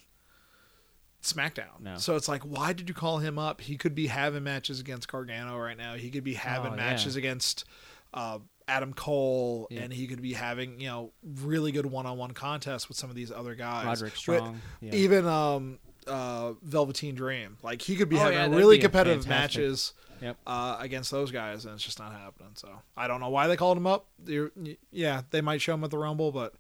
SmackDown. 1.21 1.79
No. 1.81 1.97
So 1.97 2.15
it's 2.15 2.27
like, 2.27 2.43
why 2.43 2.73
did 2.73 2.87
you 2.89 2.95
call 2.95 3.17
him 3.17 3.37
up? 3.37 3.61
He 3.61 3.75
could 3.77 3.93
be 3.95 4.07
having 4.07 4.43
matches 4.43 4.79
against 4.79 5.07
Gargano 5.11 5.57
right 5.57 5.77
now. 5.77 5.95
He 5.95 6.09
could 6.09 6.23
be 6.23 6.35
having 6.35 6.73
Oh, 6.73 6.75
yeah. 6.75 6.81
matches 6.81 7.15
against 7.15 7.65
uh, 8.13 8.39
Adam 8.67 8.93
Cole, 8.93 9.67
Yeah. 9.69 9.81
and 9.81 9.93
he 9.93 10.07
could 10.07 10.21
be 10.21 10.33
having 10.33 10.79
you 10.79 10.87
know 10.87 11.11
really 11.43 11.71
good 11.71 11.85
one-on-one 11.85 12.31
contests 12.31 12.87
with 12.87 12.97
some 12.97 13.09
of 13.09 13.15
these 13.15 13.31
other 13.31 13.55
guys. 13.55 13.85
Roderick 13.85 14.13
With- 14.13 14.19
Strong. 14.19 14.61
yeah. 14.81 14.95
Even 14.95 15.25
um, 15.27 15.79
uh, 16.07 16.53
Velveteen 16.63 17.15
Dream, 17.15 17.57
like 17.63 17.81
he 17.81 17.95
could 17.95 18.09
be 18.09 18.15
Oh, 18.15 18.19
having 18.19 18.37
yeah, 18.51 18.57
really 18.57 18.77
be 18.77 18.81
competitive 18.83 19.25
fantastic. 19.25 19.59
matches 19.61 19.93
Yep. 20.21 20.37
uh, 20.47 20.77
against 20.79 21.11
those 21.11 21.31
guys, 21.31 21.65
and 21.65 21.75
it's 21.75 21.83
just 21.83 21.99
not 21.99 22.11
happening. 22.13 22.51
So 22.55 22.67
I 22.97 23.07
don't 23.07 23.19
know 23.19 23.29
why 23.29 23.47
they 23.47 23.55
called 23.55 23.77
him 23.77 23.87
up. 23.87 24.07
They're, 24.19 24.51
yeah, 24.91 25.21
they 25.31 25.41
might 25.41 25.61
show 25.61 25.73
him 25.75 25.83
at 25.83 25.91
the 25.91 25.97
Rumble, 25.97 26.31
but 26.31 26.55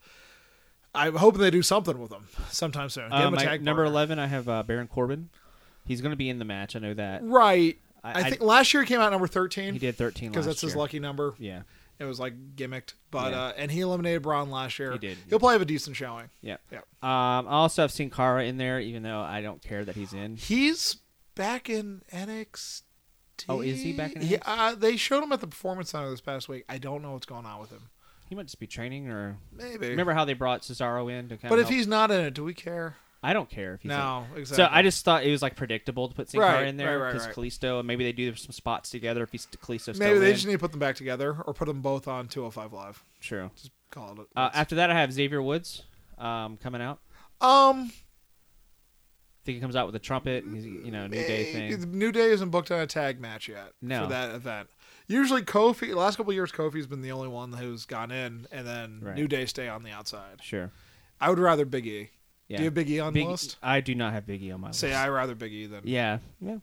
I'm 0.95 1.15
hoping 1.15 1.41
they 1.41 1.51
do 1.51 1.61
something 1.61 1.99
with 1.99 2.11
him 2.11 2.27
sometime 2.49 2.89
soon. 2.89 3.11
Uh, 3.11 3.29
my- 3.31 3.57
number 3.57 3.85
eleven, 3.85 4.17
I 4.19 4.27
have 4.27 4.49
uh, 4.49 4.63
Baron 4.63 4.87
Corbin. 4.87 5.29
He's 5.85 6.01
going 6.01 6.11
to 6.11 6.17
be 6.17 6.29
in 6.29 6.39
the 6.39 6.45
match. 6.45 6.75
I 6.75 6.79
know 6.79 6.93
that. 6.93 7.23
right? 7.23 7.77
I- 8.03 8.09
I, 8.11 8.13
I- 8.21 8.29
think 8.29 8.41
last 8.41 8.73
year 8.73 8.83
he 8.83 8.87
came 8.87 8.99
out 8.99 9.11
number 9.11 9.27
thirteen. 9.27 9.73
He 9.73 9.79
did 9.79 9.95
thirteen 9.97 10.31
because 10.31 10.45
that's 10.45 10.61
his 10.61 10.71
year. 10.71 10.79
lucky 10.79 10.99
number. 10.99 11.35
Yeah. 11.37 11.61
It 11.99 12.05
was 12.05 12.17
like 12.17 12.55
gimmicked, 12.55 12.93
but 13.11 13.31
Yeah. 13.33 13.41
uh, 13.41 13.53
and 13.57 13.69
he 13.69 13.81
eliminated 13.81 14.21
Braun 14.21 14.49
last 14.49 14.79
year. 14.79 14.93
He 14.93 14.99
did, 14.99 15.17
He'll 15.27 15.37
probably 15.37 15.55
have 15.55 15.61
a 15.61 15.65
decent 15.65 15.97
showing. 15.97 16.29
Yeah. 16.41 16.55
Yeah. 16.71 16.77
Um, 17.03 17.45
I 17.45 17.51
also 17.51 17.81
have 17.81 17.91
Sin 17.91 18.09
Cara 18.09 18.45
in 18.45 18.55
there, 18.57 18.79
even 18.79 19.03
though 19.03 19.19
I 19.19 19.41
don't 19.41 19.61
care 19.61 19.83
that 19.83 19.95
he's 19.95 20.13
in. 20.13 20.37
He's 20.37 20.95
back 21.35 21.69
in 21.69 22.01
NXT. 22.13 22.83
Oh, 23.49 23.59
is 23.61 23.81
he 23.81 23.91
back 23.93 24.13
in 24.13 24.21
Yeah, 24.21 24.37
uh, 24.45 24.75
they 24.75 24.95
showed 24.95 25.21
him 25.23 25.31
at 25.33 25.41
the 25.41 25.47
Performance 25.47 25.89
Center 25.91 26.09
this 26.09 26.21
past 26.21 26.47
week. 26.47 26.63
I 26.69 26.77
don't 26.77 27.01
know 27.01 27.11
what's 27.11 27.25
going 27.25 27.45
on 27.45 27.59
with 27.59 27.69
him. 27.69 27.89
He 28.29 28.35
might 28.35 28.45
just 28.45 28.59
be 28.59 28.67
training, 28.67 29.09
or 29.09 29.37
Maybe. 29.51 29.89
remember 29.89 30.13
how 30.13 30.23
they 30.23 30.33
brought 30.33 30.61
Cesaro 30.61 31.11
in 31.11 31.29
to 31.29 31.37
kind 31.37 31.49
but 31.49 31.57
of. 31.59 31.65
if 31.65 31.69
he's 31.69 31.87
not 31.87 32.11
in 32.11 32.21
it, 32.21 32.33
do 32.35 32.43
we 32.43 32.53
care? 32.53 32.95
I 33.21 33.33
don't 33.33 33.49
care 33.49 33.73
if 33.73 33.81
he's 33.81 33.91
in. 33.91 33.97
No, 33.97 34.25
So. 34.45 34.67
I 34.71 34.81
just 34.81 35.03
thought 35.03 35.25
it 35.25 35.31
was 35.31 35.41
like 35.41 35.55
predictable 35.57 36.07
to 36.07 36.15
put 36.15 36.29
Sin 36.29 36.39
Cara 36.39 36.53
Right, 36.59 36.67
in 36.67 36.77
there 36.77 36.99
right, 36.99 37.05
right, 37.05 37.13
because 37.13 37.27
right. 37.27 37.35
Kalisto, 37.35 37.79
and 37.79 37.87
maybe 37.87 38.03
they 38.05 38.13
do 38.13 38.33
some 38.35 38.51
spots 38.51 38.89
together 38.91 39.23
if 39.23 39.31
he's 39.31 39.45
Kalisto 39.47 39.93
still 39.93 40.07
maybe 40.07 40.19
they 40.19 40.29
in. 40.29 40.35
just 40.35 40.45
need 40.47 40.53
to 40.53 40.59
put 40.59 40.71
them 40.71 40.79
back 40.79 40.95
together 40.95 41.35
or 41.45 41.53
put 41.53 41.65
them 41.65 41.81
both 41.81 42.07
on 42.07 42.27
205 42.29 42.71
Live. 42.71 43.03
True. 43.19 43.49
Just 43.55 43.71
call 43.91 44.21
it. 44.21 44.27
Uh, 44.37 44.51
after 44.53 44.75
that, 44.75 44.89
I 44.89 44.93
have 44.93 45.11
Xavier 45.11 45.41
Woods 45.41 45.83
um, 46.17 46.55
coming 46.57 46.81
out. 46.81 46.99
um, 47.41 47.91
I 47.91 49.45
think 49.45 49.55
he 49.55 49.61
comes 49.61 49.75
out 49.75 49.85
with 49.87 49.95
a 49.95 49.99
trumpet. 49.99 50.43
And 50.43 50.55
He's, 50.55 50.65
you 50.65 50.91
know, 50.91 51.07
New 51.07 51.15
Day 51.17 51.49
eh, 51.49 51.53
thing. 51.77 51.97
New 51.97 52.11
Day 52.11 52.29
isn't 52.31 52.49
booked 52.51 52.71
on 52.71 52.79
a 52.81 52.87
tag 52.87 53.19
match 53.19 53.47
yet 53.49 53.71
No. 53.81 54.03
for 54.03 54.09
that 54.09 54.35
event. 54.35 54.69
Usually 55.09 55.41
Kofi. 55.41 55.93
Last 55.93 56.15
couple 56.15 56.31
years, 56.31 56.51
Kofi's 56.51 56.87
been 56.87 57.01
the 57.01 57.11
only 57.11 57.27
one 57.27 57.51
who's 57.51 57.85
gone 57.85 58.11
in, 58.11 58.47
and 58.51 58.65
then 58.65 58.99
Right. 59.01 59.15
New 59.15 59.27
Day 59.27 59.45
stay 59.45 59.67
on 59.67 59.83
the 59.83 59.91
outside. 59.91 60.41
Sure. 60.41 60.71
I 61.19 61.29
would 61.29 61.39
rather 61.39 61.65
Big 61.65 61.85
E. 61.87 62.09
Yeah. 62.47 62.57
Do 62.57 62.63
you 62.63 62.67
have 62.67 62.73
Big 62.75 62.89
E 62.89 62.99
on 62.99 63.11
Big- 63.13 63.25
the 63.25 63.31
list? 63.31 63.57
I 63.61 63.81
do 63.81 63.93
not 63.95 64.13
have 64.13 64.25
Biggie 64.25 64.53
on 64.53 64.61
my 64.61 64.67
Say 64.71 64.87
list. 64.87 64.93
Say 64.93 64.93
I 64.93 65.09
rather 65.09 65.35
Big 65.35 65.51
E 65.51 65.65
than. 65.65 65.81
Yeah. 65.83 66.19
Yeah. 66.39 66.55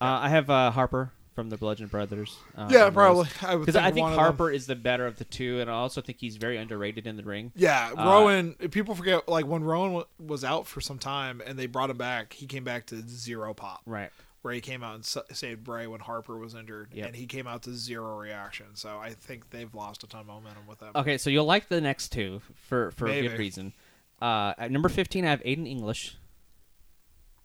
Uh, 0.00 0.20
I 0.22 0.28
have 0.28 0.50
uh, 0.50 0.70
Harper 0.72 1.12
from 1.34 1.50
the 1.50 1.56
Bludgeon 1.56 1.88
Brothers. 1.88 2.36
Uh, 2.56 2.68
Yeah, 2.70 2.90
probably. 2.90 3.26
I 3.42 3.56
Because 3.56 3.74
I 3.74 3.90
think 3.90 4.02
one 4.04 4.12
of 4.12 4.16
them- 4.16 4.24
Harper 4.24 4.50
is 4.52 4.66
the 4.66 4.76
better 4.76 5.04
of 5.06 5.16
the 5.16 5.24
two, 5.24 5.60
and 5.60 5.68
I 5.68 5.72
also 5.74 6.00
think 6.00 6.18
he's 6.20 6.36
very 6.36 6.56
underrated 6.56 7.06
in 7.08 7.16
the 7.16 7.24
ring. 7.24 7.50
Yeah, 7.56 7.90
Uh, 7.96 8.04
Rowan. 8.04 8.54
people 8.70 8.94
forget 8.94 9.28
like 9.28 9.44
when 9.46 9.64
Rowan 9.64 9.92
wa- 9.94 10.04
was 10.20 10.44
out 10.44 10.66
for 10.68 10.80
some 10.80 10.98
time 10.98 11.42
and 11.44 11.58
they 11.58 11.66
brought 11.66 11.90
him 11.90 11.96
back. 11.96 12.32
He 12.34 12.46
came 12.46 12.62
back 12.62 12.86
to 12.86 13.02
zero 13.08 13.52
pop, 13.54 13.80
Right. 13.86 14.10
Where 14.44 14.52
he 14.52 14.60
came 14.60 14.82
out 14.82 14.94
and 14.94 15.04
saved 15.34 15.64
Bray 15.64 15.86
when 15.86 16.00
Harper 16.00 16.36
was 16.36 16.54
injured, 16.54 16.90
Yep. 16.92 17.06
and 17.06 17.16
he 17.16 17.24
came 17.24 17.46
out 17.46 17.62
to 17.62 17.72
zero 17.72 18.18
reaction. 18.18 18.66
So 18.74 18.98
I 18.98 19.14
think 19.14 19.48
they've 19.48 19.74
lost 19.74 20.02
a 20.04 20.06
ton 20.06 20.20
of 20.20 20.26
momentum 20.26 20.66
with 20.66 20.80
them. 20.80 20.90
Okay, 20.94 21.16
so 21.16 21.30
you'll 21.30 21.46
like 21.46 21.68
the 21.68 21.80
next 21.80 22.10
two 22.12 22.42
for 22.68 22.90
for 22.90 23.06
a 23.08 23.22
good 23.22 23.38
reason. 23.38 23.72
Uh, 24.20 24.52
at 24.58 24.70
number 24.70 24.90
fifteen, 24.90 25.24
I 25.24 25.30
have 25.30 25.42
Aiden 25.44 25.66
English, 25.66 26.18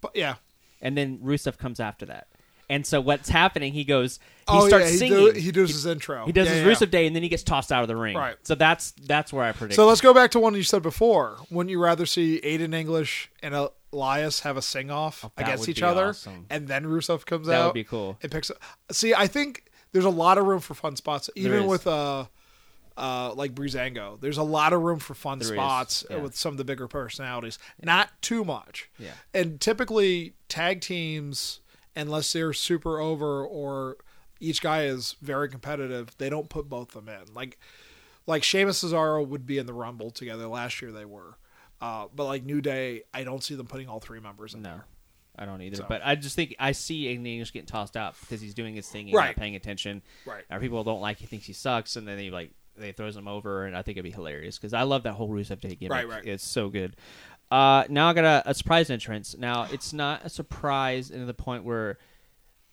But 0.01 0.11
yeah, 0.13 0.35
and 0.81 0.97
then 0.97 1.19
Rusev 1.19 1.57
comes 1.57 1.79
after 1.79 2.05
that. 2.07 2.27
And 2.71 2.85
so 2.85 3.01
what's 3.01 3.29
happening? 3.29 3.73
He 3.73 3.83
goes, 3.83 4.19
he 4.41 4.43
oh 4.49 4.67
starts 4.67 4.85
yeah, 4.87 4.91
he, 4.91 4.97
singing. 4.97 5.33
do, 5.33 5.39
he 5.39 5.51
does 5.51 5.69
his 5.71 5.85
intro. 5.87 6.25
He 6.27 6.31
does 6.31 6.47
Yeah, 6.47 6.55
his 6.55 6.79
yeah, 6.81 6.87
Rusev 6.87 6.91
Day, 6.91 7.07
and 7.07 7.15
then 7.15 7.23
he 7.23 7.29
gets 7.29 7.41
tossed 7.41 7.71
out 7.71 7.81
of 7.81 7.87
the 7.87 7.95
ring. 7.95 8.15
Right. 8.15 8.35
So 8.43 8.53
that's 8.55 8.91
that's 8.91 9.33
where 9.33 9.43
I 9.45 9.53
predict. 9.53 9.75
So 9.75 9.87
let's 9.87 10.01
go 10.01 10.13
back 10.13 10.31
to 10.31 10.39
one 10.39 10.53
you 10.53 10.63
said 10.63 10.83
before. 10.83 11.37
Wouldn't 11.49 11.71
you 11.71 11.81
rather 11.81 12.05
see 12.05 12.39
Aiden 12.43 12.75
English 12.75 13.31
and 13.41 13.55
Elias 13.91 14.41
have 14.41 14.55
a 14.57 14.61
sing 14.61 14.91
off 14.91 15.23
Oh, 15.25 15.31
against 15.37 15.67
each 15.69 15.81
other, 15.81 16.09
awesome. 16.09 16.45
and 16.49 16.67
then 16.67 16.85
Rusev 16.85 17.25
comes 17.25 17.47
That 17.47 17.55
out? 17.61 17.65
would 17.67 17.73
be 17.73 17.83
cool. 17.83 18.17
It 18.21 18.31
picks 18.31 18.49
up. 18.51 18.57
See, 18.91 19.13
I 19.13 19.27
think 19.27 19.65
there's 19.91 20.05
a 20.05 20.09
lot 20.09 20.37
of 20.37 20.45
room 20.45 20.59
for 20.59 20.73
fun 20.75 20.95
spots, 20.95 21.29
even 21.35 21.65
with 21.65 21.87
uh, 21.87 22.25
uh, 22.97 23.33
like 23.33 23.55
Breezango. 23.55 24.19
There's 24.19 24.37
a 24.37 24.43
lot 24.43 24.73
of 24.73 24.81
room 24.81 24.99
for 24.99 25.13
fun 25.13 25.39
There 25.39 25.47
spots 25.55 26.05
yeah. 26.09 26.17
with 26.17 26.35
some 26.35 26.53
of 26.53 26.57
the 26.57 26.65
bigger 26.65 26.87
personalities. 26.87 27.57
Not 27.81 28.09
too 28.21 28.43
much. 28.45 28.89
Yeah. 28.99 29.11
And 29.33 29.59
typically, 29.59 30.33
tag 30.49 30.81
teams, 30.81 31.61
unless 31.95 32.31
they're 32.33 32.53
super 32.53 32.99
over 32.99 33.43
or 33.45 33.97
each 34.39 34.61
guy 34.61 34.83
is 34.83 35.15
very 35.21 35.49
competitive, 35.49 36.15
they 36.17 36.29
don't 36.29 36.49
put 36.49 36.69
both 36.69 36.95
of 36.95 37.05
them 37.05 37.15
in. 37.21 37.33
Like, 37.33 37.57
like 38.27 38.43
Sheamus 38.43 38.83
Cesaro 38.83 39.25
would 39.27 39.45
be 39.45 39.57
in 39.57 39.65
the 39.65 39.73
Rumble 39.73 40.11
together. 40.11 40.47
Last 40.47 40.81
year 40.81 40.91
they 40.91 41.05
were. 41.05 41.37
Uh, 41.81 42.07
but 42.13 42.25
like 42.25 42.43
New 42.43 42.61
Day, 42.61 43.03
I 43.13 43.23
don't 43.23 43.43
see 43.43 43.55
them 43.55 43.67
putting 43.67 43.87
all 43.87 43.99
three 43.99 44.19
members 44.19 44.53
in 44.53 44.61
No, 44.61 44.69
there. 44.69 44.85
I 45.37 45.45
don't 45.45 45.61
either. 45.61 45.77
So- 45.77 45.85
But 45.87 46.01
I 46.03 46.15
just 46.15 46.35
think 46.35 46.55
I 46.59 46.73
see 46.73 47.05
Aiden 47.05 47.25
English 47.25 47.53
getting 47.53 47.67
tossed 47.67 47.95
out 47.95 48.15
because 48.19 48.41
he's 48.41 48.53
doing 48.53 48.75
his 48.75 48.89
thing 48.89 49.07
and 49.07 49.13
Right. 49.15 49.27
not 49.27 49.35
paying 49.37 49.55
attention. 49.55 50.01
Right. 50.25 50.43
Or 50.51 50.59
people 50.59 50.83
don't 50.83 50.99
like 51.01 51.17
he 51.19 51.25
thinks 51.25 51.45
he 51.45 51.53
sucks, 51.53 51.95
and 51.95 52.05
then 52.07 52.19
he 52.19 52.29
like 52.31 52.51
they 52.75 52.91
throws 52.91 53.15
him 53.15 53.27
over, 53.27 53.65
and 53.65 53.75
I 53.77 53.81
think 53.81 53.97
it'd 53.97 54.03
be 54.03 54.11
hilarious 54.11 54.57
because 54.57 54.73
I 54.73 54.83
love 54.83 55.03
that 55.03 55.13
whole 55.13 55.29
Rusev 55.29 55.59
Day 55.61 55.75
gimmick. 55.75 55.91
Right, 55.91 56.07
right. 56.07 56.25
It's 56.25 56.45
so 56.45 56.69
good. 56.69 56.95
Uh, 57.51 57.83
now 57.89 58.09
I 58.09 58.13
got 58.13 58.25
a, 58.25 58.49
a 58.51 58.53
surprise 58.53 58.89
entrance. 58.89 59.35
Now 59.37 59.63
it's 59.71 59.91
not 59.93 60.23
a 60.25 60.29
surprise 60.29 61.09
in 61.11 61.25
the 61.27 61.33
point 61.33 61.63
where 61.63 61.97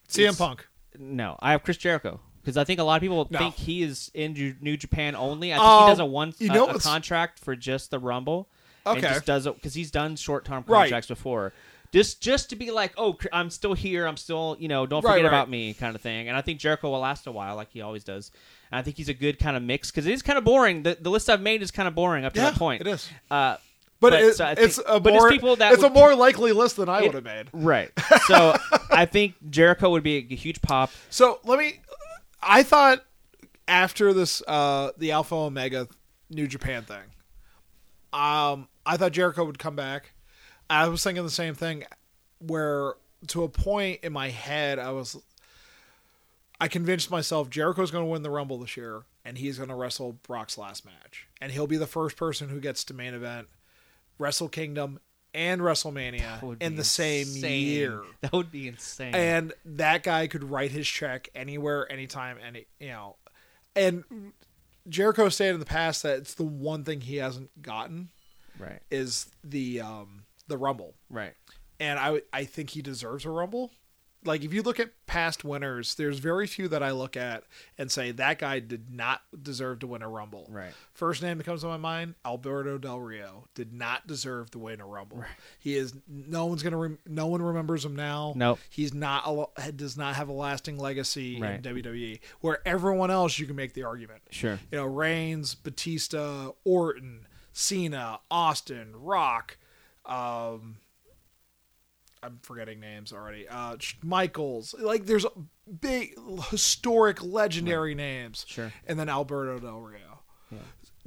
CM 0.08 0.36
Punk. 0.36 0.66
no, 0.98 1.36
I 1.40 1.52
have 1.52 1.62
Chris 1.62 1.76
Jericho 1.76 2.20
because 2.42 2.56
I 2.56 2.64
think 2.64 2.78
a 2.80 2.84
lot 2.84 2.96
of 2.96 3.00
people 3.02 3.26
No. 3.30 3.38
think 3.38 3.54
he 3.56 3.82
is 3.82 4.10
in 4.14 4.56
New 4.60 4.76
Japan 4.76 5.14
only. 5.16 5.52
I 5.52 5.56
think 5.56 5.66
Um, 5.68 5.82
he 5.84 5.90
does 5.92 5.98
a 6.00 6.04
one 6.06 6.32
you 6.38 6.50
a- 6.50 6.54
know 6.54 6.64
a, 6.64 6.72
what's- 6.74 6.84
contract 6.84 7.38
for 7.38 7.56
just 7.56 7.90
the 7.90 7.98
Rumble. 7.98 8.48
And 8.86 8.98
Okay. 8.98 9.08
just 9.14 9.26
does 9.26 9.46
it 9.46 9.54
because 9.56 9.74
he's 9.74 9.90
done 9.90 10.16
short 10.16 10.44
term 10.44 10.64
Right. 10.66 10.84
contracts 10.84 11.08
before. 11.08 11.52
Just 11.92 12.20
just 12.20 12.50
to 12.50 12.56
be 12.56 12.70
like, 12.70 12.92
oh, 12.96 13.16
I'm 13.32 13.48
still 13.50 13.74
here. 13.74 14.06
I'm 14.06 14.16
still 14.16 14.56
you 14.58 14.68
know, 14.68 14.86
don't 14.86 15.02
forget 15.02 15.16
right. 15.16 15.24
about 15.26 15.48
me, 15.50 15.72
kind 15.74 15.94
of 15.94 16.00
thing. 16.02 16.28
And 16.28 16.36
I 16.36 16.40
think 16.42 16.58
Jericho 16.60 16.90
will 16.90 17.00
last 17.00 17.26
a 17.26 17.32
while, 17.32 17.56
like 17.56 17.70
he 17.70 17.80
always 17.80 18.04
does. 18.04 18.30
And 18.70 18.78
I 18.78 18.82
think 18.82 18.96
he's 18.96 19.08
a 19.08 19.14
good 19.14 19.38
kind 19.38 19.56
of 19.56 19.62
mix 19.62 19.90
because 19.90 20.06
it 20.06 20.12
is 20.12 20.22
kind 20.22 20.38
of 20.38 20.44
boring. 20.44 20.82
The, 20.82 20.96
the 21.00 21.10
list 21.10 21.30
I've 21.30 21.40
made 21.40 21.62
is 21.62 21.70
kind 21.70 21.86
of 21.88 21.94
boring 21.94 22.24
up 22.24 22.32
to 22.34 22.40
Yeah, 22.40 22.50
that 22.50 22.58
point. 22.58 22.80
it 22.82 22.86
is. 22.88 23.08
Uh, 23.30 23.56
But, 23.98 24.10
But, 24.10 24.22
it, 24.22 24.34
so 24.36 24.44
think- 24.46 24.58
it's 24.58 24.78
a 24.86 25.00
but 25.00 25.14
it's 25.14 25.20
more 25.22 25.30
people 25.30 25.56
that 25.56 25.72
it's 25.72 25.82
a 25.82 25.88
more 25.88 26.14
likely 26.14 26.52
list 26.52 26.76
than 26.76 26.88
I 26.88 27.02
would 27.02 27.14
have 27.14 27.24
made. 27.24 27.46
right. 27.52 27.90
So 28.26 28.56
I 28.90 29.06
think 29.06 29.34
Jericho 29.48 29.88
would 29.90 30.02
be 30.02 30.26
a 30.30 30.34
huge 30.34 30.60
pop. 30.60 30.90
So 31.08 31.38
let 31.44 31.58
me. 31.58 31.80
I 32.42 32.62
thought 32.62 33.04
after 33.68 34.12
this, 34.12 34.42
uh, 34.46 34.90
the 34.98 35.12
Alpha 35.12 35.34
Omega 35.34 35.88
New 36.28 36.46
Japan 36.46 36.82
thing, 36.82 36.98
um, 38.12 38.68
I 38.86 38.96
thought 38.96 39.12
Jericho 39.12 39.44
would 39.44 39.58
come 39.58 39.76
back. 39.76 40.12
I 40.70 40.88
was 40.88 41.02
thinking 41.02 41.24
the 41.24 41.30
same 41.30 41.54
thing, 41.54 41.84
where 42.38 42.94
to 43.28 43.42
a 43.42 43.48
point 43.48 44.00
in 44.02 44.12
my 44.12 44.30
head, 44.30 44.78
I 44.78 44.92
was. 44.92 45.16
I 46.58 46.68
convinced 46.68 47.10
myself 47.10 47.50
Jericho's 47.50 47.90
going 47.90 48.04
to 48.04 48.10
win 48.10 48.22
the 48.22 48.30
Rumble 48.30 48.58
this 48.58 48.78
year, 48.78 49.02
and 49.26 49.36
he's 49.36 49.58
going 49.58 49.68
to 49.68 49.74
wrestle 49.74 50.12
Brock's 50.22 50.56
last 50.56 50.86
match, 50.86 51.26
and 51.40 51.52
he'll 51.52 51.66
be 51.66 51.76
the 51.76 51.86
first 51.86 52.16
person 52.16 52.48
who 52.48 52.60
gets 52.60 52.82
to 52.84 52.94
main 52.94 53.12
event, 53.12 53.48
Wrestle 54.18 54.48
Kingdom, 54.48 54.98
and 55.34 55.60
WrestleMania 55.60 56.56
in 56.62 56.76
the 56.76 56.84
same 56.84 57.26
insane. 57.26 57.66
year 57.66 58.00
That 58.22 58.32
would 58.32 58.50
be 58.50 58.68
insane. 58.68 59.14
and 59.14 59.52
that 59.66 60.02
guy 60.02 60.28
could 60.28 60.44
write 60.44 60.70
his 60.70 60.88
check 60.88 61.28
anywhere, 61.34 61.90
anytime, 61.92 62.38
any 62.44 62.64
you 62.80 62.88
know. 62.88 63.16
And 63.74 64.32
Jericho 64.88 65.28
stated 65.28 65.54
in 65.54 65.60
the 65.60 65.66
past 65.66 66.02
that 66.04 66.18
it's 66.20 66.34
the 66.34 66.44
one 66.44 66.84
thing 66.84 67.02
he 67.02 67.16
hasn't 67.16 67.60
gotten 67.60 68.08
right. 68.58 68.80
is 68.90 69.26
the 69.44 69.80
um 69.80 70.24
the 70.48 70.56
Rumble, 70.56 70.94
Right. 71.10 71.34
and 71.80 71.98
I 71.98 72.22
I 72.32 72.44
think 72.44 72.70
he 72.70 72.82
deserves 72.82 73.24
a 73.24 73.30
Rumble. 73.30 73.70
Like 74.24 74.42
if 74.42 74.52
you 74.52 74.62
look 74.62 74.80
at 74.80 74.90
past 75.06 75.44
winners, 75.44 75.94
there's 75.94 76.18
very 76.18 76.48
few 76.48 76.66
that 76.68 76.82
I 76.82 76.90
look 76.90 77.16
at 77.16 77.44
and 77.78 77.92
say 77.92 78.10
that 78.12 78.40
guy 78.40 78.58
did 78.58 78.90
not 78.92 79.20
deserve 79.40 79.78
to 79.80 79.86
win 79.86 80.02
a 80.02 80.08
Rumble. 80.08 80.48
Right. 80.50 80.72
First 80.94 81.22
name 81.22 81.38
that 81.38 81.44
comes 81.44 81.60
to 81.60 81.68
my 81.68 81.76
mind, 81.76 82.14
Alberto 82.24 82.76
Del 82.76 82.98
Rio, 82.98 83.46
did 83.54 83.72
not 83.72 84.08
deserve 84.08 84.50
to 84.52 84.58
win 84.58 84.80
a 84.80 84.86
Rumble. 84.86 85.22
He 85.60 85.76
is 85.76 85.94
no 86.08 86.46
one's 86.46 86.64
gonna 86.64 86.76
rem- 86.76 86.98
no 87.06 87.28
one 87.28 87.40
remembers 87.40 87.84
him 87.84 87.94
now. 87.94 88.32
Nope. 88.34 88.58
he's 88.68 88.92
not 88.92 89.22
a, 89.58 89.70
does 89.70 89.96
not 89.96 90.16
have 90.16 90.28
a 90.28 90.32
lasting 90.32 90.76
legacy 90.76 91.40
Right. 91.40 91.54
in 91.54 91.62
WWE. 91.62 92.18
Where 92.40 92.66
everyone 92.66 93.12
else, 93.12 93.38
you 93.38 93.46
can 93.46 93.54
make 93.54 93.74
the 93.74 93.84
argument. 93.84 94.22
Sure. 94.30 94.58
You 94.72 94.78
know, 94.78 94.86
Reigns, 94.86 95.54
Batista, 95.54 96.50
Orton, 96.64 97.28
Cena, 97.58 98.20
Austin, 98.30 98.92
Rock. 98.94 99.56
Um, 100.04 100.76
I'm 102.22 102.38
forgetting 102.42 102.80
names 102.80 103.14
already. 103.14 103.48
Uh, 103.48 103.76
Michaels. 104.02 104.74
Like 104.78 105.06
there's 105.06 105.24
big, 105.80 106.14
historic, 106.50 107.22
legendary 107.22 107.94
names. 107.94 108.44
Sure. 108.46 108.72
And 108.86 108.98
then 108.98 109.08
Alberto 109.08 109.58
Del 109.58 109.80
Rio. 109.80 110.00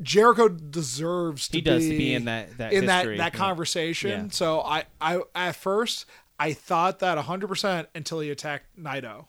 Jericho 0.02 0.48
deserves 0.48 1.50
to 1.50 1.58
He 1.58 1.62
be 1.62 1.70
does 1.70 1.84
to 1.84 1.90
be 1.98 2.14
in 2.16 2.26
that- 2.26 2.58
that 2.58 2.74
in 2.74 2.88
history, 2.90 3.18
that 3.18 3.32
that 3.32 3.34
yeah. 3.34 3.40
conversation. 3.40 4.10
Yeah. 4.26 4.32
So 4.32 4.62
I 4.62 4.86
I 5.00 5.22
at 5.36 5.56
first 5.56 6.06
I 6.40 6.54
thought 6.54 7.00
that 7.00 7.18
100% 7.18 7.88
until 7.94 8.22
he 8.22 8.32
attacked 8.32 8.66
Naito 8.80 9.26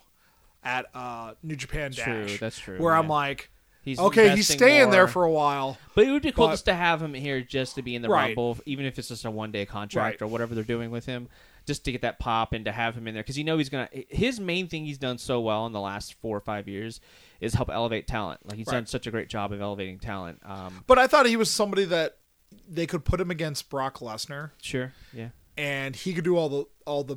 at 0.63 0.85
uh, 0.95 1.33
New 1.43 1.55
Japan 1.57 1.91
True, 1.91 2.25
Dash. 2.25 2.39
that's 2.39 2.57
true, 2.57 2.79
Where 2.79 2.95
I'm 2.95 3.09
like, 3.09 3.51
He's 3.83 3.97
okay, 3.99 4.35
he's 4.35 4.47
staying 4.47 4.91
there 4.91 5.07
for 5.07 5.23
a 5.23 5.31
while. 5.31 5.77
But 5.95 6.05
it 6.07 6.11
would 6.11 6.21
be 6.21 6.31
cool 6.31 6.47
But- 6.47 6.53
just 6.53 6.65
to 6.65 6.73
have 6.75 7.01
him 7.01 7.13
here 7.15 7.41
just 7.41 7.75
to 7.75 7.81
be 7.81 7.95
in 7.95 8.01
the 8.03 8.09
Right. 8.09 8.27
Rumble, 8.27 8.57
even 8.65 8.85
if 8.85 8.99
it's 8.99 9.07
just 9.07 9.25
a 9.25 9.31
one 9.31 9.51
day 9.51 9.65
contract 9.65 10.21
Right. 10.21 10.25
or 10.25 10.29
whatever 10.31 10.53
they're 10.55 10.63
doing 10.63 10.91
with 10.91 11.05
him, 11.07 11.27
just 11.65 11.83
to 11.85 11.91
get 11.91 12.01
that 12.01 12.19
pop 12.19 12.53
and 12.53 12.65
to 12.65 12.71
have 12.71 12.95
him 12.95 13.07
in 13.07 13.13
there 13.15 13.23
because 13.23 13.37
you 13.37 13.43
know 13.43 13.57
he's 13.57 13.69
gonna. 13.69 13.89
His 14.09 14.39
main 14.39 14.67
thing 14.67 14.85
he's 14.85 14.97
done 14.99 15.17
so 15.17 15.39
well 15.41 15.65
in 15.65 15.71
the 15.73 15.79
last 15.79 16.13
four 16.21 16.37
or 16.37 16.41
five 16.41 16.67
years 16.67 17.01
is 17.39 17.53
help 17.55 17.69
elevate 17.71 18.07
talent. 18.07 18.39
Like 18.47 18.57
he's 18.57 18.67
done 18.67 18.85
such 18.85 19.07
a 19.07 19.11
great 19.11 19.29
job 19.29 19.51
of 19.51 19.59
elevating 19.61 19.97
talent. 19.99 20.39
Um, 20.45 20.83
But 20.87 20.99
I 20.99 21.07
thought 21.07 21.25
he 21.25 21.35
was 21.35 21.49
somebody 21.49 21.85
that 21.85 22.17
they 22.69 22.85
could 22.85 23.03
put 23.05 23.19
him 23.19 23.31
against 23.31 23.69
Brock 23.69 23.99
Lesnar, 23.99 24.51
sure, 24.61 24.93
yeah, 25.13 25.29
and 25.57 25.95
he 25.95 26.13
could 26.13 26.23
do 26.23 26.35
all 26.37 26.49
the 26.49 26.65
all 26.85 27.03
the 27.03 27.15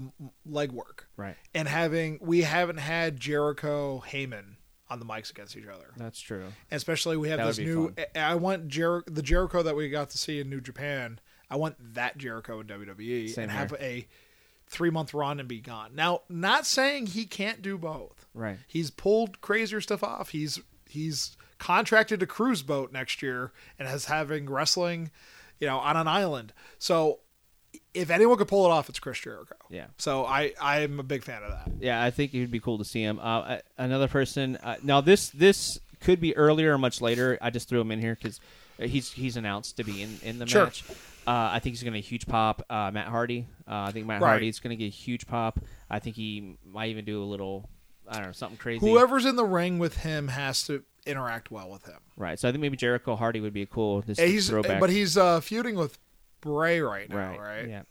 legwork. 0.49 1.05
right, 1.17 1.37
And 1.55 1.67
having 1.69 2.19
we 2.23 2.43
haven't 2.43 2.79
had 2.79 3.19
Jericho 3.19 4.03
Heyman 4.09 4.54
on 4.91 4.99
the 4.99 5.07
mics 5.07 5.31
against 5.31 5.57
each 5.57 5.67
other. 5.67 5.87
that's 5.97 6.21
true. 6.21 6.45
And 6.71 6.77
especially 6.77 7.17
we 7.17 7.29
have 7.31 7.39
That 7.39 7.47
this 7.47 7.59
new. 7.59 7.93
fun. 7.95 8.05
I 8.17 8.35
want 8.35 8.69
Jer- 8.69 9.05
the 9.07 9.23
Jericho 9.23 9.63
that 9.63 9.75
we 9.77 9.89
got 9.89 10.11
to 10.11 10.19
see 10.19 10.41
in 10.41 10.51
New 10.51 10.61
Japan. 10.61 11.19
I 11.51 11.57
want 11.57 11.77
that 11.95 12.19
Jericho 12.19 12.61
in 12.61 12.67
WWE 12.67 13.31
Same 13.31 13.45
and 13.45 13.53
here. 13.53 13.61
have 13.61 13.73
a 13.81 14.07
three 14.67 14.91
month 14.91 15.15
run 15.15 15.39
and 15.41 15.49
be 15.49 15.61
gone. 15.61 15.95
Now, 15.95 16.23
not 16.29 16.67
saying 16.67 17.07
he 17.09 17.25
can't 17.27 17.63
do 17.63 17.79
both. 17.79 18.27
Right. 18.35 18.59
He's 18.67 18.91
pulled 18.91 19.41
crazier 19.41 19.81
stuff 19.81 20.03
off. 20.03 20.31
He's 20.31 20.61
he's 20.89 21.37
contracted 21.59 22.23
a 22.23 22.27
cruise 22.27 22.63
boat 22.63 22.93
next 22.93 23.23
year 23.23 23.53
and 23.79 23.89
has 23.89 24.07
having 24.07 24.51
wrestling, 24.51 25.11
you 25.61 25.67
know, 25.67 25.79
on 25.79 25.97
an 25.97 26.09
island. 26.09 26.53
So 26.79 27.21
if 27.95 28.11
anyone 28.11 28.37
could 28.37 28.49
pull 28.49 28.67
it 28.67 28.71
off, 28.71 28.89
it's 28.89 28.99
Chris 28.99 29.19
Jericho. 29.21 29.55
Yeah. 29.71 29.87
So 29.99 30.25
I 30.27 30.53
I'm 30.61 31.01
a 31.01 31.05
big 31.05 31.23
fan 31.23 31.43
of 31.43 31.51
that. 31.51 31.71
Yeah, 31.81 32.03
I 32.03 32.11
think 32.11 32.35
it 32.35 32.41
would 32.41 32.51
be 32.51 32.61
cool 32.61 32.79
to 32.79 32.85
see 32.85 33.03
him. 33.03 33.19
Uh, 33.19 33.23
uh, 33.41 33.59
another 33.79 34.09
person. 34.09 34.57
Uh, 34.63 34.77
now 34.83 35.01
this 35.01 35.31
this 35.31 35.79
could 36.01 36.21
be 36.21 36.37
earlier 36.37 36.75
or 36.75 36.79
much 36.79 37.01
later. 37.01 37.39
I 37.41 37.51
just 37.51 37.69
threw 37.69 37.81
him 37.81 37.91
in 37.91 38.01
here 38.01 38.15
because 38.21 38.41
he's 38.79 39.13
he's 39.13 39.37
announced 39.37 39.77
to 39.79 39.85
be 39.85 40.03
in 40.03 40.19
in 40.23 40.39
the 40.39 40.47
Sure. 40.47 40.65
match. 40.65 40.85
Uh, 41.27 41.49
I 41.53 41.59
think 41.61 41.75
he's 41.75 41.83
going 41.83 41.95
to 41.95 42.01
huge 42.01 42.27
pop. 42.27 42.63
Uh, 42.69 42.91
Matt 42.93 43.07
Hardy. 43.07 43.47
Uh, 43.67 43.87
I 43.89 43.93
think 43.93 44.07
Matt 44.07 44.21
Right. 44.21 44.43
is 44.43 44.61
going 44.61 44.77
to 44.77 44.83
get 44.83 44.89
a 44.89 44.95
huge 44.95 45.27
pop. 45.27 45.59
I 45.89 45.99
think 45.99 46.17
he 46.17 46.59
might 46.67 46.91
even 46.91 47.07
do 47.07 47.23
a 47.23 47.25
little. 47.25 47.71
I 48.07 48.17
don't 48.17 48.27
know 48.27 48.33
something 48.33 48.59
crazy. 48.59 48.87
Whoever's 48.87 49.25
in 49.25 49.37
the 49.37 49.47
ring 49.47 49.79
with 49.79 49.97
him 49.99 50.29
has 50.29 50.65
to 50.67 50.83
interact 51.07 51.51
well 51.51 51.71
with 51.71 51.87
him. 51.87 51.99
Right. 52.19 52.39
So 52.39 52.47
I 52.47 52.53
think 52.53 52.61
maybe 52.61 52.77
Jericho 52.77 53.17
Hardy 53.17 53.41
would 53.41 53.55
be 53.55 53.63
a 53.63 53.67
cool. 53.67 54.05
And 54.07 54.19
he's 54.19 54.51
throwback. 54.51 54.81
but 54.81 54.91
he's 54.91 55.17
uh, 55.17 55.41
feuding 55.41 55.77
with 55.77 55.99
Bray 56.45 56.81
right 56.81 57.09
now, 57.09 57.17
right. 57.17 57.41
right? 57.41 57.69
Yeah. 57.69 57.83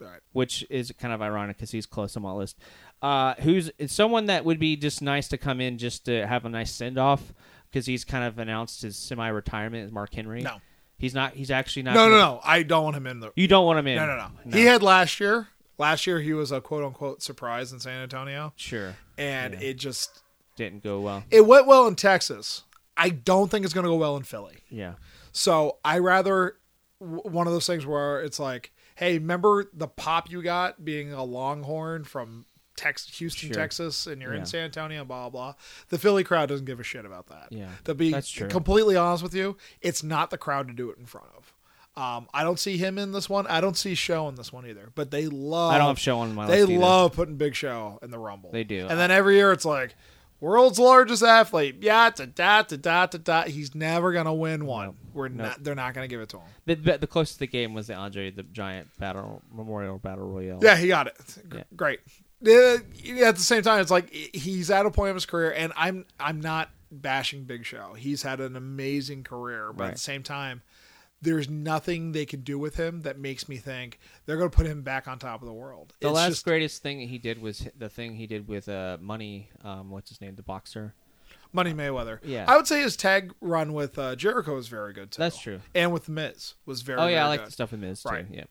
Right. 0.00 0.20
which 0.32 0.64
is 0.70 0.92
kind 0.96 1.12
of 1.12 1.20
ironic 1.20 1.56
because 1.56 1.72
he's 1.72 1.84
close 1.86 2.16
on 2.16 2.22
my 2.22 2.30
list. 2.30 2.56
Uh, 3.02 3.34
who's 3.40 3.70
it's 3.78 3.92
someone 3.92 4.26
that 4.26 4.44
would 4.44 4.60
be 4.60 4.76
just 4.76 5.02
nice 5.02 5.26
to 5.28 5.38
come 5.38 5.60
in 5.60 5.76
just 5.78 6.04
to 6.04 6.24
have 6.26 6.44
a 6.44 6.48
nice 6.48 6.72
send 6.72 6.98
off 6.98 7.32
because 7.68 7.86
he's 7.86 8.04
kind 8.04 8.22
of 8.24 8.38
announced 8.38 8.82
his 8.82 8.96
semi 8.96 9.26
retirement. 9.28 9.86
Is 9.86 9.90
Mark 9.92 10.14
Henry? 10.14 10.42
No. 10.42 10.58
he's 10.98 11.14
not. 11.14 11.32
He's 11.34 11.50
actually 11.50 11.82
not. 11.82 11.94
No, 11.94 12.04
no, 12.08 12.10
gonna- 12.18 12.22
no. 12.34 12.40
I 12.44 12.62
don't 12.62 12.84
want 12.84 12.96
him 12.96 13.06
in 13.08 13.18
the. 13.20 13.32
You 13.34 13.48
don't 13.48 13.66
want 13.66 13.78
him 13.80 13.86
in. 13.88 13.96
No, 13.96 14.06
no, 14.06 14.28
no. 14.44 14.56
He 14.56 14.64
had 14.66 14.82
last 14.84 15.18
year. 15.18 15.48
Last 15.78 16.06
year 16.06 16.20
he 16.20 16.32
was 16.32 16.52
a 16.52 16.60
quote 16.60 16.84
unquote 16.84 17.22
surprise 17.22 17.72
in 17.72 17.80
San 17.80 18.00
Antonio, 18.02 18.52
sure 18.56 18.94
and 19.16 19.54
Yeah. 19.54 19.60
it 19.60 19.74
just 19.78 20.22
didn't 20.56 20.82
go 20.84 21.00
well. 21.00 21.24
it 21.30 21.46
went 21.46 21.66
well 21.66 21.86
in 21.88 21.94
Texas. 21.96 22.62
I 22.96 23.10
don't 23.10 23.48
think 23.48 23.64
it's 23.64 23.72
going 23.74 23.84
to 23.84 23.90
go 23.90 23.96
well 23.96 24.16
in 24.16 24.24
Philly. 24.24 24.58
Yeah, 24.68 24.94
So 25.30 25.78
I 25.84 25.98
rather 25.98 26.56
w- 27.00 27.22
one 27.22 27.46
of 27.46 27.52
those 27.52 27.66
things 27.66 27.84
where 27.86 28.20
it's 28.22 28.38
like, 28.38 28.72
hey, 28.96 29.18
remember 29.18 29.70
the 29.72 29.88
pop 29.88 30.30
you 30.30 30.42
got 30.42 30.84
being 30.84 31.12
a 31.12 31.24
Longhorn 31.24 32.04
from 32.04 32.46
Tex- 32.76 33.18
Houston, 33.18 33.48
Sure. 33.48 33.56
Texas, 33.56 34.06
and 34.06 34.22
you're 34.22 34.32
Yeah. 34.34 34.40
in 34.40 34.46
San 34.46 34.64
Antonio, 34.64 35.04
blah 35.04 35.28
blah. 35.30 35.54
The 35.88 35.98
Philly 35.98 36.22
crowd 36.24 36.48
doesn't 36.48 36.64
give 36.66 36.78
a 36.78 36.84
shit 36.84 37.04
about 37.04 37.26
that. 37.28 37.48
Yeah, 37.50 37.68
to 37.84 37.94
be 37.94 38.14
completely 38.48 38.96
honest 38.96 39.22
with 39.22 39.34
you, 39.34 39.56
it's 39.80 40.02
not 40.02 40.30
the 40.30 40.38
crowd 40.38 40.68
to 40.68 40.74
do 40.74 40.90
it 40.90 40.98
in 40.98 41.06
front 41.06 41.28
of. 41.36 41.52
Um, 42.00 42.28
I 42.32 42.44
don't 42.44 42.60
see 42.60 42.76
him 42.76 42.96
in 42.96 43.10
this 43.10 43.28
one. 43.28 43.48
I 43.48 43.60
don't 43.60 43.76
see 43.76 43.96
Show 43.96 44.28
in 44.28 44.36
this 44.36 44.52
one 44.52 44.64
either. 44.68 44.92
But 44.94 45.10
they 45.10 45.26
love. 45.26 45.72
I 45.72 45.78
don't 45.78 45.88
have 45.88 45.98
show 45.98 46.20
on 46.20 46.32
my 46.32 46.46
They 46.46 46.64
love 46.64 47.14
putting 47.14 47.34
Big 47.36 47.56
Show 47.56 47.98
in 48.02 48.12
the 48.12 48.18
Rumble. 48.20 48.52
They 48.52 48.62
do. 48.62 48.86
And 48.88 48.96
then 49.00 49.10
every 49.10 49.34
year 49.34 49.50
it's 49.50 49.64
like, 49.64 49.96
world's 50.40 50.78
largest 50.78 51.22
athlete. 51.22 51.76
Yeah, 51.80 52.10
da 52.10 52.26
da 52.26 52.62
da 52.62 52.76
da 52.76 53.06
da 53.06 53.18
da. 53.18 53.42
He's 53.44 53.74
never 53.74 54.12
gonna 54.12 54.34
win 54.34 54.66
one. 54.66 54.94
We're 55.14 55.28
not. 55.28 55.62
They're 55.64 55.74
not 55.74 55.94
gonna 55.94 56.08
give 56.08 56.20
it 56.20 56.28
to 56.30 56.38
him. 56.38 56.46
The, 56.66 56.74
the, 56.76 56.98
the 56.98 57.06
closest 57.06 57.38
the 57.38 57.46
game 57.46 57.74
was 57.74 57.86
the 57.88 57.94
Andre 57.94 58.30
the 58.30 58.42
Giant 58.44 58.88
Battle 58.98 59.42
Memorial 59.52 59.98
Battle 59.98 60.28
Royale. 60.28 60.60
Yeah, 60.62 60.76
he 60.76 60.88
got 60.88 61.06
it. 61.08 61.14
G- 61.50 61.56
Yeah. 61.58 61.62
Great. 61.76 62.00
Uh, 62.46 62.74
at 63.24 63.34
the 63.34 63.42
same 63.42 63.62
time, 63.62 63.80
it's 63.80 63.90
like 63.90 64.10
he's 64.12 64.70
at 64.70 64.86
a 64.86 64.90
point 64.90 65.10
of 65.10 65.16
his 65.16 65.26
career, 65.26 65.52
and 65.56 65.72
I'm 65.76 66.04
I'm 66.20 66.40
not 66.40 66.70
bashing 66.92 67.44
Big 67.44 67.64
Show. 67.66 67.94
He's 67.94 68.22
had 68.22 68.40
an 68.40 68.54
amazing 68.54 69.24
career, 69.24 69.72
but 69.74 69.82
at 69.82 69.86
Right. 69.88 69.94
the 69.94 70.00
same 70.00 70.22
time, 70.22 70.62
there's 71.20 71.48
nothing 71.48 72.12
they 72.12 72.24
can 72.26 72.40
do 72.42 72.58
with 72.58 72.76
him 72.76 73.02
that 73.02 73.18
makes 73.18 73.48
me 73.48 73.56
think 73.56 73.98
they're 74.26 74.36
going 74.36 74.50
to 74.50 74.56
put 74.56 74.66
him 74.66 74.82
back 74.82 75.08
on 75.08 75.18
top 75.18 75.42
of 75.42 75.46
the 75.48 75.52
world. 75.54 75.92
The 76.00 76.08
It's 76.08 76.14
last 76.14 76.28
just 76.30 76.44
greatest 76.44 76.82
thing 76.82 77.00
he 77.00 77.18
did 77.18 77.40
was 77.42 77.66
the 77.76 77.88
thing 77.88 78.14
he 78.14 78.26
did 78.26 78.46
with 78.48 78.68
uh, 78.68 78.98
Money. 79.00 79.48
Um, 79.64 79.90
what's 79.90 80.08
his 80.10 80.20
name? 80.20 80.34
The 80.36 80.42
boxer. 80.42 80.94
Money 81.52 81.72
Mayweather. 81.72 82.18
Yeah. 82.22 82.44
I 82.46 82.56
would 82.56 82.66
say 82.66 82.82
his 82.82 82.96
tag 82.96 83.32
run 83.40 83.72
with 83.72 83.98
uh, 83.98 84.14
Jericho 84.16 84.54
was 84.54 84.68
very 84.68 84.92
good 84.92 85.10
too. 85.10 85.18
That's 85.20 85.38
true. 85.38 85.60
And 85.74 85.92
with 85.92 86.08
Miz 86.08 86.54
was 86.66 86.82
very. 86.82 86.98
Good. 86.98 87.02
Oh 87.04 87.06
yeah, 87.06 87.14
very 87.14 87.24
I 87.24 87.28
like 87.28 87.44
the 87.46 87.50
stuff 87.52 87.72
with 87.72 87.80
Miz 87.80 88.02
too. 88.02 88.26
Yeah. 88.30 88.44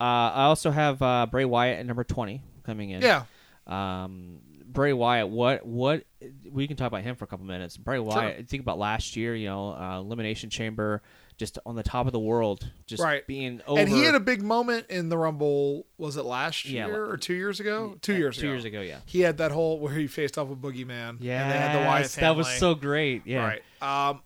Uh, 0.00 0.04
I 0.32 0.42
also 0.44 0.70
have 0.70 1.02
uh, 1.02 1.26
Bray 1.30 1.44
Wyatt 1.44 1.80
at 1.80 1.86
number 1.86 2.04
twenty 2.04 2.42
coming 2.64 2.90
in. 2.90 3.02
Yeah, 3.02 3.24
Um, 3.66 4.38
Bray 4.64 4.92
Wyatt. 4.92 5.28
What? 5.28 5.66
What? 5.66 6.04
We 6.50 6.66
can 6.68 6.76
talk 6.76 6.88
about 6.88 7.02
him 7.02 7.16
for 7.16 7.24
a 7.24 7.28
couple 7.28 7.46
minutes. 7.46 7.76
Bray 7.76 7.98
Wyatt. 7.98 8.48
Think 8.48 8.62
about 8.62 8.78
last 8.78 9.16
year. 9.16 9.34
You 9.34 9.48
know, 9.48 9.74
uh, 9.74 9.98
Elimination 9.98 10.50
Chamber, 10.50 11.02
just 11.38 11.58
on 11.66 11.74
the 11.76 11.82
top 11.82 12.06
of 12.06 12.12
the 12.12 12.18
world, 12.18 12.70
just 12.86 13.02
Right. 13.02 13.26
being 13.26 13.60
over. 13.66 13.78
and 13.80 13.88
he 13.88 14.04
had 14.04 14.14
a 14.14 14.20
big 14.20 14.42
moment 14.42 14.86
in 14.88 15.08
the 15.10 15.18
Rumble. 15.18 15.86
Was 15.98 16.16
it 16.16 16.24
last 16.24 16.64
Yeah, 16.64 16.86
year 16.86 17.04
or 17.10 17.16
two 17.16 17.34
years 17.34 17.60
ago? 17.60 17.96
Two 18.00 18.14
years 18.16 18.36
two 18.36 18.46
ago. 18.46 18.52
years 18.52 18.64
ago. 18.64 18.80
Yeah. 18.80 19.00
He 19.06 19.20
had 19.20 19.36
that 19.38 19.52
whole 19.52 19.78
where 19.78 19.92
he 19.94 20.06
faced 20.06 20.38
off 20.38 20.48
with 20.48 20.62
Boogeyman. 20.62 21.18
Yeah. 21.20 21.42
and 21.42 21.52
they 21.52 21.58
had 21.58 21.74
the 21.82 21.86
Wyatt 21.86 22.10
that 22.12 22.36
was 22.36 22.48
so 22.48 22.74
great. 22.74 23.22
Yeah. 23.26 23.58
Right. 23.80 24.10
Um, 24.10 24.20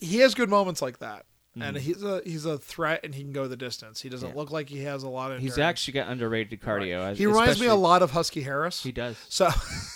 he 0.00 0.18
has 0.18 0.34
good 0.34 0.48
moments 0.50 0.82
like 0.82 0.98
that, 0.98 1.24
Mm-hmm. 1.56 1.62
and 1.62 1.76
he's 1.78 2.02
a 2.02 2.20
he's 2.24 2.44
a 2.44 2.58
threat, 2.58 3.00
and 3.04 3.14
he 3.14 3.22
can 3.22 3.32
go 3.32 3.46
the 3.48 3.56
distance. 3.56 4.02
He 4.02 4.08
doesn't 4.08 4.30
Yeah. 4.30 4.34
look 4.34 4.50
like 4.50 4.68
he 4.68 4.80
has 4.82 5.04
a 5.04 5.08
lot 5.08 5.32
of. 5.32 5.40
He's 5.40 5.58
actually 5.58 5.92
got 5.94 6.08
underrated 6.08 6.60
cardio. 6.60 7.00
as- 7.12 7.18
He 7.18 7.24
reminds 7.26 7.60
me 7.60 7.66
a 7.66 7.74
lot 7.74 8.02
of 8.02 8.10
Husky 8.10 8.42
Harris. 8.42 8.82
He 8.82 8.92
does. 8.92 9.16
So 9.30 9.48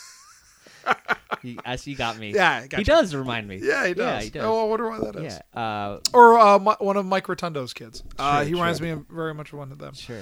He, 1.43 1.59
as 1.65 1.83
he 1.83 1.95
got 1.95 2.19
me. 2.19 2.35
yeah, 2.35 2.67
He 2.77 2.85
does 2.85 3.15
remind 3.15 3.49
me. 3.49 3.61
Yeah, 3.63 3.87
he 3.87 3.95
does. 3.95 4.05
Yeah, 4.05 4.21
he 4.21 4.29
does. 4.31 4.45
Oh, 4.45 4.67
I 4.67 4.69
wonder 4.69 4.91
why 4.91 4.99
that 5.01 5.17
is. 5.17 5.41
Yeah. 5.55 5.59
Uh, 5.59 6.01
Or 6.13 6.39
uh, 6.39 6.59
Mi- 6.59 6.75
one 6.81 6.99
of 6.99 7.07
Mike 7.07 7.29
Rotundo's 7.29 7.73
kids. 7.73 8.03
Uh, 8.19 8.41
Sure, 8.41 8.45
he 8.47 8.53
reminds 8.53 8.79
sure. 8.79 8.87
me 8.89 8.93
of 8.93 9.07
very 9.09 9.33
much 9.33 9.51
of 9.55 9.59
one 9.59 9.73
of 9.73 9.79
them. 9.79 9.95
sure. 9.95 10.21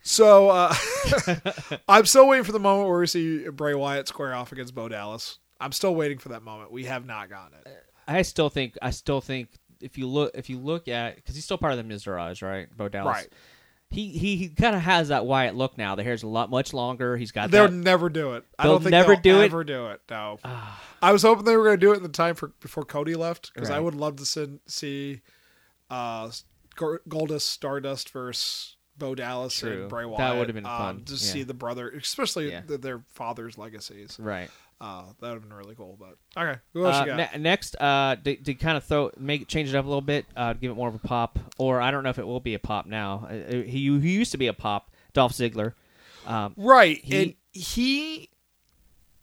So 0.00 0.48
uh, 0.48 0.74
I'm 1.88 2.06
still 2.06 2.26
waiting 2.28 2.44
for 2.44 2.52
the 2.52 2.58
moment 2.60 2.88
where 2.88 2.98
we 2.98 3.06
see 3.06 3.46
Bray 3.50 3.74
Wyatt 3.74 4.08
square 4.08 4.34
off 4.34 4.50
against 4.52 4.74
Bo 4.74 4.88
Dallas. 4.88 5.38
I'm 5.60 5.72
still 5.72 5.94
waiting 5.94 6.16
for 6.16 6.30
that 6.30 6.42
moment. 6.42 6.72
We 6.72 6.84
have 6.84 7.04
not 7.04 7.28
gotten 7.28 7.58
it. 7.66 7.84
I 8.06 8.22
still 8.22 8.48
think 8.48 8.78
I 8.80 8.90
still 8.90 9.20
think 9.20 9.50
if 9.82 9.98
you 9.98 10.06
look 10.06 10.30
if 10.34 10.48
you 10.48 10.58
look 10.58 10.88
at 10.88 11.16
because 11.16 11.34
he's 11.34 11.44
still 11.44 11.58
part 11.58 11.74
of 11.74 11.78
the 11.78 11.94
Miztourage, 11.94 12.40
right? 12.42 12.74
Bo 12.74 12.88
Dallas. 12.88 13.14
Right. 13.16 13.28
He 13.90 14.10
he, 14.10 14.36
he 14.36 14.48
kind 14.50 14.76
of 14.76 14.82
has 14.82 15.08
that 15.08 15.24
Wyatt 15.24 15.54
look 15.54 15.78
now. 15.78 15.94
The 15.94 16.02
hair's 16.02 16.22
a 16.22 16.26
lot 16.28 16.50
much 16.50 16.74
longer. 16.74 17.16
He's 17.16 17.32
got 17.32 17.50
They'll 17.50 17.68
that. 17.68 17.72
never 17.72 18.10
do 18.10 18.34
it. 18.34 18.44
I 18.58 18.64
They'll 18.64 18.72
don't 18.74 18.82
think 18.82 18.90
never 18.90 19.14
they'll 19.14 19.22
do 19.22 19.40
it? 19.40 19.44
ever 19.46 19.64
do 19.64 19.86
it. 19.88 20.02
No. 20.10 20.38
I 21.00 21.10
was 21.12 21.22
hoping 21.22 21.44
they 21.46 21.56
were 21.56 21.64
going 21.64 21.76
to 21.80 21.86
do 21.86 21.92
it 21.92 21.96
in 21.96 22.02
the 22.02 22.08
time 22.10 22.34
for 22.34 22.48
before 22.60 22.84
Cody 22.84 23.14
left 23.14 23.52
because 23.54 23.70
I 23.70 23.80
would 23.80 23.94
love 23.94 24.16
to 24.16 24.26
see, 24.26 24.58
see 24.66 25.20
uh, 25.88 26.30
Goldust 26.76 27.42
Stardust 27.42 28.10
versus 28.10 28.76
Bo 28.98 29.14
Dallas 29.14 29.54
True. 29.58 29.82
and 29.82 29.88
Bray 29.88 30.04
That 30.18 30.36
would've 30.36 30.54
been 30.54 30.66
um, 30.66 30.78
fun. 30.78 31.04
to 31.04 31.12
Yeah. 31.12 31.18
see 31.18 31.42
the 31.44 31.54
brother, 31.54 31.88
especially 31.88 32.50
Yeah. 32.50 32.62
the, 32.66 32.76
their 32.78 33.02
father's 33.14 33.56
legacies. 33.56 34.16
Right. 34.20 34.50
Uh, 34.80 35.02
that 35.20 35.28
would 35.28 35.30
have 35.34 35.42
been 35.42 35.52
really 35.52 35.74
cool. 35.74 35.96
But 35.98 36.16
okay, 36.40 36.60
who 36.72 36.86
else 36.86 36.96
Uh, 36.96 37.00
you 37.00 37.06
got? 37.16 37.32
ne- 37.34 37.38
next, 37.38 37.74
uh, 37.80 38.14
to, 38.22 38.36
to 38.36 38.54
kind 38.54 38.76
of 38.76 38.84
throw 38.84 39.10
make 39.18 39.48
change 39.48 39.68
it 39.70 39.74
up 39.74 39.84
a 39.84 39.88
little 39.88 40.00
bit, 40.00 40.24
uh, 40.36 40.52
give 40.52 40.70
it 40.70 40.74
more 40.74 40.88
of 40.88 40.94
a 40.94 41.00
pop, 41.00 41.38
or 41.58 41.80
I 41.80 41.90
don't 41.90 42.04
know 42.04 42.10
if 42.10 42.18
it 42.18 42.26
will 42.26 42.38
be 42.40 42.54
a 42.54 42.58
pop 42.60 42.86
now. 42.86 43.26
Uh, 43.28 43.54
he 43.62 43.98
he 43.98 44.12
used 44.12 44.30
to 44.32 44.38
be 44.38 44.46
a 44.46 44.52
pop, 44.52 44.92
Dolph 45.14 45.32
Ziggler. 45.32 45.74
Um, 46.26 46.54
Right. 46.56 46.98
He- 47.02 47.22
and 47.22 47.34
he 47.52 48.30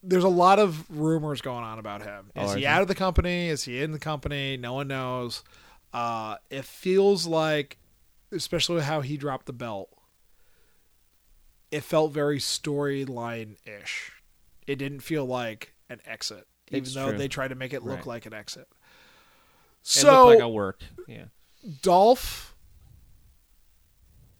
there's 0.04 0.24
a 0.26 0.30
lot 0.30 0.60
of 0.60 0.86
rumors 0.90 1.42
going 1.42 1.64
on 1.64 1.80
about 1.80 2.02
him. 2.04 2.32
Oh, 2.36 2.44
Is 2.44 2.50
is 2.50 2.56
he 2.56 2.62
he? 2.62 2.68
out 2.68 2.82
of 2.82 2.88
the 2.88 2.94
company? 2.96 3.48
Is 3.48 3.64
he 3.64 3.82
in 3.82 3.92
the 3.92 3.98
company? 4.00 4.58
No 4.58 4.74
one 4.74 4.88
knows. 4.90 5.44
Uh 5.94 6.36
it 6.50 6.66
feels 6.66 7.26
like 7.26 7.78
especially 8.32 8.82
how 8.82 9.00
he 9.02 9.16
dropped 9.18 9.46
the 9.46 9.54
belt. 9.54 9.90
It 11.72 11.82
felt 11.82 12.12
very 12.12 12.40
storyline 12.40 13.56
ish. 13.66 14.12
It 14.68 14.76
didn't 14.78 15.02
feel 15.02 15.26
like 15.26 15.74
an 15.90 16.02
exit. 16.06 16.48
Even 16.70 16.84
It's 16.84 16.94
though 16.96 17.10
true. 17.10 17.18
they 17.18 17.28
tried 17.28 17.50
to 17.50 17.56
make 17.56 17.74
it 17.74 17.84
look 17.84 17.98
Right. 18.00 18.08
like 18.08 18.26
an 18.26 18.34
exit. 18.34 18.68
it 18.72 18.78
So 19.84 20.26
looked 20.28 20.40
like 20.40 20.44
a 20.46 20.50
work. 20.50 20.80
Yeah, 21.08 21.26
Dolph 21.82 22.56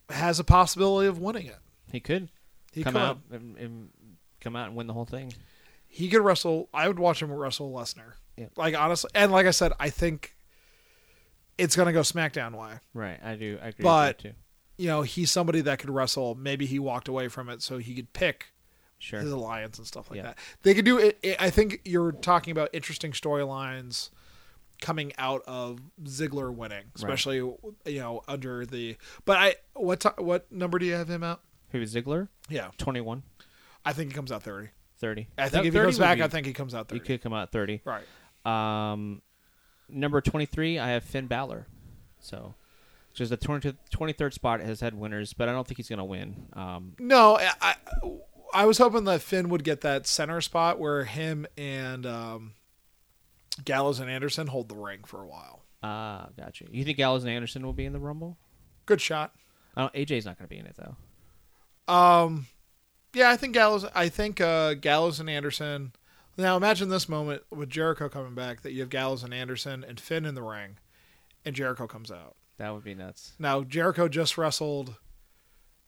has 0.10 0.40
a 0.40 0.44
possibility 0.44 1.08
of 1.08 1.20
winning 1.20 1.46
it. 1.48 1.60
he 1.92 2.00
could 2.00 2.30
He 2.72 2.84
come 2.84 2.94
could. 2.94 3.02
out 3.02 3.20
and, 3.32 3.58
and 3.58 3.90
come 4.42 4.56
out 4.56 4.68
and 4.68 4.76
win 4.76 4.88
the 4.88 4.94
whole 4.94 5.06
thing. 5.06 5.34
he 5.88 6.10
could 6.10 6.22
wrestle. 6.22 6.68
I 6.74 6.88
would 6.88 7.00
watch 7.00 7.22
him 7.22 7.32
wrestle 7.32 7.72
Lesnar. 7.72 8.14
Yeah. 8.38 8.48
Like 8.58 8.76
honestly, 8.76 9.10
and 9.16 9.32
like 9.32 9.46
I 9.46 9.52
said, 9.52 9.72
I 9.80 9.90
think 9.90 10.36
it's 11.58 11.76
gonna 11.76 11.94
go 11.94 12.02
SmackDown 12.02 12.54
way. 12.58 12.80
Right, 12.94 13.20
I 13.24 13.36
do. 13.36 13.58
I 13.62 13.68
agree 13.70 13.84
But- 13.84 14.18
with 14.18 14.24
that 14.24 14.30
too. 14.30 14.36
You 14.78 14.88
know, 14.88 15.04
he's 15.04 15.32
somebody 15.32 15.62
that 15.62 15.80
could 15.80 15.90
wrestle. 15.90 16.36
Maybe 16.36 16.66
he 16.66 16.80
walked 16.80 17.08
away 17.08 17.30
from 17.30 17.48
it 17.50 17.62
so 17.62 17.78
he 17.78 17.96
could 17.96 18.12
pick 18.12 18.48
Sure. 19.00 19.20
his 19.20 19.32
alliance 19.32 19.78
and 19.78 19.86
stuff 19.86 20.10
like 20.10 20.18
Yeah. 20.18 20.24
that. 20.24 20.40
They 20.64 20.74
could 20.74 20.86
do 20.86 20.98
it, 20.98 21.20
it. 21.22 21.36
I 21.40 21.50
think 21.50 21.82
you're 21.86 22.12
talking 22.14 22.52
about 22.52 22.70
interesting 22.74 23.12
storylines 23.12 24.10
coming 24.82 25.14
out 25.18 25.42
of 25.48 25.80
Ziggler 26.04 26.54
winning, 26.54 26.86
especially 26.96 27.38
you 27.38 28.00
know 28.00 28.22
under 28.28 28.66
the. 28.66 28.98
But 29.26 29.38
I 29.38 29.56
what 29.74 30.00
ti 30.02 30.10
what 30.18 30.52
number 30.52 30.80
do 30.80 30.86
you 30.86 30.94
have 30.94 31.10
him 31.10 31.24
out? 31.24 31.42
Who 31.72 31.82
is 31.82 31.94
Ziggler? 31.94 32.30
Yeah, 32.50 32.70
21, 32.78 33.24
I 33.86 33.94
think 33.94 34.12
he 34.12 34.16
comes 34.16 34.32
out 34.32 34.44
thirty. 34.44 34.70
30. 34.98 35.28
I 35.38 35.44
think 35.44 35.52
That 35.52 35.60
if 35.60 35.66
he 35.66 35.72
30 35.72 35.86
comes 35.88 36.00
back, 36.00 36.18
be- 36.20 36.24
I 36.24 36.28
think 36.30 36.48
he 36.48 36.54
comes 36.54 36.74
out 36.74 36.88
thirty. 36.88 37.00
he 37.00 37.00
thirty. 37.06 37.18
could 37.18 37.24
come 37.24 37.34
out 37.34 37.52
30. 37.52 37.82
Right. 37.84 38.04
Um, 38.46 39.22
number 39.90 40.22
23, 40.22 40.80
I 40.80 40.90
have 40.92 41.04
Finn 41.04 41.28
Balor. 41.28 41.68
So, 42.20 42.56
just 43.14 43.30
the 43.30 43.36
20, 43.38 43.74
23rd 43.94 44.34
spot 44.34 44.62
has 44.62 44.80
had 44.80 44.94
winners, 44.94 45.34
but 45.34 45.50
I 45.50 45.52
don't 45.52 45.68
think 45.68 45.78
he's 45.78 45.90
going 45.90 46.00
to 46.00 46.06
win. 46.06 46.48
Um, 46.54 46.94
No, 46.98 47.38
I, 47.38 47.76
I 48.54 48.66
was 48.66 48.78
hoping 48.78 49.04
that 49.06 49.22
Finn 49.22 49.50
would 49.50 49.64
get 49.64 49.82
that 49.82 50.08
center 50.08 50.42
spot 50.42 50.80
where 50.80 51.04
him 51.04 51.46
and 51.58 52.06
um, 52.06 52.54
Gallows 53.64 54.00
and 54.00 54.10
Anderson 54.10 54.48
hold 54.48 54.70
the 54.70 54.76
ring 54.76 55.04
for 55.06 55.22
a 55.22 55.28
while. 55.28 55.64
ah, 55.84 56.30
gotcha. 56.38 56.66
You 56.72 56.84
think 56.84 56.98
Gallows 56.98 57.24
and 57.24 57.32
Anderson 57.32 57.66
will 57.66 57.74
be 57.74 57.86
in 57.86 57.94
the 57.94 58.00
Rumble? 58.00 58.38
Good 58.86 59.02
shot. 59.02 59.34
I 59.76 59.82
don't, 59.82 59.94
AJ's 59.94 60.26
not 60.26 60.38
going 60.38 60.48
to 60.48 60.54
be 60.54 60.60
in 60.60 60.66
it 60.66 60.76
though. 60.78 61.94
Um, 61.94 62.48
yeah, 63.14 63.30
I 63.30 63.38
think 63.38 63.54
Gallows. 63.54 63.86
I 63.94 64.10
think 64.10 64.42
uh, 64.42 64.74
Gallows 64.76 65.20
and 65.20 65.30
Anderson. 65.30 65.94
Now 66.38 66.58
imagine 66.58 66.90
this 66.90 67.08
moment 67.08 67.44
with 67.50 67.70
Jericho 67.70 68.10
coming 68.10 68.36
back 68.36 68.62
that 68.62 68.74
you 68.74 68.82
have 68.82 68.90
Gallows 68.90 69.24
and 69.24 69.34
Anderson 69.34 69.86
and 69.88 70.00
Finn 70.00 70.26
in 70.26 70.36
the 70.36 70.42
ring, 70.44 70.78
and 71.46 71.56
Jericho 71.56 71.88
comes 71.88 72.12
out. 72.12 72.36
That 72.58 72.74
would 72.74 72.84
be 72.84 72.96
nuts. 72.96 73.34
Now 73.40 73.64
Jericho 73.64 74.08
just 74.08 74.38
wrestled 74.38 74.96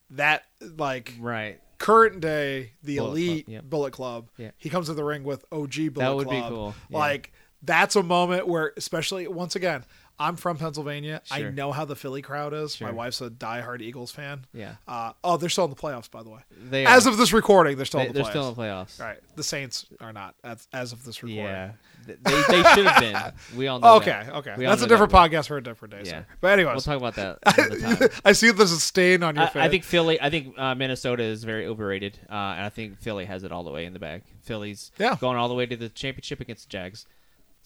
that 0.10 0.44
like 0.62 1.14
Right. 1.20 1.60
Current 1.78 2.20
day 2.20 2.74
the 2.84 2.98
Bullet 2.98 3.08
Club, 3.08 3.18
elite 3.18 3.50
yep. 3.50 3.64
Bullet 3.64 3.94
Club. 3.94 4.30
Yeah. 4.38 4.52
He 4.58 4.70
comes 4.70 4.88
to 4.88 4.94
the 4.94 5.04
ring 5.04 5.24
with 5.24 5.46
OG 5.52 5.74
Bullet 5.76 5.94
That 5.96 6.16
would 6.16 6.30
be 6.30 6.40
Club. 6.40 6.50
cool, 6.50 6.76
yeah. 6.90 6.98
Like 6.98 7.34
that's 7.62 7.96
a 7.96 8.04
moment 8.04 8.48
where, 8.48 8.74
especially 8.78 9.28
once 9.28 9.56
again, 9.56 9.84
I'm 10.20 10.36
from 10.36 10.58
Pennsylvania. 10.58 11.22
I 11.30 11.44
know 11.44 11.72
how 11.72 11.86
the 11.86 11.96
Philly 11.96 12.22
crowd 12.24 12.54
is. 12.54 12.82
My 12.82 12.92
wife's 12.92 13.22
a 13.22 13.30
diehard 13.30 13.82
Eagles 13.82 14.12
fan. 14.12 14.46
Yeah. 14.54 14.76
Uh, 14.88 15.14
oh, 15.24 15.38
they're 15.38 15.50
still 15.50 15.66
in 15.66 15.70
the 15.70 15.76
playoffs, 15.76 16.10
by 16.10 16.24
the 16.24 16.30
way. 16.30 16.40
They 16.70 16.86
As 16.88 17.06
are. 17.06 17.12
of 17.12 17.18
this 17.18 17.34
recording, 17.34 17.78
they're 17.78 17.86
still 17.86 18.00
they, 18.00 18.08
in 18.08 18.14
the 18.14 18.22
are 18.22 18.24
playoffs. 18.24 18.30
still 18.30 18.50
in 18.50 18.56
the 18.56 18.62
playoffs. 18.62 19.00
Right. 19.00 19.18
The 19.36 19.44
Saints 19.44 19.86
are 20.02 20.12
not 20.14 20.34
as, 20.44 20.68
as 20.74 20.92
of 20.92 21.04
this 21.06 21.22
recording. 21.22 21.46
Yeah. 21.46 21.72
They, 22.08 22.16
they 22.16 22.64
should 22.74 22.86
have 22.88 23.00
been. 23.02 23.58
We 23.58 23.68
all 23.68 23.80
know 23.80 23.96
Okay, 23.98 24.12
that. 24.12 24.34
okay. 24.36 24.54
We 24.58 24.66
That's 24.66 24.82
a 24.82 24.88
different 24.88 25.12
that. 25.12 25.30
podcast 25.30 25.48
for 25.50 25.58
a 25.58 25.64
different 25.64 25.94
day, 25.94 26.02
Yeah. 26.06 26.12
sir. 26.12 26.26
But 26.42 26.48
anyways, 26.54 26.74
We'll 26.88 27.00
talk 27.00 27.14
about 27.14 27.16
that 27.16 28.00
time. 28.10 28.10
I 28.26 28.32
see 28.32 28.50
there's 28.52 28.72
a 28.72 28.80
stain 28.80 29.24
on 29.24 29.36
your 29.36 29.44
I, 29.46 29.50
face. 29.50 29.62
I 29.62 29.70
think 29.70 29.84
Philly. 29.84 30.20
I 30.22 30.30
think 30.30 30.58
uh, 30.58 30.74
Minnesota 30.74 31.24
is 31.24 31.44
very 31.44 31.68
overrated, 31.68 32.18
uh, 32.30 32.34
and 32.34 32.66
I 32.66 32.70
think 32.70 32.98
Philly 33.00 33.26
has 33.26 33.44
it 33.44 33.52
all 33.52 33.64
the 33.64 33.72
way 33.72 33.86
in 33.86 33.94
the 33.94 34.00
bag. 34.00 34.24
Philly's 34.42 34.92
Yeah. 34.98 35.18
going 35.20 35.38
all 35.38 35.50
the 35.50 35.54
way 35.54 35.66
to 35.66 35.76
the 35.76 35.90
championship 35.90 36.40
against 36.40 36.70
the 36.70 36.72
Jags. 36.72 37.06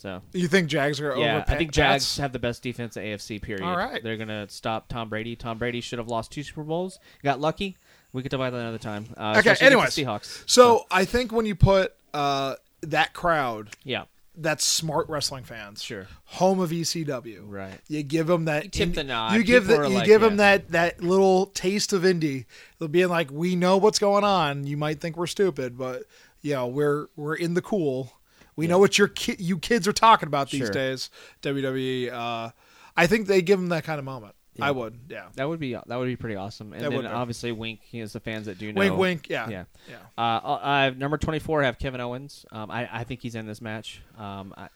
So 0.02 0.24
you 0.34 0.48
think 0.48 0.68
Jags 0.68 1.00
are 1.00 1.16
yeah, 1.16 1.38
over. 1.38 1.46
I 1.48 1.58
think 1.58 1.72
Jags 1.72 2.18
have 2.18 2.34
the 2.34 2.40
best 2.40 2.64
defense 2.64 2.98
at 2.98 3.04
AFC. 3.04 3.40
Period. 3.40 3.64
All 3.64 3.78
right. 3.78 4.02
they're 4.04 4.18
gonna 4.18 4.50
stop 4.50 4.88
Tom 4.88 5.10
Brady. 5.10 5.36
Tom 5.36 5.60
Brady 5.60 5.80
should 5.80 6.00
have 6.00 6.08
lost 6.08 6.32
two 6.32 6.42
Super 6.42 6.64
Bowls. 6.64 6.98
Got 7.24 7.40
lucky. 7.40 7.78
We 8.12 8.24
could 8.24 8.32
talk 8.32 8.40
about 8.40 8.52
that 8.54 8.62
another 8.62 8.80
time. 8.80 9.06
Uh, 9.16 9.36
Okay, 9.38 9.56
anyways. 9.64 9.90
Seahawks. 9.90 10.44
So 10.50 10.86
I 10.90 11.06
think 11.06 11.32
when 11.32 11.46
you 11.46 11.54
put 11.54 11.94
uh, 12.16 12.56
that 12.82 13.14
crowd, 13.14 13.70
yeah, 13.84 14.06
that's 14.36 14.66
smart 14.66 15.08
wrestling 15.08 15.44
fans, 15.44 15.84
Sure. 15.84 16.08
home 16.26 16.60
of 16.60 16.72
ECW, 16.72 17.44
Right. 17.46 17.80
You 17.88 18.02
give 18.02 18.26
them 18.26 18.46
that 18.46 18.72
tip 18.72 18.88
in- 18.90 18.94
the 18.94 19.04
nod. 19.04 19.36
You 19.36 19.44
give 19.44 19.68
People 19.68 19.84
the, 19.84 19.90
you 19.90 19.96
like, 19.98 20.06
give 20.08 20.22
them 20.22 20.38
that 20.38 20.70
that 20.72 21.04
little 21.04 21.46
taste 21.46 21.94
of 21.94 22.02
indie. 22.02 22.46
They'll 22.80 22.88
be 22.88 23.06
like, 23.06 23.30
we 23.30 23.56
know 23.56 23.78
what's 23.78 24.00
going 24.00 24.24
on. 24.24 24.66
You 24.66 24.78
might 24.78 25.00
think 25.00 25.16
we're 25.16 25.28
stupid, 25.28 25.78
but 25.78 26.06
you 26.42 26.56
know 26.56 26.66
we're 26.66 27.06
we're 27.16 27.36
in 27.36 27.54
the 27.54 27.62
cool. 27.62 28.14
We 28.56 28.68
know 28.68 28.80
what 28.80 28.98
your 28.98 29.08
ki- 29.08 29.38
you 29.40 29.58
kids 29.58 29.88
are 29.88 29.94
talking 29.94 30.28
about 30.28 30.50
these 30.50 30.62
Sure. 30.62 30.70
days. 30.72 31.10
WWE. 31.42 32.12
Uh, 32.12 32.52
I 32.98 33.08
think 33.08 33.28
they 33.28 33.42
give 33.42 33.60
them 33.60 33.70
that 33.70 33.84
kind 33.84 34.00
of 34.00 34.06
moment. 34.06 34.36
Yeah. 34.56 34.66
I 34.66 34.72
would, 34.72 35.00
yeah. 35.10 35.28
that 35.36 35.48
would 35.48 35.60
be 35.62 35.74
that 35.74 35.88
would 35.98 36.06
be 36.08 36.18
pretty 36.18 36.36
awesome. 36.36 36.74
And 36.74 36.82
That 36.84 36.90
then 36.90 36.98
would 36.98 37.06
obviously 37.06 37.54
Wink. 37.54 37.80
Has 37.94 38.12
the 38.12 38.20
fans 38.20 38.48
that 38.48 38.58
do 38.58 38.74
know. 38.74 38.80
Wink, 38.80 38.98
wink. 38.98 39.30
Yeah, 39.30 39.50
Yeah. 39.50 39.64
yeah. 39.90 39.96
Uh, 40.18 40.60
I 40.62 40.84
have 40.84 40.98
number 40.98 41.18
twenty 41.18 41.40
four. 41.40 41.64
I 41.64 41.66
have 41.68 41.80
Kevin 41.80 42.02
Owens. 42.02 42.46
Um, 42.52 42.70
I, 42.70 42.90
I 43.00 43.04
think 43.06 43.22
he's 43.22 43.36
in 43.36 43.46
this 43.48 43.62
match. 43.62 44.02
Um, 44.18 44.54
I, 44.58 44.68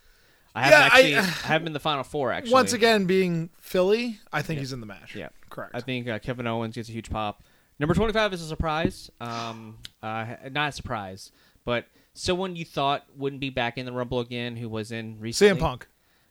I 0.55 0.61
haven't 0.63 0.71
Yeah, 0.71 0.83
I- 0.83 0.85
actually 0.87 1.15
I 1.17 1.21
have 1.47 1.61
him 1.61 1.67
in 1.67 1.73
the 1.73 1.79
final 1.81 2.03
four. 2.05 2.31
Actually, 2.31 2.53
Once 2.53 2.71
again, 2.71 3.05
being 3.05 3.49
Philly, 3.59 4.19
I 4.31 4.41
think 4.41 4.57
Yeah. 4.57 4.61
he's 4.61 4.71
in 4.73 4.79
the 4.79 4.85
match. 4.85 5.13
Yeah. 5.13 5.27
correct. 5.49 5.71
I 5.75 5.81
think 5.81 6.07
uh, 6.07 6.19
Kevin 6.19 6.47
Owens 6.47 6.75
gets 6.75 6.87
a 6.87 6.93
huge 6.93 7.09
pop. 7.09 7.43
Number 7.77 7.93
twenty 7.93 8.13
five 8.13 8.31
is 8.33 8.41
a 8.41 8.47
surprise. 8.47 9.11
Um, 9.19 9.77
uh, 10.01 10.25
not 10.51 10.69
a 10.69 10.71
surprise, 10.71 11.33
but 11.65 11.85
someone 12.15 12.55
you 12.55 12.65
thought 12.65 13.05
wouldn't 13.15 13.39
be 13.39 13.51
back 13.51 13.77
in 13.77 13.85
the 13.85 13.91
Rumble 13.91 14.19
again, 14.19 14.55
who 14.55 14.67
was 14.67 14.91
in 14.91 15.19
recently. 15.19 15.55
CM 15.55 15.59
Punk. 15.61 15.87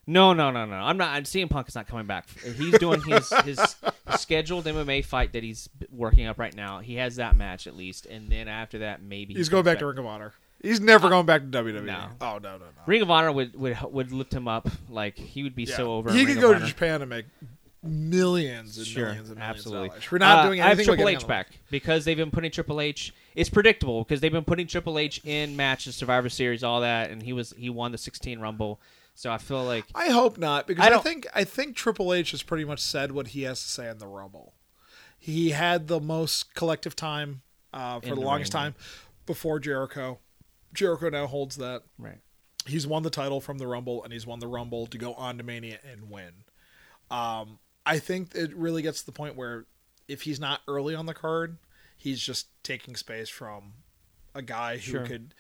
No, 0.07 0.33
no, 0.35 0.51
no, 0.51 0.67
no. 0.67 0.75
I'm 0.75 0.97
not. 0.99 1.23
CM 1.23 1.49
Punk 1.49 1.69
is 1.69 1.75
not 1.75 1.87
coming 1.87 2.07
back. 2.07 2.27
He's 2.57 2.77
doing 2.79 3.01
his 3.03 3.33
his 3.45 3.77
scheduled 4.19 4.65
MMA 4.67 5.05
fight 5.05 5.33
that 5.33 5.43
he's 5.43 5.69
working 5.91 6.27
up 6.27 6.39
right 6.39 6.55
now. 6.55 6.81
He 6.81 6.97
has 6.97 7.17
that 7.17 7.37
match 7.37 7.67
at 7.67 7.75
least, 7.77 8.05
and 8.07 8.29
then 8.29 8.49
after 8.49 8.81
that, 8.81 9.03
maybe 9.03 9.33
he 9.33 9.39
He's 9.39 9.49
going 9.49 9.63
comes 9.65 9.73
back 9.75 9.79
to 9.79 9.87
Ring 9.87 9.99
of 9.99 10.07
Honor. 10.07 10.33
He's 10.63 10.81
never 10.81 11.07
uh, 11.07 11.11
going 11.11 11.27
back 11.27 11.43
to 11.43 11.47
WWE. 11.49 11.85
no. 11.85 12.09
Oh 12.21 12.39
no, 12.43 12.53
no, 12.53 12.59
no. 12.59 12.65
Ring 12.87 13.01
of 13.03 13.11
Honor 13.11 13.33
would 13.33 13.55
would 13.55 13.79
would 13.83 14.13
lift 14.13 14.33
him 14.35 14.47
up. 14.49 14.69
Like 14.91 15.17
he 15.17 15.43
would 15.43 15.55
be 15.55 15.65
Yeah. 15.65 15.77
so 15.77 15.93
over. 15.95 16.13
He 16.13 16.27
could 16.27 16.41
go 16.41 16.51
to 16.53 16.57
Honor. 16.57 16.67
Japan 16.67 17.01
and 17.01 17.09
make 17.09 17.27
millions 17.85 18.79
and 18.79 18.87
Sure, 18.87 19.05
millions 19.07 19.31
and 19.31 19.39
millions 19.39 19.59
absolutely. 19.59 19.99
We're 20.11 20.19
not 20.19 20.39
Uh, 20.39 20.47
doing 20.49 20.61
I 20.61 20.69
have 20.69 20.83
Triple 20.83 21.09
H 21.09 21.27
back 21.27 21.49
because 21.71 22.05
they've 22.05 22.17
been 22.17 22.31
putting 22.31 22.51
Triple 22.51 22.81
H. 22.81 23.13
It's 23.35 23.51
predictable 23.51 24.05
because 24.05 24.21
they've 24.21 24.33
been 24.33 24.45
putting 24.45 24.67
Triple 24.67 24.99
H 24.99 25.21
in 25.25 25.57
matches, 25.57 25.95
Survivor 25.97 26.29
Series, 26.29 26.63
all 26.65 26.81
that, 26.81 27.11
and 27.11 27.23
he 27.23 27.33
was 27.33 27.55
he 27.57 27.71
won 27.71 27.93
the 27.93 27.99
16 27.99 28.39
Rumble. 28.41 28.81
So 29.15 29.31
I 29.31 29.39
feel 29.39 29.65
like 29.65 29.85
I 29.95 30.09
hope 30.11 30.39
not 30.39 30.67
because 30.67 30.85
I 30.87 30.95
I, 30.95 30.99
think 30.99 31.27
I 31.35 31.45
think 31.45 31.77
Triple 31.77 32.13
H 32.13 32.33
has 32.33 32.43
pretty 32.43 32.65
much 32.65 32.81
said 32.81 33.13
what 33.13 33.29
he 33.29 33.43
has 33.43 33.63
to 33.63 33.69
say 33.69 33.89
in 33.89 33.99
the 33.99 34.07
Rumble. 34.09 34.55
He 35.19 35.51
had 35.51 35.87
the 35.89 36.01
most 36.01 36.55
collective 36.55 36.95
time 36.97 37.43
uh, 37.73 38.01
for 38.01 38.11
the, 38.11 38.15
the 38.17 38.21
longest 38.21 38.53
ring, 38.53 38.61
time 38.63 38.75
before 39.27 39.59
Jericho. 39.59 40.19
Jericho 40.73 41.09
now 41.09 41.27
holds 41.27 41.57
that. 41.57 41.83
right. 41.99 42.19
He's 42.67 42.87
won 42.87 43.03
the 43.03 43.11
title 43.11 43.41
from 43.43 43.59
the 43.59 43.67
Rumble, 43.67 44.03
and 44.03 44.13
he's 44.13 44.27
won 44.27 44.39
the 44.41 44.47
Rumble 44.49 44.87
to 44.87 44.97
go 44.99 45.13
on 45.15 45.37
to 45.39 45.45
Mania 45.45 45.79
and 45.91 46.11
win. 46.11 46.33
Um, 47.11 47.59
I 47.87 47.99
think 47.99 48.35
it 48.35 48.55
really 48.57 48.83
gets 48.83 49.01
to 49.01 49.07
the 49.07 49.13
point 49.13 49.37
where 49.37 49.67
if 50.09 50.23
he's 50.23 50.41
not 50.41 50.61
early 50.69 50.95
on 50.95 51.07
the 51.07 51.15
card, 51.15 51.59
he's 51.97 52.21
just 52.21 52.47
taking 52.63 52.97
space 52.97 53.29
from 53.29 53.73
a 54.35 54.43
guy 54.43 54.77
who 54.77 54.81
Sure. 54.83 55.07
could 55.07 55.35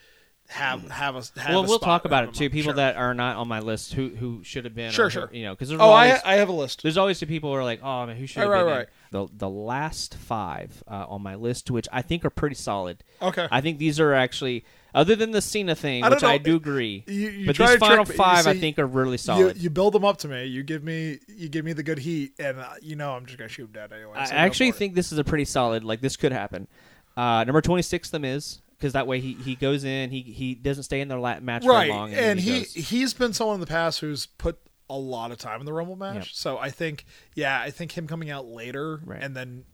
have 0.48 0.90
have 0.90 1.16
a. 1.16 1.22
Have 1.40 1.48
Well, 1.50 1.58
a 1.60 1.62
we'll 1.62 1.78
spot 1.78 2.02
talk 2.02 2.04
about 2.04 2.24
it 2.24 2.34
too. 2.34 2.50
People 2.50 2.72
Sure. 2.72 2.74
that 2.74 2.96
are 2.96 3.14
not 3.14 3.36
on 3.36 3.48
my 3.48 3.60
list 3.60 3.94
who 3.94 4.10
who 4.10 4.44
should 4.44 4.66
have 4.66 4.74
been. 4.74 4.92
Sure, 4.92 5.06
or, 5.06 5.10
sure. 5.10 5.30
You 5.32 5.44
know, 5.44 5.54
because 5.54 5.72
Oh, 5.72 5.78
always 5.78 6.20
I 6.22 6.32
I 6.32 6.34
have 6.36 6.50
a 6.50 6.52
list. 6.52 6.82
there's 6.82 6.98
always 6.98 7.18
the 7.18 7.26
people 7.26 7.50
who 7.50 7.56
are 7.56 7.64
like, 7.64 7.80
oh 7.82 8.04
man, 8.06 8.16
who 8.16 8.26
should 8.26 8.42
have 8.42 8.50
Right, 8.50 8.58
been 8.62 8.66
right, 8.76 8.80
in? 8.80 8.86
the 9.10 9.28
the 9.32 9.48
last 9.48 10.14
five 10.14 10.84
uh, 10.86 11.06
on 11.08 11.22
my 11.22 11.34
list, 11.34 11.70
which 11.70 11.88
I 11.92 12.02
think 12.02 12.24
are 12.26 12.30
pretty 12.30 12.56
solid. 12.56 13.02
Okay. 13.22 13.48
I 13.50 13.62
think 13.62 13.78
these 13.78 13.98
are 13.98 14.12
actually 14.12 14.64
other 14.94 15.16
than 15.16 15.32
the 15.32 15.42
Cena 15.42 15.74
thing, 15.74 16.04
I 16.04 16.08
which 16.08 16.22
I 16.22 16.38
do 16.38 16.56
agree. 16.56 17.04
You- 17.06 17.28
you 17.30 17.46
but 17.46 17.56
these 17.56 17.76
final. 17.76 18.06
You 18.06 18.12
five, 18.14 18.46
I 18.46 18.56
think, 18.56 18.78
are 18.78 18.86
really 18.86 19.16
solid. 19.18 19.56
you 19.58 19.68
build 19.70 19.92
them 19.94 20.04
up 20.04 20.18
to 20.18 20.28
me. 20.28 20.44
You 20.44 20.62
give 20.62 20.82
me 20.84 21.18
you 21.28 21.48
give 21.48 21.64
me 21.64 21.72
the 21.72 21.82
good 21.82 21.98
heat, 21.98 22.32
and 22.38 22.58
uh, 22.60 22.68
you 22.80 22.96
know 22.96 23.12
I'm 23.12 23.26
just 23.26 23.38
gonna 23.38 23.48
shoot 23.48 23.64
them 23.64 23.72
dead 23.72 23.92
anyway. 23.92 24.12
I 24.16 24.24
so 24.26 24.30
go 24.32 24.36
actually 24.38 24.68
it. 24.68 24.74
think 24.76 24.94
this 24.94 25.12
is 25.12 25.18
a 25.18 25.24
pretty 25.24 25.44
solid. 25.44 25.84
Like 25.84 26.00
this 26.00 26.16
could 26.16 26.32
happen. 26.32 26.68
Uh, 27.16 27.44
number 27.44 27.60
twenty 27.60 27.82
six, 27.82 28.10
the 28.10 28.18
Miz, 28.18 28.60
because 28.78 28.92
that 28.94 29.06
way 29.06 29.20
he, 29.20 29.34
he 29.34 29.54
goes 29.54 29.84
in, 29.84 30.10
he 30.10 30.22
he 30.22 30.54
doesn't 30.54 30.84
stay 30.84 31.00
in 31.00 31.08
their 31.08 31.18
la- 31.18 31.40
match 31.40 31.64
right, 31.64 31.88
for 31.88 31.94
long, 31.96 32.10
and, 32.12 32.20
and 32.20 32.40
he 32.40 32.60
goes. 32.60 32.72
he's 32.74 33.14
been 33.14 33.32
someone 33.32 33.54
in 33.54 33.60
the 33.60 33.66
past 33.66 34.00
who's 34.00 34.26
put 34.26 34.58
a 34.90 34.96
lot 34.98 35.30
of 35.30 35.38
time 35.38 35.60
in 35.60 35.66
the 35.66 35.72
Rumble 35.72 35.96
match. 35.96 36.14
Yep. 36.16 36.26
So 36.32 36.58
I 36.58 36.70
think 36.70 37.04
yeah, 37.34 37.60
I 37.60 37.70
think 37.70 37.92
him 37.96 38.06
coming 38.06 38.30
out 38.30 38.46
later 38.46 39.00
Right. 39.04 39.22
and 39.22 39.34
then 39.36 39.64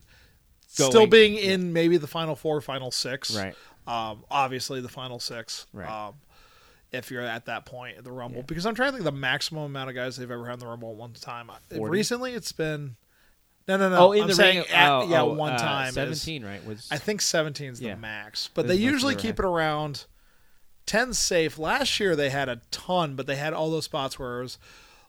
Going- 0.79 0.91
still 0.93 1.07
being 1.09 1.35
in 1.37 1.73
maybe 1.73 1.97
the 1.97 2.07
final 2.07 2.37
four, 2.37 2.61
final 2.61 2.91
six. 2.93 3.37
Right. 3.37 3.55
Um, 3.91 4.25
obviously 4.31 4.81
the 4.81 4.89
final 4.89 5.19
six. 5.19 5.67
Right. 5.73 5.89
Um, 5.89 6.15
if 6.93 7.11
you're 7.11 7.23
at 7.23 7.47
that 7.47 7.67
point 7.67 7.99
at 7.99 8.05
the 8.05 8.11
Rumble, 8.13 8.39
Yeah. 8.39 8.45
because 8.47 8.67
I'm 8.67 8.75
trying 8.75 8.89
to 8.91 8.93
think 8.99 9.05
the 9.05 9.13
maximum 9.13 9.65
amount 9.65 9.91
of 9.91 9.95
guys 9.97 10.17
they've 10.17 10.31
ever 10.31 10.45
had 10.47 10.55
in 10.55 10.59
the 10.61 10.67
Rumble 10.67 10.91
at 10.91 10.97
one 10.97 11.13
time. 11.13 11.49
40? 11.75 11.91
Recently, 11.91 12.33
it's 12.35 12.51
been 12.53 12.97
no, 13.69 13.77
no, 13.77 13.89
no. 13.91 13.97
oh, 14.09 14.13
in 14.13 14.23
I'm 14.23 14.29
the 14.29 14.35
saying 14.35 14.59
ring, 14.59 14.67
at, 14.71 14.91
oh, 14.91 15.07
yeah, 15.09 15.23
oh, 15.23 15.33
one 15.35 15.53
uh, 15.53 15.59
time. 15.59 15.89
is- 15.89 15.95
seventeen, 15.95 16.45
right? 16.45 16.65
Was 16.67 16.89
I 16.91 16.99
think 16.99 17.21
17 17.21 17.71
is 17.73 17.81
Yeah. 17.81 17.95
the 17.95 18.01
max, 18.01 18.51
but 18.55 18.67
they 18.67 18.75
usually 18.75 19.15
keep 19.15 19.39
it 19.39 19.45
around 19.45 20.07
10 20.87 21.13
safe. 21.15 21.59
Last 21.59 22.01
year 22.01 22.17
they 22.17 22.31
had 22.31 22.49
a 22.49 22.61
ton, 22.73 23.15
but 23.15 23.27
they 23.29 23.37
had 23.37 23.53
all 23.53 23.71
those 23.71 23.85
spots 23.85 24.19
where 24.19 24.41
it 24.41 24.43
was 24.43 24.59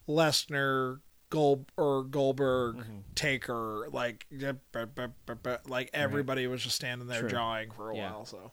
Lesnar, 0.08 0.99
Gold 1.32 1.72
or 1.78 2.03
Goldberg, 2.03 2.76
Mm-hmm. 2.76 2.98
Taker, 3.16 3.88
like 3.91 4.28
like 5.66 5.90
everybody 5.94 6.45
was 6.48 6.62
just 6.62 6.76
standing 6.76 7.08
there 7.08 7.28
jawing 7.28 7.72
for 7.72 7.91
a 7.91 7.95
Yeah. 7.95 8.12
while. 8.12 8.26
So 8.26 8.52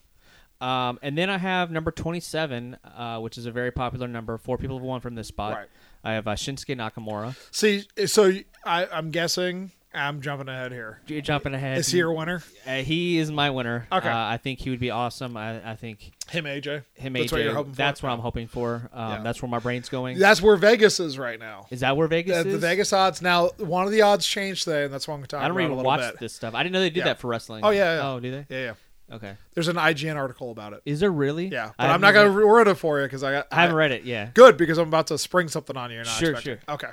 Um, 0.61 0.99
and 1.03 1.17
then 1.17 1.31
I 1.31 1.39
have 1.39 1.71
number 1.71 1.91
27, 1.91 2.77
uh, 2.97 3.19
which 3.21 3.39
is 3.39 3.47
a 3.47 3.51
very 3.53 3.71
popular 3.71 4.09
number. 4.09 4.37
Four 4.39 4.59
people 4.59 4.77
have 4.79 4.85
won 4.85 5.01
from 5.01 5.15
this 5.15 5.29
spot. 5.29 5.55
Right. 5.55 5.69
I 6.05 6.13
have 6.15 6.27
uh, 6.27 6.33
Shinsuke 6.35 6.77
Nakamura. 6.77 7.37
see, 7.51 7.85
so 8.07 8.33
I, 8.65 8.87
I'm 8.87 9.11
guessing 9.11 9.73
I'm 9.95 10.21
jumping 10.21 10.49
ahead 10.49 10.71
here. 10.73 11.01
You're 11.07 11.21
jumping 11.23 11.55
ahead. 11.55 11.79
Is 11.79 11.89
he 11.89 11.99
your 11.99 12.13
winner? 12.13 12.43
Uh, 12.67 12.77
he 12.77 13.19
is 13.19 13.31
my 13.33 13.51
winner. 13.51 13.87
Okay. 13.91 14.09
Uh, 14.09 14.17
I 14.17 14.37
think 14.37 14.59
he 14.61 14.71
would 14.71 14.79
be 14.81 14.91
awesome. 14.91 15.37
I, 15.37 15.73
I 15.73 15.77
think 15.77 16.13
Him, 16.29 16.45
AJ. 16.45 16.85
him, 16.95 17.15
AJ. 17.15 17.19
That's 17.19 17.29
AJ. 17.29 17.33
what 17.33 17.43
you're 17.43 17.55
hoping 17.55 17.73
for. 17.73 17.77
That's 17.77 18.03
what 18.03 18.11
I'm 18.13 18.19
hoping 18.21 18.47
for. 18.49 18.91
Um, 18.93 19.11
Yeah. 19.13 19.23
That's 19.23 19.43
where 19.43 19.49
my 19.49 19.59
brain's 19.59 19.89
going. 19.89 20.19
That's 20.19 20.41
where 20.43 20.57
Vegas 20.57 21.01
is 21.01 21.19
right 21.19 21.39
now. 21.39 21.67
is 21.71 21.81
that 21.81 21.97
where 21.97 22.07
Vegas 22.07 22.43
The, 22.45 22.49
is? 22.49 22.53
the 22.55 22.59
Vegas 22.59 22.93
odds 22.93 23.23
now. 23.23 23.49
One 23.59 23.87
of 23.87 23.91
the 23.93 24.03
odds 24.03 24.27
changed 24.27 24.65
today, 24.65 24.85
and 24.85 24.93
that's 24.95 25.09
what 25.09 25.15
I'm 25.15 25.23
talking 25.23 25.39
about. 25.39 25.45
I 25.45 25.49
don't 25.49 25.57
about 25.57 25.65
even 25.73 25.79
a 25.79 25.83
watch 25.87 26.01
bit. 26.13 26.21
this 26.21 26.35
stuff. 26.35 26.55
I 26.55 26.63
didn't 26.63 26.75
know 26.75 26.81
they 26.81 26.91
did 26.91 26.99
Yeah. 26.99 27.05
that 27.05 27.19
for 27.21 27.29
wrestling. 27.29 27.65
Oh, 27.65 27.71
yeah, 27.71 27.97
yeah. 27.97 28.09
Oh, 28.11 28.21
do 28.21 28.31
they? 28.31 28.47
Yeah, 28.51 28.65
yeah. 28.67 28.73
Okay. 29.11 29.35
There's 29.55 29.69
an 29.69 29.77
IGN 29.77 30.17
article 30.17 30.51
about 30.51 30.75
it. 30.75 30.83
Is 30.85 31.01
there 31.01 31.11
really? 31.11 31.47
Yeah, 31.49 31.67
I 31.79 31.87
but 31.87 31.91
I'm 31.95 32.03
haven't 32.03 32.15
gonna 32.35 32.47
read- 32.47 32.67
it 32.69 32.75
for 32.75 32.99
you 33.01 33.07
because 33.07 33.23
I 33.25 33.33
got. 33.33 33.47
I 33.51 33.63
haven't 33.63 33.77
read 33.77 33.93
it. 33.93 34.05
Yeah. 34.05 34.31
Good 34.35 34.57
because 34.57 34.77
I'm 34.79 34.89
about 34.89 35.07
to 35.09 35.19
spring 35.19 35.49
something 35.49 35.77
on 35.77 35.91
you. 35.91 35.97
You're 35.97 36.05
not 36.05 36.19
Sure, 36.19 36.31
expecting. 36.33 36.59
Okay. 36.75 36.89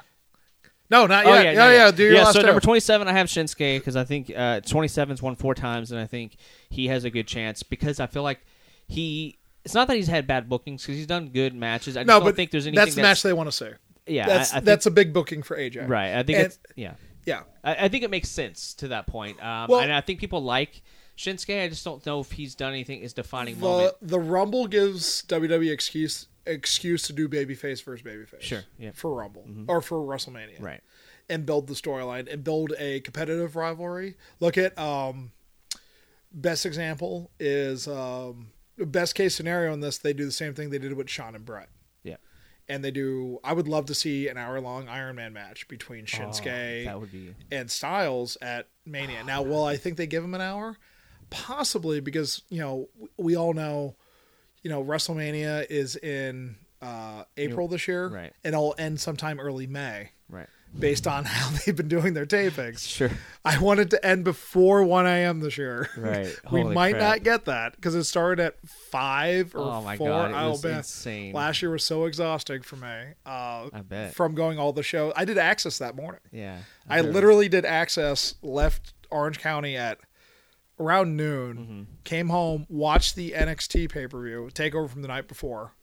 No, 0.89 1.03
Oh, 1.03 1.07
not 1.07 1.25
yet. 1.25 1.45
yeah, 1.45 1.53
no, 1.53 1.71
yeah, 1.71 1.91
Do 1.91 2.03
your 2.03 2.13
yeah. 2.13 2.23
last 2.25 2.33
So 2.35 2.41
two. 2.41 2.45
number 2.45 2.61
27, 2.61 3.07
I 3.07 3.11
have 3.13 3.25
Shinsuke 3.25 3.79
because 3.79 3.95
I 3.95 4.03
think 4.03 4.29
uh, 4.29 4.61
27's 4.61 5.19
won 5.19 5.35
four 5.35 5.55
times, 5.55 5.91
and 5.91 5.99
I 5.99 6.05
think 6.05 6.35
he 6.69 6.87
has 6.89 7.05
a 7.05 7.09
good 7.09 7.25
chance 7.27 7.63
because 7.63 7.99
I 7.99 8.05
feel 8.07 8.23
like 8.23 8.39
he. 8.87 9.37
It's 9.65 9.73
not 9.73 9.87
that 9.87 9.95
he's 9.97 10.07
had 10.07 10.27
bad 10.27 10.47
bookings 10.47 10.83
because 10.83 10.95
he's 10.97 11.07
done 11.07 11.29
good 11.29 11.55
matches. 11.55 11.97
I 11.97 12.01
just 12.01 12.07
no, 12.07 12.19
don't 12.19 12.25
but 12.29 12.35
think 12.35 12.51
there's 12.51 12.67
anything 12.67 12.85
that's 12.85 12.95
the 12.95 13.01
match 13.01 13.23
they 13.23 13.33
want 13.33 13.47
to 13.47 13.51
see. 13.51 13.69
Yeah, 14.05 14.27
That's 14.27 14.51
I 14.51 14.55
think, 14.57 14.65
that's 14.65 14.85
a 14.85 14.91
big 14.91 15.11
booking 15.11 15.41
for 15.41 15.57
AJ. 15.57 15.89
right. 15.89 16.13
I 16.13 16.21
think 16.21 16.37
And 16.37 16.45
it's 16.45 16.59
yeah. 16.75 16.93
Yeah. 17.25 17.41
I, 17.63 17.85
I 17.85 17.87
think 17.87 18.03
it 18.03 18.11
makes 18.11 18.29
sense 18.29 18.75
to 18.75 18.89
that 18.89 19.07
point. 19.07 19.43
Um, 19.43 19.65
Well- 19.69 19.79
and 19.81 19.91
I 19.91 20.01
think 20.01 20.19
people 20.19 20.43
like 20.43 20.83
Shinsuke. 21.17 21.63
I 21.63 21.67
just 21.69 21.83
don't 21.85 22.05
know 22.05 22.19
if 22.19 22.31
he's 22.33 22.55
done 22.55 22.71
anything 22.73 23.01
his 23.01 23.13
defining 23.13 23.55
The 23.55 23.61
moment. 23.61 23.93
the 24.01 24.19
Rumble 24.19 24.67
gives 24.67 25.23
WWE 25.23 25.71
excuse 25.71 26.27
excuse 26.47 27.03
to 27.03 27.13
do 27.13 27.27
babyface 27.27 27.83
versus 27.83 28.05
babyface. 28.05 28.41
Sure, 28.41 28.63
yeah. 28.77 28.89
Mm-hmm. 28.89 28.95
For 28.97 29.13
Rumble 29.13 29.45
or 29.67 29.81
for 29.81 29.97
WrestleMania. 29.99 30.61
Right. 30.61 30.81
And 31.27 31.45
build 31.45 31.67
the 31.67 31.73
storyline 31.73 32.31
and 32.31 32.43
build 32.43 32.73
a 32.77 32.99
competitive 32.99 33.55
rivalry. 33.55 34.15
Look 34.39 34.57
at 34.57 34.77
um 34.77 35.31
best 36.31 36.65
example 36.65 37.31
is 37.39 37.87
um 37.87 38.49
best 38.77 39.15
case 39.15 39.33
scenario 39.35 39.73
in 39.73 39.79
this, 39.79 39.97
they 39.97 40.13
do 40.13 40.25
the 40.25 40.31
same 40.31 40.53
thing 40.53 40.69
they 40.69 40.77
did 40.79 40.93
with 40.93 41.09
Shawn 41.09 41.33
and 41.35 41.45
Bret. 41.45 41.69
Yeah. 42.03 42.17
And 42.67 42.83
they 42.83 42.91
do 42.91 43.39
I 43.43 43.53
would 43.53 43.67
love 43.67 43.85
to 43.87 43.95
see 43.95 44.27
an 44.27 44.37
hour 44.37 44.59
long 44.59 44.87
Iron 44.87 45.15
Man 45.15 45.33
match 45.33 45.67
between 45.67 46.03
Oh, 46.03 46.05
Shinsuke 46.17 46.85
that 46.85 46.99
would 46.99 47.11
be. 47.11 47.33
and 47.51 47.71
Styles 47.71 48.37
at 48.41 48.67
Mania. 48.85 49.23
Now, 49.23 49.41
will 49.41 49.63
I 49.63 49.77
think 49.77 49.97
they 49.97 50.07
give 50.07 50.23
him 50.23 50.33
an 50.35 50.41
hour? 50.41 50.77
Possibly 51.29 51.99
because 51.99 52.41
you 52.49 52.59
know 52.59 52.89
we 53.17 53.35
all 53.35 53.53
know, 53.53 53.95
you 54.63 54.69
know 54.69 54.83
WrestleMania 54.83 55.65
is 55.69 55.95
in 55.95 56.55
uh, 56.81 57.23
April 57.37 57.67
this 57.67 57.87
year, 57.87 58.07
Right. 58.07 58.33
And 58.43 58.53
it'll 58.53 58.75
end 58.77 58.99
sometime 58.99 59.39
early 59.39 59.65
May, 59.65 60.09
Right. 60.29 60.47
based 60.77 61.07
on 61.07 61.25
how 61.25 61.49
they've 61.65 61.75
been 61.75 61.87
doing 61.87 62.13
their 62.13 62.25
tapings. 62.27 62.87
Sure. 62.87 63.09
I 63.43 63.57
wanted 63.59 63.89
to 63.91 64.05
end 64.05 64.23
before 64.23 64.83
1 64.83 65.07
a.m. 65.07 65.39
this 65.39 65.57
year. 65.57 65.89
Right. 65.97 66.27
we 66.51 66.61
Holy 66.61 66.75
might 66.75 66.91
crap. 66.93 67.01
not 67.01 67.23
get 67.23 67.45
that 67.45 67.75
because 67.75 67.95
it 67.95 68.03
started 68.03 68.43
at 68.43 68.55
five 68.67 69.55
or 69.55 69.61
Oh 69.61 69.81
my 69.81 69.97
four. 69.97 70.09
god, 70.09 70.31
it 70.31 70.35
I'll 70.35 70.51
was 70.51 70.61
bet. 70.61 70.77
insane. 70.77 71.33
Last 71.33 71.61
year 71.63 71.71
was 71.71 71.83
so 71.83 72.05
exhausting 72.05 72.61
for 72.61 72.75
me. 72.75 73.13
Uh, 73.25 73.69
I 73.73 73.81
bet. 73.81 74.13
From 74.13 74.35
going 74.35 74.59
all 74.59 74.73
the 74.73 74.83
shows, 74.83 75.13
I 75.15 75.25
did 75.25 75.37
Axxess 75.37 75.79
that 75.79 75.95
morning. 75.95 76.21
yeah. 76.31 76.59
I 76.87 77.01
was- 77.01 77.13
literally 77.15 77.49
did 77.49 77.63
Axxess, 77.63 78.35
left 78.43 78.93
Orange 79.09 79.39
County 79.39 79.75
at 79.77 79.97
around 80.79 81.15
noon, 81.15 81.57
Mm-hmm. 81.57 81.83
came 82.03 82.29
home, 82.29 82.65
watched 82.69 83.15
the 83.15 83.31
NXT 83.31 83.89
pay 83.91 84.07
per 84.07 84.21
view, 84.23 84.49
takeover 84.53 84.89
from 84.89 85.01
the 85.01 85.07
night 85.07 85.27
before, 85.27 85.73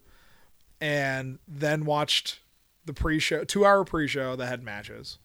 and 0.80 1.38
then 1.46 1.84
watched 1.84 2.40
the 2.84 2.92
pre 2.92 3.18
show, 3.18 3.44
two 3.44 3.64
hour 3.64 3.84
pre 3.84 4.06
show 4.08 4.36
that 4.36 4.46
had 4.46 4.62
matches, 4.62 5.18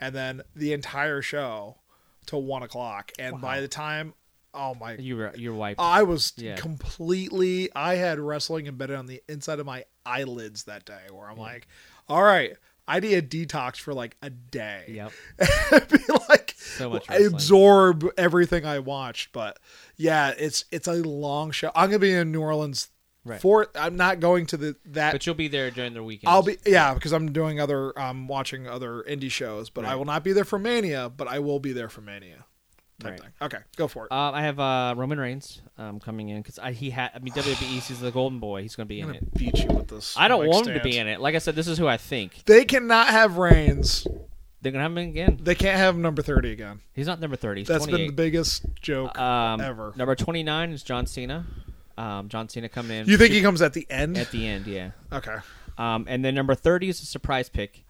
and 0.00 0.14
then 0.14 0.42
the 0.56 0.72
entire 0.72 1.22
show 1.22 1.78
till 2.26 2.42
one 2.42 2.62
o'clock. 2.62 3.12
And 3.18 3.40
by 3.40 3.60
the 3.60 3.68
time, 3.68 4.14
oh 4.54 4.74
my, 4.74 4.94
You 4.94 5.16
were 5.16 5.32
you're 5.36 5.54
wiped. 5.54 5.80
I 5.80 6.02
was 6.02 6.32
Yeah. 6.36 6.56
completely, 6.56 7.70
I 7.74 7.94
had 7.96 8.18
wrestling 8.18 8.66
embedded 8.66 8.96
on 8.96 9.06
the 9.06 9.22
inside 9.28 9.60
of 9.60 9.66
my 9.66 9.84
eyelids 10.06 10.64
that 10.64 10.84
day 10.84 11.02
where 11.10 11.28
I'm 11.30 11.38
like, 11.38 11.66
all 12.08 12.22
right. 12.22 12.56
I 12.86 13.00
need 13.00 13.14
a 13.14 13.22
detox 13.22 13.76
for 13.76 13.94
like 13.94 14.16
a 14.22 14.30
day 14.30 14.84
yep. 14.88 15.12
be 15.88 15.98
like 16.28 16.54
So 16.58 16.90
much 16.90 17.08
wrestling. 17.08 17.34
absorb 17.34 18.08
everything 18.16 18.64
I 18.66 18.80
watched. 18.80 19.32
But 19.32 19.58
yeah, 19.96 20.34
it's 20.36 20.64
it's 20.70 20.88
a 20.88 20.94
long 20.94 21.50
show. 21.52 21.70
I'm 21.74 21.90
gonna 21.90 21.98
be 21.98 22.12
in 22.12 22.32
New 22.32 22.40
Orleans 22.42 22.88
Right. 23.24 23.40
for 23.40 23.68
I'm 23.76 23.96
not 23.96 24.18
going 24.18 24.46
to 24.46 24.56
the 24.56 24.76
that 24.86 25.12
But 25.12 25.24
you'll 25.26 25.36
be 25.36 25.46
there 25.46 25.70
during 25.70 25.94
the 25.94 26.02
weekend. 26.02 26.28
I'll 26.28 26.42
be 26.42 26.56
yeah, 26.66 26.92
because 26.92 27.12
I'm 27.12 27.30
doing 27.32 27.60
other 27.60 27.96
um 27.96 28.26
watching 28.26 28.66
other 28.66 29.04
indie 29.08 29.30
shows, 29.30 29.70
but 29.70 29.84
I 29.84 29.94
will 29.94 30.04
not 30.04 30.24
be 30.24 30.32
there 30.32 30.44
for 30.44 30.58
Mania, 30.58 31.08
but 31.08 31.28
I 31.28 31.38
will 31.38 31.60
be 31.60 31.72
there 31.72 31.88
for 31.88 32.00
Mania. 32.00 32.46
Type 33.02 33.10
Right. 33.12 33.20
thing. 33.20 33.30
Okay, 33.42 33.58
go 33.76 33.88
for 33.88 34.06
it. 34.06 34.12
Uh, 34.12 34.30
I 34.32 34.42
have 34.42 34.58
uh, 34.60 34.94
Roman 34.96 35.18
Reigns 35.18 35.60
um, 35.78 36.00
coming 36.00 36.28
in 36.30 36.42
because 36.42 36.58
he 36.76 36.90
had. 36.90 37.10
I 37.14 37.18
mean, 37.18 37.32
WWE 37.34 37.80
sees 37.80 38.00
the 38.00 38.10
Golden 38.10 38.38
Boy. 38.38 38.62
He's 38.62 38.74
going 38.76 38.86
to 38.86 38.88
be 38.94 39.00
I'm 39.00 39.08
in 39.10 39.14
gonna 39.14 39.26
it. 39.26 39.34
beat 39.38 39.58
you 39.64 39.68
with 39.74 39.88
this. 39.88 40.14
I 40.16 40.28
don't 40.28 40.46
want 40.46 40.66
him 40.66 40.74
to 40.74 40.80
be 40.82 40.96
in 40.98 41.06
it. 41.08 41.20
Like 41.20 41.34
I 41.34 41.38
said, 41.38 41.54
this 41.54 41.68
is 41.68 41.78
who 41.78 41.86
I 41.86 41.96
think 41.96 42.44
They 42.46 42.64
cannot 42.64 43.08
have 43.08 43.36
Reigns. 43.38 44.06
they're 44.60 44.72
going 44.72 44.80
to 44.80 44.82
have 44.82 44.92
him 44.92 44.98
again. 44.98 45.38
They 45.42 45.54
can't 45.54 45.76
have 45.78 45.94
him 45.94 46.02
number 46.02 46.22
thirty 46.22 46.52
again. 46.52 46.80
He's 46.94 47.06
not 47.06 47.20
number 47.20 47.36
thirty. 47.36 47.62
He's 47.62 47.68
That's 47.68 47.86
been 47.86 48.06
the 48.06 48.12
biggest 48.12 48.64
joke 48.80 49.18
um, 49.18 49.60
ever. 49.60 49.92
Number 49.96 50.14
twenty 50.14 50.42
nine 50.42 50.70
is 50.72 50.82
John 50.82 51.06
Cena. 51.06 51.44
Um, 51.98 52.28
John 52.30 52.48
Cena 52.48 52.68
coming 52.70 53.00
in 53.00 53.06
You 53.06 53.18
think 53.18 53.32
he 53.34 53.42
comes 53.42 53.60
at 53.60 53.74
the 53.74 53.86
end? 53.90 54.16
at 54.16 54.30
the 54.30 54.46
end? 54.46 54.66
Yeah. 54.66 54.92
okay. 55.12 55.36
Um, 55.76 56.06
and 56.08 56.24
then 56.24 56.34
number 56.34 56.54
30 56.54 56.88
is 56.88 57.02
a 57.02 57.06
surprise 57.06 57.48
pick 57.50 57.84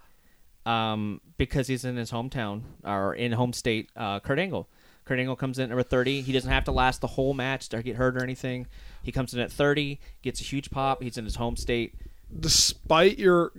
um, 0.66 1.20
because 1.36 1.66
he's 1.66 1.84
in 1.84 1.96
his 1.96 2.10
hometown 2.10 2.62
or 2.84 3.14
in 3.14 3.32
home 3.32 3.52
state, 3.52 3.90
uh, 3.96 4.20
Kurt 4.20 4.38
Angle. 4.38 4.68
Kurt 5.04 5.18
Angle 5.18 5.36
comes 5.36 5.58
in 5.58 5.64
at 5.64 5.68
number 5.70 5.82
30. 5.82 6.22
He 6.22 6.32
doesn't 6.32 6.50
have 6.50 6.64
to 6.64 6.72
last 6.72 7.00
the 7.00 7.06
whole 7.08 7.34
match 7.34 7.72
or 7.74 7.82
get 7.82 7.96
hurt 7.96 8.16
or 8.16 8.22
anything. 8.22 8.66
He 9.02 9.10
comes 9.12 9.34
in 9.34 9.40
at 9.40 9.50
30, 9.50 9.98
gets 10.22 10.40
a 10.40 10.44
huge 10.44 10.70
pop. 10.70 11.02
He's 11.02 11.18
in 11.18 11.24
his 11.24 11.36
home 11.36 11.56
state. 11.56 11.94
despite 12.38 13.18
your 13.18 13.52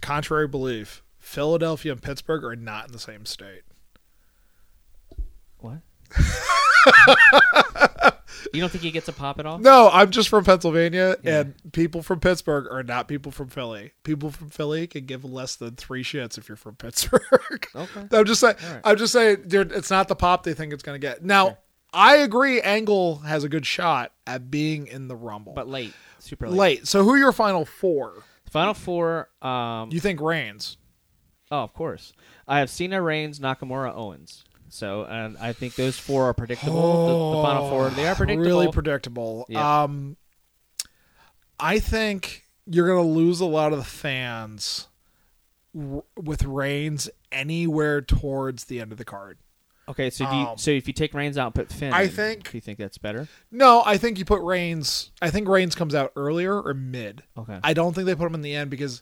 contrary 0.00 0.46
belief, 0.46 1.02
Philadelphia 1.18 1.92
and 1.92 2.02
Pittsburgh 2.02 2.44
are 2.44 2.56
not 2.56 2.86
in 2.86 2.92
the 2.92 2.98
same 2.98 3.26
state. 3.26 3.62
What? 5.58 5.78
you 8.52 8.60
don't 8.60 8.70
think 8.70 8.82
he 8.84 8.90
gets 8.90 9.08
a 9.08 9.12
pop 9.12 9.38
at 9.38 9.46
all? 9.46 9.58
No, 9.58 9.88
I'm 9.92 10.10
just 10.10 10.28
from 10.28 10.44
Pennsylvania, 10.44 11.16
Yeah. 11.22 11.40
and 11.40 11.54
people 11.72 12.02
from 12.02 12.20
Pittsburgh 12.20 12.66
are 12.70 12.82
not 12.82 13.08
people 13.08 13.30
from 13.32 13.48
Philly. 13.48 13.92
People 14.02 14.30
from 14.30 14.50
Philly 14.50 14.86
can 14.86 15.06
give 15.06 15.24
less 15.24 15.56
than 15.56 15.76
three 15.76 16.02
shits 16.04 16.36
if 16.38 16.48
you're 16.48 16.56
from 16.56 16.76
Pittsburgh. 16.76 17.22
Okay. 17.74 18.06
I'm 18.12 18.24
just 18.24 18.40
saying. 18.40 18.56
Right. 18.62 18.80
I'm 18.84 18.96
just 18.96 19.12
saying, 19.12 19.44
dude, 19.46 19.72
it's 19.72 19.90
not 19.90 20.08
the 20.08 20.16
pop 20.16 20.42
they 20.44 20.54
think 20.54 20.72
it's 20.72 20.82
going 20.82 21.00
to 21.00 21.06
get. 21.06 21.24
Now, 21.24 21.58
I 21.92 22.16
agree. 22.18 22.60
Angle 22.60 23.16
has 23.18 23.42
a 23.44 23.48
good 23.48 23.66
shot 23.66 24.12
at 24.26 24.50
being 24.50 24.86
in 24.86 25.08
the 25.08 25.16
Rumble, 25.16 25.52
But 25.54 25.68
late. 25.68 25.92
Super 26.18 26.48
late. 26.48 26.58
late. 26.58 26.86
So, 26.88 27.02
who 27.04 27.10
are 27.14 27.18
your 27.18 27.32
final 27.32 27.64
four? 27.64 28.22
Final 28.50 28.74
four. 28.74 29.28
Um, 29.42 29.90
You 29.92 30.00
think 30.00 30.20
Reigns? 30.20 30.76
Oh, 31.50 31.62
of 31.62 31.72
course. 31.72 32.12
I 32.46 32.58
have 32.60 32.70
Cena, 32.70 33.00
Reigns, 33.02 33.40
Nakamura, 33.40 33.94
Owens. 33.94 34.44
So, 34.70 35.04
and 35.04 35.36
I 35.38 35.52
think 35.52 35.74
those 35.74 35.98
four 35.98 36.24
are 36.24 36.34
predictable. 36.34 37.32
the, 37.32 37.36
the 37.36 37.42
final 37.42 37.68
four, 37.68 37.90
they 37.90 38.06
are 38.06 38.14
predictable. 38.14 38.46
Really 38.46 38.72
predictable. 38.72 39.46
Yeah. 39.48 39.82
Um, 39.82 40.16
I 41.58 41.78
think 41.78 42.44
you're 42.66 42.86
going 42.86 43.04
to 43.04 43.10
lose 43.12 43.40
a 43.40 43.46
lot 43.46 43.72
of 43.72 43.78
the 43.78 43.84
fans 43.84 44.88
r- 45.78 46.02
with 46.16 46.44
Reigns 46.44 47.10
anywhere 47.32 48.00
towards 48.00 48.64
the 48.64 48.80
end 48.80 48.92
of 48.92 48.98
the 48.98 49.04
card. 49.04 49.38
okay, 49.88 50.08
so 50.10 50.24
do 50.30 50.36
you, 50.36 50.42
um, 50.46 50.58
so 50.58 50.70
if 50.70 50.86
you 50.86 50.94
take 50.94 51.12
Reigns 51.14 51.36
out, 51.36 51.46
and 51.46 51.54
put 51.54 51.70
Finn. 51.72 51.92
I 51.92 52.02
in, 52.02 52.10
think- 52.10 52.50
Do 52.50 52.56
you 52.56 52.60
think 52.60 52.78
that's 52.78 52.98
better? 52.98 53.28
No, 53.50 53.82
I 53.84 53.96
think 53.98 54.18
you 54.18 54.24
put 54.24 54.40
Reigns. 54.42 55.10
I 55.20 55.30
think 55.30 55.48
Reigns 55.48 55.74
comes 55.74 55.94
out 55.94 56.12
earlier 56.16 56.58
or 56.60 56.74
mid. 56.74 57.22
Okay. 57.36 57.58
I 57.62 57.74
don't 57.74 57.92
think 57.94 58.06
they 58.06 58.14
put 58.14 58.26
him 58.26 58.34
in 58.34 58.42
the 58.42 58.54
end 58.54 58.70
because, 58.70 59.00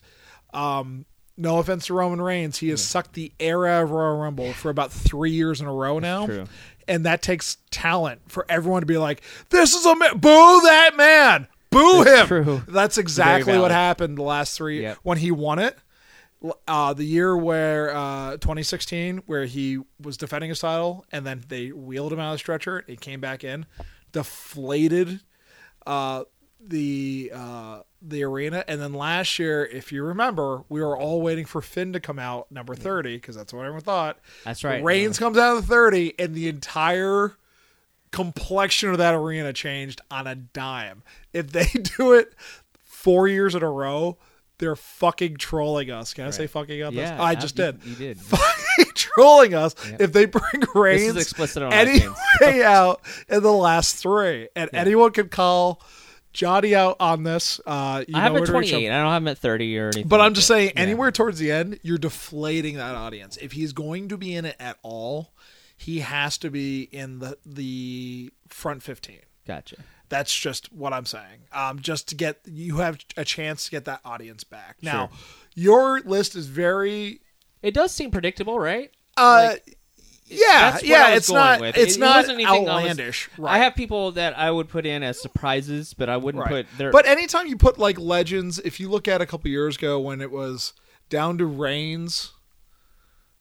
um, 0.54 1.04
no 1.38 1.58
offense 1.58 1.86
to 1.86 1.94
Roman 1.94 2.20
Reigns, 2.20 2.58
he 2.58 2.68
has 2.70 2.84
sucked 2.84 3.14
the 3.14 3.32
air 3.40 3.66
out 3.66 3.84
of 3.84 3.90
Royal 3.92 4.18
Rumble 4.18 4.52
for 4.52 4.68
about 4.70 4.92
three 4.92 5.30
years 5.30 5.60
in 5.60 5.66
a 5.66 5.72
row 5.72 5.98
now. 5.98 6.26
true. 6.26 6.46
And 6.86 7.04
that 7.06 7.20
takes 7.22 7.58
talent 7.70 8.22
for 8.28 8.44
everyone 8.48 8.80
to 8.82 8.86
be 8.86 8.96
like, 8.98 9.22
"This 9.50 9.74
is 9.74 9.84
a 9.86 9.94
man. 9.94 10.18
boo 10.18 10.60
that 10.62 10.92
man, 10.96 11.46
boo 11.70 12.02
That's 12.04 12.20
him." 12.22 12.26
true. 12.44 12.62
That's 12.66 12.96
exactly 12.98 13.58
what 13.58 13.70
happened 13.70 14.16
the 14.18 14.22
last 14.22 14.56
three 14.56 14.82
Yep. 14.82 14.98
when 15.02 15.18
he 15.18 15.30
won 15.30 15.58
it. 15.58 15.76
Uh, 16.68 16.94
the 16.94 17.04
year 17.04 17.36
where 17.36 17.94
uh, 17.94 18.32
2016, 18.38 19.18
where 19.26 19.44
he 19.44 19.80
was 20.00 20.16
defending 20.16 20.48
his 20.50 20.60
title, 20.60 21.04
and 21.12 21.26
then 21.26 21.42
they 21.48 21.72
wheeled 21.72 22.12
him 22.12 22.20
out 22.20 22.28
of 22.28 22.34
the 22.34 22.38
stretcher. 22.38 22.84
He 22.86 22.96
came 22.96 23.20
back 23.20 23.42
in, 23.44 23.66
deflated 24.12 25.20
uh, 25.86 26.24
the 26.60 27.32
uh, 27.34 27.80
the 28.02 28.22
arena, 28.24 28.64
and 28.68 28.80
then 28.80 28.92
last 28.92 29.38
year, 29.38 29.64
if 29.64 29.92
you 29.92 30.02
remember, 30.04 30.64
we 30.68 30.80
were 30.80 30.96
all 30.96 31.20
waiting 31.20 31.44
for 31.44 31.60
Finn 31.60 31.92
to 31.92 32.00
come 32.00 32.18
out 32.18 32.50
number 32.50 32.74
30 32.74 33.16
because 33.16 33.36
that's 33.36 33.52
what 33.52 33.60
everyone 33.60 33.82
thought. 33.82 34.18
That's 34.44 34.64
right. 34.64 34.82
Reigns 34.82 35.18
comes 35.18 35.38
out 35.38 35.56
of 35.56 35.66
the 35.66 35.74
30, 35.74 36.14
and 36.18 36.34
the 36.34 36.48
entire 36.48 37.36
complexion 38.10 38.90
of 38.90 38.98
that 38.98 39.14
arena 39.14 39.52
changed 39.52 40.00
on 40.10 40.26
a 40.26 40.34
dime. 40.34 41.02
If 41.32 41.52
they 41.52 41.64
do 41.96 42.12
it 42.12 42.34
four 42.84 43.28
years 43.28 43.54
in 43.54 43.62
a 43.62 43.70
row, 43.70 44.18
they're 44.58 44.76
fucking 44.76 45.36
trolling 45.36 45.90
us. 45.90 46.14
Can 46.14 46.24
I 46.26 46.30
say 46.30 46.46
fucking 46.46 46.82
up? 46.82 46.92
Yeah, 46.94 47.22
I 47.22 47.34
just 47.34 47.56
you- 47.58 47.64
did. 47.64 47.84
You 47.84 47.94
did. 47.94 48.20
Fucking 48.78 48.92
trolling 48.94 49.54
us 49.54 49.74
if 49.98 50.12
they 50.12 50.24
bring 50.26 50.60
This 50.60 50.74
Reigns 50.74 51.16
is 51.16 51.22
explicit 51.22 51.62
on 51.62 51.72
any 51.72 52.00
way 52.40 52.62
out 52.64 53.00
in 53.28 53.42
the 53.42 53.52
last 53.52 53.96
three, 53.96 54.48
and 54.54 54.70
anyone 54.72 55.10
can 55.12 55.28
call 55.28 55.82
Johnny 56.32 56.74
out 56.74 56.96
on 57.00 57.22
this. 57.22 57.60
Uh, 57.66 58.04
you 58.06 58.16
I 58.16 58.20
have 58.20 58.36
at 58.36 58.46
28. 58.46 58.90
I 58.90 59.02
don't 59.02 59.10
have 59.12 59.22
him 59.22 59.28
at 59.28 59.38
30 59.38 59.78
or 59.78 59.84
anything. 59.86 60.08
But 60.08 60.20
I'm 60.20 60.34
just 60.34 60.46
saying, 60.46 60.72
Yeah. 60.76 60.82
anywhere 60.82 61.10
towards 61.10 61.38
the 61.38 61.50
end, 61.50 61.80
you're 61.82 61.98
deflating 61.98 62.76
that 62.76 62.94
audience. 62.94 63.36
If 63.38 63.52
he's 63.52 63.72
going 63.72 64.08
to 64.08 64.16
be 64.16 64.34
in 64.34 64.44
it 64.44 64.56
at 64.60 64.78
all, 64.82 65.32
he 65.76 66.00
has 66.00 66.38
to 66.38 66.50
be 66.50 66.82
in 66.82 67.18
the 67.20 67.38
the 67.46 68.30
front 68.48 68.82
15. 68.82 69.20
Gotcha. 69.46 69.76
That's 70.10 70.34
just 70.34 70.72
what 70.72 70.92
I'm 70.92 71.04
saying. 71.06 71.40
Um, 71.52 71.80
just 71.80 72.08
to 72.08 72.14
get 72.14 72.40
you 72.46 72.78
have 72.78 72.98
a 73.16 73.24
chance 73.24 73.64
to 73.66 73.70
get 73.70 73.84
that 73.86 74.00
audience 74.04 74.42
back. 74.44 74.76
Now, 74.82 75.10
your 75.54 76.00
list 76.00 76.34
is 76.36 76.46
very 76.46 77.20
It 77.62 77.74
does 77.74 77.92
seem 77.92 78.10
predictable, 78.10 78.58
right? 78.58 78.90
uh 79.16 79.54
yeah, 80.28 80.78
yeah, 80.82 81.14
it's 81.14 81.30
not 81.30 81.60
with. 81.60 81.76
it's 81.76 81.96
It- 81.96 82.00
not 82.00 82.28
anything 82.28 82.46
I 82.46 82.58
was- 82.58 82.68
outlandish. 82.68 83.28
right. 83.38 83.54
I 83.54 83.58
have 83.58 83.74
people 83.74 84.12
that 84.12 84.38
I 84.38 84.50
would 84.50 84.68
put 84.68 84.86
in 84.86 85.02
as 85.02 85.20
surprises, 85.20 85.94
but 85.94 86.08
I 86.08 86.16
wouldn't 86.16 86.44
right. 86.44 86.66
put 86.66 86.78
their. 86.78 86.90
But 86.90 87.06
anytime 87.06 87.46
you 87.46 87.56
put 87.56 87.78
like 87.78 87.98
legends, 87.98 88.58
if 88.60 88.80
you 88.80 88.88
look 88.88 89.08
at 89.08 89.20
a 89.20 89.26
couple 89.26 89.50
years 89.50 89.76
ago 89.76 89.98
when 89.98 90.20
it 90.20 90.30
was 90.30 90.72
down 91.08 91.38
to 91.38 91.46
Reigns 91.46 92.32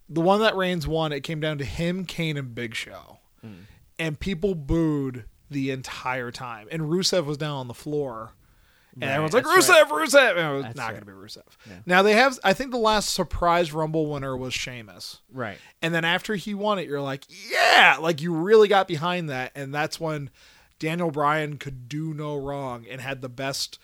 the 0.10 0.22
one 0.22 0.40
that 0.40 0.56
Reigns 0.56 0.88
won, 0.88 1.12
it 1.12 1.22
came 1.22 1.40
down 1.40 1.58
to 1.58 1.66
him, 1.66 2.06
Kane, 2.06 2.38
and 2.38 2.56
Big 2.56 2.76
Show, 2.76 3.20
mm. 3.46 3.64
and 4.00 4.20
people 4.20 4.56
booed 4.56 5.26
the 5.50 5.72
entire 5.72 6.32
time. 6.32 6.68
And 6.72 6.84
Rusev 6.84 7.26
was 7.26 7.38
down 7.38 7.58
on 7.58 7.68
the 7.68 7.74
floor, 7.74 8.34
and 9.00 9.04
Right, 9.04 9.10
everyone's 9.12 9.34
like, 9.34 9.46
"Rusev, 9.46 9.90
Rusev!" 9.90 10.32
And 10.32 10.40
it 10.40 10.54
was 10.54 10.64
That's 10.64 10.78
not 10.78 10.84
right. 10.86 10.92
going 10.92 11.00
to 11.02 11.06
be 11.06 11.12
Rusev. 11.12 11.44
Yeah. 11.68 11.74
Now 11.86 12.02
they 12.04 12.14
have. 12.14 12.40
I 12.44 12.54
think 12.54 12.72
the 12.72 12.78
last 12.78 13.10
surprise 13.14 13.72
Rumble 13.74 14.08
winner 14.08 14.36
was 14.36 14.54
Sheamus. 14.54 15.22
Right. 15.32 15.58
And 15.82 15.94
then 15.94 16.04
after 16.06 16.36
he 16.36 16.54
won 16.54 16.80
it, 16.80 16.88
you're 16.88 17.02
like, 17.02 17.26
yeah, 17.52 17.98
like 18.00 18.22
you 18.22 18.34
really 18.34 18.68
got 18.68 18.88
behind 18.88 19.30
that. 19.30 19.52
And 19.56 19.74
that's 19.74 20.00
when 20.00 20.30
Daniel 20.80 21.12
Bryan 21.12 21.58
could 21.58 21.88
do 21.88 22.14
no 22.14 22.36
wrong 22.36 22.86
and 22.90 23.00
had 23.02 23.22
the 23.22 23.30
best 23.30 23.78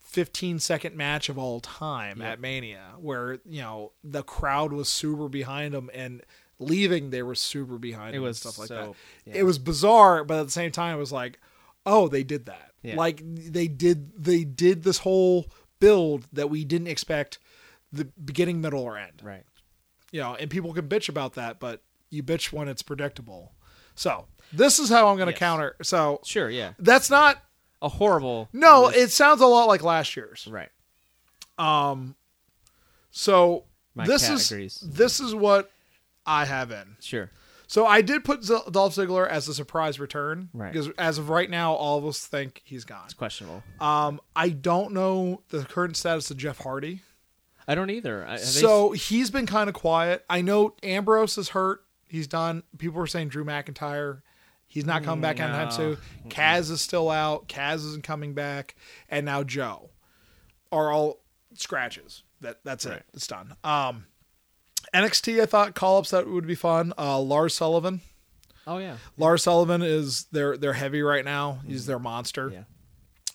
15 0.00 0.58
second 0.60 0.96
match 0.96 1.28
of 1.28 1.36
all 1.36 1.60
time 1.60 2.20
Yep. 2.20 2.26
at 2.32 2.40
Mania, 2.40 2.92
where, 2.98 3.38
you 3.44 3.60
know, 3.60 3.92
the 4.02 4.22
crowd 4.22 4.72
was 4.72 4.88
super 4.88 5.28
behind 5.28 5.74
him 5.74 5.90
and 5.92 6.22
leaving, 6.58 7.10
they 7.10 7.22
were 7.22 7.34
super 7.34 7.76
behind 7.78 8.14
It 8.14 8.18
him 8.18 8.22
was 8.22 8.42
and 8.44 8.52
stuff 8.54 8.58
like 8.58 8.68
so- 8.68 8.94
that. 9.26 9.30
yeah. 9.34 9.40
It 9.40 9.42
was 9.42 9.58
bizarre, 9.58 10.24
but 10.24 10.38
at 10.40 10.46
the 10.46 10.52
same 10.52 10.70
time, 10.72 10.96
it 10.96 11.00
was 11.00 11.12
like, 11.12 11.38
oh, 11.84 12.08
they 12.08 12.22
did 12.24 12.46
that. 12.46 12.65
Yeah. 12.86 12.96
Like 12.96 13.22
they 13.24 13.68
did, 13.68 14.12
they 14.22 14.44
did 14.44 14.82
this 14.82 14.98
whole 14.98 15.46
build 15.80 16.26
that 16.32 16.48
we 16.50 16.64
didn't 16.64 16.86
expect 16.88 17.38
the 17.92 18.04
beginning, 18.04 18.60
middle, 18.60 18.80
or 18.82 18.96
end 18.98 19.20
Right. 19.22 19.44
you 20.12 20.20
know, 20.20 20.34
and 20.34 20.50
people 20.50 20.72
can 20.72 20.88
bitch 20.88 21.08
about 21.08 21.34
that, 21.34 21.58
but 21.60 21.82
you 22.10 22.22
bitch 22.22 22.52
when 22.52 22.68
it's 22.68 22.82
predictable. 22.82 23.52
So 23.94 24.26
this 24.52 24.78
is 24.78 24.88
how 24.88 25.08
I'm 25.08 25.16
going 25.16 25.26
to 25.26 25.32
Yes. 25.32 25.38
counter. 25.38 25.76
So 25.82 26.20
Sure. 26.24 26.48
Yeah. 26.50 26.72
that's 26.78 27.10
not 27.10 27.42
A 27.82 27.88
horrible. 27.88 28.48
no. 28.52 28.88
It 28.88 29.10
sounds 29.10 29.40
a 29.40 29.46
lot 29.46 29.66
like 29.68 29.82
last 29.82 30.16
year's. 30.16 30.46
Right. 30.46 30.70
Um. 31.58 32.16
So 33.10 33.64
My 33.94 34.06
this 34.06 34.28
is 34.28 34.50
agrees. 34.50 34.80
this 34.84 35.20
is 35.20 35.34
what 35.34 35.70
I 36.26 36.44
have 36.44 36.70
in. 36.70 36.96
Sure. 37.00 37.30
So 37.68 37.84
I 37.86 38.00
did 38.00 38.24
put 38.24 38.44
Z- 38.44 38.58
Dolph 38.70 38.94
Ziggler 38.94 39.28
as 39.28 39.48
a 39.48 39.54
surprise 39.54 39.98
return 39.98 40.50
Right. 40.52 40.72
because 40.72 40.88
as 40.98 41.18
of 41.18 41.28
right 41.28 41.50
now, 41.50 41.72
all 41.74 41.98
of 41.98 42.06
us 42.06 42.24
think 42.26 42.62
he's 42.64 42.84
gone. 42.84 43.02
It's 43.06 43.14
questionable. 43.14 43.62
Um, 43.80 44.20
I 44.36 44.50
don't 44.50 44.92
know 44.92 45.42
the 45.48 45.64
current 45.64 45.96
status 45.96 46.30
of 46.30 46.36
Jeff 46.36 46.58
Hardy. 46.58 47.02
I 47.66 47.74
don't 47.74 47.90
either. 47.90 48.24
I- 48.24 48.32
have 48.32 48.40
they- 48.40 48.46
So 48.46 48.92
he's 48.92 49.30
been 49.32 49.46
kind 49.46 49.68
of 49.68 49.74
quiet. 49.74 50.24
I 50.30 50.42
know 50.42 50.76
Ambrose 50.84 51.36
is 51.38 51.48
hurt. 51.50 51.84
He's 52.08 52.28
done. 52.28 52.62
People 52.78 52.98
were 53.00 53.08
saying 53.08 53.28
Drew 53.30 53.44
McIntyre. 53.44 54.22
He's 54.68 54.84
not 54.86 55.02
coming 55.02 55.20
back 55.22 55.40
anytime 55.40 55.68
No. 55.68 55.74
soon. 55.74 55.98
Cass 56.28 56.68
is 56.70 56.80
still 56.80 57.10
out. 57.10 57.48
Cass 57.48 57.80
isn't 57.80 58.04
coming 58.04 58.34
back. 58.34 58.76
And 59.08 59.26
now 59.26 59.42
Joe 59.42 59.90
are 60.70 60.92
all 60.92 61.22
scratches. 61.54 62.22
That 62.40 62.60
that's 62.64 62.86
Right. 62.86 62.98
it. 62.98 63.06
It's 63.14 63.26
done. 63.26 63.56
Um, 63.64 64.06
NXT. 64.94 65.40
I 65.40 65.46
thought 65.46 65.74
call 65.74 65.98
ups 65.98 66.10
that 66.10 66.28
would 66.28 66.46
be 66.46 66.54
fun. 66.54 66.92
Uh, 66.98 67.20
Lars 67.20 67.54
Sullivan. 67.54 68.00
oh 68.66 68.78
yeah. 68.78 68.96
Lars 69.16 69.42
Sullivan 69.42 69.82
is 69.82 70.26
they're 70.32 70.56
they're 70.56 70.72
heavy 70.72 71.02
right 71.02 71.24
now. 71.24 71.60
He's 71.66 71.86
their 71.86 71.98
monster. 71.98 72.50
Yeah. 72.50 72.62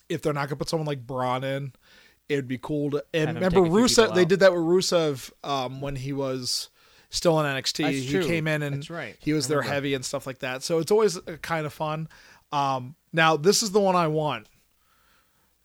If 0.09 0.21
they're 0.21 0.33
not 0.33 0.49
gonna 0.49 0.57
put 0.57 0.69
someone 0.69 0.87
like 0.87 1.05
Braun 1.05 1.43
in, 1.43 1.73
it'd 2.29 2.47
be 2.47 2.57
cool 2.57 2.91
to. 2.91 3.03
And 3.13 3.35
remember 3.35 3.61
take 3.61 3.71
a 3.71 3.75
few 3.75 3.85
Rusev? 3.85 4.15
They 4.15 4.25
did 4.25 4.39
that 4.39 4.53
with 4.53 4.61
Rusev 4.61 5.31
um, 5.43 5.81
when 5.81 5.95
he 5.95 6.13
was 6.13 6.69
still 7.09 7.39
in 7.39 7.45
NXT. 7.45 7.83
That's 7.83 7.97
he 7.97 8.09
true. 8.09 8.25
came 8.25 8.47
in 8.47 8.63
and 8.63 8.89
right. 8.89 9.15
he 9.19 9.33
was 9.33 9.47
their 9.47 9.61
heavy 9.61 9.93
and 9.93 10.03
stuff 10.03 10.25
like 10.25 10.39
that. 10.39 10.63
So 10.63 10.79
it's 10.79 10.91
always 10.91 11.17
uh, 11.17 11.37
kind 11.41 11.65
of 11.65 11.73
fun. 11.73 12.07
Um, 12.51 12.95
now 13.13 13.37
this 13.37 13.61
is 13.61 13.71
the 13.71 13.79
one 13.79 13.95
I 13.95 14.07
want. 14.07 14.47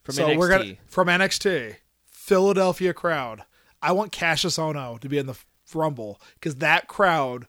From 0.03 0.15
so 0.15 0.29
NXT. 0.29 0.37
we're 0.37 0.49
gonna 0.49 0.75
from 0.87 1.09
NXT 1.09 1.77
Philadelphia 2.07 2.93
crowd. 2.93 3.43
I 3.83 3.93
want 3.93 4.13
Kassius 4.13 4.59
Ohno 4.59 4.99
to 5.01 5.09
be 5.09 5.19
in 5.19 5.27
the 5.27 5.37
Rumble 5.75 6.21
because 6.35 6.57
that 6.57 6.87
crowd, 6.89 7.47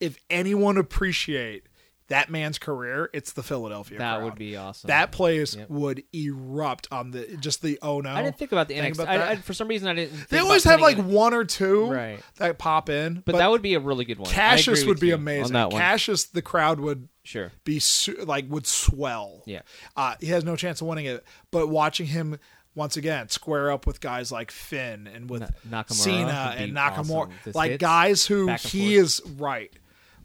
if 0.00 0.18
anyone 0.28 0.76
appreciate 0.76 1.64
that 2.08 2.28
man's 2.28 2.58
career, 2.58 3.08
it's 3.12 3.32
the 3.34 3.42
Philadelphia. 3.44 3.98
that 3.98 4.16
crowd. 4.16 4.24
would 4.24 4.34
be 4.34 4.56
awesome. 4.56 4.88
that 4.88 5.12
place 5.12 5.54
Yep. 5.54 5.70
would 5.70 6.02
erupt 6.12 6.88
on 6.90 7.12
the 7.12 7.36
just 7.38 7.62
the 7.62 7.78
oh 7.82 8.00
no. 8.00 8.10
I 8.10 8.22
didn't 8.24 8.36
think 8.36 8.50
about 8.50 8.66
the 8.66 8.74
NXT. 8.74 8.94
about 8.94 9.08
I. 9.08 9.30
I, 9.30 9.36
for 9.36 9.54
some 9.54 9.68
reason, 9.68 9.86
I 9.86 9.94
didn't. 9.94 10.16
Think 10.16 10.28
they 10.30 10.38
always 10.40 10.64
have 10.64 10.80
like 10.80 10.98
it- 10.98 11.04
one 11.04 11.32
or 11.34 11.44
two 11.44 11.86
Right. 11.88 12.18
that 12.38 12.58
pop 12.58 12.88
in, 12.88 13.22
but, 13.24 13.36
that 13.36 13.48
would 13.48 13.62
be 13.62 13.74
a 13.74 13.80
really 13.80 14.04
good 14.04 14.18
one. 14.18 14.28
Kassius 14.28 14.84
would 14.88 14.98
be 14.98 15.12
amazing. 15.12 15.44
on 15.44 15.52
that 15.52 15.70
one. 15.72 15.80
Kassius, 15.80 16.32
the 16.32 16.42
crowd 16.42 16.80
would 16.80 17.08
Sure. 17.22 17.52
be 17.62 17.78
su- 17.78 18.24
like 18.26 18.46
would 18.48 18.66
swell. 18.66 19.44
Yeah. 19.46 19.60
Uh, 19.96 20.16
he 20.20 20.26
has 20.28 20.42
no 20.42 20.56
chance 20.56 20.80
of 20.80 20.88
winning 20.88 21.06
it, 21.06 21.22
but 21.52 21.68
watching 21.68 22.06
him 22.06 22.40
once 22.80 22.96
again 22.96 23.28
square 23.28 23.70
up 23.70 23.86
with 23.86 24.00
guys 24.00 24.32
like 24.32 24.50
Finn 24.50 25.06
and 25.06 25.28
with 25.28 25.42
Na- 25.70 25.82
Nakamura 25.82 25.92
Cena 25.92 26.54
and 26.56 26.72
Nakamura, 26.72 27.28
awesome. 27.28 27.52
Like 27.54 27.70
hits 27.72 27.80
guys 27.80 28.24
who 28.26 28.48
he 28.48 28.56
forth. 28.96 29.04
is 29.04 29.22
right, 29.36 29.72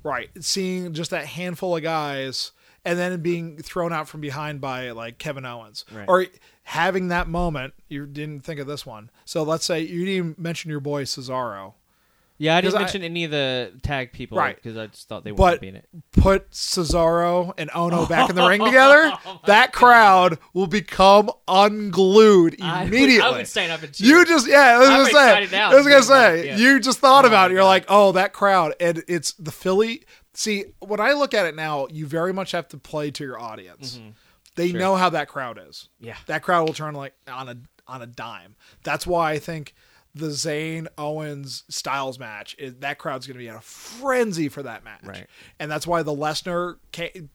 right. 0.04 0.30
Seeing 0.40 0.94
just 0.94 1.12
that 1.12 1.26
handful 1.26 1.76
of 1.76 1.84
guys 1.84 2.52
and 2.86 2.98
then 2.98 3.20
being 3.22 3.58
thrown 3.58 3.92
out 3.92 4.08
from 4.08 4.22
behind 4.22 4.62
by 4.62 4.92
like 4.92 5.18
Kevin 5.18 5.46
Owens 5.46 5.84
Right. 5.92 6.06
or 6.08 6.26
having 6.64 7.10
that 7.10 7.28
moment. 7.28 7.74
You 7.90 8.06
didn't 8.06 8.42
think 8.46 8.60
of 8.60 8.68
this 8.68 8.86
one, 8.86 9.10
so 9.26 9.44
let's 9.44 9.66
say 9.66 9.82
you 9.82 10.00
didn't 10.06 10.08
even 10.16 10.36
mention 10.38 10.72
your 10.72 10.80
boy 10.80 11.04
Cesaro. 11.04 11.74
Yeah, 12.38 12.58
I 12.58 12.62
didn't 12.62 12.76
I- 12.76 12.80
mention 12.80 13.02
any 13.02 13.24
of 13.24 13.32
the 13.32 13.72
tag 13.82 14.12
people, 14.12 14.38
Right. 14.38 14.56
Because 14.56 14.76
I 14.78 14.88
just 14.88 15.08
thought 15.08 15.24
they 15.24 15.32
But 15.32 15.38
wouldn't 15.40 15.62
be 15.62 15.68
in 15.70 15.76
it. 15.78 15.88
put 16.12 16.52
Cesaro 16.52 17.54
and 17.58 17.70
Ohno 17.72 18.10
back 18.10 18.30
in 18.30 18.36
the 18.36 18.46
ring 18.46 18.62
together, 18.66 19.14
that 19.46 19.72
crowd 19.72 20.38
will 20.54 20.68
become 20.68 21.32
unglued 21.48 22.58
I 22.62 22.84
would- 22.84 22.94
immediately. 22.94 23.22
I 23.22 23.38
would 23.38 23.48
stand 23.48 23.72
up 23.72 23.84
and 23.84 23.94
cheer. 23.94 24.08
You 24.20 24.26
just 24.26 24.48
yeah, 24.48 24.76
I 24.76 24.78
was 24.80 24.88
I'm 24.90 24.94
gonna 24.98 25.08
excited 25.10 25.50
say. 25.50 25.56
now 25.58 25.72
I 25.72 25.76
was 25.76 25.88
gonna 25.88 26.04
say. 26.04 26.48
yeah. 26.48 26.58
You 26.58 26.80
just 26.80 27.00
thought 27.00 27.26
Oh 27.26 27.28
about 27.28 27.52
it. 27.52 27.54
You're 27.56 27.64
like, 27.64 27.86
oh, 27.88 28.12
that 28.14 28.34
crowd, 28.34 28.74
and 28.80 29.04
it's 29.08 29.34
the 29.34 29.52
Philly. 29.52 30.04
See, 30.34 30.66
when 30.80 31.00
I 31.00 31.14
look 31.14 31.34
at 31.34 31.46
it 31.46 31.56
now, 31.56 31.88
you 31.92 32.06
very 32.06 32.34
much 32.34 32.52
have 32.52 32.68
to 32.70 32.78
play 32.78 33.12
to 33.12 33.24
your 33.24 33.40
audience. 33.40 34.00
They 34.56 34.68
Mm-hmm. 34.68 34.72
Sure. 34.72 34.80
know 34.80 34.96
how 34.96 35.10
that 35.10 35.28
crowd 35.28 35.60
is. 35.66 35.90
Yeah. 36.00 36.16
that 36.28 36.42
crowd 36.44 36.68
will 36.68 36.74
turn 36.74 36.94
like 36.96 37.14
on 37.28 37.48
a 37.50 37.58
on 37.88 38.02
a 38.02 38.06
dime. 38.08 38.56
That's 38.84 39.06
why 39.08 39.32
I 39.32 39.40
think 39.40 39.74
the 40.16 40.28
Zayn 40.28 40.88
Owens 40.98 41.64
Styles 41.70 42.18
match 42.18 42.56
is 42.58 42.76
that 42.76 42.98
crowd's 42.98 43.28
going 43.28 43.34
to 43.36 43.40
be 43.40 43.48
in 43.48 43.56
a 43.56 43.62
frenzy 43.62 44.48
for 44.50 44.64
that 44.64 44.84
match, 44.86 45.02
Right. 45.04 45.28
And 45.60 45.70
that's 45.70 45.86
why 45.86 46.04
the 46.04 46.16
Lesnar 46.16 46.78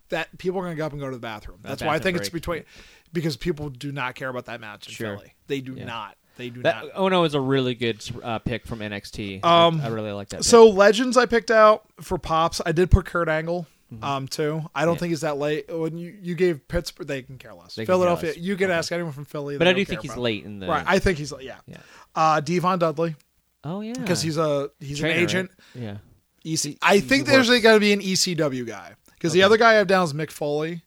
that 0.08 0.36
people 0.38 0.58
are 0.60 0.64
going 0.64 0.74
to 0.74 0.78
go 0.78 0.86
up 0.86 0.92
and 0.92 1.00
go 1.00 1.08
to 1.10 1.14
the 1.16 1.20
bathroom. 1.20 1.58
That's 1.62 1.82
why 1.82 1.88
I 1.88 1.98
bathroom 1.98 2.02
think 2.14 2.16
it's 2.18 2.28
between 2.30 2.64
because 3.12 3.36
people 3.36 3.68
do 3.68 3.92
not 3.92 4.14
care 4.14 4.28
about 4.30 4.46
that 4.46 4.60
match 4.60 4.86
in 4.88 4.94
Sure. 4.94 5.16
Philly. 5.18 5.34
They 5.46 5.60
do 5.60 5.74
Yeah. 5.74 5.84
not. 5.84 6.16
They 6.36 6.48
do 6.48 6.62
That 6.62 6.84
not. 6.86 6.94
Ohno 6.94 7.26
is 7.26 7.34
a 7.34 7.40
really 7.40 7.74
good 7.74 8.02
uh, 8.22 8.38
pick 8.38 8.66
from 8.66 8.78
NXT. 8.78 9.44
Um, 9.44 9.80
I, 9.82 9.86
I 9.86 9.88
really 9.88 10.12
like 10.12 10.30
that. 10.30 10.38
pick. 10.38 10.44
So 10.46 10.68
legends 10.70 11.18
I 11.18 11.26
picked 11.26 11.50
out 11.50 11.84
for 12.00 12.16
pops. 12.16 12.62
I 12.64 12.72
did 12.72 12.90
put 12.90 13.04
Kurt 13.04 13.28
Angle. 13.28 13.66
Um, 14.02 14.28
too. 14.28 14.62
I 14.74 14.84
don't 14.84 14.94
Yeah. 14.94 14.98
think 15.00 15.10
he's 15.10 15.20
that 15.22 15.36
late. 15.38 15.66
When 15.68 15.98
you, 15.98 16.16
you 16.22 16.34
gave 16.36 16.66
Pittsburgh, 16.68 17.06
they 17.08 17.22
can 17.22 17.38
care 17.38 17.52
less. 17.54 17.74
They 17.74 17.82
can 17.82 17.86
care 17.86 17.94
Philadelphia, 17.94 18.30
less. 18.30 18.38
you 18.38 18.56
can 18.56 18.66
Okay. 18.70 18.78
ask 18.78 18.92
anyone 18.92 19.12
from 19.12 19.24
Philly. 19.24 19.58
but 19.58 19.66
I 19.66 19.72
do 19.72 19.84
think 19.84 20.02
he's 20.02 20.16
late 20.16 20.44
in 20.44 20.60
the. 20.60 20.68
Right, 20.68 20.84
I 20.86 20.98
think 21.00 21.18
he's 21.18 21.32
yeah. 21.40 21.56
Yeah. 21.66 21.78
Uh, 22.14 22.40
D-Von 22.40 22.78
Dudley 22.78 23.16
oh 23.64 23.80
yeah. 23.80 23.94
because 23.94 24.22
he's 24.22 24.36
a 24.38 24.70
he's 24.78 25.00
Trainer, 25.00 25.16
an 25.16 25.22
agent. 25.24 25.50
right? 25.74 25.82
Yeah. 25.82 25.96
EC. 26.44 26.78
I 26.80 27.00
think 27.00 27.26
he 27.26 27.32
there's 27.32 27.48
works. 27.48 27.62
got 27.62 27.74
to 27.74 27.80
be 27.80 27.92
an 27.92 28.00
ECW 28.00 28.64
guy 28.66 28.94
because 29.14 29.32
the 29.32 29.42
other 29.42 29.56
guy 29.56 29.70
I 29.70 29.74
have 29.74 29.86
down 29.88 30.04
is 30.04 30.12
Mick 30.14 30.30
Foley, 30.30 30.82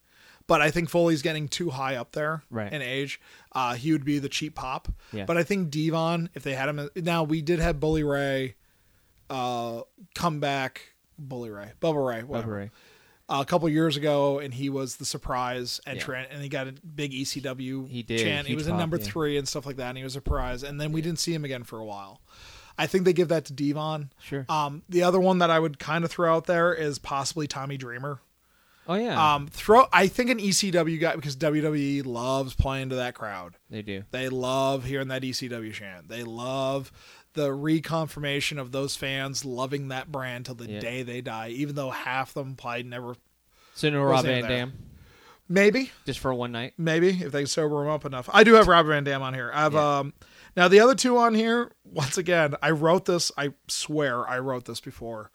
but 0.48 0.62
I 0.62 0.72
think 0.72 0.90
Foley's 0.90 1.22
getting 1.22 1.48
too 1.50 1.70
high 1.72 1.96
up 1.96 2.14
there 2.14 2.44
Right. 2.50 2.72
in 2.72 2.82
age. 2.82 3.20
Uh, 3.52 3.74
he 3.76 3.92
would 3.92 4.04
be 4.06 4.18
the 4.18 4.30
cheap 4.30 4.56
pop. 4.56 4.88
Yeah. 5.12 5.26
But 5.26 5.38
I 5.38 5.44
think 5.44 5.70
D-Von, 5.70 6.30
if 6.34 6.42
they 6.44 6.56
had 6.56 6.70
him, 6.70 6.90
now 6.96 7.24
we 7.24 7.42
did 7.42 7.60
have 7.60 7.80
Bully 7.80 8.04
Ray, 8.04 8.56
uh, 9.30 9.82
come 10.16 10.40
back. 10.40 10.94
Bully 11.20 11.52
Ray, 11.52 11.72
Bubba 11.80 12.08
Ray, 12.08 12.24
whatever. 12.24 12.52
Bubba 12.54 12.58
Ray. 12.58 12.72
Uh, 13.34 13.42
a 13.42 13.46
couple 13.46 13.68
years 13.68 13.98
ago, 13.98 14.38
and 14.38 14.54
he 14.54 14.70
was 14.70 14.98
the 14.98 15.06
surprise 15.06 15.82
entrant, 15.88 16.28
and 16.32 16.44
he 16.44 16.50
got 16.50 16.68
a 16.68 16.74
big 16.74 17.12
ECW 17.14 17.90
He 17.90 18.04
did, 18.04 18.20
chant. 18.20 18.46
He 18.46 18.54
huge 18.54 18.60
was 18.60 18.68
in 18.68 18.78
number 18.78 18.98
yeah. 18.98 19.06
three 19.06 19.38
and 19.38 19.48
stuff 19.48 19.66
like 19.66 19.78
that, 19.78 19.90
and 19.90 19.98
he 19.98 20.04
was 20.04 20.14
a 20.14 20.18
surprise. 20.18 20.62
And 20.62 20.80
then 20.80 20.92
we 20.92 21.02
didn't 21.02 21.18
see 21.18 21.34
him 21.34 21.44
again 21.44 21.64
for 21.64 21.80
a 21.80 21.86
while. 21.86 22.22
I 22.78 22.86
think 22.86 23.06
they 23.06 23.14
give 23.14 23.30
that 23.30 23.46
to 23.46 23.54
D-Von. 23.54 24.12
Sure. 24.22 24.46
Um, 24.50 24.84
the 24.88 25.02
other 25.02 25.20
one 25.20 25.40
that 25.40 25.50
I 25.50 25.60
would 25.60 25.80
kind 25.80 26.04
of 26.04 26.12
throw 26.12 26.36
out 26.36 26.46
there 26.46 26.76
is 26.76 27.00
possibly 27.00 27.48
Tommy 27.48 27.76
Dreamer. 27.76 28.20
oh 28.88 28.94
yeah. 28.94 29.34
Um, 29.34 29.48
throw 29.48 29.88
I 29.92 30.06
think 30.08 30.30
an 30.30 30.38
ECW 30.38 31.02
guy 31.02 31.16
because 31.16 31.36
WWE 31.36 32.06
loves 32.06 32.54
playing 32.54 32.90
to 32.90 32.98
that 32.98 33.16
crowd. 33.16 33.56
they 33.72 33.82
do. 33.82 34.04
They 34.12 34.30
love 34.30 34.86
hearing 34.86 35.08
that 35.08 35.24
ECW 35.24 35.74
chant. 35.74 36.08
They 36.08 36.22
love 36.24 36.92
the 37.34 37.50
reconfirmation 37.50 38.60
of 38.60 38.72
those 38.72 38.96
fans 38.96 39.44
loving 39.46 39.88
that 39.90 40.12
brand 40.12 40.46
till 40.46 40.56
the 40.56 40.70
Yeah. 40.70 40.80
day 40.80 41.04
they 41.04 41.22
die, 41.22 41.50
even 41.50 41.76
though 41.76 41.90
half 41.90 42.34
them 42.34 42.56
probably 42.56 42.84
never. 42.84 43.16
So 43.76 43.90
no 43.90 44.04
Rob 44.04 44.26
Van. 44.26 44.44
Dam 44.44 44.74
Maybe, 45.50 45.92
just 46.06 46.20
for 46.20 46.34
one 46.34 46.52
night. 46.52 46.74
maybe 46.78 47.10
if 47.10 47.32
they 47.32 47.46
sober 47.46 47.84
him 47.84 47.90
up 47.90 48.06
enough. 48.06 48.30
I 48.32 48.44
do 48.44 48.54
have 48.54 48.68
Rob 48.68 48.86
Van 48.88 49.04
Dam 49.04 49.22
on 49.22 49.34
here. 49.34 49.52
I 49.54 49.62
have 49.64 49.74
Yeah. 49.74 49.98
um 50.00 50.14
now 50.56 50.68
the 50.68 50.80
other 50.80 50.96
two 50.96 51.18
on 51.18 51.34
here. 51.36 51.72
Once 51.84 52.18
again, 52.18 52.56
I 52.62 52.72
wrote 52.72 53.06
this. 53.06 53.32
I 53.38 53.54
swear 53.68 54.28
I 54.28 54.40
wrote 54.40 54.66
this 54.66 54.80
before 54.80 55.32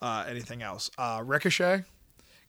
uh, 0.00 0.24
anything 0.28 0.62
else. 0.62 0.90
Uh, 0.96 1.20
Ricochet, 1.24 1.84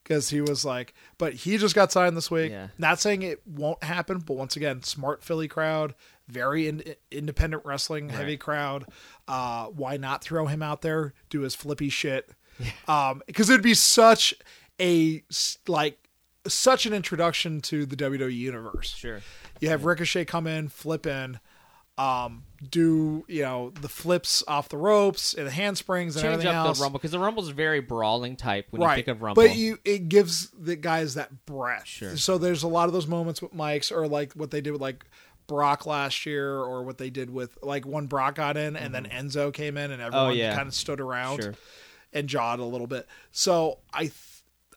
because 0.03 0.29
he 0.29 0.39
was 0.39 0.63
like, 0.63 0.93
but 1.17 1.33
he 1.33 1.57
just 1.57 1.75
got 1.75 1.91
signed 1.91 2.15
this 2.15 2.31
week. 2.31 2.51
Yeah. 2.51 2.67
Not 2.77 2.99
saying 3.01 3.23
it 3.23 3.45
won't 3.45 3.83
happen, 3.83 4.19
but 4.19 4.35
once 4.37 4.55
again, 4.55 4.83
smart 4.83 5.21
Philly 5.23 5.49
crowd, 5.49 5.93
very 6.31 6.67
in, 6.67 6.83
independent 7.11 7.65
wrestling 7.65 8.09
heavy 8.09 8.37
crowd. 8.37 8.85
Uh, 9.27 9.65
why 9.67 9.97
not 9.97 10.23
throw 10.23 10.47
him 10.47 10.61
out 10.61 10.81
there, 10.81 11.13
do 11.29 11.41
his 11.41 11.55
flippy 11.55 11.89
shit? 11.89 12.29
Um, 12.87 13.23
because 13.25 13.49
it'd 13.49 13.63
be 13.63 13.73
such 13.73 14.35
a 14.79 15.23
like 15.67 15.97
such 16.47 16.85
an 16.85 16.93
introduction 16.93 17.61
to 17.61 17.85
the 17.85 17.95
WWE 17.95 18.35
universe. 18.35 18.93
Sure. 18.95 19.21
You 19.59 19.69
have 19.69 19.85
Ricochet 19.85 20.25
come 20.25 20.47
in, 20.47 20.67
flip 20.67 21.07
in, 21.07 21.39
um, 21.97 22.43
do 22.67 23.25
you 23.27 23.43
know 23.43 23.71
the 23.81 23.89
flips 23.89 24.43
off 24.47 24.69
the 24.69 24.77
ropes 24.77 25.33
and 25.33 25.45
the 25.45 25.51
handsprings 25.51 26.15
and 26.15 26.23
Change 26.23 26.33
everything 26.33 26.55
up 26.55 26.67
else. 26.67 26.79
the 26.79 26.83
rumble 26.83 26.99
because 26.99 27.11
the 27.11 27.19
rumble's 27.19 27.49
very 27.49 27.79
brawling 27.79 28.35
type 28.35 28.67
when 28.71 28.81
right. 28.81 28.97
you 28.97 29.03
think 29.03 29.07
of 29.09 29.21
rumble. 29.21 29.43
But 29.43 29.55
you 29.55 29.77
it 29.85 30.09
gives 30.09 30.49
the 30.51 30.75
guys 30.75 31.15
that 31.15 31.45
breath. 31.45 31.85
Sure. 31.85 32.17
So 32.17 32.37
there's 32.37 32.63
a 32.63 32.67
lot 32.67 32.87
of 32.87 32.93
those 32.93 33.07
moments 33.07 33.41
with 33.41 33.53
Mike's 33.53 33.91
or 33.91 34.07
like 34.07 34.33
what 34.33 34.51
they 34.51 34.61
did 34.61 34.71
with 34.71 34.81
like 34.81 35.05
Brock 35.51 35.85
last 35.85 36.25
year 36.25 36.55
or 36.55 36.83
what 36.83 36.97
they 36.97 37.09
did 37.09 37.29
with 37.29 37.57
like 37.61 37.85
when 37.85 38.05
Brock 38.05 38.35
got 38.35 38.55
in 38.55 38.77
and 38.77 38.95
then 38.95 39.03
Enzo 39.05 39.53
came 39.53 39.75
in 39.77 39.91
and 39.91 40.01
everyone 40.01 40.31
Mm-hmm. 40.31 40.39
Oh, 40.39 40.43
yeah. 40.43 40.55
kind 40.55 40.67
of 40.69 40.73
stood 40.73 41.01
around 41.01 41.41
Sure. 41.43 41.53
and 42.13 42.29
jawed 42.29 42.59
a 42.59 42.63
little 42.63 42.87
bit. 42.87 43.05
So 43.31 43.79
I 43.93 44.03
th- 44.03 44.13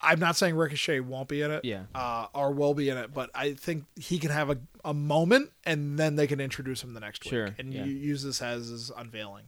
I'm 0.00 0.18
not 0.18 0.36
saying 0.36 0.56
Ricochet 0.56 1.00
won't 1.00 1.28
be 1.28 1.40
in 1.42 1.50
it, 1.52 1.64
Yeah. 1.64 1.84
uh, 1.94 2.26
or 2.34 2.50
will 2.52 2.74
be 2.74 2.88
in 2.90 2.98
it, 2.98 3.14
but 3.14 3.30
I 3.34 3.54
think 3.54 3.84
he 3.96 4.18
can 4.18 4.30
have 4.30 4.50
a, 4.50 4.58
a 4.84 4.92
moment 4.92 5.50
and 5.64 5.96
then 5.98 6.16
they 6.16 6.26
can 6.26 6.40
introduce 6.40 6.82
him 6.82 6.92
the 6.92 7.00
next 7.00 7.24
Sure, 7.24 7.44
week 7.46 7.54
and 7.58 7.72
yeah. 7.72 7.84
use 7.84 8.22
this 8.24 8.42
as 8.42 8.68
his 8.68 8.90
unveiling. 8.96 9.44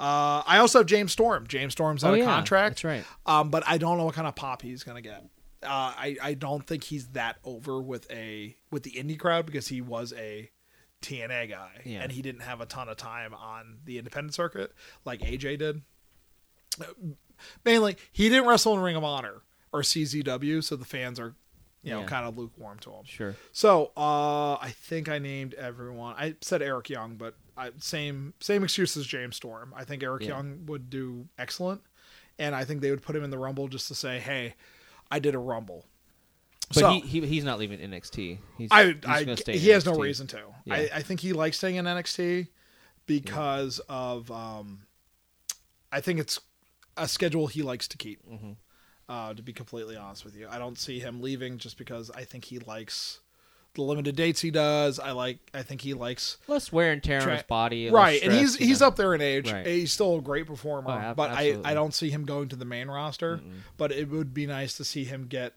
Uh, 0.00 0.42
I 0.46 0.58
also 0.58 0.78
have 0.78 0.86
James 0.86 1.12
Storm. 1.12 1.46
James 1.46 1.72
Storm's 1.74 2.02
out 2.04 2.10
Oh, 2.10 2.14
of 2.14 2.20
yeah, 2.20 2.24
contract. 2.24 2.76
that's 2.76 2.84
right. 2.84 3.04
Um, 3.26 3.50
but 3.50 3.62
I 3.66 3.76
don't 3.78 3.98
know 3.98 4.04
what 4.04 4.14
kind 4.14 4.26
of 4.26 4.34
pop 4.34 4.62
he's 4.62 4.82
gonna 4.82 5.02
get. 5.02 5.24
Uh, 5.62 5.68
I 5.96 6.16
I 6.22 6.34
don't 6.34 6.66
think 6.66 6.84
he's 6.84 7.08
that 7.08 7.36
over 7.44 7.80
with 7.80 8.10
a 8.10 8.56
with 8.70 8.82
the 8.82 8.92
indie 8.92 9.18
crowd 9.18 9.46
because 9.46 9.68
he 9.68 9.80
was 9.80 10.12
a 10.14 10.50
TNA 11.02 11.50
guy 11.50 11.80
Yeah. 11.84 12.02
and 12.02 12.12
he 12.12 12.22
didn't 12.22 12.42
have 12.42 12.60
a 12.60 12.66
ton 12.66 12.88
of 12.88 12.96
time 12.96 13.34
on 13.34 13.78
the 13.84 13.98
independent 13.98 14.34
circuit 14.34 14.72
like 15.04 15.20
AJ 15.20 15.58
did. 15.58 15.82
Mainly, 17.64 17.96
he 18.12 18.28
didn't 18.28 18.46
wrestle 18.46 18.74
in 18.74 18.80
Ring 18.80 18.96
of 18.96 19.04
Honor 19.04 19.42
or 19.72 19.82
CZW, 19.82 20.62
so 20.62 20.76
the 20.76 20.84
fans 20.84 21.18
are 21.18 21.34
you 21.82 21.90
know 21.90 22.00
Yeah. 22.00 22.06
kind 22.06 22.26
of 22.26 22.38
lukewarm 22.38 22.78
to 22.80 22.90
him. 22.92 23.04
Sure. 23.04 23.36
So 23.50 23.90
uh, 23.96 24.54
I 24.54 24.72
think 24.76 25.08
I 25.08 25.18
named 25.18 25.54
everyone. 25.54 26.14
I 26.16 26.36
said 26.40 26.62
Eric 26.62 26.88
Young, 26.90 27.16
but 27.16 27.34
I, 27.56 27.72
same 27.78 28.34
same 28.40 28.62
excuse 28.62 28.96
as 28.96 29.06
James 29.06 29.36
Storm. 29.36 29.74
I 29.76 29.84
think 29.84 30.02
Eric 30.02 30.22
Yeah. 30.22 30.28
Young 30.36 30.66
would 30.66 30.88
do 30.90 31.28
excellent, 31.38 31.82
and 32.38 32.54
I 32.54 32.64
think 32.64 32.80
they 32.80 32.90
would 32.90 33.02
put 33.02 33.16
him 33.16 33.24
in 33.24 33.30
the 33.30 33.38
Rumble 33.38 33.66
just 33.68 33.88
to 33.88 33.94
say, 33.96 34.20
"Hey, 34.20 34.54
I 35.12 35.20
did 35.20 35.36
a 35.36 35.38
Rumble." 35.38 35.84
But 36.68 36.80
so 36.80 36.90
he, 36.90 37.00
he 37.00 37.26
he's 37.26 37.44
not 37.44 37.58
leaving 37.58 37.78
NXT. 37.78 38.38
He's, 38.56 38.68
I, 38.72 38.86
he's 38.86 38.96
I 39.06 39.24
gonna 39.24 39.36
stay 39.36 39.58
he 39.58 39.68
has 39.68 39.84
no 39.84 39.94
reason 39.94 40.26
to. 40.28 40.40
Yeah. 40.64 40.74
I, 40.74 40.90
I 40.94 41.02
think 41.02 41.20
he 41.20 41.32
likes 41.32 41.58
staying 41.58 41.76
in 41.76 41.84
NXT 41.84 42.48
because 43.06 43.78
of 43.88 44.30
um, 44.30 44.86
I 45.90 46.00
think 46.00 46.18
it's 46.18 46.40
a 46.96 47.06
schedule 47.06 47.46
he 47.46 47.62
likes 47.62 47.86
to 47.88 47.96
keep. 47.96 48.26
Mm-hmm. 48.28 48.52
Uh, 49.08 49.34
to 49.34 49.42
be 49.42 49.52
completely 49.52 49.96
honest 49.96 50.24
with 50.24 50.34
you, 50.34 50.46
I 50.48 50.58
don't 50.58 50.78
see 50.78 50.98
him 50.98 51.20
leaving 51.20 51.58
just 51.58 51.76
because 51.76 52.10
I 52.10 52.24
think 52.24 52.44
he 52.44 52.58
likes 52.60 53.20
the 53.74 53.82
limited 53.82 54.16
dates 54.16 54.40
he 54.40 54.50
does. 54.50 54.98
I 54.98 55.12
like. 55.12 55.38
I 55.54 55.62
think 55.62 55.80
he 55.80 55.94
likes 55.94 56.36
Less 56.48 56.70
wear 56.72 56.92
and 56.92 57.02
tear 57.02 57.22
on 57.22 57.28
his 57.30 57.42
body. 57.44 57.90
right, 57.90 58.22
and 58.22 58.32
he's 58.32 58.58
you 58.60 58.66
he's 58.66 58.80
know. 58.80 58.88
up 58.88 58.96
there 58.96 59.14
in 59.14 59.20
age. 59.20 59.50
Right. 59.50 59.66
He's 59.66 59.92
still 59.92 60.16
a 60.16 60.20
great 60.20 60.46
performer, 60.46 60.90
Oh, 60.90 60.92
ab- 60.92 61.16
but 61.16 61.30
I, 61.30 61.34
absolutely. 61.48 61.64
I 61.64 61.74
don't 61.74 61.94
see 61.94 62.10
him 62.10 62.24
going 62.24 62.48
to 62.50 62.56
the 62.56 62.64
main 62.64 62.88
roster. 62.88 63.40
But 63.76 63.92
it 63.92 64.10
would 64.10 64.34
be 64.34 64.46
nice 64.46 64.76
to 64.76 64.84
see 64.84 65.04
him 65.04 65.26
get. 65.26 65.54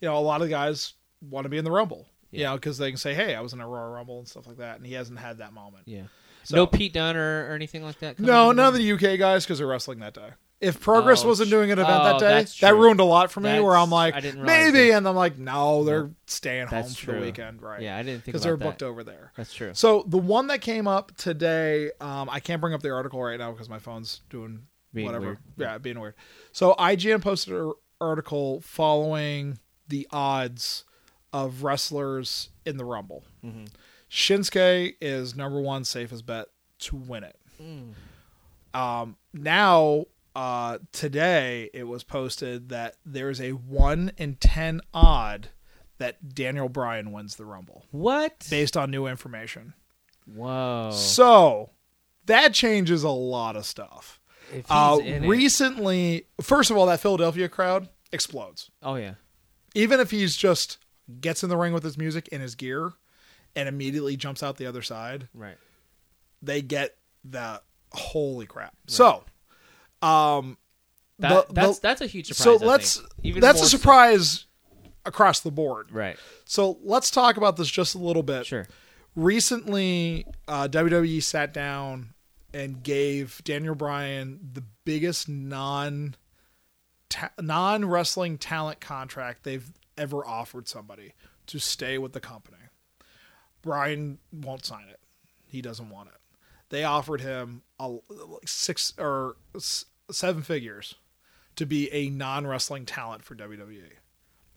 You 0.00 0.08
know, 0.08 0.16
a 0.16 0.20
lot 0.20 0.42
of 0.42 0.50
guys 0.50 0.94
want 1.22 1.44
to 1.44 1.48
be 1.48 1.56
in 1.58 1.64
the 1.64 1.70
Rumble. 1.70 2.06
You 2.30 2.40
Yeah. 2.40 2.50
know, 2.50 2.54
because 2.56 2.76
they 2.78 2.90
can 2.90 2.98
say, 2.98 3.14
"Hey, 3.14 3.34
I 3.34 3.40
was 3.40 3.52
in 3.52 3.60
a 3.60 3.68
Royal 3.68 3.90
Rumble" 3.90 4.18
and 4.18 4.28
stuff 4.28 4.46
like 4.46 4.58
that, 4.58 4.76
and 4.76 4.86
he 4.86 4.94
hasn't 4.94 5.18
had 5.18 5.38
that 5.38 5.52
moment. 5.52 5.84
Yeah. 5.86 6.02
So- 6.42 6.56
no 6.56 6.66
Pete 6.66 6.92
Dunne 6.92 7.16
or, 7.16 7.48
or 7.50 7.54
anything 7.54 7.82
like 7.82 7.98
that. 8.00 8.18
No, 8.18 8.52
none 8.52 8.66
of 8.68 8.74
the 8.74 8.92
UK 8.92 9.18
guys 9.18 9.44
because 9.44 9.58
they're 9.58 9.66
wrestling 9.66 10.00
that 10.00 10.14
day. 10.14 10.30
If 10.58 10.80
Progress 10.80 11.22
Oh, 11.22 11.28
wasn't 11.28 11.50
doing 11.50 11.70
an 11.70 11.78
event 11.78 12.00
oh, 12.00 12.18
that 12.18 12.20
day, 12.46 12.50
that 12.60 12.74
ruined 12.74 12.98
a 13.00 13.04
lot 13.04 13.30
for 13.30 13.40
me. 13.40 13.60
where 13.60 13.76
I'm 13.76 13.90
like, 13.90 14.14
I 14.14 14.20
didn't 14.20 14.40
realize 14.40 14.72
maybe, 14.72 14.88
that. 14.90 14.96
and 14.96 15.06
I'm 15.08 15.14
like, 15.14 15.36
no, 15.36 15.84
they're 15.84 16.10
staying 16.26 16.68
home 16.68 16.80
That's 16.82 16.96
for 16.96 17.12
the 17.12 17.20
weekend, 17.20 17.60
right? 17.60 17.82
Yeah, 17.82 17.96
I 17.96 18.02
didn't 18.02 18.20
think 18.20 18.24
because 18.26 18.42
they're 18.42 18.56
booked 18.56 18.82
over 18.82 19.04
there. 19.04 19.32
That's 19.36 19.52
true. 19.52 19.72
So 19.74 20.04
the 20.06 20.16
one 20.16 20.46
that 20.46 20.62
came 20.62 20.88
up 20.88 21.14
today, 21.16 21.90
um, 22.00 22.30
I 22.30 22.40
can't 22.40 22.60
bring 22.62 22.72
up 22.72 22.80
the 22.80 22.90
article 22.90 23.22
right 23.22 23.38
now 23.38 23.52
because 23.52 23.68
my 23.68 23.78
phone's 23.78 24.22
doing 24.30 24.62
Being 24.94 25.06
whatever. 25.06 25.24
weird. 25.26 25.38
Yeah, 25.58 25.76
being 25.78 26.00
weird. 26.00 26.14
So 26.52 26.74
IGN 26.78 27.20
posted 27.20 27.52
an 27.52 27.72
article 28.00 28.62
following 28.62 29.58
the 29.88 30.08
odds 30.10 30.84
of 31.34 31.64
wrestlers 31.64 32.48
in 32.64 32.78
the 32.78 32.84
Rumble. 32.86 33.24
Mm-hmm. 33.44 33.64
Shinsuke 34.10 34.94
is 35.02 35.36
number 35.36 35.60
one 35.60 35.84
safest 35.84 36.24
bet 36.24 36.46
to 36.78 36.96
win 36.96 37.24
it. 37.24 37.36
Mm. 37.62 37.92
Um, 38.78 39.16
now, 39.34 40.04
uh, 40.36 40.78
today 40.92 41.70
it 41.72 41.84
was 41.84 42.04
posted 42.04 42.68
that 42.68 42.96
there's 43.06 43.40
a 43.40 43.50
one 43.52 44.12
in 44.18 44.34
ten 44.36 44.80
odd 44.92 45.48
that 45.98 46.34
Daniel 46.34 46.68
Bryan 46.68 47.10
wins 47.10 47.36
the 47.36 47.46
Rumble 47.46 47.86
What? 47.90 48.46
based 48.50 48.76
on 48.76 48.90
new 48.90 49.06
information. 49.06 49.72
Whoa. 50.26 50.90
So 50.92 51.70
that 52.26 52.52
changes 52.52 53.02
a 53.02 53.08
lot 53.08 53.56
of 53.56 53.64
stuff. 53.64 54.20
If 54.50 54.66
he's 54.66 54.70
Uh, 54.70 54.98
in 55.02 55.24
it- 55.24 55.28
recently, 55.28 56.26
first 56.42 56.70
of 56.70 56.76
all, 56.76 56.86
that 56.86 57.00
Philadelphia 57.00 57.48
crowd 57.48 57.88
explodes. 58.12 58.70
Oh 58.82 58.96
yeah. 58.96 59.14
Even 59.74 60.00
if 60.00 60.10
he's 60.10 60.36
just 60.36 60.78
gets 61.20 61.42
in 61.42 61.48
the 61.48 61.56
ring 61.56 61.72
with 61.72 61.82
his 61.82 61.96
music 61.96 62.28
and 62.30 62.42
his 62.42 62.54
gear 62.54 62.92
and 63.54 63.68
immediately 63.68 64.16
jumps 64.16 64.42
out 64.42 64.56
the 64.58 64.66
other 64.66 64.82
side, 64.82 65.28
Right. 65.32 65.56
they 66.42 66.60
get 66.62 66.96
that. 67.24 67.62
holy 67.92 68.44
crap. 68.46 68.74
So, 68.88 69.24
um, 70.06 70.58
That, 71.18 71.48
the- 71.48 71.54
that's 71.54 71.78
the- 71.78 71.82
that's 71.88 72.00
a 72.02 72.06
huge 72.06 72.26
surprise. 72.28 72.44
so 72.60 72.64
I 72.64 72.66
let's 72.68 73.02
that's 73.40 73.60
a 73.60 73.64
so- 73.66 73.76
surprise 73.76 74.46
across 75.04 75.40
the 75.40 75.50
board. 75.50 75.90
Right. 75.92 76.16
So 76.44 76.78
let's 76.82 77.10
talk 77.10 77.36
about 77.36 77.56
this 77.56 77.68
just 77.70 77.94
a 77.94 77.98
little 77.98 78.22
bit. 78.22 78.46
Sure. 78.46 78.66
recently 79.14 80.26
uh, 80.46 80.68
WWE 80.68 81.22
sat 81.22 81.52
down 81.54 82.14
and 82.54 82.82
gave 82.82 83.40
Daniel 83.44 83.74
Bryan 83.74 84.38
the 84.52 84.62
biggest 84.84 85.28
non 85.28 86.14
ta- 87.08 87.32
non 87.40 87.84
wrestling 87.86 88.38
talent 88.38 88.80
contract 88.80 89.42
they've 89.44 89.70
ever 89.98 90.26
offered 90.26 90.68
somebody 90.68 91.14
to 91.46 91.58
stay 91.58 91.98
with 91.98 92.12
the 92.12 92.20
company. 92.20 92.56
Bryan 93.62 94.18
won't 94.32 94.64
sign 94.64 94.88
it. 94.88 95.00
He 95.46 95.60
doesn't 95.62 95.88
want 95.90 96.08
it. 96.10 96.14
They 96.68 96.84
offered 96.84 97.20
him 97.20 97.62
a, 97.78 97.88
like 97.88 98.46
six 98.46 98.92
or 98.98 99.36
seven 100.10 100.42
figures 100.42 100.94
to 101.56 101.66
be 101.66 101.92
a 101.92 102.08
non 102.10 102.46
wrestling 102.46 102.86
talent 102.86 103.24
for 103.24 103.34
WWE. 103.34 103.92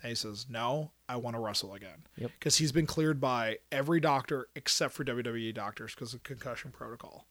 And 0.01 0.09
he 0.09 0.15
says, 0.15 0.45
"No, 0.49 0.91
I 1.07 1.17
want 1.17 1.35
to 1.35 1.39
wrestle 1.39 1.73
again." 1.73 2.05
Yep. 2.17 2.31
Because 2.39 2.57
he's 2.57 2.71
been 2.71 2.85
cleared 2.85 3.19
by 3.19 3.59
every 3.71 3.99
doctor 3.99 4.47
except 4.55 4.93
for 4.93 5.03
WWE 5.03 5.53
doctors 5.53 5.93
because 5.93 6.13
of 6.13 6.23
concussion 6.23 6.71
protocol. 6.71 7.27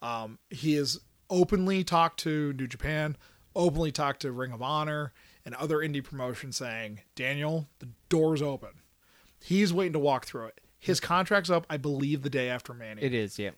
Um, 0.00 0.38
he 0.50 0.74
has 0.74 1.00
openly 1.28 1.84
talked 1.84 2.20
to 2.20 2.52
New 2.54 2.66
Japan, 2.66 3.16
openly 3.54 3.92
talked 3.92 4.22
to 4.22 4.32
Ring 4.32 4.52
of 4.52 4.62
Honor 4.62 5.12
and 5.44 5.54
other 5.54 5.78
indie 5.78 6.02
promotions, 6.02 6.56
saying, 6.56 7.00
"Daniel, 7.14 7.68
the 7.80 7.88
door's 8.08 8.40
open." 8.42 8.80
He's 9.38 9.72
waiting 9.72 9.92
to 9.92 9.98
walk 9.98 10.26
through 10.26 10.46
it. 10.46 10.60
His 10.78 11.00
contract's 11.00 11.50
up, 11.50 11.66
I 11.68 11.76
believe, 11.76 12.22
the 12.22 12.30
day 12.30 12.48
after 12.48 12.72
Mania. 12.72 13.04
It 13.04 13.12
is. 13.14 13.38
Yeah. 13.38 13.50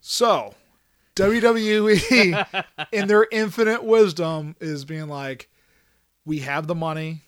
So, 0.00 0.54
WWE, 1.18 2.64
in 2.92 3.08
their 3.08 3.26
infinite 3.30 3.84
wisdom, 3.84 4.56
is 4.60 4.84
being 4.84 5.08
like, 5.08 5.48
we 6.24 6.40
have 6.40 6.66
the 6.66 6.74
money. 6.74 7.22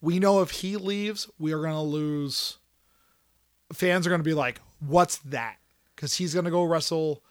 We 0.00 0.18
know 0.18 0.40
if 0.42 0.50
he 0.50 0.76
leaves, 0.76 1.28
we 1.38 1.52
are 1.52 1.60
going 1.60 1.72
to 1.72 1.80
lose. 1.80 2.58
Fans 3.72 4.06
are 4.06 4.10
going 4.10 4.20
to 4.20 4.24
be 4.24 4.34
like, 4.34 4.60
what's 4.86 5.18
that? 5.18 5.56
Because 5.94 6.14
he's 6.14 6.32
going 6.32 6.44
to 6.44 6.50
go 6.50 6.64
wrestle 6.64 7.22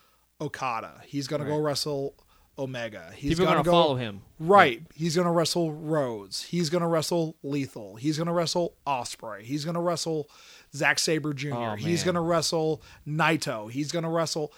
Okada. 0.42 1.02
He's 1.06 1.28
going 1.28 1.42
to 1.42 1.48
go 1.48 1.60
wrestle 1.60 2.14
Omega. 2.58 3.12
He's 3.16 3.32
People 3.32 3.46
are 3.46 3.48
going 3.48 3.64
gonna 3.64 3.66
go 3.66 3.72
follow 3.72 3.96
him. 3.96 4.22
Right. 4.38 4.84
He's 4.94 5.16
going 5.16 5.26
to 5.26 5.32
wrestle 5.32 5.72
Rhodes. 5.72 6.44
He's 6.44 6.70
going 6.70 6.82
to 6.82 6.88
wrestle 6.88 7.38
Lethal. 7.42 7.96
He's 7.96 8.18
going 8.18 8.28
to 8.28 8.34
wrestle 8.34 8.74
Ospreay. 8.86 9.42
He's 9.42 9.64
going 9.64 9.76
to 9.76 9.82
wrestle 9.82 10.30
Zack 10.76 11.00
Sabre 11.00 11.34
Jr. 11.34 11.54
Oh, 11.54 11.76
He's 11.76 12.04
going 12.04 12.16
to 12.16 12.22
wrestle 12.22 12.82
Naito. 13.08 13.72
He's 13.72 13.92
going 13.92 14.04
to 14.04 14.10
wrestle 14.10 14.54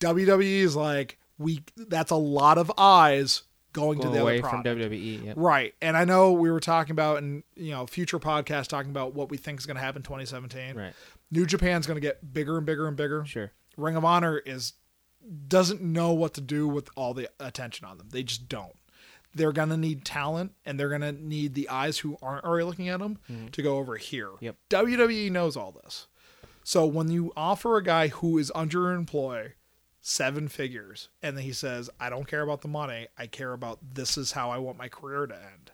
WWE 0.00 0.60
is 0.60 0.76
like 0.76 1.18
we 1.38 1.62
that's 1.76 2.10
a 2.10 2.16
lot 2.16 2.58
of 2.58 2.72
eyes 2.76 3.42
going, 3.72 4.00
to 4.00 4.08
the 4.08 4.22
away 4.22 4.40
other 4.40 4.48
from. 4.48 4.64
WWE. 4.64 5.24
Yep. 5.26 5.34
Right. 5.36 5.74
And 5.82 5.96
I 5.96 6.04
know 6.04 6.32
we 6.32 6.50
were 6.50 6.60
talking 6.60 6.92
about 6.92 7.18
in 7.18 7.42
you 7.54 7.72
know 7.72 7.86
future 7.86 8.18
podcasts 8.18 8.68
talking 8.68 8.90
about 8.90 9.14
what 9.14 9.30
we 9.30 9.36
think 9.36 9.60
is 9.60 9.66
going 9.66 9.76
to 9.76 9.82
happen 9.82 10.00
in 10.00 10.04
2017. 10.04 10.76
Right. 10.76 10.92
New 11.30 11.46
Japan's 11.46 11.86
going 11.86 11.96
to 11.96 12.00
get 12.00 12.32
bigger 12.32 12.56
and 12.56 12.66
bigger 12.66 12.88
and 12.88 12.96
bigger. 12.96 13.24
Sure. 13.26 13.52
Ring 13.76 13.96
of 13.96 14.04
Honor 14.04 14.38
is 14.38 14.74
doesn't 15.48 15.82
know 15.82 16.12
what 16.12 16.34
to 16.34 16.40
do 16.40 16.68
with 16.68 16.88
all 16.96 17.12
the 17.12 17.28
attention 17.40 17.86
on 17.86 17.98
them. 17.98 18.08
They 18.10 18.22
just 18.22 18.48
don't. 18.48 18.76
they're 19.34 19.52
gonna 19.52 19.76
need 19.76 20.04
talent 20.04 20.52
and 20.64 20.80
they're 20.80 20.88
gonna 20.88 21.12
need 21.12 21.54
the 21.54 21.68
eyes 21.68 21.98
who 21.98 22.16
aren't 22.22 22.44
already 22.44 22.64
looking 22.64 22.88
at 22.88 23.00
them 23.00 23.18
mm-hmm. 23.30 23.48
to 23.48 23.62
go 23.62 23.76
over 23.76 23.96
here. 23.96 24.30
Yep. 24.40 24.56
WWE 24.70 25.30
knows 25.30 25.56
all 25.56 25.72
this. 25.72 26.06
So 26.64 26.86
when 26.86 27.10
you 27.10 27.32
offer 27.36 27.76
a 27.76 27.82
guy 27.82 28.08
who 28.08 28.38
is 28.38 28.50
underemployed 28.54 29.52
seven 30.08 30.46
figures 30.46 31.08
and 31.20 31.36
then 31.36 31.42
he 31.42 31.52
says, 31.52 31.90
I 31.98 32.10
don't 32.10 32.28
care 32.28 32.42
about 32.42 32.60
the 32.60 32.68
money, 32.68 33.08
I 33.18 33.26
care 33.26 33.52
about 33.52 33.80
this 33.94 34.16
is 34.16 34.32
how 34.32 34.50
I 34.52 34.58
want 34.58 34.78
my 34.78 34.88
career 34.88 35.26
to 35.26 35.34
end. 35.34 35.72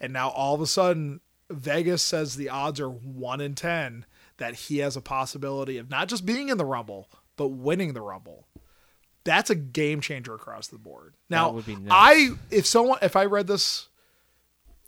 And 0.00 0.10
now 0.10 0.30
all 0.30 0.54
of 0.54 0.62
a 0.62 0.66
sudden 0.66 1.20
Vegas 1.50 2.02
says 2.02 2.36
the 2.36 2.48
odds 2.48 2.80
are 2.80 2.88
one 2.88 3.42
in 3.42 3.54
ten 3.54 4.06
that 4.38 4.54
he 4.54 4.78
has 4.78 4.96
a 4.96 5.02
possibility 5.02 5.76
of 5.76 5.90
not 5.90 6.08
just 6.08 6.24
being 6.24 6.48
in 6.48 6.56
the 6.56 6.64
Rumble, 6.64 7.10
but 7.36 7.48
winning 7.48 7.92
the 7.92 8.00
Rumble. 8.00 8.46
That's 9.24 9.50
a 9.50 9.54
game 9.54 10.00
changer 10.00 10.34
across 10.34 10.68
the 10.68 10.78
board. 10.78 11.12
Now, 11.28 11.50
would 11.50 11.66
be 11.66 11.76
nuts. 11.76 11.88
I 11.90 12.30
if 12.50 12.64
someone 12.64 13.00
if 13.02 13.16
I 13.16 13.26
read 13.26 13.46
this, 13.48 13.88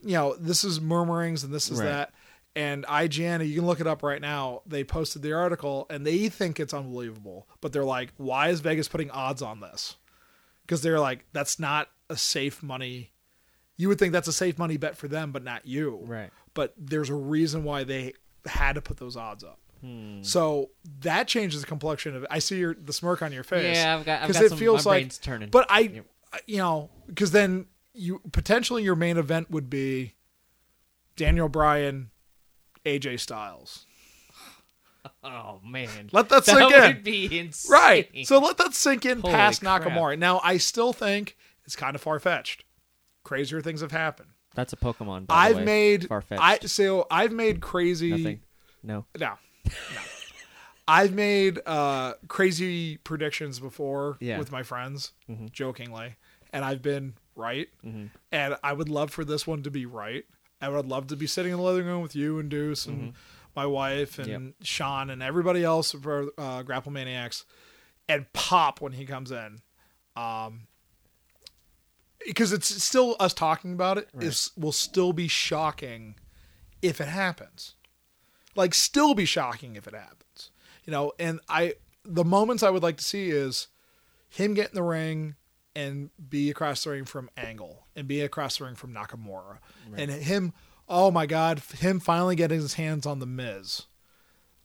you 0.03 0.15
know, 0.15 0.35
this 0.37 0.65
is 0.65 0.81
murmurings 0.81 1.45
and 1.45 1.53
this 1.53 1.71
is 1.71 1.81
Right. 1.81 1.87
that, 1.87 2.15
and 2.57 2.85
IGN, 2.87 3.47
you 3.49 3.57
can 3.57 3.67
look 3.67 3.81
it 3.81 3.87
up 3.87 4.03
right 4.03 4.21
now. 4.21 4.63
They 4.67 4.85
posted 4.85 5.23
the 5.23 5.33
article 5.33 5.87
and 5.91 6.07
they 6.07 6.29
think 6.29 6.61
it's 6.61 6.73
unbelievable, 6.75 7.49
but 7.61 7.73
they're 7.73 7.85
like, 7.85 8.13
why 8.17 8.49
is 8.49 8.61
Vegas 8.61 8.89
putting 8.89 9.11
odds 9.11 9.43
on 9.43 9.61
this? 9.61 9.97
Because 10.63 10.83
they're 10.83 11.01
like, 11.01 11.25
that's 11.33 11.59
not 11.59 11.89
a 12.09 12.17
safe 12.17 12.63
money. 12.63 13.11
You 13.77 13.89
would 13.89 13.99
think 13.99 14.13
that's 14.13 14.29
a 14.29 14.33
safe 14.33 14.57
money 14.59 14.77
bet 14.77 14.97
for 14.97 15.09
them, 15.09 15.33
but 15.33 15.43
not 15.43 15.67
you 15.67 15.99
Right. 16.05 16.31
but 16.55 16.75
there's 16.79 17.11
a 17.11 17.15
reason 17.15 17.65
why 17.65 17.83
they 17.85 18.15
had 18.47 18.75
to 18.75 18.81
put 18.83 18.99
those 18.99 19.17
odds 19.17 19.43
up. 19.43 19.59
Hmm. 19.81 20.23
So 20.23 20.71
that 21.01 21.27
changes 21.29 21.61
the 21.61 21.67
complexion 21.67 22.15
of 22.15 22.23
it. 22.23 22.29
I 22.31 22.39
see 22.39 22.59
your 22.59 22.75
the 22.75 22.93
smirk 22.93 23.21
on 23.21 23.33
your 23.33 23.43
face. 23.43 23.77
Yeah, 23.77 23.97
I've 23.99 24.07
got- 24.07 24.23
I've 24.23 24.27
'Cause 24.29 24.41
it 24.41 24.49
some- 24.51 24.59
feels 24.59 24.87
like, 24.87 25.03
brain's 25.03 25.19
turning. 25.19 25.51
But 25.51 25.67
I, 25.69 25.81
Yep. 25.81 26.07
you 26.47 26.57
know, 26.59 26.91
because 27.07 27.33
then 27.33 27.67
you 27.93 28.21
potentially 28.33 28.83
your 28.85 28.97
main 28.97 29.17
event 29.19 29.51
would 29.51 29.69
be 29.69 30.15
Daniel 31.17 31.49
Bryan, 31.49 32.11
AJ 32.85 33.21
Styles. 33.21 33.87
Oh 35.23 35.61
man. 35.65 36.09
Let 36.13 36.29
that 36.31 36.45
that 36.47 36.57
sink 36.57 36.73
in. 36.75 37.03
be 37.03 37.39
insane. 37.39 37.71
Right. 37.73 38.27
So 38.27 38.39
let 38.39 38.57
that 38.59 38.75
sink 38.75 39.05
in 39.05 39.21
Holy 39.21 39.33
past 39.35 39.61
crap. 39.63 39.83
Nakamura. 39.83 40.19
Now 40.19 40.41
I 40.43 40.57
still 40.59 40.93
think 40.93 41.37
it's 41.65 41.77
kind 41.77 41.95
of 41.95 42.01
far 42.03 42.19
fetched. 42.19 42.65
Crazier 43.23 43.61
things 43.61 43.81
have 43.81 43.93
happened. 43.93 44.31
that's 44.55 44.73
a 44.73 44.77
Pokemon. 44.77 45.27
I've 45.29 45.57
way. 45.57 45.65
made 45.65 46.03
Farfetched. 46.09 46.39
I 46.41 46.59
so 46.67 47.07
I've 47.11 47.33
made 47.33 47.61
crazy 47.61 48.11
nothing. 48.11 48.41
No. 48.83 49.07
No. 49.19 49.35
No. 49.67 49.73
I've 50.87 51.15
made 51.15 51.61
uh, 51.65 52.13
crazy 52.29 52.99
predictions 52.99 53.59
before 53.59 54.19
Yeah. 54.21 54.39
with 54.39 54.53
my 54.53 54.63
friends, 54.63 55.13
Mm-hmm. 55.31 55.47
jokingly, 55.53 56.17
and 56.53 56.63
I've 56.65 56.83
been 56.83 57.15
right. 57.35 57.69
And 58.31 58.57
I 58.63 58.73
would 58.75 58.91
love 58.91 59.11
for 59.11 59.25
this 59.25 59.47
one 59.47 59.63
to 59.63 59.71
be 59.71 59.87
right. 59.87 60.25
I 60.65 60.69
would 60.69 60.87
love 60.87 61.07
to 61.09 61.17
be 61.17 61.27
sitting 61.27 61.53
in 61.53 61.59
the 61.59 61.65
living 61.65 61.87
room 61.87 62.03
with 62.03 62.17
you 62.17 62.39
and 62.39 62.49
Deuce 62.49 62.87
and 62.87 63.13
my 63.55 63.67
wife 63.67 64.19
and 64.19 64.29
Mm-hmm. 64.29 64.45
Yep. 64.47 64.55
Sean 64.63 65.11
and 65.11 65.23
everybody 65.23 65.63
else 65.63 65.93
for 65.93 66.29
uh, 66.39 66.63
Grapple 66.63 66.93
Maniacs, 66.93 67.45
and 68.09 68.31
pop 68.33 68.81
when 68.81 68.93
he 68.93 69.05
comes 69.05 69.31
in. 69.31 69.61
Um, 70.17 70.67
because 72.27 72.53
it's 72.53 72.83
still 72.83 73.17
us 73.21 73.35
talking 73.35 73.73
about 73.75 73.99
it 73.99 74.09
is 74.19 74.51
will 74.57 74.73
still 74.73 75.13
be 75.13 75.29
shocking 75.29 76.15
if 76.81 77.01
it 77.01 77.09
happens 77.09 77.75
like 78.57 78.73
still 78.73 79.15
be 79.15 79.25
shocking 79.25 79.77
if 79.77 79.87
it 79.87 79.95
happens 79.95 80.51
you 80.85 80.91
know 80.91 81.13
and 81.19 81.41
i 81.49 81.75
the 82.05 82.25
moments 82.25 82.63
i 82.63 82.71
would 82.71 82.83
like 82.83 82.97
to 82.97 83.05
see 83.05 83.29
is 83.31 83.69
him 84.31 84.55
get 84.55 84.71
in 84.71 84.75
the 84.75 84.83
ring 84.83 85.35
and 85.77 86.09
be 86.31 86.49
across 86.49 86.85
the 86.85 86.91
ring 86.91 87.05
from 87.05 87.29
angle 87.37 87.84
and 87.97 88.07
be 88.09 88.21
across 88.21 88.59
the 88.59 88.65
ring 88.65 88.75
from 88.75 88.93
nakamura 88.95 89.59
and 89.97 90.11
him 90.11 90.53
oh 90.89 91.11
my 91.11 91.27
god 91.27 91.61
him 91.79 92.01
finally 92.01 92.37
getting 92.37 92.61
his 92.61 92.75
hands 92.75 93.07
on 93.07 93.19
the 93.19 93.27
miz 93.27 93.83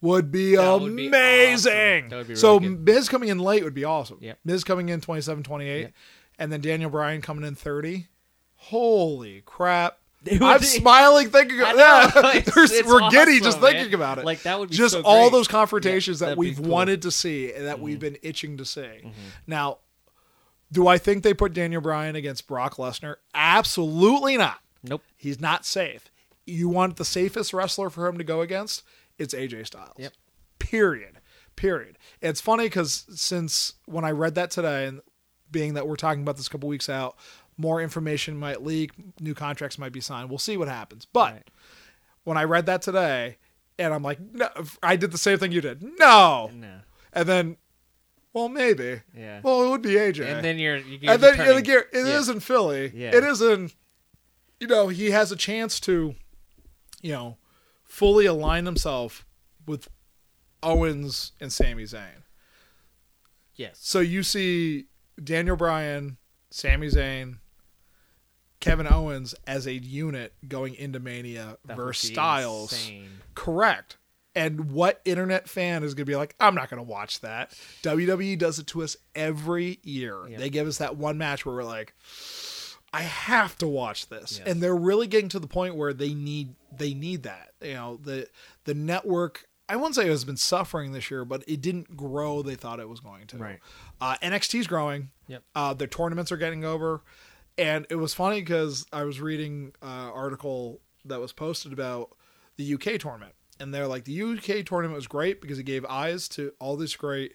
would 0.01 0.31
be 0.31 0.56
That 0.56 0.80
would 0.81 0.95
be 0.95 1.07
amazing 1.07 2.06
awesome. 2.06 2.10
That 2.10 2.27
be 2.27 2.35
so 2.35 2.57
really 2.57 2.76
good. 2.76 2.85
miz 2.85 3.10
coming 3.10 3.30
in 3.30 3.39
late 3.39 3.64
would 3.64 3.73
be 3.73 3.84
awesome 3.84 4.18
Yep. 4.22 4.39
miz 4.45 4.64
coming 4.64 4.89
in 4.89 5.01
27 5.01 5.43
28 5.43 5.81
Yep. 5.81 5.93
and 6.39 6.51
then 6.51 6.61
daniel 6.61 6.89
bryan 6.89 7.22
coming 7.22 7.43
in 7.45 7.56
30 7.56 8.07
holy 8.56 9.41
crap 9.45 9.97
I'm 10.41 10.61
smiling 10.61 11.30
thinking 11.30 11.61
of 11.61 11.77
know, 11.77 11.77
yeah. 11.77 12.11
we're 12.85 13.10
giddy 13.10 13.39
just 13.39 13.57
awesome, 13.60 13.61
thinking 13.61 13.93
about 13.93 14.18
it. 14.18 14.26
Like, 14.26 14.41
that 14.43 14.60
would 14.60 14.69
be 14.69 14.76
just 14.76 14.93
so 14.93 15.01
all 15.06 15.30
those 15.30 15.47
confrontations 15.47 16.19
Yeah, 16.19 16.27
that 16.30 16.38
we've 16.38 16.57
cool. 16.57 16.64
Mm-hmm. 16.65 16.73
wanted 16.73 17.01
to 17.03 17.11
see 17.11 17.53
and 17.53 17.65
that 17.68 17.80
we've 17.80 17.99
been 18.01 18.18
itching 18.22 18.57
to 18.57 18.65
see. 18.65 19.14
Now, 19.47 19.77
do 20.72 20.88
I 20.88 20.98
think 20.98 21.24
they 21.24 21.34
put 21.34 21.54
Daniel 21.54 21.82
Bryan 21.82 22.16
against 22.16 22.48
Brock 22.48 22.76
Lesnar? 22.76 23.16
Absolutely 23.34 24.38
not. 24.38 24.60
Nope. 24.84 25.04
He's 25.18 25.40
not 25.40 25.66
safe. 25.66 26.12
You 26.46 26.70
want 26.70 26.96
the 26.98 27.06
safest 27.06 27.54
wrestler 27.54 27.90
for 27.90 28.08
him 28.08 28.18
to 28.18 28.24
go 28.24 28.41
against? 28.41 28.84
It's 29.18 29.34
AJ 29.34 29.68
Styles. 29.68 29.96
Yep. 29.98 30.14
Period. 30.60 31.20
Period. 31.56 31.98
It's 32.22 32.40
funny 32.41 32.66
because 32.66 33.06
since 33.16 33.74
when 33.86 34.06
I 34.06 34.12
read 34.12 34.36
that 34.36 34.52
today, 34.52 34.86
and 34.86 35.02
being 35.52 35.74
that 35.74 35.88
we're 35.88 35.96
talking 35.96 36.22
about 36.22 36.38
this 36.38 36.48
a 36.48 36.50
couple 36.50 36.70
weeks 36.70 36.88
out, 36.90 37.18
more 37.58 37.82
information 37.82 38.38
might 38.38 38.62
leak, 38.64 38.91
new 39.20 39.34
contracts 39.34 39.78
might 39.78 39.91
be 39.91 40.00
signed. 40.00 40.30
We'll 40.30 40.40
see 40.40 40.56
what 40.58 40.68
happens. 40.70 41.06
But 41.06 41.34
Right. 41.34 41.50
when 42.24 42.38
I 42.38 42.44
read 42.46 42.66
that 42.68 42.82
today, 42.82 43.38
and 43.78 43.94
I'm 43.94 44.04
like, 44.04 44.20
no, 44.20 44.50
I 44.84 44.96
did 44.96 45.12
the 45.12 45.18
same 45.18 45.38
thing 45.40 45.52
you 45.52 45.62
did. 45.62 45.82
No. 46.00 46.50
No. 46.54 46.80
And 47.12 47.28
then, 47.28 47.58
well, 48.40 48.49
maybe. 48.49 49.02
Yeah. 49.16 49.41
Well, 49.44 49.64
it 49.64 49.70
would 49.70 49.82
be 49.82 49.94
AJ. 49.95 50.26
And 50.36 50.44
then 50.44 50.57
you're. 50.60 50.78
you 50.78 50.99
and 51.10 51.22
then 51.22 51.40
again, 51.57 51.84
it 51.91 52.06
Yeah. 52.07 52.18
is 52.20 52.30
in 52.30 52.40
Philly. 52.40 52.91
Yeah. 52.95 53.16
It 53.16 53.24
is 53.24 53.41
in, 53.41 53.72
you 54.60 54.68
know, 54.68 54.88
he 54.88 55.11
has 55.11 55.32
a 55.32 55.36
chance 55.36 55.80
to, 55.82 56.16
you 57.02 57.11
know, 57.11 57.38
fully 57.84 58.26
align 58.26 58.66
himself 58.66 59.26
with 59.66 59.88
Owens 60.64 61.32
and 61.40 61.52
Sami 61.53 61.84
Zayn. 61.84 62.24
Yes. 63.56 63.78
So 63.82 63.99
you 63.99 64.24
see 64.24 64.86
Daniel 65.24 65.56
Bryan, 65.56 66.18
Sami 66.49 66.88
Zayn, 66.88 67.40
Kevin 68.60 68.88
Owens 68.91 69.36
as 69.48 69.68
a 69.68 69.74
unit 69.74 70.34
going 70.48 70.76
into 70.76 70.99
Mania 70.99 71.57
That 71.66 71.78
versus 71.78 72.10
Styles. 72.10 72.74
insane. 72.74 73.10
Correct. 73.36 73.98
And 74.35 74.72
what 74.72 75.01
internet 75.06 75.49
fan 75.49 75.84
is 75.84 75.93
going 75.93 76.06
to 76.06 76.11
be 76.11 76.15
like, 76.15 76.35
I'm 76.39 76.56
not 76.56 76.69
going 76.69 76.77
to 76.77 76.89
watch 76.89 77.22
that? 77.22 77.51
WWE 77.84 78.38
does 78.38 78.60
it 78.60 78.68
to 78.68 78.84
us 78.84 78.95
every 79.15 79.80
year. 79.84 80.27
Yep. 80.30 80.39
They 80.39 80.49
give 80.49 80.68
us 80.68 80.77
that 80.77 80.97
one 80.97 81.18
match 81.18 81.45
where 81.45 81.56
we're 81.56 81.64
like, 81.64 81.93
I 82.93 83.01
have 83.01 83.57
to 83.57 83.68
watch 83.68 84.07
this. 84.07 84.39
Yes. 84.39 84.47
And 84.47 84.61
they're 84.61 84.76
really 84.76 85.07
getting 85.07 85.30
to 85.30 85.39
the 85.39 85.47
point 85.47 85.76
where 85.76 85.93
they 85.93 86.14
need 86.14 86.56
they 86.76 86.93
need 86.93 87.23
that. 87.23 87.51
You 87.61 87.73
know, 87.73 87.99
the 88.01 88.27
the 88.65 88.73
network 88.73 89.47
I 89.68 89.76
wouldn't 89.76 89.95
say 89.95 90.06
it 90.06 90.10
has 90.10 90.26
been 90.26 90.38
suffering 90.38 90.93
this 90.93 91.11
year, 91.11 91.23
but 91.23 91.43
it 91.47 91.61
didn't 91.61 91.95
grow 91.95 92.41
they 92.41 92.56
thought 92.56 92.80
it 92.80 92.89
was 92.89 92.99
going 92.99 93.27
to. 93.27 93.38
Right. 93.38 93.60
Uh, 94.01 94.15
NXT's 94.23 94.65
growing. 94.65 95.11
Yep. 95.27 95.43
Uh, 95.53 95.73
their 95.76 95.88
tournaments 95.88 96.31
are 96.31 96.38
getting 96.38 96.65
over. 96.65 97.03
And 97.56 97.85
it 97.89 97.95
was 97.95 98.14
funny 98.14 98.39
because 98.39 98.88
I 98.91 99.03
was 99.03 99.22
reading 99.22 99.73
an 99.81 100.10
article 100.10 100.81
that 101.06 101.19
was 101.19 101.34
posted 101.34 101.72
about 101.72 102.15
the 102.57 102.73
UK 102.73 102.99
tournament. 102.99 103.34
And 103.60 103.73
they're 103.73 103.88
like, 103.88 104.06
the 104.06 104.22
UK 104.22 104.65
tournament 104.65 104.95
was 104.95 105.07
great 105.07 105.41
because 105.41 105.60
it 105.60 105.64
gave 105.64 105.84
eyes 105.86 106.27
to 106.30 106.53
all 106.60 106.77
this 106.77 106.95
great 106.95 107.34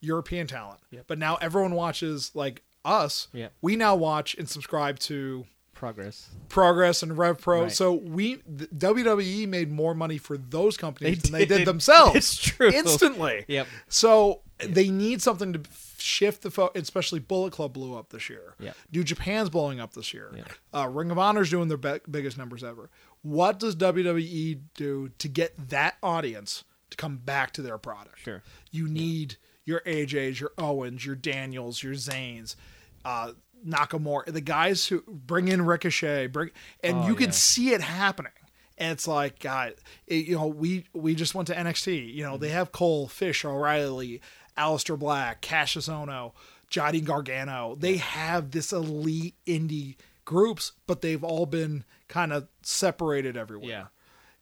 European 0.00 0.46
talent. 0.46 0.80
Yep. 0.90 1.04
But 1.08 1.18
now 1.18 1.36
everyone 1.36 1.72
watches, 1.74 2.30
like 2.34 2.62
us, 2.84 3.28
Yep. 3.32 3.52
we 3.62 3.76
now 3.76 3.96
watch 3.96 4.34
and 4.36 4.48
subscribe 4.48 4.98
to 5.00 5.46
Progress. 5.72 6.28
Progress 6.48 7.02
and 7.02 7.18
Rev 7.18 7.40
Pro. 7.40 7.62
Right. 7.62 7.72
So 7.72 7.92
we, 7.94 8.36
the 8.46 8.66
WWE 8.68 9.48
made 9.48 9.72
more 9.72 9.94
money 9.94 10.18
for 10.18 10.36
those 10.38 10.76
companies 10.76 11.22
They 11.22 11.28
than 11.30 11.32
they 11.32 11.46
did 11.46 11.58
did. 11.58 11.66
themselves. 11.66 12.14
It's 12.16 12.36
true. 12.36 12.70
Instantly. 12.70 13.44
Yep. 13.48 13.66
So 13.88 14.42
they 14.58 14.88
need 14.88 15.20
something 15.20 15.52
to 15.54 15.60
shift 15.98 16.42
the 16.42 16.50
focus, 16.50 16.80
especially 16.82 17.18
Bullet 17.18 17.52
Club 17.52 17.72
blew 17.72 17.96
up 17.96 18.10
this 18.10 18.30
year. 18.30 18.54
Yeah. 18.60 18.72
New 18.92 19.02
Japan's 19.02 19.50
blowing 19.50 19.80
up 19.80 19.94
this 19.94 20.14
year. 20.14 20.30
Yeah. 20.36 20.44
Uh, 20.82 20.88
Ring 20.88 21.10
of 21.10 21.18
Honor's 21.18 21.50
doing 21.50 21.66
their 21.68 21.76
be- 21.76 22.00
biggest 22.08 22.38
numbers 22.38 22.62
ever. 22.62 22.88
What 23.24 23.58
does 23.58 23.74
WWE 23.74 24.60
do 24.74 25.08
to 25.18 25.28
get 25.28 25.70
that 25.70 25.96
audience 26.02 26.64
to 26.90 26.96
come 26.96 27.16
back 27.16 27.52
to 27.54 27.62
their 27.62 27.78
product? 27.78 28.20
Sure. 28.20 28.42
You 28.70 28.86
need 28.86 29.36
your 29.64 29.80
AJs, 29.80 30.40
your 30.40 30.52
Owens, 30.58 31.06
your 31.06 31.16
Daniels, 31.16 31.82
your 31.82 31.94
Zayns, 31.94 32.54
uh, 33.04 33.32
Nakamura, 33.66 34.26
the 34.30 34.42
guys 34.42 34.86
who 34.88 35.02
bring 35.08 35.48
in 35.48 35.64
Ricochet, 35.64 36.26
bring, 36.26 36.50
and 36.82 36.98
Oh, 36.98 37.06
you 37.08 37.14
can 37.14 37.32
see 37.32 37.70
it 37.72 37.80
happening. 37.80 38.32
And 38.76 38.92
it's 38.92 39.08
like, 39.08 39.38
God, 39.38 39.72
it, 40.06 40.26
you 40.26 40.34
know, 40.34 40.46
we 40.48 40.84
we 40.92 41.14
just 41.14 41.34
went 41.34 41.46
to 41.48 41.54
NXT. 41.54 42.12
You 42.12 42.24
know, 42.24 42.36
they 42.36 42.48
Mm-hmm. 42.48 42.56
have 42.56 42.72
Cole, 42.72 43.08
Fish, 43.08 43.42
O'Reilly, 43.44 44.20
Aleister 44.58 44.98
Black, 44.98 45.40
Kassius 45.40 45.88
Ohno, 45.88 46.32
Johnny 46.68 47.00
Gargano. 47.00 47.74
They 47.78 47.96
have 47.96 48.50
this 48.50 48.70
elite 48.72 49.36
indie 49.46 49.96
groups, 50.26 50.72
but 50.86 51.00
they've 51.00 51.24
all 51.24 51.46
been 51.46 51.84
kind 52.08 52.32
of 52.32 52.48
separated 52.62 53.36
everywhere. 53.36 53.68
Yeah. 53.68 53.84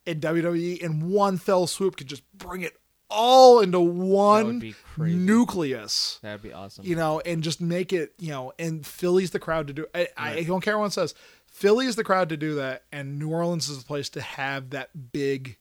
And 0.07 0.21
WWE 0.21 0.79
in 0.79 1.11
one 1.11 1.39
fell 1.39 1.67
swoop 1.67 1.97
could 1.97 2.09
just 2.09 2.23
bring 2.37 2.63
it 2.63 2.77
all 3.09 3.61
into 3.61 3.79
one 3.79 4.75
nucleus 4.99 6.19
That'd 6.23 6.43
be 6.43 6.53
awesome. 6.53 6.85
you 6.85 6.97
know, 6.97 7.21
and 7.21 7.43
just 7.43 7.61
make 7.61 7.93
it, 7.93 8.15
you 8.19 8.31
know, 8.31 8.53
and 8.59 8.87
Philly's 8.87 9.31
the 9.31 9.39
crowd 9.39 9.69
to 9.69 9.73
do. 9.73 9.87
I, 9.95 10.09
I 10.17 10.43
don't 10.43 10.63
care 10.63 10.77
what 10.79 10.85
one 10.85 10.91
says. 10.91 11.15
Philly 11.47 11.87
is 11.87 11.97
the 11.97 12.05
crowd 12.05 12.31
to 12.31 12.37
do 12.37 12.55
that, 12.57 12.85
and 12.91 13.19
New 13.19 13.31
Orleans 13.31 13.69
is 13.69 13.79
the 13.79 13.85
place 13.85 14.09
to 14.11 14.23
have 14.23 14.71
that 14.71 15.13
big, 15.13 15.59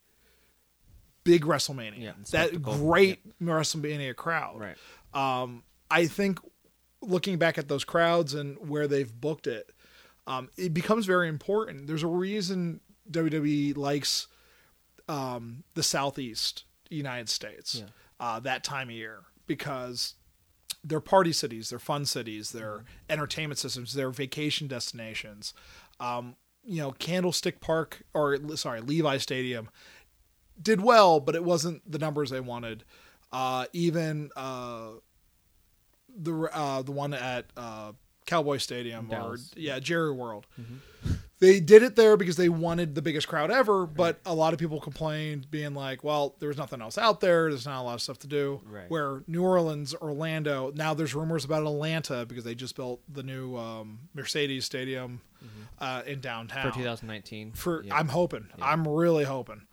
big 1.26 1.44
WrestleMania. 1.44 2.02
Yeah, 2.02 2.14
that 2.32 2.62
great 2.62 3.20
WrestleMania 3.42 4.16
crowd. 4.16 4.60
Right. 4.60 4.78
Um, 5.14 5.64
I 5.92 6.08
think 6.08 6.40
looking 7.02 7.38
back 7.38 7.58
at 7.58 7.68
those 7.68 7.84
crowds 7.84 8.34
and 8.34 8.58
where 8.70 8.88
they've 8.88 9.14
booked 9.14 9.48
it, 9.48 9.71
um, 10.28 10.50
it 10.58 10.74
becomes 10.74 11.06
very 11.06 11.28
important. 11.28 11.88
There's 11.88 12.04
a 12.04 12.08
reason 12.08 12.82
WWE 13.10 13.76
likes 13.76 14.28
um, 15.10 15.64
the 15.74 15.84
Southeast 15.84 16.64
United 16.90 17.30
States 17.30 17.76
Yeah. 17.76 17.86
uh, 18.20 18.40
that 18.42 18.64
time 18.64 18.90
of 18.90 18.96
year 18.96 19.24
because 19.48 20.14
they're 20.84 21.00
party 21.00 21.34
cities, 21.34 21.70
they're 21.70 21.80
fun 21.80 22.06
cities, 22.06 22.52
they're 22.52 22.78
Mm-hmm. 22.80 23.12
entertainment 23.12 23.60
systems, 23.60 23.94
they're 23.94 24.10
vacation 24.12 24.68
destinations. 24.68 25.54
Um, 26.00 26.36
you 26.64 26.82
know, 26.82 26.92
Candlestick 26.92 27.60
Park 27.60 28.04
or 28.14 28.38
sorry, 28.56 28.82
Levi 28.82 29.18
Stadium 29.18 29.70
did 30.62 30.82
well, 30.82 31.20
but 31.20 31.36
it 31.36 31.44
wasn't 31.44 31.90
the 31.92 31.98
numbers 32.00 32.30
they 32.30 32.40
wanted. 32.40 32.84
Uh, 33.32 33.66
even 33.74 34.30
uh, 34.36 34.90
the 36.16 36.34
uh, 36.54 36.82
the 36.82 36.92
one 36.92 37.14
at 37.14 37.46
uh, 37.58 37.94
Cowboy 38.26 38.58
Stadium 38.58 39.08
Dallas. 39.08 39.52
or 39.56 39.60
yeah 39.60 39.80
Jerry 39.80 40.12
World. 40.12 40.48
Mm-hmm. 40.60 41.12
They 41.40 41.60
did 41.60 41.82
it 41.82 41.96
there 41.96 42.18
because 42.18 42.36
they 42.38 42.50
wanted 42.50 42.94
the 42.94 43.02
biggest 43.02 43.28
crowd 43.28 43.50
ever, 43.50 43.88
but 43.88 44.20
a 44.28 44.36
lot 44.36 44.54
of 44.54 44.60
people 44.60 44.80
complained, 44.80 45.50
being 45.50 45.74
like, 45.74 46.04
"Well, 46.04 46.36
there's 46.38 46.56
nothing 46.56 46.82
else 46.84 47.00
out 47.00 47.20
there. 47.20 47.50
There's 47.50 47.66
not 47.66 47.82
a 47.82 47.84
lot 47.84 47.96
of 47.96 48.02
stuff 48.04 48.20
to 48.20 48.28
do." 48.28 48.62
Right. 48.64 48.88
Where 48.92 49.24
New 49.26 49.42
Orleans, 49.44 49.96
Orlando, 49.96 50.72
now 50.76 50.94
there's 50.94 51.16
rumors 51.16 51.44
about 51.44 51.64
Atlanta 51.64 52.28
because 52.28 52.44
they 52.44 52.54
just 52.54 52.76
built 52.76 53.02
the 53.12 53.24
new 53.24 53.58
um, 53.58 54.02
Mercedes 54.14 54.66
Stadium 54.66 55.22
uh, 55.80 56.04
in 56.06 56.20
downtown 56.20 56.60
Mm-hmm. 56.66 56.70
for 56.74 56.78
2019. 56.78 57.52
for 57.54 57.84
Yeah. 57.84 57.96
I'm 57.96 58.10
hoping. 58.10 58.48
I'm 58.62 58.88
really 58.88 59.24
hoping 59.24 59.64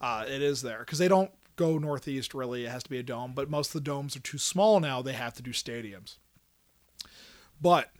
uh, 0.00 0.24
it 0.26 0.40
is 0.40 0.62
there 0.62 0.78
because 0.78 0.98
they 0.98 1.08
don't 1.08 1.30
go 1.56 1.76
northeast 1.76 2.32
really. 2.32 2.64
It 2.64 2.70
has 2.70 2.82
to 2.84 2.90
be 2.90 2.98
a 2.98 3.02
dome, 3.02 3.32
but 3.34 3.50
most 3.50 3.68
of 3.68 3.72
the 3.74 3.80
domes 3.82 4.16
are 4.16 4.20
too 4.20 4.38
small 4.38 4.80
now. 4.80 5.02
They 5.02 5.12
have 5.12 5.34
to 5.34 5.42
do 5.42 5.50
stadiums. 5.50 6.16
But 7.60 7.90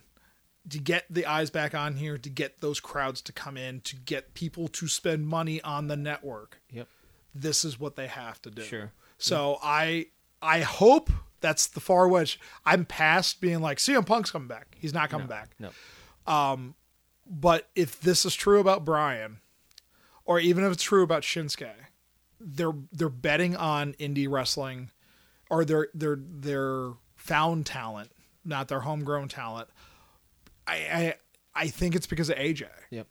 to 0.70 0.78
get 0.78 1.04
the 1.10 1.26
eyes 1.26 1.50
back 1.50 1.74
on 1.74 1.96
here, 1.96 2.18
to 2.18 2.28
get 2.30 2.60
those 2.60 2.80
crowds 2.80 3.20
to 3.22 3.32
come 3.32 3.56
in, 3.56 3.80
to 3.82 3.96
get 3.96 4.34
people 4.34 4.68
to 4.68 4.88
spend 4.88 5.26
money 5.26 5.60
on 5.62 5.88
the 5.88 5.96
network, 5.96 6.60
Yep. 6.70 6.88
this 7.34 7.64
is 7.64 7.78
what 7.80 7.96
they 7.96 8.06
have 8.08 8.40
to 8.42 8.50
do. 8.50 8.62
Sure. 8.62 8.92
So 9.18 9.58
I 9.62 10.06
I 10.42 10.60
hope 10.60 11.10
that's 11.40 11.66
the 11.66 11.80
far 11.80 12.08
wedge. 12.08 12.38
I'm 12.64 12.84
past 12.84 13.40
being 13.40 13.60
like 13.60 13.78
CM 13.78 14.04
Punk's 14.06 14.30
coming 14.30 14.48
back. 14.48 14.76
He's 14.78 14.92
not 14.94 15.08
coming 15.10 15.26
back. 15.28 15.50
No. 15.58 15.70
Um, 16.26 16.74
But 17.26 17.68
if 17.74 18.00
this 18.00 18.24
is 18.24 18.34
true 18.34 18.58
about 18.60 18.84
Bryan, 18.84 19.40
or 20.24 20.38
even 20.40 20.64
if 20.64 20.72
it's 20.72 20.82
true 20.82 21.02
about 21.02 21.22
Shinsuke, 21.22 21.70
they're 22.40 22.72
they're 22.92 23.08
betting 23.08 23.56
on 23.56 23.94
indie 23.94 24.30
wrestling, 24.30 24.90
or 25.50 25.64
their 25.64 25.88
their 25.94 26.16
their 26.20 26.92
found 27.16 27.66
talent, 27.66 28.10
not 28.44 28.68
their 28.68 28.80
homegrown 28.80 29.28
talent. 29.28 29.68
I 30.68 30.74
I, 30.74 31.14
I 31.54 31.66
think 31.68 31.94
it's 31.96 32.06
because 32.06 32.30
of 32.30 32.36
AJ. 32.36 32.66
Yep. 32.90 33.06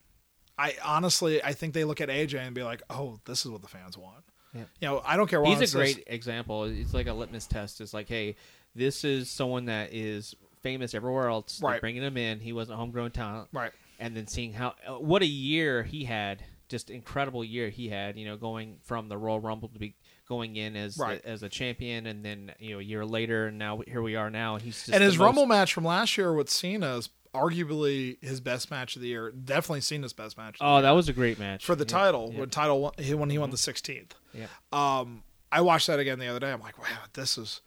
I 0.57 0.75
honestly 0.83 1.43
I 1.43 1.53
think 1.53 1.73
they 1.73 1.83
look 1.83 2.01
at 2.01 2.09
AJ 2.09 2.35
and 2.39 2.55
be 2.55 2.63
like, 2.63 2.81
oh, 2.89 3.19
this 3.25 3.45
is 3.45 3.51
what 3.51 3.61
the 3.61 3.67
fans 3.67 3.97
want. 3.97 4.23
Yeah. 4.53 4.61
You 4.81 4.87
know, 4.87 5.01
I 5.05 5.17
don't 5.17 5.27
care 5.29 5.41
what 5.41 5.49
He's 5.49 5.61
a 5.61 5.67
says. 5.67 5.73
great 5.73 6.03
example. 6.07 6.63
It's 6.65 6.93
like 6.93 7.07
a 7.07 7.13
litmus 7.13 7.47
test. 7.47 7.81
It's 7.81 7.93
like, 7.93 8.07
hey, 8.07 8.35
this 8.73 9.03
is 9.03 9.29
someone 9.29 9.65
that 9.65 9.93
is 9.93 10.35
famous 10.63 10.93
everywhere 10.95 11.27
else. 11.27 11.59
They're 11.59 11.71
Right. 11.71 11.81
bringing 11.81 12.01
him 12.03 12.17
in. 12.17 12.39
He 12.39 12.53
wasn't 12.53 12.75
a 12.75 12.77
homegrown 12.77 13.11
talent. 13.11 13.49
Right. 13.51 13.71
And 13.99 14.15
then 14.15 14.27
seeing 14.27 14.53
how 14.53 14.73
uh, 14.87 14.93
what 14.93 15.21
a 15.21 15.27
year 15.27 15.83
he 15.83 16.05
had, 16.05 16.43
just 16.69 16.89
incredible 16.89 17.43
year 17.43 17.69
he 17.69 17.89
had. 17.89 18.17
You 18.17 18.25
know, 18.25 18.37
going 18.37 18.77
from 18.83 19.09
the 19.09 19.17
Royal 19.17 19.39
Rumble 19.39 19.69
to 19.69 19.79
be 19.79 19.95
going 20.27 20.55
in 20.55 20.75
as 20.75 20.97
Right. 20.97 21.21
as 21.23 21.43
a 21.43 21.49
champion, 21.49 22.05
and 22.07 22.23
then 22.23 22.53
you 22.59 22.71
know 22.73 22.79
a 22.79 22.83
year 22.83 23.05
later, 23.05 23.47
and 23.47 23.57
now 23.57 23.81
here 23.87 24.01
we 24.01 24.15
are 24.15 24.29
now, 24.29 24.55
and 24.55 24.63
he's 24.63 24.75
just 24.77 24.89
and 24.89 25.03
his 25.03 25.17
most- 25.17 25.25
Rumble 25.25 25.45
match 25.45 25.73
from 25.73 25.85
last 25.85 26.17
year 26.17 26.33
with 26.33 26.49
Cena 26.49 26.97
is 26.97 27.09
arguably 27.33 28.17
his 28.23 28.39
best 28.41 28.69
match 28.71 28.95
of 28.95 29.01
the 29.01 29.07
year. 29.09 29.31
Definitely 29.31 29.81
Cena's 29.81 30.13
best 30.13 30.37
match. 30.37 30.55
of 30.55 30.59
the 30.59 30.65
Oh, 30.65 30.81
that 30.81 30.91
was 30.91 31.07
a 31.09 31.13
great 31.13 31.39
match 31.39 31.65
for 31.65 31.75
the 31.75 31.83
Yeah, 31.85 31.97
title 31.97 32.29
yeah, 32.33 32.39
when 32.39 32.49
title 32.49 32.93
he- 32.97 33.13
when 33.13 33.29
he 33.29 33.37
won 33.37 33.49
the 33.51 33.57
16th. 33.57 34.11
yeah. 34.33 34.47
Um, 34.71 35.23
I 35.51 35.61
watched 35.61 35.87
that 35.87 35.99
again 35.99 36.19
the 36.19 36.27
other 36.27 36.39
day. 36.39 36.51
I'm 36.51 36.61
like, 36.61 36.77
wow, 36.77 36.85
this 37.13 37.37
is. 37.37 37.61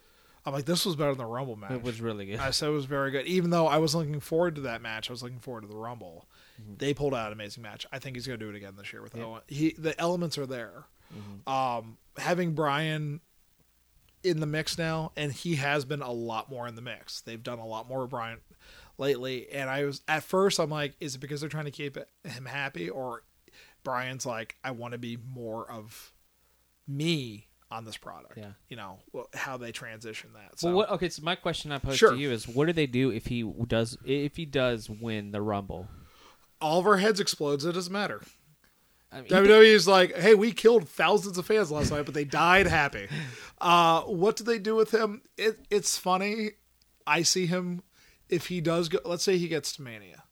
I'm 0.46 0.54
like, 0.54 0.64
this 0.64 0.86
was 0.86 0.96
better 0.96 1.10
than 1.10 1.18
the 1.18 1.26
Rumble 1.26 1.56
match. 1.56 1.70
It 1.72 1.82
was 1.82 2.00
really 2.00 2.24
good. 2.24 2.38
I 2.40 2.50
said 2.50 2.68
it 2.70 2.72
was 2.72 2.86
very 2.86 3.10
good. 3.10 3.26
Even 3.26 3.50
though 3.50 3.66
I 3.66 3.76
was 3.76 3.94
looking 3.94 4.20
forward 4.20 4.54
to 4.54 4.62
that 4.62 4.80
match, 4.80 5.10
I 5.10 5.12
was 5.12 5.22
looking 5.22 5.38
forward 5.38 5.62
to 5.62 5.66
the 5.66 5.76
Rumble. 5.76 6.26
They 6.78 6.94
pulled 6.94 7.14
out 7.14 7.26
an 7.28 7.32
amazing 7.34 7.62
match. 7.62 7.86
I 7.92 7.98
think 7.98 8.16
he's 8.16 8.26
going 8.26 8.38
to 8.38 8.44
do 8.44 8.50
it 8.50 8.56
again 8.56 8.74
this 8.76 8.90
year 8.92 9.02
with 9.02 9.12
Mm-hmm. 9.12 9.20
Yeah. 9.20 9.26
Owen. 9.26 9.42
He 9.48 9.74
the 9.76 9.98
elements 10.00 10.38
are 10.38 10.46
there. 10.46 10.84
Mm-hmm. 11.14 11.52
Um, 11.52 11.96
having 12.16 12.52
Bryan 12.54 13.20
in 14.22 14.40
the 14.40 14.46
mix 14.46 14.76
now, 14.78 15.12
and 15.16 15.32
he 15.32 15.56
has 15.56 15.84
been 15.84 16.02
a 16.02 16.12
lot 16.12 16.50
more 16.50 16.68
in 16.68 16.74
the 16.74 16.82
mix. 16.82 17.20
They've 17.22 17.42
done 17.42 17.58
a 17.58 17.66
lot 17.66 17.88
more 17.88 18.02
with 18.02 18.10
Bryan 18.10 18.38
lately, 18.98 19.48
and 19.50 19.70
I 19.70 19.84
was 19.84 20.02
at 20.06 20.22
first 20.22 20.58
I'm 20.58 20.70
like, 20.70 20.94
is 21.00 21.14
it 21.14 21.18
because 21.18 21.40
they're 21.40 21.50
trying 21.50 21.64
to 21.64 21.70
keep 21.70 21.96
him 22.24 22.44
happy, 22.44 22.90
or 22.90 23.22
Bryan's 23.82 24.26
like, 24.26 24.56
I 24.62 24.72
want 24.72 24.92
to 24.92 24.98
be 24.98 25.16
more 25.16 25.70
of 25.70 26.12
me 26.86 27.46
on 27.70 27.84
this 27.84 27.96
product. 27.96 28.36
Yeah. 28.36 28.52
you 28.68 28.76
know 28.76 28.98
how 29.32 29.56
they 29.56 29.72
transition 29.72 30.30
that. 30.34 30.58
So 30.58 30.68
Well, 30.68 30.76
what, 30.76 30.90
okay. 30.90 31.08
So 31.08 31.22
my 31.22 31.36
question 31.36 31.70
I 31.72 31.78
pose 31.78 31.96
Sure. 31.96 32.10
to 32.10 32.16
you 32.16 32.30
is, 32.32 32.48
what 32.48 32.66
do 32.66 32.72
they 32.72 32.86
do 32.86 33.10
if 33.10 33.26
he 33.26 33.42
does 33.42 33.96
if 34.04 34.36
he 34.36 34.44
does 34.44 34.90
win 34.90 35.30
the 35.30 35.40
Rumble? 35.40 35.88
all 36.60 36.78
of 36.78 36.86
our 36.86 36.98
heads 36.98 37.20
explodes. 37.20 37.64
It 37.64 37.72
doesn't 37.72 37.92
matter. 37.92 38.20
I 39.12 39.22
mean, 39.22 39.30
WWE 39.30 39.64
is 39.64 39.88
like, 39.88 40.16
hey, 40.16 40.34
we 40.34 40.52
killed 40.52 40.88
thousands 40.88 41.36
of 41.36 41.44
fans 41.46 41.70
last 41.70 41.90
night, 41.90 42.04
but 42.04 42.14
they 42.14 42.24
died 42.24 42.66
happy. 42.66 43.08
Uh, 43.62 44.00
what 44.04 44.36
do 44.36 44.42
they 44.42 44.58
do 44.58 44.74
with 44.74 44.90
him? 44.90 45.20
It, 45.36 45.58
it's 45.68 45.98
funny. 45.98 46.52
I 47.06 47.20
see 47.20 47.44
him 47.44 47.82
if 48.30 48.46
he 48.46 48.62
does 48.62 48.88
go. 48.88 49.00
Let's 49.04 49.22
say 49.22 49.36
he 49.36 49.48
gets 49.48 49.74
to 49.74 49.82
Mania, 49.82 50.22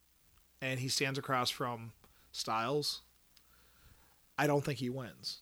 and 0.63 0.79
he 0.79 0.87
stands 0.87 1.19
across 1.19 1.51
from 1.51 1.91
Styles. 2.31 3.01
I 4.35 4.47
don't 4.47 4.65
think 4.65 4.79
he 4.79 4.89
wins. 4.89 5.41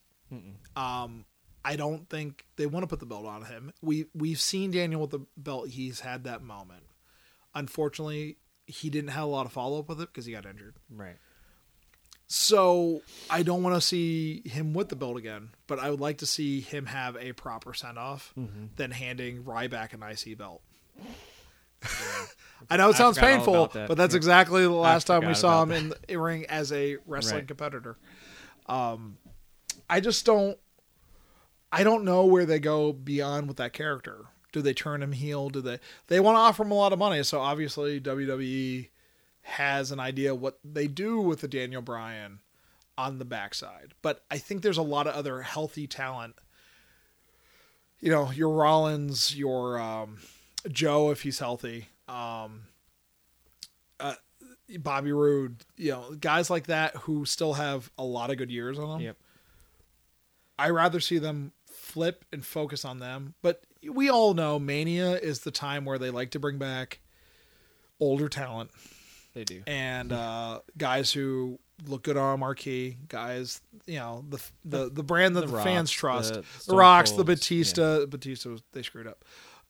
Um, 0.76 1.23
I 1.64 1.77
don't 1.77 2.09
think 2.09 2.43
they 2.57 2.65
want 2.65 2.84
to 2.84 2.88
put 2.88 2.99
the 2.99 3.05
belt 3.05 3.26
on 3.26 3.45
him. 3.45 3.72
We 3.81 4.07
we've 4.14 4.41
seen 4.41 4.72
Daniel 4.72 4.99
with 4.99 5.11
the 5.11 5.26
belt. 5.38 5.69
He's 5.69 6.01
had 6.01 6.26
that 6.26 6.41
moment. 6.41 6.84
Unfortunately, 7.55 8.35
he 8.65 8.89
didn't 8.89 9.11
have 9.11 9.23
a 9.23 9.27
lot 9.27 9.45
of 9.45 9.53
follow 9.53 9.80
up 9.80 9.88
with 9.88 10.01
it 10.01 10.09
because 10.09 10.26
he 10.26 10.34
got 10.34 10.45
injured. 10.45 10.76
right. 10.93 11.15
So 12.29 13.01
I 13.29 13.41
don't 13.43 13.63
want 13.63 13.75
to 13.75 13.81
see 13.81 14.41
him 14.45 14.73
with 14.73 14.89
the 14.89 14.95
belt 14.97 15.15
again, 15.17 15.49
but 15.65 15.79
I 15.79 15.89
would 15.89 16.01
like 16.01 16.17
to 16.19 16.25
see 16.25 16.59
him 16.59 16.85
have 16.87 17.15
a 17.15 17.31
proper 17.31 17.73
send 17.73 17.97
off 17.97 18.33
than 18.75 18.91
handing 18.91 19.43
Ryback 19.43 19.93
an 19.93 20.03
IC 20.03 20.37
belt. 20.37 20.61
I 22.69 22.75
know 22.77 22.89
it 22.89 22.95
I 22.95 22.97
sounds 22.97 23.17
painful, 23.17 23.67
that. 23.67 23.87
but 23.87 23.97
that's 23.97 24.13
Yeah. 24.13 24.17
exactly 24.17 24.63
the 24.63 24.69
last 24.71 25.07
time 25.07 25.25
we 25.25 25.33
saw 25.35 25.63
him 25.63 25.71
in 25.71 25.93
the 26.07 26.17
ring 26.17 26.45
as 26.47 26.71
a 26.73 26.97
wrestling 27.05 27.39
Right. 27.39 27.47
competitor. 27.47 27.97
Um, 28.65 29.17
I 29.89 29.99
just 30.01 30.25
don't. 30.25 30.57
I 31.71 31.83
don't 31.83 32.03
know 32.03 32.25
where 32.25 32.45
they 32.45 32.59
go 32.59 32.91
beyond 32.93 33.47
with 33.47 33.57
that 33.57 33.73
character. 33.73 34.25
Do 34.53 34.61
they 34.61 34.73
turn 34.73 35.03
him 35.03 35.11
heel? 35.11 35.49
Do 35.49 35.61
they? 35.61 35.79
They 36.07 36.19
want 36.19 36.35
to 36.35 36.39
offer 36.39 36.63
him 36.63 36.71
a 36.71 36.75
lot 36.75 36.93
of 36.93 36.99
money, 36.99 37.21
so 37.23 37.39
obviously 37.39 38.01
WWE 38.01 38.89
has 39.47 39.91
an 39.91 39.99
idea 39.99 40.35
what 40.35 40.59
they 40.61 40.87
do 40.87 41.21
with 41.21 41.39
the 41.39 41.47
Daniel 41.47 41.81
Bryan 41.81 42.39
on 42.97 43.17
the 43.17 43.23
backside. 43.23 43.93
But 44.01 44.25
I 44.29 44.37
think 44.39 44.61
there's 44.61 44.77
a 44.77 44.83
lot 44.83 45.07
of 45.07 45.15
other 45.15 45.41
healthy 45.41 45.87
talent. 45.87 46.35
You 48.01 48.11
know, 48.11 48.29
your 48.31 48.49
Rollins, 48.49 49.35
your 49.37 49.79
um, 49.79 50.17
Joe 50.69 51.11
if 51.11 51.21
he's 51.21 51.39
healthy, 51.39 51.87
um, 52.09 52.63
uh, 54.01 54.15
Bobby 54.79 55.13
Roode, 55.13 55.63
you 55.77 55.91
know, 55.91 56.13
guys 56.19 56.49
like 56.49 56.67
that 56.67 56.95
who 56.97 57.23
still 57.23 57.53
have 57.53 57.89
a 57.97 58.03
lot 58.03 58.29
of 58.29 58.37
good 58.37 58.51
years 58.51 58.77
on 58.77 58.89
them. 58.89 58.99
Yep. 58.99 59.17
I 60.59 60.71
rather 60.71 60.99
see 60.99 61.19
them 61.19 61.53
flip 61.67 62.25
and 62.33 62.45
focus 62.45 62.83
on 62.83 62.99
them. 62.99 63.33
But 63.41 63.63
we 63.89 64.09
all 64.09 64.33
know 64.33 64.59
Mania 64.59 65.13
is 65.13 65.39
the 65.39 65.51
time 65.51 65.85
where 65.85 65.97
they 65.97 66.09
like 66.09 66.31
to 66.31 66.39
bring 66.39 66.57
back 66.57 66.99
older 67.99 68.27
talent 68.27 68.71
They 69.38 69.43
do. 69.43 69.61
and 69.68 70.11
uh, 70.11 70.61
guys 70.80 71.11
who 71.14 71.59
look 71.85 72.01
good 72.01 72.18
on 72.18 72.34
a 72.34 72.38
marquee, 72.38 72.97
guys, 73.07 73.61
you 73.85 73.97
know, 73.99 74.26
the 74.27 74.41
the 74.65 74.89
the 74.89 75.03
brand 75.03 75.35
that 75.35 75.41
The 75.41 75.51
the, 75.55 75.61
fans 75.61 75.91
trust. 75.91 76.34
the 76.34 76.43
The, 76.65 76.76
Rocks, 76.76 77.11
the 77.11 77.18
Colds, 77.18 77.27
Batista, 77.27 78.05
Batista 78.07 78.49
was 78.49 78.64
they 78.73 78.81
screwed 78.81 79.05
up. 79.05 79.23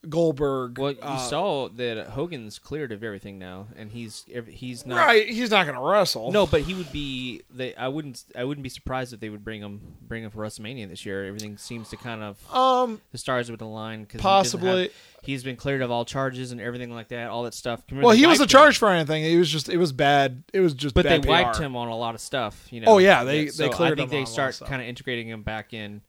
Goldberg. 0.10 0.78
Well, 0.78 0.92
you 0.94 1.00
uh, 1.02 1.18
saw 1.18 1.70
that 1.70 2.08
Hogan's 2.08 2.60
cleared 2.60 2.92
of 2.92 3.04
everything 3.04 3.38
now, 3.40 3.68
and 3.76 3.92
he's 3.92 4.26
he's 4.48 4.86
not 4.86 4.98
right. 4.98 5.28
He's 5.28 5.52
not 5.52 5.66
going 5.66 5.78
to 5.78 5.82
wrestle. 5.82 6.32
No, 6.32 6.46
but 6.46 6.62
he 6.62 6.74
would 6.74 6.92
be. 6.92 7.42
They, 7.50 7.76
I 7.76 7.88
wouldn't. 7.88 8.24
I 8.36 8.44
wouldn't 8.44 8.64
be 8.64 8.70
surprised 8.70 9.14
if 9.14 9.20
they 9.20 9.30
would 9.30 9.44
bring 9.44 9.62
him 9.62 9.82
bring 10.02 10.24
him 10.24 10.32
for 10.32 10.40
WrestleMania 10.44 10.88
this 10.90 11.06
year. 11.06 11.26
Everything 11.26 11.58
seems 11.58 11.90
to 11.90 11.98
kind 11.98 12.24
of 12.24 12.54
Um, 12.56 13.02
the 13.12 13.18
stars 13.18 13.50
would 13.52 13.62
align 13.62 14.04
because 14.04 14.22
Possibly. 14.22 14.92
he's 15.24 15.44
been 15.44 15.56
cleared 15.56 15.82
of 15.82 15.92
all 15.92 16.06
charges 16.06 16.52
and 16.52 16.62
everything 16.62 16.92
like 16.92 17.10
that. 17.10 17.30
All 17.30 17.44
that 17.44 17.54
stuff. 17.54 17.84
Remember 17.90 18.08
well, 18.08 18.16
he 18.16 18.26
was 18.26 18.40
a 18.40 18.44
wiped 18.44 18.52
him, 18.54 18.60
charge 18.60 18.78
for 18.78 18.90
anything. 18.90 19.24
He 19.24 19.38
was 19.38 19.50
just. 19.50 19.70
It 19.70 19.78
was 19.78 19.92
bad. 19.92 20.44
It 20.54 20.60
was 20.62 20.74
just. 20.74 20.96
but 20.96 21.04
they 21.04 21.20
bad 21.20 21.28
wiped 21.28 21.58
him 21.58 21.76
on 21.76 21.88
a 21.88 21.98
lot 21.98 22.16
of 22.16 22.22
stuff. 22.22 22.68
You 22.72 22.82
know. 22.82 22.94
Oh, 22.94 22.98
yeah, 22.98 23.24
they- 23.24 23.46
they 23.46 23.52
so 23.52 23.70
cleared 23.70 23.94
I 23.94 23.96
think 24.04 24.06
him 24.06 24.10
they 24.12 24.18
on 24.18 24.24
a 24.24 24.30
lot 24.30 24.48
of 24.50 24.56
start 24.56 24.70
kind 24.70 24.82
of 24.82 24.88
integrating 24.88 25.28
him 25.28 25.44
back 25.44 25.74
in. 25.74 26.02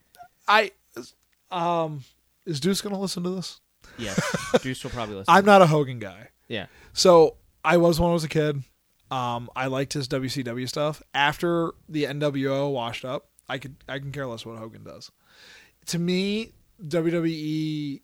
I. 0.46 0.72
Um, 1.50 2.04
is 2.44 2.60
Deuce 2.60 2.80
going 2.80 2.94
to 2.94 3.00
listen 3.00 3.22
to 3.24 3.30
this? 3.30 3.60
Yes, 3.98 4.20
Deuce 4.62 4.82
will 4.84 4.90
probably 4.90 5.16
listen. 5.16 5.34
I'm 5.34 5.44
not 5.44 5.62
a 5.62 5.66
Hogan 5.66 5.98
guy. 5.98 6.28
yeah. 6.48 6.66
So 6.92 7.36
I 7.64 7.76
was 7.76 7.98
when 8.00 8.10
I 8.10 8.12
was 8.12 8.24
a 8.24 8.28
kid. 8.28 8.62
Um, 9.10 9.48
I 9.56 9.66
liked 9.66 9.94
his 9.94 10.06
WCW 10.08 10.68
stuff. 10.68 11.02
After 11.14 11.72
the 11.88 12.04
NWO 12.04 12.70
washed 12.72 13.04
up, 13.04 13.28
I 13.48 13.58
could 13.58 13.76
I 13.88 13.98
can 13.98 14.12
care 14.12 14.26
less 14.26 14.44
what 14.44 14.58
Hogan 14.58 14.84
does. 14.84 15.10
To 15.86 15.98
me, 15.98 16.52
WWE 16.86 18.00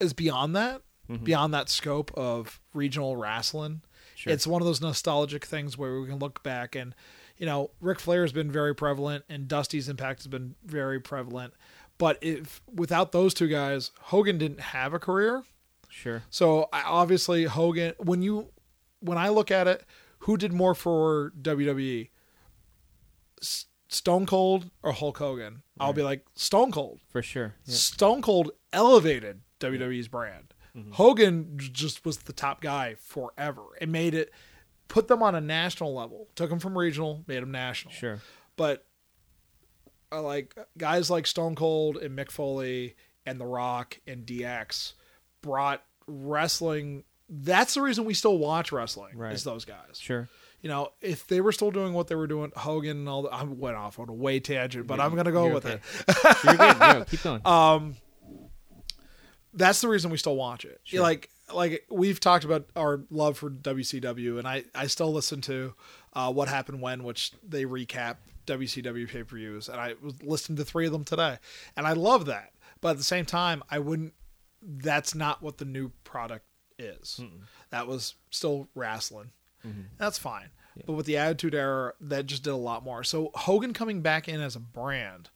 is 0.00 0.12
beyond 0.12 0.56
that, 0.56 0.82
beyond 1.22 1.52
that 1.54 1.68
scope 1.68 2.10
of 2.14 2.60
regional 2.74 3.16
wrestling. 3.16 3.82
Sure. 4.14 4.32
It's 4.32 4.46
one 4.46 4.60
of 4.62 4.66
those 4.66 4.80
nostalgic 4.80 5.44
things 5.44 5.76
where 5.78 6.00
we 6.00 6.06
can 6.08 6.18
look 6.18 6.42
back 6.42 6.74
and, 6.74 6.94
you 7.36 7.46
know, 7.46 7.70
Ric 7.80 7.98
Flair 8.00 8.22
has 8.22 8.32
been 8.32 8.50
very 8.50 8.74
prevalent 8.74 9.24
and 9.28 9.48
Dusty's 9.48 9.88
impact 9.88 10.20
has 10.20 10.26
been 10.26 10.54
very 10.64 11.00
prevalent. 11.00 11.54
But 12.00 12.16
if 12.22 12.62
without 12.74 13.12
those 13.12 13.34
two 13.34 13.46
guys, 13.46 13.90
Hogan 14.00 14.38
didn't 14.38 14.60
have 14.60 14.94
a 14.94 14.98
career. 14.98 15.44
Sure. 15.90 16.22
So 16.30 16.70
I, 16.72 16.80
obviously 16.82 17.44
Hogan, 17.44 17.92
when 17.98 18.22
you 18.22 18.48
when 19.00 19.18
I 19.18 19.28
look 19.28 19.50
at 19.50 19.68
it, 19.68 19.84
who 20.20 20.38
did 20.38 20.50
more 20.50 20.74
for 20.74 21.30
WWE? 21.42 22.08
S- 23.42 23.66
Stone 23.88 24.24
Cold 24.24 24.70
or 24.82 24.92
Hulk 24.92 25.18
Hogan? 25.18 25.60
I'll 25.78 25.92
be 25.92 26.02
like 26.02 26.24
Stone 26.34 26.72
Cold. 26.72 27.00
For 27.10 27.20
sure. 27.20 27.56
Yeah. 27.66 27.74
Stone 27.74 28.22
Cold 28.22 28.52
elevated 28.72 29.42
WWE's 29.60 30.08
brand. 30.08 30.54
Mm-hmm. 30.74 30.92
Hogan 30.92 31.58
just 31.58 32.06
was 32.06 32.16
the 32.18 32.32
top 32.32 32.62
guy 32.62 32.94
forever. 32.98 33.62
It 33.78 33.90
made 33.90 34.14
it 34.14 34.32
put 34.88 35.08
them 35.08 35.22
on 35.22 35.34
a 35.34 35.40
national 35.42 35.94
level. 35.94 36.28
Took 36.34 36.48
them 36.48 36.60
from 36.60 36.78
regional, 36.78 37.24
made 37.26 37.42
them 37.42 37.50
national. 37.50 37.92
Sure. 37.92 38.20
But 38.56 38.86
like 40.18 40.56
guys 40.76 41.10
like 41.10 41.26
Stone 41.26 41.54
Cold 41.54 41.96
and 41.96 42.18
Mick 42.18 42.30
Foley 42.30 42.96
and 43.24 43.40
The 43.40 43.46
Rock 43.46 44.00
and 44.06 44.26
DX 44.26 44.94
brought 45.42 45.82
wrestling. 46.06 47.04
That's 47.28 47.74
the 47.74 47.82
reason 47.82 48.04
we 48.04 48.14
still 48.14 48.38
watch 48.38 48.72
wrestling. 48.72 49.16
Right. 49.16 49.32
Is 49.32 49.44
those 49.44 49.64
guys? 49.64 49.98
Sure. 49.98 50.28
You 50.62 50.68
know, 50.68 50.92
if 51.00 51.26
they 51.26 51.40
were 51.40 51.52
still 51.52 51.70
doing 51.70 51.94
what 51.94 52.08
they 52.08 52.14
were 52.14 52.26
doing, 52.26 52.52
Hogan 52.54 52.98
and 52.98 53.08
all. 53.08 53.22
The, 53.22 53.28
I 53.30 53.44
went 53.44 53.76
off 53.76 53.98
on 53.98 54.08
a 54.08 54.12
way 54.12 54.40
tangent, 54.40 54.86
but 54.86 55.00
I'm 55.00 55.14
gonna 55.14 55.32
go 55.32 55.52
with 55.52 55.64
okay. 55.64 55.80
it. 56.08 56.36
You're 56.44 56.74
good. 56.74 57.06
Keep 57.08 57.22
going. 57.22 57.46
Um, 57.46 57.96
that's 59.54 59.80
the 59.80 59.88
reason 59.88 60.10
we 60.10 60.18
still 60.18 60.36
watch 60.36 60.64
it. 60.64 60.80
Sure. 60.84 61.00
Like 61.00 61.30
like 61.54 61.86
we've 61.90 62.20
talked 62.20 62.44
about 62.44 62.66
our 62.76 63.00
love 63.10 63.38
for 63.38 63.48
WCW, 63.48 64.38
and 64.38 64.46
I 64.46 64.64
I 64.74 64.86
still 64.86 65.12
listen 65.12 65.40
to 65.42 65.74
uh, 66.12 66.32
what 66.32 66.48
happened 66.48 66.82
when, 66.82 67.04
which 67.04 67.32
they 67.46 67.64
recap 67.64 68.16
WCW 68.46 69.08
pay 69.08 69.22
per 69.22 69.36
views, 69.36 69.68
and 69.68 69.80
I 69.80 69.94
was 70.02 70.22
listening 70.22 70.56
to 70.58 70.64
three 70.64 70.86
of 70.86 70.92
them 70.92 71.04
today, 71.04 71.38
and 71.76 71.86
I 71.86 71.92
love 71.92 72.26
that. 72.26 72.52
But 72.80 72.90
at 72.90 72.96
the 72.98 73.04
same 73.04 73.26
time, 73.26 73.62
I 73.70 73.78
wouldn't. 73.78 74.14
That's 74.62 75.14
not 75.14 75.42
what 75.42 75.58
the 75.58 75.64
new 75.64 75.90
product 76.04 76.46
is. 76.78 77.20
That 77.70 77.86
was 77.86 78.14
still 78.30 78.68
wrestling. 78.74 79.30
Mm-hmm. 79.66 79.82
That's 79.98 80.18
fine. 80.18 80.50
But 80.86 80.94
with 80.94 81.06
the 81.06 81.16
Attitude 81.18 81.54
Era, 81.54 81.92
that 82.00 82.26
just 82.26 82.42
did 82.44 82.50
a 82.50 82.56
lot 82.56 82.84
more. 82.84 83.04
So 83.04 83.30
Hogan 83.34 83.74
coming 83.74 84.00
back 84.00 84.28
in 84.28 84.40
as 84.40 84.56
a 84.56 84.60
brand, 84.60 85.28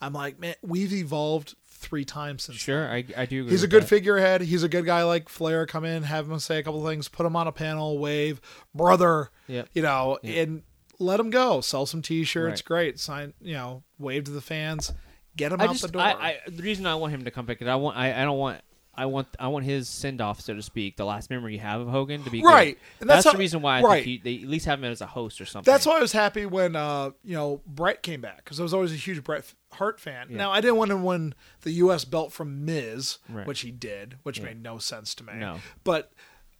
I'm 0.00 0.12
like, 0.14 0.38
man, 0.38 0.54
we've 0.62 0.92
evolved 0.92 1.54
three 1.66 2.04
times 2.06 2.44
since. 2.44 2.56
sure. 2.58 2.88
I, 2.90 3.04
I 3.16 3.26
do. 3.26 3.40
Agree 3.42 3.50
He's 3.50 3.62
a 3.62 3.68
good 3.68 3.82
that. 3.82 3.88
figurehead. 3.88 4.40
He's 4.40 4.62
a 4.62 4.68
good 4.68 4.86
guy 4.86 5.02
like 5.04 5.28
Flair. 5.28 5.66
Come 5.66 5.84
in, 5.84 6.04
have 6.04 6.30
him 6.30 6.38
say 6.38 6.58
a 6.58 6.62
couple 6.62 6.84
things, 6.86 7.08
put 7.08 7.26
him 7.26 7.36
on 7.36 7.46
a 7.46 7.52
panel, 7.52 7.98
wave, 7.98 8.40
brother. 8.74 9.30
Yeah, 9.48 9.64
You 9.74 9.82
know, 9.82 10.18
and 10.22 10.62
let 10.98 11.20
him 11.20 11.30
go. 11.30 11.60
Sell 11.60 11.86
some 11.86 12.02
T-shirts. 12.02 12.60
Right. 12.60 12.64
Great. 12.64 13.00
Sign. 13.00 13.34
You 13.40 13.54
know, 13.54 13.82
wave 13.98 14.24
to 14.24 14.30
the 14.30 14.40
fans. 14.40 14.92
Get 15.36 15.52
him 15.52 15.60
I 15.60 15.64
out 15.64 15.72
just, 15.72 15.82
the 15.82 15.88
door. 15.88 16.02
I, 16.02 16.12
I, 16.12 16.38
the 16.48 16.62
reason 16.62 16.86
I 16.86 16.94
want 16.94 17.12
him 17.12 17.24
to 17.24 17.30
come 17.30 17.44
back 17.46 17.60
is 17.60 17.68
I 17.68 17.74
want, 17.74 17.96
I, 17.96 18.22
I 18.22 18.24
don't 18.24 18.38
want, 18.38 18.62
I 18.94 19.04
want, 19.04 19.28
I 19.38 19.48
want 19.48 19.66
his 19.66 19.86
send 19.86 20.22
off, 20.22 20.40
so 20.40 20.54
to 20.54 20.62
speak, 20.62 20.96
the 20.96 21.04
last 21.04 21.28
memory 21.28 21.52
you 21.52 21.60
have 21.60 21.82
of 21.82 21.88
Hogan 21.88 22.24
to 22.24 22.30
be 22.30 22.40
good. 22.40 22.48
Right. 22.48 22.78
And 23.00 23.10
that's 23.10 23.18
that's, 23.18 23.26
how- 23.26 23.32
the 23.32 23.38
reason 23.38 23.60
why 23.60 23.80
I 23.80 23.82
right. 23.82 24.04
think 24.04 24.24
he, 24.24 24.36
they 24.38 24.42
at 24.42 24.48
least 24.48 24.64
have 24.64 24.78
him 24.78 24.90
as 24.90 25.02
a 25.02 25.06
host 25.06 25.38
or 25.38 25.44
something. 25.44 25.70
That's 25.70 25.84
why 25.84 25.98
I 25.98 26.00
was 26.00 26.12
happy 26.12 26.46
when 26.46 26.74
uh, 26.74 27.10
you 27.22 27.34
know 27.34 27.60
Bret 27.66 28.02
came 28.02 28.22
back 28.22 28.38
because 28.38 28.58
I 28.58 28.62
was 28.62 28.72
always 28.72 28.92
a 28.92 28.96
huge 28.96 29.22
Bret 29.22 29.52
Hart 29.72 30.00
fan. 30.00 30.28
Yeah. 30.30 30.38
Now 30.38 30.50
I 30.52 30.62
didn't 30.62 30.76
want 30.76 30.90
him 30.90 31.00
to 31.00 31.04
win 31.04 31.34
the 31.60 31.72
U.S. 31.72 32.06
belt 32.06 32.32
from 32.32 32.64
Miz, 32.64 33.18
Right. 33.28 33.46
which 33.46 33.60
he 33.60 33.70
did, 33.70 34.16
which 34.22 34.38
Yeah. 34.38 34.46
made 34.46 34.62
no 34.62 34.78
sense 34.78 35.14
to 35.16 35.24
me. 35.24 35.34
No. 35.34 35.58
but 35.84 36.10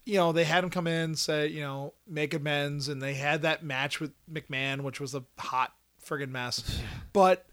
you 0.07 0.15
know 0.15 0.33
they 0.33 0.45
had 0.45 0.65
him 0.65 0.71
come 0.71 0.87
in, 0.87 1.15
say 1.17 1.49
you 1.49 1.61
know 1.61 1.93
make 2.07 2.33
amends, 2.33 2.89
and 2.89 3.03
they 3.03 3.15
had 3.15 3.43
that 3.43 3.63
match 3.63 4.01
with 4.01 4.13
McMahon, 4.33 4.81
which 4.81 5.01
was 5.01 5.15
a 5.15 5.25
hot 5.39 5.75
friggin' 6.03 6.31
mess. 6.31 6.81
but 7.13 7.45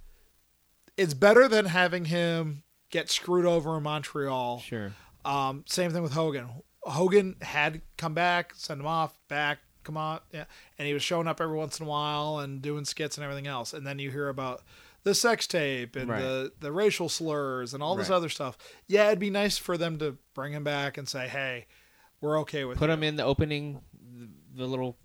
it's 0.95 1.13
better 1.13 1.47
than 1.47 1.65
having 1.65 2.05
him 2.05 2.63
get 2.91 3.09
screwed 3.09 3.45
over 3.45 3.75
in 3.77 3.83
Montreal. 3.83 4.59
Sure. 4.59 4.91
Um, 5.25 5.63
same 5.67 5.91
thing 5.91 6.03
with 6.03 6.13
Hogan. 6.13 6.47
Hogan 6.83 7.35
had 7.41 7.81
come 7.97 8.13
back, 8.13 8.53
send 8.55 8.79
him 8.81 8.85
off, 8.87 9.17
back, 9.29 9.59
come 9.83 9.97
on, 9.97 10.19
yeah, 10.31 10.45
and 10.77 10.87
he 10.87 10.93
was 10.93 11.01
showing 11.01 11.27
up 11.27 11.41
every 11.41 11.55
once 11.57 11.79
in 11.79 11.85
a 11.85 11.89
while 11.89 12.39
and 12.39 12.61
doing 12.61 12.85
skits 12.85 13.17
and 13.17 13.23
everything 13.23 13.47
else. 13.47 13.73
And 13.73 13.87
then 13.87 13.97
you 13.99 14.11
hear 14.11 14.29
about 14.29 14.61
the 15.03 15.15
sex 15.15 15.47
tape 15.47 15.95
and 15.95 16.09
Right. 16.09 16.21
the 16.21 16.51
the 16.59 16.71
racial 16.71 17.09
slurs 17.09 17.73
and 17.73 17.81
all 17.81 17.95
this 17.95 18.09
Right. 18.09 18.15
other 18.17 18.29
stuff. 18.29 18.57
Yeah, 18.87 19.07
it'd 19.07 19.19
be 19.19 19.29
nice 19.29 19.57
for 19.57 19.77
them 19.77 19.97
to 19.99 20.17
bring 20.33 20.53
him 20.53 20.63
back 20.63 20.97
and 20.97 21.07
say, 21.09 21.27
"Hey, 21.27 21.65
we're 22.23 22.39
okay 22.39 22.63
with 22.65 22.77
Put 22.77 22.89
him 22.89 23.03
in 23.03 23.15
the 23.17 23.23
opening, 23.23 23.81
the, 24.17 24.29
the 24.55 24.65
little 24.65 24.97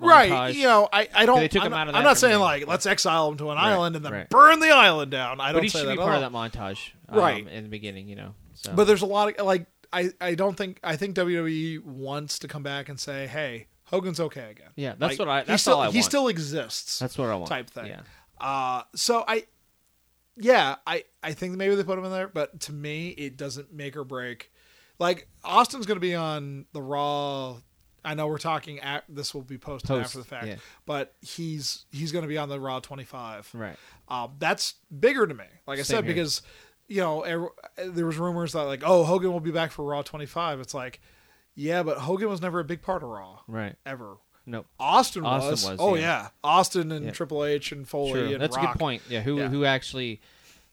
Right, 0.00 0.30
montage. 0.30 0.54
you 0.54 0.62
know, 0.64 0.88
I, 0.92 1.08
I 1.12 1.26
don't. 1.26 1.40
They 1.40 1.48
took 1.48 1.62
I'm, 1.62 1.68
him 1.68 1.72
out 1.74 1.88
of 1.88 1.92
That 1.92 1.98
I'm 1.98 2.04
not 2.04 2.18
saying 2.18 2.38
like 2.38 2.66
let's 2.66 2.86
exile 2.86 3.28
him 3.30 3.36
to 3.38 3.50
an 3.50 3.56
Right, 3.56 3.72
island 3.72 3.96
and 3.96 4.04
then 4.04 4.12
right. 4.12 4.30
burn 4.30 4.60
the 4.60 4.70
island 4.70 5.10
down. 5.10 5.40
I 5.40 5.46
don't 5.52 5.56
But 5.56 5.62
he 5.64 5.68
say 5.68 5.80
should 5.80 5.88
that 5.88 5.92
be 5.94 5.98
part 5.98 6.14
of 6.14 6.20
that 6.20 6.32
montage, 6.32 6.90
um, 7.08 7.18
Right. 7.18 7.46
in 7.46 7.64
the 7.64 7.68
beginning. 7.68 8.08
You 8.08 8.16
know. 8.16 8.34
So. 8.54 8.72
But 8.74 8.84
there's 8.84 9.02
a 9.02 9.06
lot 9.06 9.36
of 9.38 9.44
like 9.46 9.66
I 9.92 10.10
I 10.20 10.34
don't 10.36 10.56
think 10.56 10.78
I 10.84 10.96
think 10.96 11.16
WWE 11.16 11.84
wants 11.84 12.38
to 12.40 12.48
come 12.48 12.62
back 12.62 12.88
and 12.88 12.98
say, 13.00 13.26
hey, 13.26 13.66
Hogan's 13.84 14.20
okay 14.20 14.50
again. 14.52 14.68
Yeah, 14.76 14.94
that's 14.96 15.18
Like, 15.18 15.18
what 15.18 15.28
I- 15.28 15.40
he 15.40 15.46
that's 15.46 15.62
still 15.62 15.74
all 15.74 15.80
I 15.80 15.84
want. 15.86 15.96
he 15.96 16.02
still 16.02 16.28
exists. 16.28 16.98
that's 17.00 17.18
what 17.18 17.28
I 17.28 17.34
want. 17.34 17.48
type 17.48 17.68
thing. 17.68 17.86
Yeah. 17.86 18.00
Uh, 18.40 18.82
so 18.94 19.24
I, 19.26 19.44
yeah, 20.36 20.76
I 20.86 21.04
I 21.24 21.32
think 21.32 21.56
maybe 21.56 21.74
they 21.74 21.82
put 21.82 21.98
him 21.98 22.04
in 22.04 22.12
there, 22.12 22.28
but 22.28 22.60
to 22.60 22.72
me, 22.72 23.08
it 23.08 23.36
doesn't 23.36 23.72
make 23.72 23.96
or 23.96 24.04
break. 24.04 24.52
Like 24.98 25.28
Austin's 25.44 25.86
going 25.86 25.96
to 25.96 26.00
be 26.00 26.14
on 26.14 26.66
the 26.72 26.82
Raw. 26.82 27.56
I 28.04 28.14
know 28.14 28.26
we're 28.28 28.38
talking. 28.38 28.80
At, 28.80 29.04
this 29.08 29.34
will 29.34 29.42
be 29.42 29.58
posted 29.58 29.88
Post, 29.88 30.04
after 30.06 30.18
the 30.18 30.24
fact, 30.24 30.46
yeah. 30.46 30.56
but 30.86 31.14
he's 31.20 31.84
he's 31.90 32.12
going 32.12 32.22
to 32.22 32.28
be 32.28 32.38
on 32.38 32.48
the 32.48 32.58
Raw 32.58 32.80
25. 32.80 33.50
Right. 33.54 33.76
Um, 34.08 34.32
that's 34.38 34.74
bigger 34.98 35.26
to 35.26 35.34
me. 35.34 35.44
Like 35.66 35.78
I 35.78 35.82
Same 35.82 35.96
said, 35.98 36.04
here. 36.04 36.14
because 36.14 36.42
you 36.86 37.00
know 37.00 37.22
every, 37.22 37.48
there 37.86 38.06
was 38.06 38.16
rumors 38.16 38.52
that 38.52 38.62
like, 38.62 38.82
oh, 38.84 39.04
Hogan 39.04 39.32
will 39.32 39.40
be 39.40 39.50
back 39.50 39.70
for 39.72 39.84
Raw 39.84 40.02
25. 40.02 40.60
It's 40.60 40.74
like, 40.74 41.00
yeah, 41.54 41.82
but 41.82 41.98
Hogan 41.98 42.28
was 42.28 42.40
never 42.40 42.60
a 42.60 42.64
big 42.64 42.82
part 42.82 43.02
of 43.02 43.08
Raw 43.10 43.40
Right. 43.46 43.74
ever. 43.84 44.16
Nope. 44.46 44.66
Austin, 44.80 45.26
Austin 45.26 45.50
was. 45.50 45.68
was, 45.68 45.76
Oh 45.78 45.94
yeah. 45.94 46.00
yeah, 46.00 46.28
Austin 46.42 46.90
and 46.92 47.04
Yeah. 47.06 47.10
Triple 47.10 47.44
H 47.44 47.70
and 47.72 47.86
Foley 47.86 48.12
Sure. 48.12 48.26
and 48.32 48.40
That's 48.40 48.56
a 48.56 48.60
good 48.60 48.78
point. 48.78 49.02
Yeah. 49.08 49.20
Who 49.20 49.36
Yeah. 49.38 49.48
who 49.48 49.66
actually 49.66 50.22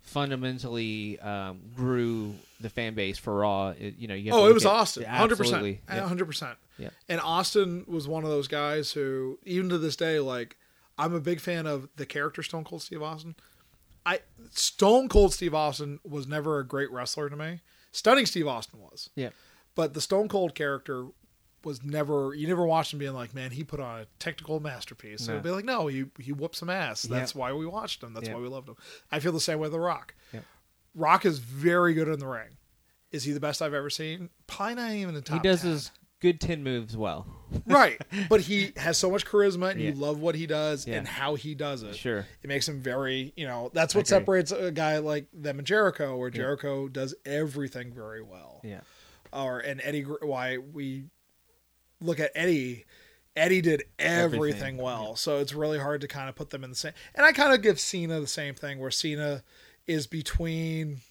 fundamentally 0.06 1.20
um, 1.20 1.60
grew 1.76 2.36
the 2.60 2.70
fan 2.70 2.94
base 2.96 3.18
for 3.18 3.36
Raw? 3.36 3.70
It- 3.70 3.96
you 3.98 4.08
know. 4.08 4.14
You 4.16 4.32
Oh, 4.34 4.48
it 4.50 4.54
was 4.54 4.66
at- 4.66 4.72
Austin, 4.72 5.04
hundred 5.04 5.38
percent, 5.38 5.80
hundred 5.90 6.26
percent. 6.26 6.58
Yeah. 6.78 6.90
And 7.08 7.22
Austin 7.22 7.84
was 7.88 8.08
one 8.08 8.24
of 8.24 8.30
those 8.30 8.48
guys 8.48 8.92
who, 8.92 9.40
even 9.46 9.70
to 9.70 9.78
this 9.78 9.96
day, 9.96 10.20
like 10.20 10.58
I'm 10.98 11.14
a 11.14 11.20
big 11.20 11.40
fan 11.40 11.66
of 11.68 11.90
the 11.96 12.06
character 12.06 12.42
Stone 12.44 12.64
Cold 12.66 12.82
Steve 12.82 13.02
Austin. 13.04 13.36
I 14.06 14.20
Stone 14.52 15.10
Cold 15.10 15.34
Steve 15.34 15.54
Austin 15.54 16.00
was 16.08 16.28
never 16.28 16.60
a 16.60 16.66
great 16.66 16.92
wrestler 16.92 17.30
to 17.30 17.36
me. 17.36 17.62
Stunning 17.92 18.26
Steve 18.26 18.48
Austin 18.48 18.80
was, 18.82 19.10
Yeah. 19.16 19.30
but 19.74 19.94
the 19.94 20.02
Stone 20.02 20.28
Cold 20.28 20.54
character 20.54 21.08
was 21.66 21.84
never. 21.84 22.34
You 22.36 22.48
never 22.48 22.66
watched 22.66 22.94
him 22.94 23.00
being 23.00 23.14
like, 23.14 23.34
man, 23.34 23.52
he 23.52 23.64
put 23.64 23.80
on 23.80 24.02
a 24.02 24.06
technical 24.20 24.60
masterpiece. 24.60 25.24
So 25.24 25.32
No. 25.32 25.34
it'd 25.36 25.44
be 25.44 25.50
like, 25.50 25.66
no, 25.66 25.88
he 25.88 26.06
he 26.20 26.32
whooped 26.32 26.56
some 26.56 26.70
ass. 26.70 27.02
That's 27.02 27.34
Yeah. 27.36 27.40
why 27.42 27.54
we 27.54 27.66
watched 27.66 28.02
him. 28.04 28.14
That's 28.14 28.28
Yeah. 28.28 28.36
why 28.36 28.42
we 28.42 28.48
loved 28.48 28.70
him. 28.70 28.76
I 29.12 29.20
feel 29.20 29.32
the 29.34 29.40
same 29.42 29.58
way 29.58 29.64
with 29.64 29.72
The 29.74 29.80
Rock. 29.80 30.14
Yeah. 30.32 30.42
Rock 30.94 31.26
is 31.26 31.40
very 31.40 31.94
good 31.94 32.08
in 32.08 32.20
the 32.20 32.28
ring. 32.28 32.58
Is 33.12 33.24
he 33.24 33.32
the 33.34 33.40
best 33.40 33.62
I've 33.62 33.74
ever 33.74 33.90
seen? 33.90 34.30
Probably 34.48 34.76
not 34.76 34.92
even 34.92 35.14
the 35.16 35.22
the 35.22 35.34
He 35.34 35.40
does 35.40 35.62
10. 35.64 35.72
as 35.72 35.92
good 36.22 36.40
ten 36.42 36.64
moves 36.64 36.96
well. 36.98 37.28
right. 37.66 38.02
But 38.30 38.42
he 38.42 38.72
has 38.78 38.98
so 38.98 39.12
much 39.12 39.26
charisma, 39.26 39.72
and 39.72 39.82
you 39.82 39.92
love 39.94 40.20
what 40.20 40.36
he 40.36 40.48
does 40.48 40.88
and 40.88 41.08
how 41.08 41.36
he 41.36 41.54
does 41.56 41.84
it. 41.84 41.96
Sure. 41.96 42.26
It 42.42 42.48
makes 42.48 42.68
him 42.68 42.82
very, 42.82 43.34
you 43.36 43.46
know, 43.46 43.70
that's 43.74 43.94
what 43.94 44.08
separates 44.08 44.52
a 44.52 44.72
guy 44.72 44.98
like 45.00 45.28
them 45.34 45.60
and 45.60 45.68
Jericho, 45.68 46.18
where 46.18 46.30
Jericho 46.30 46.88
does 46.88 47.14
everything 47.26 47.94
very 47.94 48.22
well. 48.22 48.62
Yeah. 48.64 48.82
Or 49.34 49.60
and 49.60 49.82
Eddie, 49.84 50.04
why 50.04 50.58
we 50.58 51.06
look 52.02 52.20
at 52.20 52.32
Eddie. 52.36 52.86
Eddie 53.36 53.62
did 53.62 53.84
everything, 54.00 54.36
Everything, 54.38 54.78
well, 54.78 55.16
so 55.18 55.40
it's 55.40 55.54
really 55.54 55.78
hard 55.78 56.00
to 56.02 56.08
kind 56.08 56.30
of 56.30 56.36
put 56.36 56.52
them 56.52 56.64
in 56.64 56.70
the 56.70 56.76
same. 56.76 56.94
And 57.14 57.26
I 57.26 57.34
kind 57.34 57.54
of 57.54 57.62
give 57.62 57.80
Cena 57.82 58.22
the 58.22 58.28
same 58.28 58.56
thing, 58.56 58.80
where 58.80 58.92
Cena 58.92 59.44
is 59.88 60.08
between 60.08 61.02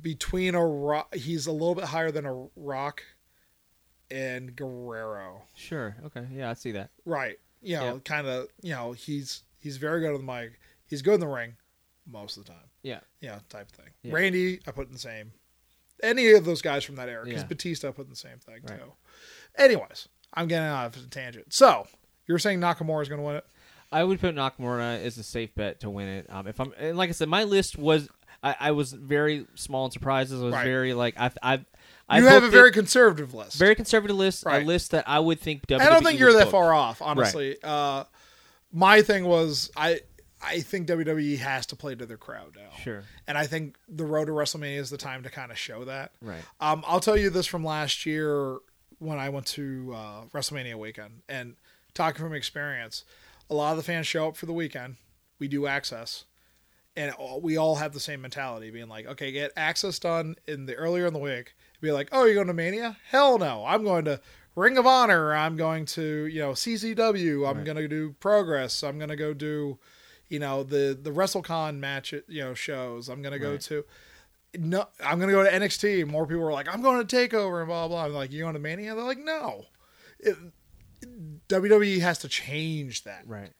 between 0.00 0.54
a 0.54 0.64
rock. 0.64 1.14
He's 1.14 1.46
a 1.46 1.52
little 1.52 1.74
bit 1.74 1.84
higher 1.84 2.10
than 2.10 2.24
a 2.26 2.46
Rock 2.56 3.02
and 4.10 4.54
Guerrero. 4.56 5.42
Sure. 5.54 5.96
Okay. 6.06 6.26
Yeah, 6.32 6.50
I 6.50 6.54
see 6.54 6.72
that. 6.72 6.90
Right. 7.04 7.38
You 7.60 7.76
know, 7.76 7.94
Yeah. 7.94 7.98
kind 8.04 8.26
of, 8.26 8.48
you 8.62 8.72
know, 8.72 8.92
he's 8.92 9.42
he's 9.58 9.76
very 9.76 10.00
good 10.00 10.14
on 10.14 10.24
the 10.26 10.32
mic. 10.32 10.58
He's 10.86 11.02
good 11.02 11.14
in 11.14 11.20
the 11.20 11.28
ring 11.28 11.56
most 12.06 12.36
of 12.36 12.44
the 12.44 12.52
time. 12.52 12.70
Yeah. 12.82 13.00
Yeah, 13.20 13.40
type 13.48 13.68
of 13.68 13.74
thing. 13.74 13.90
Yeah. 14.02 14.12
Randy, 14.14 14.60
I 14.66 14.70
put 14.72 14.86
in 14.88 14.92
the 14.92 14.98
same. 14.98 15.32
Any 16.02 16.32
of 16.32 16.44
those 16.44 16.62
guys 16.62 16.82
from 16.84 16.96
that 16.96 17.08
era, 17.08 17.24
because 17.24 17.42
Yeah. 17.42 17.46
Batista, 17.46 17.88
I 17.88 17.92
put 17.92 18.06
in 18.06 18.10
the 18.10 18.16
same 18.16 18.38
thing 18.38 18.60
Right. 18.68 18.78
too. 18.80 18.92
Anyways, 19.56 20.08
I'm 20.34 20.48
getting 20.48 20.68
off 20.68 20.96
a 20.96 21.00
tangent. 21.08 21.52
So 21.52 21.86
you're 22.26 22.38
saying 22.38 22.60
Nakamura 22.60 23.02
is 23.02 23.08
going 23.08 23.20
to 23.20 23.26
win 23.26 23.36
it? 23.36 23.46
I 23.90 24.04
would 24.04 24.20
put 24.20 24.34
Nakamura 24.34 25.02
as 25.02 25.18
a 25.18 25.22
safe 25.22 25.54
bet 25.54 25.80
to 25.80 25.90
win 25.90 26.08
it. 26.08 26.26
Um, 26.30 26.46
if 26.46 26.58
I'm 26.60 26.72
and 26.78 26.96
like 26.96 27.10
I 27.10 27.12
said, 27.12 27.28
my 27.28 27.44
list 27.44 27.76
was 27.76 28.08
I, 28.42 28.56
I 28.58 28.70
was 28.70 28.92
very 28.92 29.46
small 29.54 29.84
and 29.84 29.92
surprises. 29.92 30.40
I 30.40 30.44
was 30.44 30.54
Right. 30.54 30.64
very 30.64 30.94
like 30.94 31.14
I've 31.18 31.36
I've 31.42 31.64
I 32.08 32.18
you 32.18 32.26
have 32.26 32.42
a 32.42 32.46
it- 32.46 32.50
very 32.50 32.72
conservative 32.72 33.34
list. 33.34 33.58
very 33.58 33.74
conservative 33.74 34.16
list. 34.16 34.44
Right. 34.46 34.62
A 34.62 34.66
list 34.66 34.92
that 34.92 35.06
I 35.06 35.18
would 35.18 35.40
think. 35.40 35.66
WWE 35.66 35.80
I 35.80 35.88
don't 35.90 36.02
think 36.04 36.18
you're 36.18 36.32
that 36.32 36.48
far 36.50 36.72
off, 36.72 37.02
honestly. 37.02 37.56
Uh, 37.62 38.04
my 38.72 39.02
thing 39.02 39.26
was 39.26 39.70
I 39.76 40.00
I 40.40 40.60
think 40.60 40.88
WWE 40.88 41.38
has 41.38 41.66
to 41.66 41.76
play 41.76 41.94
to 41.94 42.06
their 42.06 42.16
crowd 42.16 42.56
now. 42.56 42.74
Sure. 42.82 43.04
And 43.28 43.36
I 43.38 43.46
think 43.46 43.76
the 43.88 44.04
road 44.06 44.24
to 44.24 44.32
WrestleMania 44.32 44.78
is 44.78 44.88
the 44.90 44.96
time 44.96 45.22
to 45.24 45.30
kind 45.30 45.52
of 45.52 45.58
show 45.58 45.84
that. 45.84 46.12
Right. 46.22 46.40
Um, 46.60 46.82
I'll 46.86 46.98
tell 47.00 47.16
you 47.16 47.28
this 47.30 47.46
from 47.46 47.62
last 47.62 48.06
year 48.06 48.56
when 49.02 49.18
I 49.18 49.28
went 49.28 49.46
to 49.48 49.92
uh, 49.94 50.24
WrestleMania 50.32 50.76
weekend 50.76 51.22
and 51.28 51.56
talking 51.94 52.22
from 52.24 52.32
experience, 52.34 53.04
a 53.50 53.54
lot 53.54 53.72
of 53.72 53.76
the 53.76 53.82
fans 53.82 54.06
show 54.06 54.28
up 54.28 54.36
for 54.36 54.46
the 54.46 54.52
weekend. 54.52 54.96
We 55.38 55.48
do 55.48 55.62
Axxess, 55.62 56.24
and 56.96 57.12
all- 57.14 57.40
we 57.40 57.56
all 57.56 57.76
have 57.76 57.92
the 57.92 58.00
same 58.00 58.22
mentality, 58.22 58.70
being 58.70 58.88
like, 58.88 59.06
okay, 59.06 59.32
get 59.32 59.54
Axxess 59.56 59.98
done 60.00 60.36
in 60.46 60.66
the 60.66 60.74
earlier 60.76 61.06
in 61.06 61.12
the 61.12 61.18
week. 61.18 61.54
Be 61.80 61.90
like, 61.90 62.08
oh, 62.12 62.24
you're 62.24 62.34
going 62.34 62.46
to 62.46 62.54
Mania? 62.54 62.96
Hell 63.10 63.38
no, 63.38 63.64
I'm 63.66 63.82
going 63.82 64.04
to 64.04 64.20
Ring 64.54 64.78
of 64.78 64.86
Honor. 64.86 65.34
I'm 65.34 65.56
going 65.56 65.84
to 65.86 66.26
you 66.26 66.40
know 66.40 66.52
CCW. 66.52 67.48
I'm 67.48 67.56
Right. 67.58 67.64
going 67.64 67.76
to 67.78 67.88
do 67.88 68.14
Progress. 68.20 68.82
I'm 68.84 68.98
going 68.98 69.08
to 69.10 69.16
go 69.16 69.34
do 69.34 69.78
you 70.28 70.38
know 70.38 70.62
the 70.62 70.96
the 71.00 71.10
WrestleCon 71.10 71.78
match 71.78 72.12
you 72.28 72.40
know 72.42 72.54
shows. 72.54 73.08
I'm 73.08 73.20
going 73.22 73.32
to 73.32 73.38
go 73.40 73.52
Right. 73.52 73.60
to 73.62 73.84
no, 74.58 74.86
I'm 75.04 75.18
gonna 75.18 75.32
go 75.32 75.42
to 75.44 75.50
NXT. 75.50 76.06
More 76.08 76.26
people 76.26 76.42
were 76.42 76.52
like, 76.52 76.68
I'm 76.72 76.82
going 76.82 77.04
to 77.06 77.16
Takeover 77.16 77.60
and 77.60 77.68
blah 77.68 77.88
blah. 77.88 78.04
I'm 78.04 78.12
like, 78.12 78.32
you 78.32 78.40
going 78.42 78.54
to 78.54 78.60
Mania? 78.60 78.94
They're 78.94 79.04
like, 79.04 79.18
no. 79.18 79.66
It, 80.18 80.36
WWE 81.48 82.00
has 82.00 82.18
to 82.18 82.28
change 82.28 83.04
that. 83.04 83.24
Right. 83.26 83.50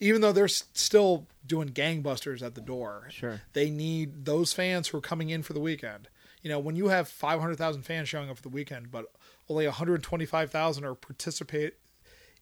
Even 0.00 0.20
though 0.20 0.32
they're 0.32 0.48
still 0.48 1.26
doing 1.46 1.68
gangbusters 1.68 2.42
at 2.42 2.54
the 2.54 2.60
door, 2.60 3.08
Sure. 3.10 3.40
they 3.52 3.70
need 3.70 4.24
those 4.24 4.52
fans 4.52 4.88
who 4.88 4.98
are 4.98 5.02
coming 5.02 5.30
in 5.30 5.42
for 5.42 5.52
the 5.52 5.60
weekend. 5.60 6.08
You 6.42 6.50
know, 6.50 6.58
when 6.58 6.76
you 6.76 6.88
have 6.88 7.08
500,000 7.08 7.82
fans 7.82 8.08
showing 8.08 8.28
up 8.28 8.36
for 8.36 8.42
the 8.42 8.48
weekend, 8.50 8.90
but 8.90 9.06
only 9.48 9.66
125,000 9.66 10.84
are 10.84 10.94
participate 10.94 11.74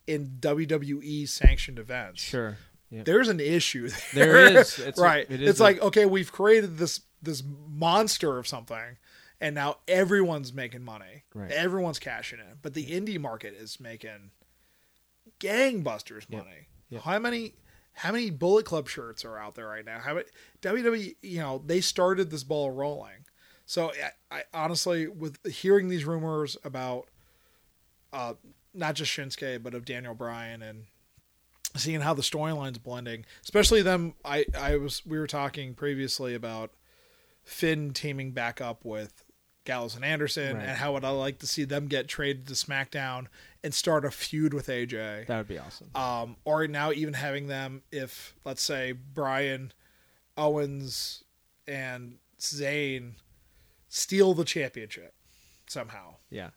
in 0.06 0.38
WWE 0.40 1.28
sanctioned 1.28 1.78
events. 1.78 2.22
Sure. 2.22 2.56
Yeah. 2.90 3.02
There's 3.04 3.28
an 3.28 3.38
issue 3.38 3.88
There 4.14 4.32
there. 4.50 4.60
is. 4.60 4.78
It's 4.78 4.98
a- 4.98 5.02
right. 5.02 5.26
it 5.30 5.40
is 5.42 5.50
it's 5.50 5.60
a- 5.60 5.62
like 5.62 5.80
okay, 5.82 6.04
we've 6.06 6.32
created 6.32 6.78
this 6.78 7.00
this 7.22 7.42
monster 7.68 8.38
of 8.38 8.46
something, 8.48 8.96
and 9.40 9.54
now 9.54 9.78
everyone's 9.88 10.52
making 10.52 10.82
money. 10.84 11.24
Right. 11.34 11.50
Everyone's 11.50 11.98
cashing 11.98 12.38
in, 12.40 12.56
but 12.62 12.74
the 12.74 12.86
indie 12.86 13.20
market 13.20 13.54
is 13.54 13.78
making 13.80 14.30
gangbusters 15.40 16.26
Yep. 16.28 16.44
money. 16.44 16.66
Yep. 16.90 17.02
How 17.02 17.18
many? 17.18 17.54
How 17.94 18.10
many 18.10 18.30
Bullet 18.30 18.64
Club 18.64 18.88
shirts 18.88 19.22
are 19.24 19.36
out 19.38 19.54
there 19.54 19.66
right 19.66 19.84
now? 19.84 19.98
How 19.98 20.14
many 20.14 20.26
WWE? 20.62 21.16
You 21.20 21.38
know, 21.40 21.62
they 21.64 21.80
started 21.82 22.30
this 22.30 22.42
ball 22.42 22.70
rolling. 22.70 23.26
So 23.66 23.92
I, 24.30 24.38
I 24.38 24.44
honestly, 24.54 25.06
with 25.08 25.44
hearing 25.46 25.88
these 25.88 26.04
rumors 26.06 26.56
about, 26.64 27.08
uh, 28.12 28.34
not 28.72 28.94
just 28.94 29.10
Shinsuke, 29.12 29.62
but 29.62 29.74
of 29.74 29.84
Daniel 29.84 30.14
Bryan 30.14 30.62
and 30.62 30.84
seeing 31.76 32.00
how 32.00 32.14
the 32.14 32.22
storyline's 32.22 32.78
blending, 32.78 33.26
especially 33.44 33.82
them. 33.82 34.14
I 34.24 34.46
I 34.58 34.76
was 34.76 35.04
we 35.04 35.18
were 35.18 35.26
talking 35.26 35.74
previously 35.74 36.34
about 36.34 36.70
Finn 37.44 37.92
teaming 37.92 38.32
back 38.32 38.60
up 38.60 38.84
with 38.84 39.24
Gallows 39.64 39.94
and 39.94 40.04
Anderson, 40.04 40.56
Right. 40.56 40.68
and 40.68 40.76
how 40.78 40.92
would 40.92 41.04
I 41.04 41.10
like 41.10 41.38
to 41.40 41.46
see 41.46 41.64
them 41.64 41.86
get 41.86 42.08
traded 42.08 42.46
to 42.48 42.54
SmackDown 42.54 43.26
and 43.62 43.72
start 43.72 44.04
a 44.04 44.10
feud 44.10 44.52
with 44.54 44.66
AJ. 44.68 45.26
That 45.26 45.36
would 45.38 45.48
be 45.48 45.58
awesome. 45.58 45.90
Um, 45.94 46.36
or 46.44 46.66
now 46.66 46.90
even 46.92 47.14
having 47.14 47.46
them, 47.46 47.82
if 47.92 48.34
let's 48.44 48.62
say 48.62 48.92
Bryan 48.92 49.72
Owens 50.36 51.22
and 51.68 52.18
Zayn 52.40 53.12
steal 53.88 54.34
the 54.34 54.44
championship 54.44 55.14
somehow. 55.68 56.16
yeah. 56.30 56.50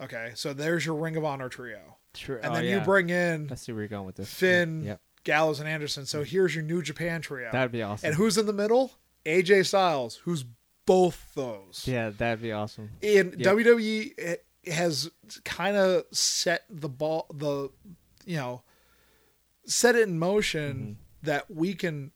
Okay, 0.00 0.32
so 0.34 0.54
there's 0.54 0.86
your 0.86 0.94
Ring 0.94 1.14
of 1.16 1.26
Honor 1.26 1.50
trio, 1.50 1.98
Sure. 2.14 2.36
and 2.38 2.46
oh, 2.46 2.54
then 2.54 2.64
yeah. 2.64 2.78
you 2.78 2.80
bring 2.80 3.10
in 3.10 3.48
Let's 3.48 3.60
see 3.60 3.72
where 3.72 3.82
you're 3.82 3.88
going 3.88 4.06
with 4.06 4.16
this. 4.16 4.32
Finn, 4.32 4.82
Yep. 4.84 5.00
Gallows, 5.24 5.60
and 5.60 5.68
Anderson. 5.68 6.06
So 6.06 6.24
here's 6.24 6.54
your 6.54 6.64
New 6.64 6.80
Japan 6.80 7.20
trio. 7.20 7.50
That'd 7.52 7.70
be 7.70 7.82
awesome. 7.82 8.06
and 8.06 8.16
who's 8.16 8.38
in 8.38 8.46
the 8.46 8.54
middle? 8.54 8.92
AJ 9.26 9.66
Styles, 9.66 10.16
who's 10.24 10.44
both 10.86 11.34
those. 11.34 11.84
Yeah, 11.86 12.10
that'd 12.10 12.42
be 12.42 12.52
awesome. 12.52 12.90
And 13.02 13.34
Yeah. 13.38 13.52
WWE 13.52 14.36
has 14.66 15.10
kind 15.44 15.76
of 15.76 16.04
set 16.12 16.64
the 16.68 16.88
ball, 16.88 17.26
the 17.32 17.70
you 18.26 18.36
know, 18.36 18.62
set 19.66 19.94
it 19.96 20.08
in 20.08 20.18
motion 20.18 20.76
Mm-hmm. 20.76 21.26
that 21.26 21.50
we 21.50 21.74
can 21.74 22.12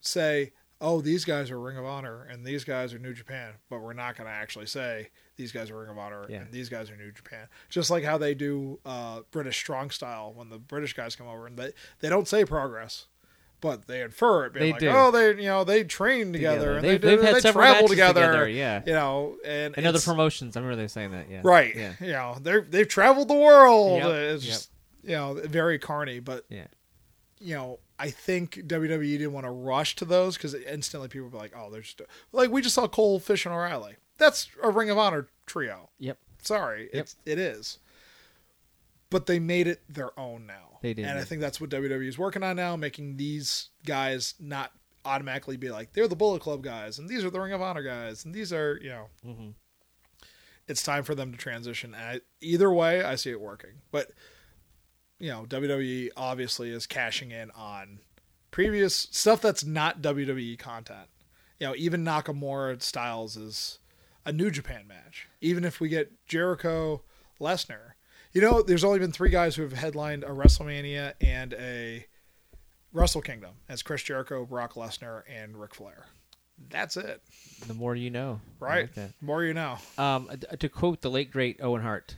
say, 0.00 0.52
"Oh, 0.80 1.00
these 1.00 1.24
guys 1.24 1.50
are 1.50 1.58
Ring 1.60 1.76
of 1.76 1.84
Honor 1.84 2.24
and 2.24 2.44
these 2.44 2.64
guys 2.64 2.92
are 2.94 2.98
New 2.98 3.14
Japan," 3.14 3.54
but 3.70 3.80
we're 3.80 3.92
not 3.92 4.16
going 4.16 4.26
to 4.28 4.32
actually 4.34 4.66
say 4.66 5.10
these 5.36 5.52
guys 5.52 5.70
are 5.70 5.78
Ring 5.78 5.90
of 5.90 5.98
Honor 5.98 6.26
Yeah. 6.28 6.38
and 6.42 6.52
these 6.52 6.68
guys 6.68 6.90
are 6.90 6.96
New 6.96 7.12
Japan. 7.12 7.46
Just 7.68 7.90
like 7.90 8.04
how 8.04 8.18
they 8.18 8.34
do 8.34 8.80
uh, 8.84 9.20
British 9.30 9.56
Strong 9.56 9.90
Style 9.90 10.32
when 10.34 10.48
the 10.50 10.58
British 10.58 10.92
guys 10.94 11.14
come 11.16 11.28
over 11.28 11.46
and 11.46 11.56
they 11.58 11.72
they 12.00 12.08
don't 12.08 12.28
say 12.28 12.44
Progress. 12.44 13.06
But 13.60 13.88
they 13.88 14.02
infer 14.02 14.46
it, 14.46 14.52
being 14.52 14.66
They 14.66 14.70
like, 14.72 14.80
do. 14.80 14.88
"Oh, 14.90 15.10
they 15.10 15.30
you 15.42 15.48
know 15.48 15.64
they 15.64 15.82
train 15.82 16.32
together, 16.32 16.58
Together. 16.58 16.74
and 16.76 16.84
They've- 16.84 17.00
they, 17.00 17.08
they've 17.16 17.22
had 17.24 17.34
they 17.36 17.40
several 17.40 17.62
travel 17.64 17.74
matches 17.82 17.90
together, 17.90 18.20
together, 18.26 18.48
yeah. 18.48 18.82
you 18.86 18.92
know, 18.92 19.36
and 19.44 19.76
And 19.76 19.84
other 19.86 19.98
promotions. 20.00 20.56
I 20.56 20.60
remember 20.60 20.80
they 20.80 20.86
saying 20.86 21.10
that. 21.10 21.28
Yeah. 21.28 21.40
right? 21.42 21.74
Yeah. 21.74 21.92
You 22.00 22.12
know, 22.12 22.36
they're 22.40 22.60
they've 22.60 22.86
traveled 22.86 23.26
the 23.28 23.34
world. 23.34 23.98
Yep, 23.98 24.10
It's 24.10 24.44
yep. 24.44 24.52
just 24.54 24.70
you 25.02 25.10
know 25.16 25.34
very 25.34 25.78
carny, 25.80 26.20
but 26.20 26.44
Yeah. 26.48 26.66
you 27.40 27.56
know, 27.56 27.80
I 27.98 28.10
think 28.10 28.54
WWE 28.68 29.18
didn't 29.18 29.32
want 29.32 29.44
to 29.46 29.50
rush 29.50 29.96
to 29.96 30.04
those 30.04 30.36
because 30.36 30.54
instantly 30.54 31.08
people 31.08 31.28
were 31.28 31.38
like, 31.38 31.52
"Oh, 31.56 31.68
they're 31.68 31.80
just 31.80 32.00
like 32.30 32.50
we 32.50 32.62
just 32.62 32.76
saw 32.76 32.86
Cole, 32.86 33.18
Fish, 33.18 33.44
and 33.44 33.52
O'Reilly. 33.52 33.96
That's 34.18 34.48
a 34.62 34.70
Ring 34.70 34.88
of 34.88 34.98
Honor 34.98 35.26
trio." 35.46 35.88
Yep. 35.98 36.16
Sorry, 36.42 36.88
it's 36.92 37.16
it 37.26 37.40
is. 37.40 37.78
But 39.10 39.26
they 39.26 39.40
made 39.40 39.66
it 39.66 39.80
their 39.88 40.16
own 40.18 40.46
now. 40.46 40.67
They 40.82 40.94
did, 40.94 41.04
and 41.06 41.18
I 41.18 41.24
think 41.24 41.40
that's 41.40 41.60
what 41.60 41.70
WWE 41.70 42.06
is 42.08 42.18
working 42.18 42.42
on 42.42 42.56
now, 42.56 42.76
making 42.76 43.16
these 43.16 43.70
guys 43.84 44.34
not 44.38 44.72
automatically 45.04 45.56
be 45.56 45.70
like 45.70 45.92
they're 45.92 46.08
the 46.08 46.16
Bullet 46.16 46.40
Club 46.42 46.62
guys, 46.62 46.98
and 46.98 47.08
these 47.08 47.24
are 47.24 47.30
the 47.30 47.40
Ring 47.40 47.52
of 47.52 47.62
Honor 47.62 47.82
guys, 47.82 48.24
and 48.24 48.34
these 48.34 48.52
are 48.52 48.78
you 48.82 48.90
know. 48.90 49.06
Mhm. 49.26 49.54
It's 50.66 50.82
time 50.82 51.02
for 51.02 51.14
them 51.14 51.32
to 51.32 51.38
transition. 51.38 51.94
I, 51.94 52.20
either 52.42 52.70
way, 52.70 53.02
I 53.02 53.14
see 53.14 53.30
it 53.30 53.40
working. 53.40 53.80
But 53.90 54.10
you 55.18 55.30
know, 55.30 55.46
WWE 55.48 56.10
obviously 56.16 56.70
is 56.70 56.86
cashing 56.86 57.30
in 57.30 57.50
on 57.52 58.00
previous 58.50 58.94
stuff 58.94 59.40
that's 59.40 59.64
not 59.64 60.02
WWE 60.02 60.58
content. 60.58 61.08
You 61.58 61.68
know, 61.68 61.74
even 61.76 62.04
Nakamura 62.04 62.80
Styles 62.82 63.36
is 63.36 63.78
a 64.24 64.32
New 64.32 64.50
Japan 64.50 64.86
match. 64.86 65.26
Even 65.40 65.64
if 65.64 65.80
we 65.80 65.88
get 65.88 66.12
Jericho 66.26 67.02
Lesnar, 67.40 67.92
you 68.32 68.40
know, 68.40 68.62
there's 68.62 68.84
only 68.84 68.98
been 68.98 69.12
three 69.12 69.30
guys 69.30 69.56
who 69.56 69.62
have 69.62 69.72
headlined 69.72 70.24
a 70.24 70.28
WrestleMania 70.28 71.14
and 71.20 71.54
a 71.54 72.06
Wrestle 72.92 73.22
Kingdom. 73.22 73.54
as 73.68 73.82
Chris 73.82 74.02
Jericho, 74.02 74.44
Brock 74.44 74.74
Lesnar, 74.74 75.22
and 75.28 75.56
Ric 75.56 75.74
Flair. 75.74 76.06
That's 76.70 76.96
it, 76.96 77.22
The 77.66 77.74
more 77.74 77.94
you 77.94 78.10
know. 78.10 78.40
Right? 78.58 78.88
like. 78.96 79.10
More 79.20 79.44
you 79.44 79.54
know. 79.54 79.78
Um, 79.96 80.28
to 80.58 80.68
quote 80.68 81.00
the 81.02 81.10
late 81.10 81.30
great 81.30 81.60
Owen 81.62 81.82
Hart, 81.82 82.16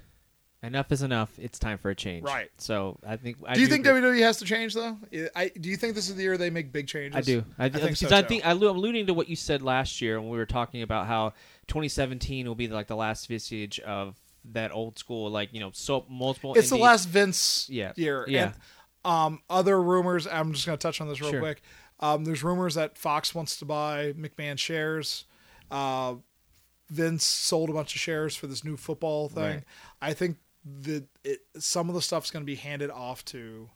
"Enough 0.63 0.91
is 0.93 1.03
enough. 1.03 1.39
It's 1.39 1.59
time 1.59 1.77
for 1.77 1.91
a 1.91 1.95
change." 1.95 2.25
Right. 2.25 2.51
So 2.57 2.99
I 3.07 3.17
think. 3.17 3.37
I 3.47 3.55
do 3.55 3.61
you 3.61 3.67
think 3.67 3.87
agree. 3.87 4.01
WWE 4.01 4.23
has 4.23 4.39
to 4.39 4.47
change 4.47 4.73
though? 4.73 4.97
I 5.37 5.49
do 5.49 5.69
you 5.69 5.77
think 5.77 5.95
this 5.95 6.09
is 6.09 6.17
the 6.17 6.23
year 6.23 6.39
they 6.39 6.49
make 6.49 6.73
big 6.73 6.87
changes? 6.87 7.17
I 7.17 7.21
do. 7.21 7.45
I, 7.59 7.67
I 7.67 7.69
think 7.69 7.97
so, 7.99 8.17
I 8.17 8.23
think 8.23 8.47
I, 8.47 8.53
am 8.53 8.63
alluding 8.63 9.07
to 9.09 9.15
what 9.15 9.29
you 9.29 9.37
said 9.37 9.61
last 9.61 10.01
year 10.01 10.19
when 10.19 10.31
we 10.31 10.39
were 10.39 10.47
talking 10.47 10.81
about 10.81 11.07
how 11.07 11.35
2017 11.67 12.49
will 12.49 12.55
be 12.55 12.69
like 12.69 12.87
the 12.87 12.97
last 12.97 13.29
vestige 13.29 13.79
of 13.81 14.19
that 14.53 14.73
old 14.73 14.99
school, 14.99 15.31
like 15.31 15.51
you 15.53 15.61
know, 15.61 15.71
so 15.73 16.05
multiple. 16.09 16.55
It's 16.55 16.71
the 16.71 16.77
last 16.77 17.07
Vince 17.07 17.67
Yeah. 17.71 17.93
year. 17.97 18.25
Yeah. 18.29 18.53
And, 19.05 19.13
um, 19.13 19.43
other 19.49 19.81
rumors. 19.83 20.27
I'm 20.27 20.53
just 20.53 20.67
going 20.67 20.77
to 20.77 20.83
touch 20.83 21.01
on 21.01 21.09
this 21.09 21.21
real 21.21 21.31
Sure. 21.31 21.41
quick. 21.41 21.63
Um, 22.01 22.25
there's 22.25 22.43
rumors 22.43 22.75
that 22.75 22.97
Fox 22.99 23.35
wants 23.35 23.57
to 23.59 23.65
buy 23.65 24.13
McMahon 24.15 24.59
shares. 24.59 25.25
Uh, 25.71 26.17
Vince 26.89 27.25
sold 27.25 27.71
a 27.71 27.73
bunch 27.73 27.95
of 27.95 28.01
shares 28.01 28.35
for 28.35 28.47
this 28.47 28.65
new 28.65 28.77
football 28.77 29.29
thing. 29.29 29.43
Right. 29.43 29.65
I 30.03 30.15
think 30.15 30.39
that 30.83 31.05
it, 31.25 31.41
some 31.59 31.89
of 31.89 31.95
the 31.95 32.03
stuff's 32.03 32.31
going 32.31 32.43
to 32.43 32.47
be 32.47 32.57
handed 32.57 32.91
off 32.91 33.25
to 33.27 33.71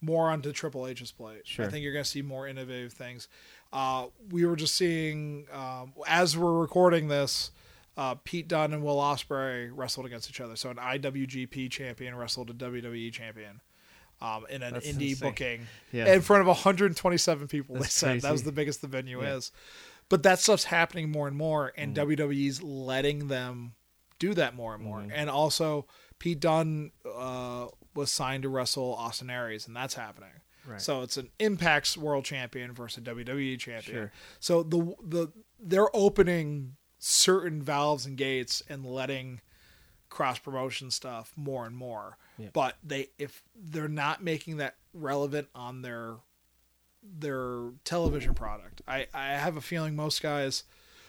more 0.00 0.30
onto 0.30 0.52
Triple 0.52 0.86
H's 0.86 1.12
plate. 1.12 1.46
Sure. 1.46 1.66
I 1.66 1.68
think 1.68 1.82
you're 1.82 1.92
going 1.92 2.04
to 2.04 2.10
see 2.10 2.22
more 2.22 2.46
innovative 2.46 2.92
things. 2.92 3.28
Uh, 3.72 4.06
we 4.30 4.44
were 4.46 4.56
just 4.56 4.74
seeing 4.74 5.46
um, 5.52 5.92
as 6.06 6.36
we're 6.36 6.58
recording 6.58 7.08
this. 7.08 7.50
Uh, 7.98 8.14
Pete 8.22 8.46
Dunne 8.48 8.72
and 8.72 8.82
Will 8.84 8.96
Ospreay 8.98 9.70
wrestled 9.74 10.06
against 10.06 10.30
each 10.30 10.40
other. 10.40 10.54
So 10.56 10.70
an 10.70 10.76
IWGP 10.76 11.68
champion 11.70 12.14
wrestled 12.14 12.48
a 12.48 12.54
WWE 12.54 13.12
champion 13.12 13.60
um, 14.22 14.46
in 14.48 14.62
an 14.62 14.74
That's 14.74 14.86
indie 14.86 15.10
insane. 15.10 15.28
booking 15.28 15.66
Yeah. 15.92 16.14
in 16.14 16.20
front 16.22 16.42
of 16.42 16.46
127 16.46 17.48
people. 17.48 17.74
That's 17.74 18.00
they 18.00 18.06
said 18.20 18.22
that 18.22 18.30
was 18.32 18.44
the 18.44 18.52
biggest 18.52 18.80
the 18.82 18.86
venue 18.88 19.20
Yeah. 19.22 19.34
is. 19.36 19.50
But 20.08 20.22
that 20.22 20.38
stuff's 20.38 20.64
happening 20.64 21.10
more 21.10 21.28
and 21.28 21.36
more, 21.36 21.72
and 21.76 21.94
Mm-hmm. 21.94 22.10
WWE's 22.12 22.62
letting 22.62 23.28
them 23.28 23.74
do 24.18 24.32
that 24.34 24.54
more 24.54 24.74
and 24.74 24.82
more. 24.82 25.00
Mhm. 25.00 25.10
And 25.12 25.28
also, 25.28 25.86
Pete 26.18 26.40
Dunne 26.40 26.92
uh, 27.04 27.66
was 27.94 28.10
signed 28.10 28.44
to 28.44 28.48
wrestle 28.48 28.94
Austin 28.94 29.28
Aries, 29.28 29.66
and 29.66 29.76
that's 29.76 29.94
happening. 29.94 30.30
Right. 30.64 30.80
So 30.80 31.02
it's 31.02 31.16
an 31.16 31.30
Impact's 31.40 31.96
world 31.98 32.24
champion 32.24 32.72
versus 32.72 32.98
a 32.98 33.00
WWE 33.02 33.56
champion. 33.58 33.96
Sure. 33.96 34.12
So 34.40 34.62
the 34.62 34.94
the 35.02 35.32
they're 35.60 35.94
opening 35.94 36.76
certain 36.98 37.62
valves 37.62 38.06
and 38.06 38.16
gates 38.16 38.62
and 38.68 38.84
letting 38.84 39.40
cross 40.08 40.38
promotion 40.38 40.90
stuff 40.90 41.32
more 41.36 41.66
and 41.66 41.76
more. 41.76 42.16
Yeah. 42.38 42.48
But 42.52 42.76
they 42.82 43.08
if 43.18 43.42
they're 43.54 43.88
not 43.88 44.22
making 44.22 44.58
that 44.58 44.76
relevant 44.92 45.48
on 45.54 45.82
their 45.82 46.16
their 47.02 47.70
television 47.84 48.34
product. 48.34 48.82
I 48.86 49.06
I 49.14 49.28
have 49.28 49.56
a 49.56 49.60
feeling 49.60 49.96
most 49.96 50.22
guys 50.22 50.64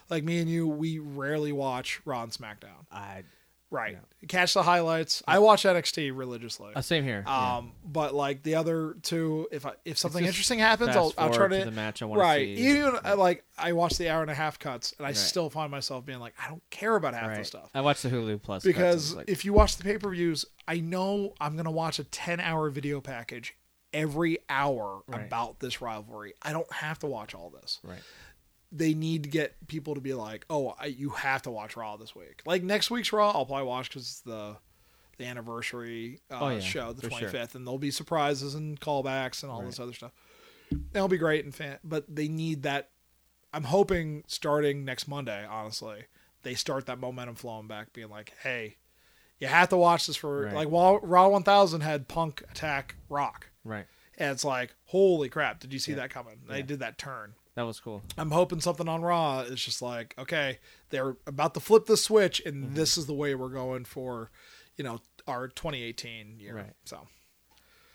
like 0.09 0.23
me 0.23 0.39
and 0.39 0.49
you 0.49 0.67
we 0.67 0.99
rarely 0.99 1.51
watch 1.51 2.01
Raw 2.05 2.23
and 2.23 2.31
SmackDown. 2.31 2.85
I 2.91 3.23
Right. 3.71 3.99
Catch 4.27 4.55
the 4.55 4.63
highlights. 4.63 5.21
I 5.27 5.39
watch 5.39 5.63
NXT 5.63 6.11
religiously. 6.15 6.71
uh, 6.75 6.81
same 6.81 7.03
here. 7.03 7.23
yeah. 7.25 7.57
Um, 7.57 7.73
but 7.85 8.15
like 8.15 8.41
the 8.43 8.55
other 8.55 8.95
two, 9.03 9.47
if 9.51 9.65
I, 9.65 9.73
if 9.85 9.97
something 9.97 10.25
interesting 10.25 10.57
happens, 10.59 10.95
I'll, 10.95 11.13
I'll 11.17 11.29
try 11.29 11.47
to, 11.47 11.59
to 11.59 11.65
the 11.65 11.71
match 11.71 12.01
I 12.01 12.05
wanna 12.05 12.21
right. 12.21 12.47
see. 12.57 12.63
Even 12.79 12.95
I, 13.03 13.13
like 13.13 13.43
I 13.57 13.73
watch 13.73 13.97
the 13.97 14.09
hour 14.09 14.21
and 14.23 14.31
a 14.31 14.33
half 14.35 14.57
cuts, 14.57 14.93
and 14.97 15.05
I 15.05 15.09
Right. 15.09 15.17
still 15.17 15.49
find 15.51 15.69
myself 15.69 16.03
being 16.05 16.19
like, 16.19 16.33
I 16.43 16.47
don't 16.49 16.63
care 16.71 16.95
about 16.95 17.13
half 17.13 17.37
the 17.37 17.43
stuff 17.43 17.69
I 17.75 17.81
watch 17.81 18.01
the 18.01 18.09
Hulu 18.09 18.41
Plus 18.41 18.63
because 18.63 19.13
like, 19.15 19.29
if 19.29 19.45
you 19.45 19.53
watch 19.53 19.77
the 19.77 19.83
pay 19.83 19.97
per 19.99 20.09
views, 20.09 20.45
I 20.67 20.79
know 20.79 21.33
I'm 21.39 21.55
gonna 21.55 21.69
watch 21.71 21.99
a 21.99 22.03
ten 22.03 22.39
hour 22.39 22.69
video 22.71 23.01
package 23.01 23.55
every 23.93 24.37
hour 24.49 25.01
Right. 25.07 25.25
about 25.25 25.59
this 25.59 25.81
rivalry. 25.81 26.33
I 26.41 26.53
don't 26.53 26.71
have 26.71 26.99
to 26.99 27.07
watch 27.07 27.33
all 27.33 27.49
this. 27.49 27.79
right, 27.83 27.99
They 28.71 28.93
need 28.93 29.23
to 29.23 29.29
get 29.29 29.67
people 29.67 29.95
to 29.95 30.01
be 30.01 30.13
like, 30.13 30.45
oh, 30.49 30.75
I, 30.79 30.85
you 30.87 31.09
have 31.11 31.41
to 31.43 31.51
watch 31.51 31.75
Raw 31.75 31.97
this 31.97 32.15
week. 32.15 32.41
Like 32.45 32.61
next 32.63 32.91
week's 32.91 33.11
Raw, 33.11 33.31
I'll 33.31 33.45
probably 33.45 33.65
watch 33.65 33.89
because 33.89 34.03
it's 34.03 34.21
the 34.21 34.57
the 35.17 35.25
anniversary 35.25 36.21
uh, 36.31 36.37
Oh, 36.39 36.49
yeah, 36.49 36.59
show, 36.59 36.93
the 36.93 37.01
for 37.01 37.09
sure. 37.09 37.29
25th, 37.29 37.53
and 37.55 37.67
there'll 37.67 37.77
be 37.77 37.91
surprises 37.91 38.55
and 38.55 38.79
callbacks 38.79 39.43
and 39.43 39.51
all 39.51 39.59
Right. 39.59 39.65
this 39.67 39.79
other 39.79 39.91
stuff. 39.91 40.11
That'll 40.93 41.09
be 41.09 41.17
great 41.17 41.43
and 41.43 41.53
fan, 41.53 41.77
but 41.83 42.05
they 42.07 42.27
need 42.29 42.63
that. 42.63 42.89
I'm 43.51 43.63
hoping 43.65 44.23
starting 44.27 44.85
next 44.85 45.07
Monday, 45.09 45.45
honestly, 45.45 46.05
they 46.43 46.53
start 46.53 46.85
that 46.85 46.99
momentum 46.99 47.35
flowing 47.35 47.67
back, 47.67 47.91
being 47.91 48.07
like, 48.09 48.33
hey, 48.43 48.77
you 49.39 49.47
have 49.47 49.67
to 49.69 49.77
watch 49.77 50.07
this 50.07 50.15
for 50.15 50.43
Right. 50.45 50.53
like 50.53 50.71
Raw, 50.71 50.99
Raw 51.01 51.27
1000 51.27 51.81
had 51.81 52.07
Punk 52.07 52.41
attack 52.49 52.95
Rock, 53.09 53.49
right. 53.65 53.87
and 54.17 54.31
it's 54.31 54.45
like, 54.45 54.73
holy 54.85 55.27
crap, 55.27 55.59
did 55.59 55.73
you 55.73 55.79
see 55.79 55.91
Yeah. 55.91 55.97
that 55.97 56.11
coming? 56.11 56.39
They 56.47 56.57
Yeah. 56.59 56.65
did 56.65 56.79
that 56.79 56.97
turn. 56.97 57.33
That 57.55 57.63
was 57.63 57.79
cool. 57.79 58.01
I'm 58.17 58.31
hoping 58.31 58.61
something 58.61 58.87
on 58.87 59.01
Raw 59.01 59.41
is 59.41 59.61
just 59.63 59.81
like, 59.81 60.15
okay, 60.17 60.59
they're 60.91 61.17
about 61.27 61.53
to 61.55 61.59
flip 61.59 61.85
the 61.87 61.97
switch, 61.97 62.41
and 62.45 62.63
Mm-hmm. 62.65 62.75
this 62.75 62.97
is 62.97 63.05
the 63.05 63.13
way 63.13 63.35
we're 63.35 63.49
going 63.49 63.83
for, 63.85 64.31
you 64.77 64.83
know, 64.83 64.99
our 65.27 65.47
2018 65.49 66.39
year. 66.39 66.55
Right. 66.55 66.73
So 66.85 67.07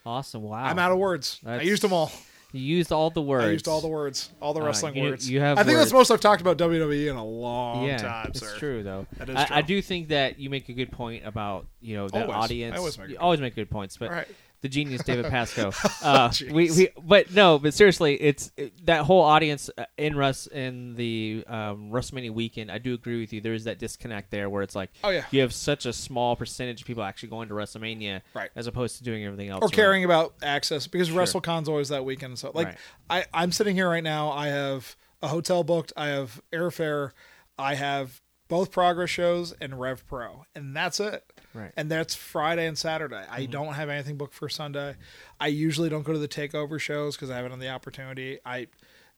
Awesome. 0.06 0.42
Wow. 0.42 0.64
I'm 0.64 0.78
out 0.78 0.92
of 0.92 0.98
words. 0.98 1.40
I 1.46 1.62
used 1.62 1.82
them 1.82 1.92
all. 1.92 2.12
You 2.52 2.60
used 2.60 2.92
all 2.92 3.10
the 3.10 3.22
words. 3.22 3.46
I 3.46 3.50
used 3.50 3.66
all 3.66 3.80
the 3.80 3.88
words, 3.88 4.30
all 4.40 4.54
the 4.54 4.60
wrestling 4.62 4.94
you- 4.96 5.02
words. 5.04 5.28
you 5.28 5.40
have 5.40 5.58
I 5.58 5.64
think 5.64 5.76
that's 5.78 5.92
words. 5.92 6.08
most 6.08 6.10
I've 6.12 6.20
talked 6.20 6.40
about 6.40 6.56
WWE 6.58 7.08
in 7.10 7.16
a 7.16 7.24
long 7.24 7.84
yeah, 7.84 7.96
time, 7.98 8.26
it's 8.28 8.40
sir. 8.40 8.56
true 8.58 8.82
though. 8.84 9.06
That 9.16 9.28
is 9.28 9.34
I, 9.36 9.48
I 9.50 9.62
do 9.62 9.82
think 9.82 10.08
that 10.08 10.38
you 10.38 10.50
make 10.50 10.68
a 10.68 10.72
good 10.72 10.92
point 10.92 11.26
about 11.26 11.66
you 11.80 11.96
know 11.96 12.06
the 12.08 12.20
Always. 12.20 12.30
I 12.30 12.38
audience. 12.38 12.78
always 12.78 12.96
make 12.98 13.08
you 13.08 13.16
always 13.18 13.40
make 13.40 13.56
good 13.56 13.70
points, 13.70 13.96
but 13.96 14.10
right. 14.10 14.28
The 14.64 14.70
genius 14.70 15.04
David 15.04 15.26
Pasco. 15.26 15.72
Uh, 16.02 16.28
Jeez. 16.30 16.50
we, 16.52 16.70
we 16.70 16.88
but 17.02 17.30
no, 17.32 17.58
but 17.58 17.74
seriously, 17.74 18.14
it's 18.14 18.50
it, 18.56 18.86
that 18.86 19.04
whole 19.04 19.20
audience 19.20 19.68
uh, 19.76 19.84
in 19.98 20.16
Russ 20.16 20.46
in 20.46 20.94
the 20.96 21.44
um, 21.46 21.90
WrestleMania 21.90 22.30
weekend. 22.30 22.70
I 22.70 22.78
do 22.78 22.94
agree 22.94 23.20
with 23.20 23.32
you. 23.34 23.42
There 23.42 23.52
is 23.52 23.64
that 23.64 23.78
disconnect 23.78 24.30
there 24.30 24.48
where 24.48 24.62
it's 24.62 24.74
like, 24.74 24.90
Oh, 25.04 25.10
yeah. 25.10 25.24
you 25.30 25.42
have 25.42 25.52
such 25.52 25.84
a 25.84 25.92
small 25.92 26.34
percentage 26.34 26.80
of 26.80 26.86
people 26.86 27.02
actually 27.02 27.28
going 27.28 27.48
to 27.48 27.54
WrestleMania, 27.54 28.22
Right. 28.32 28.48
as 28.56 28.66
opposed 28.66 28.96
to 28.98 29.04
doing 29.04 29.22
everything 29.24 29.50
else, 29.50 29.60
or 29.60 29.66
around. 29.66 29.72
caring 29.72 30.04
about 30.04 30.38
Axxess 30.40 30.90
because 30.90 31.08
Sure. 31.08 31.22
WrestleCon's 31.22 31.68
always 31.68 31.90
that 31.90 32.06
weekend. 32.06 32.38
So 32.38 32.50
like 32.54 32.68
Right. 32.68 32.78
I, 33.10 33.24
I'm 33.34 33.52
sitting 33.52 33.74
here 33.76 33.88
right 33.90 34.04
now. 34.04 34.30
I 34.30 34.46
have 34.48 34.96
a 35.22 35.28
hotel 35.28 35.62
booked. 35.62 35.92
I 35.94 36.06
have 36.08 36.40
airfare. 36.54 37.10
I 37.58 37.74
have 37.74 38.22
both 38.48 38.70
progress 38.70 39.10
shows 39.10 39.52
and 39.60 39.78
Rev 39.78 40.06
Pro, 40.06 40.44
and 40.54 40.74
that's 40.74 41.00
it. 41.00 41.30
Right. 41.54 41.72
And 41.76 41.90
that's 41.90 42.14
Friday 42.14 42.66
and 42.66 42.76
Saturday. 42.76 43.14
Mm-hmm. 43.22 43.32
I 43.34 43.46
don't 43.46 43.74
have 43.74 43.88
anything 43.88 44.16
booked 44.16 44.34
for 44.34 44.48
Sunday. 44.48 44.96
I 45.40 45.46
usually 45.46 45.88
don't 45.88 46.02
go 46.02 46.12
to 46.12 46.18
the 46.18 46.28
takeover 46.28 46.80
shows 46.80 47.14
because 47.16 47.30
I 47.30 47.36
haven't 47.36 47.52
had 47.52 47.60
the 47.60 47.68
opportunity. 47.70 48.38
I 48.44 48.66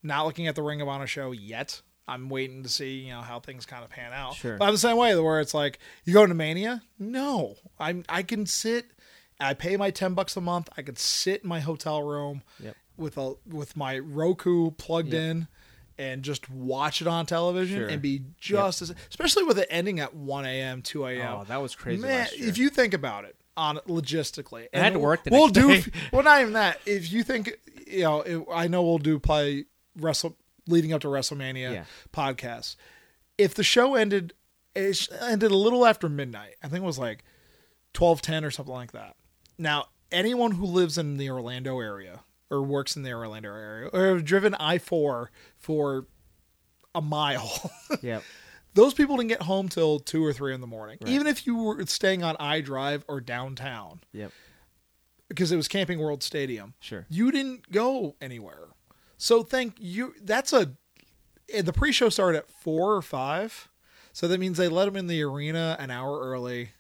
not 0.03 0.27
looking 0.27 0.47
at 0.47 0.55
the 0.55 0.63
Ring 0.63 0.81
of 0.81 0.89
Honor 0.89 1.07
show 1.07 1.33
yet. 1.33 1.81
I'm 2.07 2.29
waiting 2.29 2.63
to 2.63 2.69
see, 2.69 2.99
you 3.01 3.11
know, 3.13 3.23
how 3.23 3.41
things 3.41 3.67
kind 3.67 3.83
of 3.83 3.91
pan 3.91 4.13
out. 4.13 4.35
Sure. 4.37 4.57
But 4.59 4.67
I'm 4.67 4.75
the 4.75 4.79
same 4.79 4.97
way 4.97 5.19
where 5.19 5.41
it's 5.41 5.55
like, 5.55 5.81
you 6.05 6.13
go 6.13 6.25
to 6.25 6.35
Mania? 6.35 6.83
No. 6.99 7.57
I'm 7.81 8.05
I 8.09 8.23
can 8.23 8.47
sit 8.47 8.87
I 9.41 9.55
pay 9.55 9.77
my 9.77 9.91
ten 9.91 10.15
bucks 10.15 10.37
a 10.37 10.41
month. 10.41 10.69
I 10.77 10.83
could 10.83 10.99
sit 10.99 11.43
in 11.43 11.49
my 11.49 11.61
hotel 11.61 12.03
room 12.03 12.43
Yep. 12.61 12.77
with 12.97 13.17
a 13.19 13.35
with 13.47 13.77
my 13.77 13.99
Roku 13.99 14.71
plugged 14.73 15.13
Yep. 15.13 15.23
in 15.23 15.49
and 15.99 16.23
just 16.23 16.51
watch 16.51 17.01
it 17.01 17.07
on 17.07 17.27
television 17.27 17.79
Sure. 17.81 17.89
and 17.89 18.03
be 18.03 18.23
just 18.39 18.83
as 18.83 18.95
especially 19.09 19.45
with 19.45 19.59
it 19.59 19.67
ending 19.71 20.01
at 20.01 20.15
one 20.15 20.45
AM, 20.45 20.83
two 20.83 21.07
AM. 21.07 21.41
Oh, 21.41 21.45
that 21.45 21.63
was 21.63 21.75
crazy. 21.75 22.03
Man, 22.03 22.29
if 22.35 22.59
you 22.59 22.69
think 22.71 22.93
about 22.95 23.25
it 23.25 23.37
on 23.57 23.77
logistically, 23.89 24.67
and 24.73 24.83
I 24.83 24.85
had 24.85 24.93
to 24.93 24.99
work 24.99 25.25
the 25.25 25.31
we'll 25.31 25.49
do 25.49 25.81
day. 25.81 25.85
well. 26.13 26.23
Not 26.23 26.41
even 26.43 26.53
that. 26.55 26.79
If 26.87 27.11
you 27.11 27.23
think, 27.23 27.53
you 27.87 28.03
know, 28.03 28.21
it, 28.21 28.45
I 28.53 28.69
know 28.69 28.83
we'll 28.83 28.99
do 28.99 29.19
probably 29.19 29.67
wrestle 29.99 30.37
leading 30.67 30.93
up 30.93 31.01
to 31.03 31.09
WrestleMania 31.09 31.73
Yeah. 31.73 31.85
podcasts. 32.13 32.77
If 33.39 33.55
the 33.55 33.63
show 33.63 33.95
ended, 33.95 34.35
it 34.75 35.09
ended 35.23 35.51
a 35.51 35.57
little 35.57 35.87
after 35.87 36.09
midnight. 36.09 36.57
I 36.63 36.69
think 36.69 36.83
it 36.83 36.87
was 36.87 36.99
like 36.99 37.25
twelve 37.95 38.21
ten 38.21 38.45
or 38.45 38.51
something 38.51 38.75
like 38.75 38.93
that. 38.93 39.17
Now, 39.57 39.87
anyone 40.13 40.53
who 40.53 40.67
lives 40.67 40.99
in 40.99 41.17
the 41.17 41.31
Orlando 41.31 41.81
area 41.81 42.21
or 42.51 42.63
works 42.63 42.97
in 42.97 43.03
the 43.03 43.13
Orlando 43.13 43.49
area 43.53 43.89
or 43.93 44.07
have 44.15 44.25
driven 44.25 44.55
I 44.55 44.79
four 44.79 45.31
for 45.59 46.07
a 46.95 47.03
mile. 47.03 47.71
yep. 48.03 48.23
those 48.75 48.95
people 48.95 49.17
didn't 49.17 49.29
get 49.31 49.43
home 49.43 49.69
till 49.69 49.99
two 49.99 50.25
or 50.25 50.33
three 50.33 50.55
in 50.55 50.61
the 50.61 50.67
morning. 50.67 50.99
Right. 51.01 51.11
Even 51.11 51.27
if 51.27 51.47
you 51.47 51.57
were 51.57 51.85
staying 51.87 52.23
on 52.23 52.37
I 52.39 52.61
Drive 52.61 53.05
or 53.09 53.21
downtown, 53.21 54.01
Yep. 54.13 54.31
because 55.29 55.51
it 55.53 55.57
was 55.57 55.69
Camping 55.69 55.99
World 55.99 56.23
Stadium, 56.23 56.75
Sure. 56.81 57.05
you 57.11 57.31
didn't 57.33 57.71
go 57.73 58.17
anywhere. 58.21 58.69
So 59.19 59.43
thank 59.43 59.75
you. 59.79 60.15
That's 60.23 60.53
a. 60.53 60.73
and 61.55 61.67
The 61.67 61.73
pre-show 61.73 62.09
started 62.11 62.39
at 62.39 62.51
four 62.51 62.95
or 62.95 63.03
five, 63.03 63.69
so 64.13 64.29
that 64.29 64.39
means 64.39 64.57
they 64.59 64.69
let 64.69 64.85
them 64.87 64.97
in 64.97 65.07
the 65.07 65.23
arena 65.23 65.77
an 65.81 65.91
hour 65.91 66.21
early. 66.21 66.71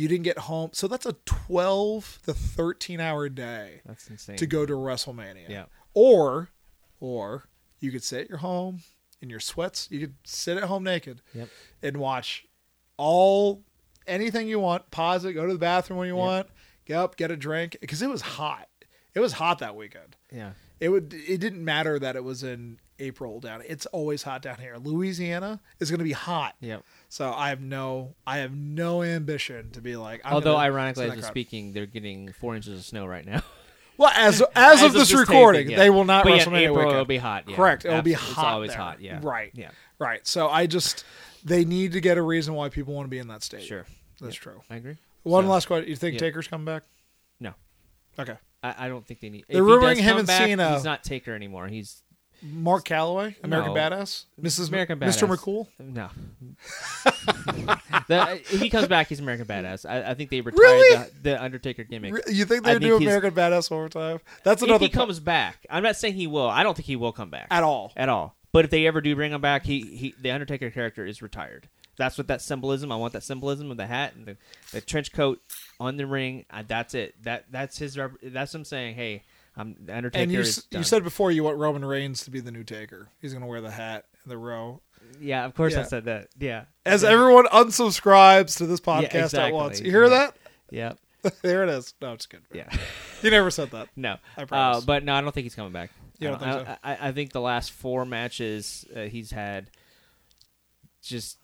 You 0.00 0.08
didn't 0.08 0.24
get 0.24 0.38
home, 0.38 0.70
so 0.72 0.88
that's 0.88 1.04
a 1.04 1.12
twelve 1.26 2.18
to 2.24 2.32
thirteen 2.32 3.00
hour 3.00 3.28
day 3.28 3.82
That's 3.84 4.08
insane. 4.08 4.36
to 4.36 4.46
go 4.46 4.64
to 4.64 4.72
WrestleMania. 4.72 5.48
Yeah. 5.48 5.64
Or, 5.92 6.48
or 7.00 7.44
you 7.80 7.90
could 7.92 8.02
sit 8.02 8.22
at 8.22 8.28
your 8.30 8.38
home 8.38 8.80
in 9.20 9.28
your 9.28 9.40
sweats. 9.40 9.88
You 9.90 10.00
could 10.00 10.14
sit 10.24 10.56
at 10.56 10.64
home 10.64 10.84
naked 10.84 11.20
Yep. 11.34 11.48
and 11.82 11.96
watch 11.98 12.46
all 12.96 13.62
anything 14.06 14.48
you 14.48 14.58
want. 14.58 14.90
Pause 14.90 15.26
it. 15.26 15.32
Go 15.34 15.46
to 15.46 15.52
the 15.52 15.58
bathroom 15.58 15.98
when 15.98 16.08
you 16.08 16.16
want. 16.16 16.46
Get 16.86 16.96
up, 16.96 17.16
get 17.16 17.30
a 17.30 17.36
drink 17.36 17.76
because 17.80 18.00
it 18.00 18.08
was 18.08 18.22
hot. 18.22 18.68
It 19.14 19.20
was 19.20 19.34
hot 19.34 19.58
that 19.58 19.76
weekend. 19.76 20.16
Yeah. 20.32 20.52
It 20.80 20.88
would. 20.88 21.12
It 21.12 21.38
didn't 21.38 21.62
matter 21.64 21.98
that 21.98 22.16
it 22.16 22.24
was 22.24 22.42
in 22.42 22.78
April 22.98 23.38
down. 23.40 23.62
It's 23.66 23.84
always 23.86 24.22
hot 24.22 24.40
down 24.42 24.58
here. 24.60 24.76
Louisiana 24.78 25.60
is 25.78 25.90
going 25.90 25.98
to 25.98 26.04
be 26.04 26.12
hot. 26.12 26.54
Yep. 26.60 26.84
So 27.10 27.32
I 27.32 27.48
have 27.48 27.60
no. 27.60 28.14
I 28.24 28.38
have 28.38 28.54
no 28.54 29.02
ambition 29.02 29.72
to 29.72 29.80
be 29.80 29.96
like. 29.96 30.20
I'm 30.24 30.34
Although 30.34 30.56
ironically, 30.56 31.10
as 31.10 31.16
we're 31.16 31.22
speaking, 31.22 31.72
they're 31.72 31.84
getting 31.84 32.32
four 32.32 32.54
inches 32.54 32.78
of 32.78 32.84
snow 32.84 33.04
right 33.04 33.26
now. 33.26 33.42
Well, 34.00 34.12
as 34.16 34.42
as, 34.54 34.82
of 34.82 34.94
this 34.94 35.08
taping, 35.08 35.20
recording, 35.20 35.70
yeah. 35.70 35.76
they 35.76 35.90
will 35.90 36.06
not 36.06 36.24
But 36.24 36.30
yeah, 36.30 36.40
April 36.40 36.54
weekend. 36.54 36.90
it'll 36.92 37.04
be 37.04 37.18
hot. 37.18 37.44
Yeah. 37.46 37.56
Correct. 37.56 37.84
It'll 37.84 38.00
be 38.00 38.14
hot. 38.14 38.30
It's 38.30 38.38
always 38.38 38.70
there. 38.70 38.78
hot. 38.78 39.02
Yeah. 39.02 39.20
Right. 39.22 39.50
Yeah. 39.52 39.72
Right. 39.98 40.26
So 40.26 40.48
I 40.48 40.66
just 40.66 41.04
they 41.44 41.66
need 41.66 41.92
to 41.92 42.00
get 42.00 42.16
a 42.16 42.22
reason 42.22 42.54
why 42.54 42.70
people 42.70 42.94
want 42.94 43.04
to 43.04 43.10
be 43.10 43.18
in 43.18 43.28
that 43.28 43.42
state. 43.42 43.62
Sure. 43.62 43.84
That's 44.18 44.36
true. 44.36 44.62
I 44.70 44.76
agree. 44.76 44.96
One 45.22 45.44
So- 45.44 45.50
last 45.50 45.66
question: 45.66 45.90
You 45.90 45.96
think. 45.96 46.18
Taker's 46.18 46.48
coming 46.48 46.64
back? 46.64 46.84
No. 47.40 47.52
Okay. 48.18 48.36
I, 48.62 48.86
I 48.86 48.88
don't 48.88 49.06
think 49.06 49.20
they 49.20 49.28
need. 49.28 49.44
They're 49.50 49.62
if 49.62 49.68
he 49.68 49.70
does 49.70 49.82
rumoring 49.82 49.96
him 50.00 50.08
come 50.08 50.18
and 50.20 50.26
back, 50.26 50.42
Cena. 50.46 50.74
He's 50.76 50.84
not 50.84 51.04
Taker 51.04 51.34
anymore. 51.34 51.68
He's 51.68 52.02
Mark 52.42 52.84
Calaway, 52.86 53.34
American 53.44 53.74
No. 53.74 53.80
Badass, 53.80 54.24
Mrs. 54.40 54.68
American 54.68 54.98
Badass, 54.98 55.22
Mr. 55.22 55.28
McCool. 55.36 55.66
no. 55.78 56.08
The- 58.08 58.40
if 58.52 58.60
he 58.60 58.70
comes 58.70 58.88
back, 58.88 59.08
he's 59.08 59.20
American 59.20 59.46
Badass. 59.46 59.88
I, 59.88 60.10
I 60.10 60.14
think 60.14 60.30
they 60.30 60.40
retired 60.40 60.58
Really? 60.60 60.96
the, 60.96 61.10
the 61.22 61.42
Undertaker 61.42 61.84
gimmick. 61.84 62.14
Re- 62.14 62.22
You 62.28 62.44
think 62.44 62.64
they 62.64 62.78
do 62.78 62.96
American 62.96 63.32
Badass 63.32 63.70
overtime? 63.70 64.20
That's 64.42 64.62
if 64.62 64.68
another 64.68 64.84
he 64.84 64.90
comes 64.90 65.20
back, 65.20 65.64
I'm 65.70 65.82
not 65.82 65.96
saying 65.96 66.14
he 66.14 66.26
will. 66.26 66.48
I 66.48 66.62
don't 66.62 66.76
think 66.76 66.86
he 66.86 66.96
will 66.96 67.12
come 67.12 67.30
back 67.30 67.46
at 67.50 67.62
all. 67.62 67.92
at 67.96 68.08
all. 68.08 68.36
But 68.52 68.64
if 68.64 68.70
they 68.70 68.86
ever 68.86 69.00
do 69.00 69.14
bring 69.14 69.32
him 69.32 69.40
back, 69.40 69.64
he, 69.64 69.80
he 69.82 70.14
the 70.20 70.30
Undertaker 70.32 70.70
character 70.70 71.06
is 71.06 71.22
retired. 71.22 71.68
That's 71.96 72.16
what 72.18 72.26
that 72.28 72.40
symbolism. 72.42 72.90
I 72.90 72.96
want 72.96 73.12
that 73.12 73.22
symbolism 73.22 73.70
of 73.70 73.76
the 73.76 73.86
hat 73.86 74.14
and 74.16 74.26
the, 74.26 74.36
the 74.72 74.80
trench 74.80 75.12
coat 75.12 75.40
on 75.78 75.96
the 75.98 76.06
ring. 76.06 76.46
Uh, 76.50 76.64
that's 76.66 76.94
it. 76.94 77.14
That 77.22 77.44
that's 77.52 77.78
his. 77.78 77.98
That's 78.22 78.54
him 78.54 78.64
saying, 78.64 78.94
"Hey, 78.96 79.22
I'm 79.60 79.76
the 79.84 79.96
Undertaker." 79.96 80.22
And 80.22 80.32
you, 80.32 80.40
s- 80.40 80.66
you 80.70 80.82
said 80.82 81.04
before 81.04 81.30
you 81.30 81.44
want 81.44 81.58
Roman 81.58 81.84
Reigns 81.84 82.24
to 82.24 82.30
be 82.30 82.40
the 82.40 82.50
new 82.52 82.64
Taker. 82.64 83.08
He's 83.20 83.32
going 83.32 83.42
to 83.42 83.48
wear 83.48 83.60
the 83.60 83.70
hat 83.70 84.06
the 84.26 84.36
row. 84.38 84.80
yeah, 85.20 85.44
of 85.44 85.54
course 85.54 85.76
I 85.76 85.82
said 85.84 86.04
that. 86.04 86.28
Yeah, 86.38 86.64
As 86.86 87.02
yeah. 87.02 87.10
everyone 87.10 87.46
unsubscribes 87.46 88.58
to 88.58 88.66
this 88.66 88.80
podcast 88.80 89.04
at 89.04 89.14
exactly. 89.24 89.52
once. 89.52 89.80
You 89.80 89.90
hear 89.90 90.04
Yeah. 90.04 90.08
that? 90.10 90.36
yeah, 90.70 90.92
there 91.42 91.62
it 91.64 91.68
is. 91.70 91.94
No, 92.00 92.12
it's 92.12 92.26
good. 92.26 92.42
yeah. 92.52 92.68
You 93.22 93.30
never 93.30 93.50
said 93.50 93.70
that. 93.72 93.88
No, 93.96 94.16
I 94.34 94.42
uh, 94.42 94.46
promise. 94.46 94.84
but 94.86 95.04
no, 95.04 95.12
I 95.14 95.20
don't 95.20 95.30
think 95.34 95.44
he's 95.44 95.54
coming 95.54 95.72
back. 95.72 95.90
You 96.18 96.28
I 96.28 96.30
don't 96.30 96.40
think 96.40 96.68
I, 96.68 96.78
I, 96.94 97.08
I 97.08 97.12
think 97.12 97.32
the 97.32 97.40
last 97.42 97.70
four 97.70 98.06
matches 98.06 98.86
uh, 98.96 99.00
he's 99.02 99.30
had, 99.30 99.70
just 101.02 101.38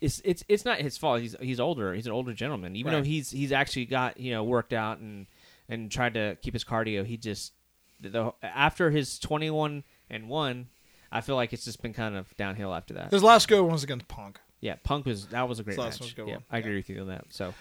it's 0.00 0.20
it's 0.24 0.44
it's 0.48 0.64
not 0.64 0.78
his 0.80 0.98
fault. 0.98 1.20
He's 1.20 1.36
he's 1.40 1.60
older. 1.60 1.94
He's 1.94 2.06
an 2.06 2.12
older 2.12 2.32
gentleman. 2.34 2.74
Even 2.76 2.92
Right. 2.92 2.98
though 3.00 3.04
he's 3.04 3.30
he's 3.30 3.52
actually 3.52 3.86
got 3.86 4.18
you 4.18 4.32
know 4.32 4.44
worked 4.44 4.72
out 4.72 4.98
and 4.98 5.26
and 5.72 5.90
tried 5.90 6.14
to 6.14 6.36
keep 6.42 6.54
his 6.54 6.64
cardio, 6.64 7.04
he 7.04 7.16
just 7.16 7.52
the 8.00 8.32
after 8.42 8.90
his 8.90 9.18
twenty 9.18 9.50
one 9.50 9.84
and 10.10 10.28
one, 10.28 10.68
I 11.10 11.20
feel 11.20 11.36
like 11.36 11.52
it's 11.52 11.64
just 11.64 11.80
been 11.82 11.94
kind 11.94 12.16
of 12.16 12.36
downhill 12.36 12.74
after 12.74 12.94
that. 12.94 13.10
His 13.10 13.22
last 13.22 13.48
good 13.48 13.62
one 13.62 13.72
was 13.72 13.84
against 13.84 14.08
Punk. 14.08 14.38
Yeah, 14.60 14.76
Punk 14.84 15.06
was 15.06 15.26
that 15.28 15.48
was 15.48 15.58
a 15.58 15.62
great 15.62 15.76
match. 15.78 16.00
one's 16.00 16.12
a 16.12 16.14
good 16.14 16.28
yeah, 16.28 16.34
one. 16.34 16.44
I 16.50 16.58
agree 16.58 16.72
Yeah. 16.72 16.76
with 16.78 16.90
you 16.90 17.00
on 17.00 17.08
that. 17.08 17.24
So, 17.30 17.54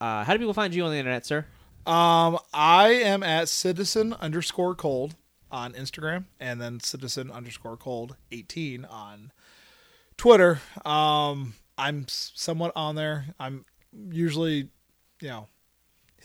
uh, 0.00 0.24
how 0.24 0.32
do 0.32 0.38
people 0.38 0.54
find 0.54 0.74
you 0.74 0.84
on 0.84 0.90
the 0.90 0.98
internet, 0.98 1.24
sir? 1.26 1.46
Um, 1.86 2.38
I 2.52 2.88
am 2.88 3.22
at 3.22 3.48
citizen 3.48 4.12
underscore 4.14 4.74
cold 4.74 5.14
on 5.50 5.72
Instagram 5.74 6.24
and 6.40 6.60
then 6.60 6.80
citizen 6.80 7.30
underscore 7.30 7.76
cold 7.76 8.16
18 8.32 8.84
on 8.84 9.30
Twitter. 10.16 10.60
Um, 10.84 11.54
I'm 11.78 12.06
somewhat 12.08 12.72
on 12.74 12.96
there. 12.96 13.26
I'm 13.38 13.64
usually, 13.92 14.68
you 15.20 15.28
know, 15.28 15.48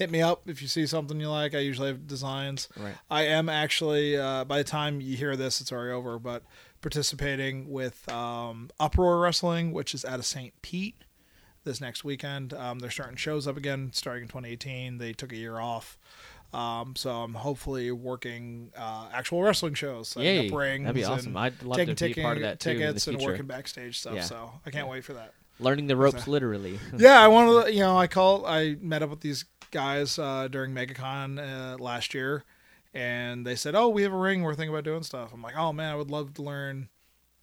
hit 0.01 0.11
me 0.11 0.21
up 0.21 0.49
if 0.49 0.61
you 0.61 0.67
see 0.67 0.87
something 0.87 1.19
you 1.19 1.29
like. 1.29 1.53
I 1.53 1.59
usually 1.59 1.89
have 1.89 2.07
designs. 2.07 2.67
Right. 2.75 2.95
I 3.09 3.23
am 3.23 3.49
actually, 3.49 4.17
uh, 4.17 4.45
by 4.45 4.57
the 4.57 4.63
time 4.63 4.99
you 4.99 5.15
hear 5.15 5.35
this, 5.35 5.61
it's 5.61 5.71
already 5.71 5.91
over, 5.91 6.17
but 6.17 6.43
participating 6.81 7.69
with 7.69 8.09
um, 8.11 8.71
Uproar 8.79 9.19
Wrestling, 9.19 9.71
which 9.71 9.93
is 9.93 10.03
out 10.03 10.17
of 10.17 10.25
St. 10.25 10.59
Pete 10.63 10.95
this 11.63 11.79
next 11.79 12.03
weekend. 12.03 12.53
Um, 12.53 12.79
they're 12.79 12.89
starting 12.89 13.15
shows 13.15 13.47
up 13.47 13.57
again 13.57 13.91
starting 13.93 14.23
in 14.23 14.27
2018. 14.27 14.97
They 14.97 15.13
took 15.13 15.31
a 15.31 15.37
year 15.37 15.59
off. 15.59 15.97
Um, 16.53 16.95
so 16.97 17.11
I'm 17.11 17.35
hopefully 17.35 17.91
working 17.91 18.71
uh, 18.75 19.07
actual 19.13 19.41
wrestling 19.41 19.75
shows, 19.75 20.09
setting 20.09 20.27
Yay, 20.27 20.47
up 20.49 20.53
rings, 20.53 20.83
that'd 20.83 20.95
be 20.95 21.05
awesome. 21.05 21.37
I'd 21.37 21.63
love 21.63 21.77
taking 21.77 21.95
to 21.95 22.13
be 22.13 22.21
part 22.21 22.37
of 22.37 22.43
that 22.43 22.59
too 22.59 22.73
tickets 22.73 23.07
and 23.07 23.21
working 23.21 23.45
backstage 23.45 23.99
stuff. 23.99 24.15
Yeah. 24.15 24.21
So 24.23 24.51
I 24.65 24.71
can't 24.71 24.89
wait 24.89 25.05
for 25.05 25.13
that. 25.13 25.33
Learning 25.59 25.87
the 25.87 25.95
ropes, 25.95 26.27
literally. 26.27 26.79
yeah, 26.97 27.21
I 27.21 27.27
wanted 27.27 27.65
to, 27.65 27.73
you 27.73 27.81
know, 27.81 27.95
I 27.97 28.07
call. 28.07 28.45
I 28.45 28.75
met 28.81 29.03
up 29.03 29.11
with 29.11 29.21
these 29.21 29.45
guys 29.71 30.19
uh, 30.19 30.47
during 30.49 30.73
MegaCon 30.73 31.39
uh, 31.39 31.77
last 31.81 32.13
year, 32.13 32.43
and 32.93 33.45
they 33.45 33.55
said, 33.55 33.75
"Oh, 33.75 33.89
we 33.89 34.03
have 34.03 34.13
a 34.13 34.17
ring. 34.17 34.41
We're 34.43 34.53
thinking 34.55 34.73
about 34.73 34.83
doing 34.83 35.03
stuff." 35.03 35.31
I'm 35.33 35.41
like, 35.41 35.55
"Oh 35.57 35.73
man, 35.73 35.91
I 35.91 35.95
would 35.95 36.11
love 36.11 36.33
to 36.35 36.41
learn 36.43 36.89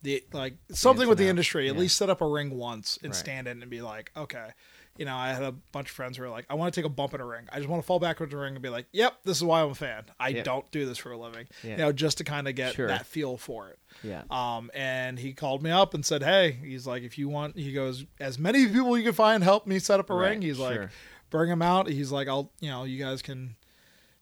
the 0.02 0.22
like 0.32 0.54
something 0.70 1.08
with 1.08 1.18
the 1.18 1.28
industry. 1.28 1.68
At 1.68 1.76
least 1.76 1.96
set 1.96 2.08
up 2.10 2.20
a 2.20 2.26
ring 2.28 2.50
once 2.56 2.98
and 3.02 3.10
Right. 3.12 3.18
stand 3.18 3.48
in 3.48 3.62
and 3.62 3.70
be 3.70 3.80
like, 3.82 4.10
okay." 4.16 4.50
You 4.96 5.04
know, 5.04 5.14
I 5.14 5.28
had 5.32 5.44
a 5.44 5.52
bunch 5.52 5.90
of 5.90 5.94
friends 5.94 6.16
who 6.16 6.24
were 6.24 6.28
like, 6.28 6.44
"I 6.50 6.54
want 6.54 6.74
to 6.74 6.80
take 6.80 6.84
a 6.84 6.92
bump 6.92 7.14
in 7.14 7.20
a 7.20 7.24
ring. 7.24 7.46
I 7.52 7.58
just 7.58 7.68
want 7.68 7.80
to 7.80 7.86
fall 7.86 8.00
backwards 8.00 8.32
in 8.32 8.38
a 8.38 8.42
ring 8.42 8.54
and 8.54 8.62
be 8.62 8.68
like, 8.68 8.86
yep, 8.90 9.14
this 9.24 9.36
is 9.36 9.44
why 9.44 9.62
I'm 9.62 9.70
a 9.70 9.74
fan. 9.76 10.02
I 10.18 10.32
don't 10.32 10.68
do 10.72 10.86
this 10.86 10.98
for 10.98 11.12
a 11.12 11.16
living. 11.16 11.46
Yeah. 11.62 11.70
You 11.70 11.76
know, 11.76 11.92
just 11.92 12.18
to 12.18 12.24
kind 12.24 12.48
of 12.48 12.56
get 12.56 12.74
Sure. 12.74 12.88
that 12.88 13.06
feel 13.06 13.36
for 13.36 13.68
it." 13.68 13.78
Yeah. 14.02 14.24
Um, 14.28 14.72
and 14.74 15.16
he 15.16 15.34
called 15.34 15.62
me 15.62 15.70
up 15.70 15.94
and 15.94 16.04
said, 16.04 16.24
"Hey, 16.24 16.50
he's 16.50 16.84
like, 16.84 17.04
if 17.04 17.16
you 17.16 17.28
want, 17.28 17.56
he 17.56 17.72
goes, 17.72 18.06
as 18.18 18.40
many 18.40 18.66
people 18.66 18.98
you 18.98 19.04
can 19.04 19.12
find, 19.12 19.44
help 19.44 19.68
me 19.68 19.78
set 19.78 20.00
up 20.00 20.10
a 20.10 20.14
Right, 20.14 20.30
ring." 20.30 20.42
He's 20.42 20.56
sure. 20.56 20.80
like, 20.80 20.90
"Bring 21.30 21.50
him 21.50 21.62
out." 21.62 21.88
He's 21.88 22.12
like, 22.12 22.28
"I'll, 22.28 22.52
you 22.60 22.70
know, 22.70 22.84
you 22.84 23.02
guys 23.02 23.22
can, 23.22 23.56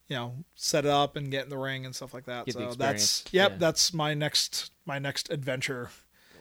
you 0.09 0.17
know, 0.17 0.35
set 0.55 0.85
it 0.85 0.91
up 0.91 1.17
and 1.17 1.31
get 1.31 1.45
in 1.45 1.51
the 1.51 1.59
ring 1.59 1.85
and 1.85 1.95
stuff 1.95 2.15
like 2.15 2.27
that." 2.27 2.47
Get 2.47 2.55
so 2.55 2.75
that's, 2.75 3.25
yep, 3.33 3.53
yeah. 3.53 3.57
that's 3.59 3.93
my 3.93 4.15
next, 4.15 4.73
my 4.85 4.99
next 4.99 5.31
adventure. 5.31 5.91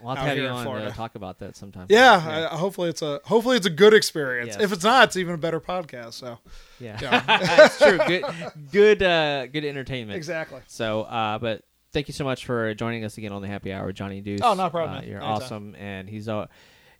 We'll 0.02 0.16
have 0.16 0.24
to 0.24 0.30
have 0.30 0.38
you 0.38 0.48
on 0.48 0.82
to 0.82 0.92
talk 0.92 1.16
about 1.16 1.40
that 1.40 1.56
sometime. 1.56 1.88
Yeah, 1.90 2.50
I, 2.52 2.56
hopefully 2.56 2.90
it's 2.90 3.02
a, 3.02 3.22
hopefully 3.24 3.58
it's 3.58 3.66
a 3.66 3.72
good 3.72 3.94
experience. 3.94 4.54
Yes. 4.54 4.62
If 4.62 4.72
it's 4.72 4.84
not, 4.84 5.06
it's 5.06 5.18
even 5.18 5.34
a 5.34 5.38
better 5.38 5.60
podcast. 5.60 6.14
So 6.14 6.38
yeah. 6.80 7.00
Yeah. 7.02 7.22
That's 7.26 7.78
true. 7.80 7.98
Good, 7.98 8.26
good, 8.72 9.04
uh, 9.04 9.48
good 9.48 9.66
entertainment. 9.66 10.18
exactly. 10.18 10.62
So, 10.68 11.04
uh, 11.04 11.40
but 11.40 11.64
thank 11.92 12.08
you 12.08 12.14
so 12.14 12.24
much 12.24 12.46
for 12.46 12.74
joining 12.74 13.06
us 13.06 13.18
again 13.18 13.32
on 13.32 13.42
the 13.42 13.48
Happy 13.48 13.72
Hour, 13.72 13.92
Johnny 13.94 14.22
Deuce. 14.22 14.42
Oh, 14.44 14.54
no 14.54 14.70
problem, 14.70 15.00
Uh, 15.00 15.02
you're 15.02 15.18
Anytime. 15.18 15.32
awesome, 15.32 15.76
and 15.76 16.10
he's 16.10 16.28
uh, 16.28 16.48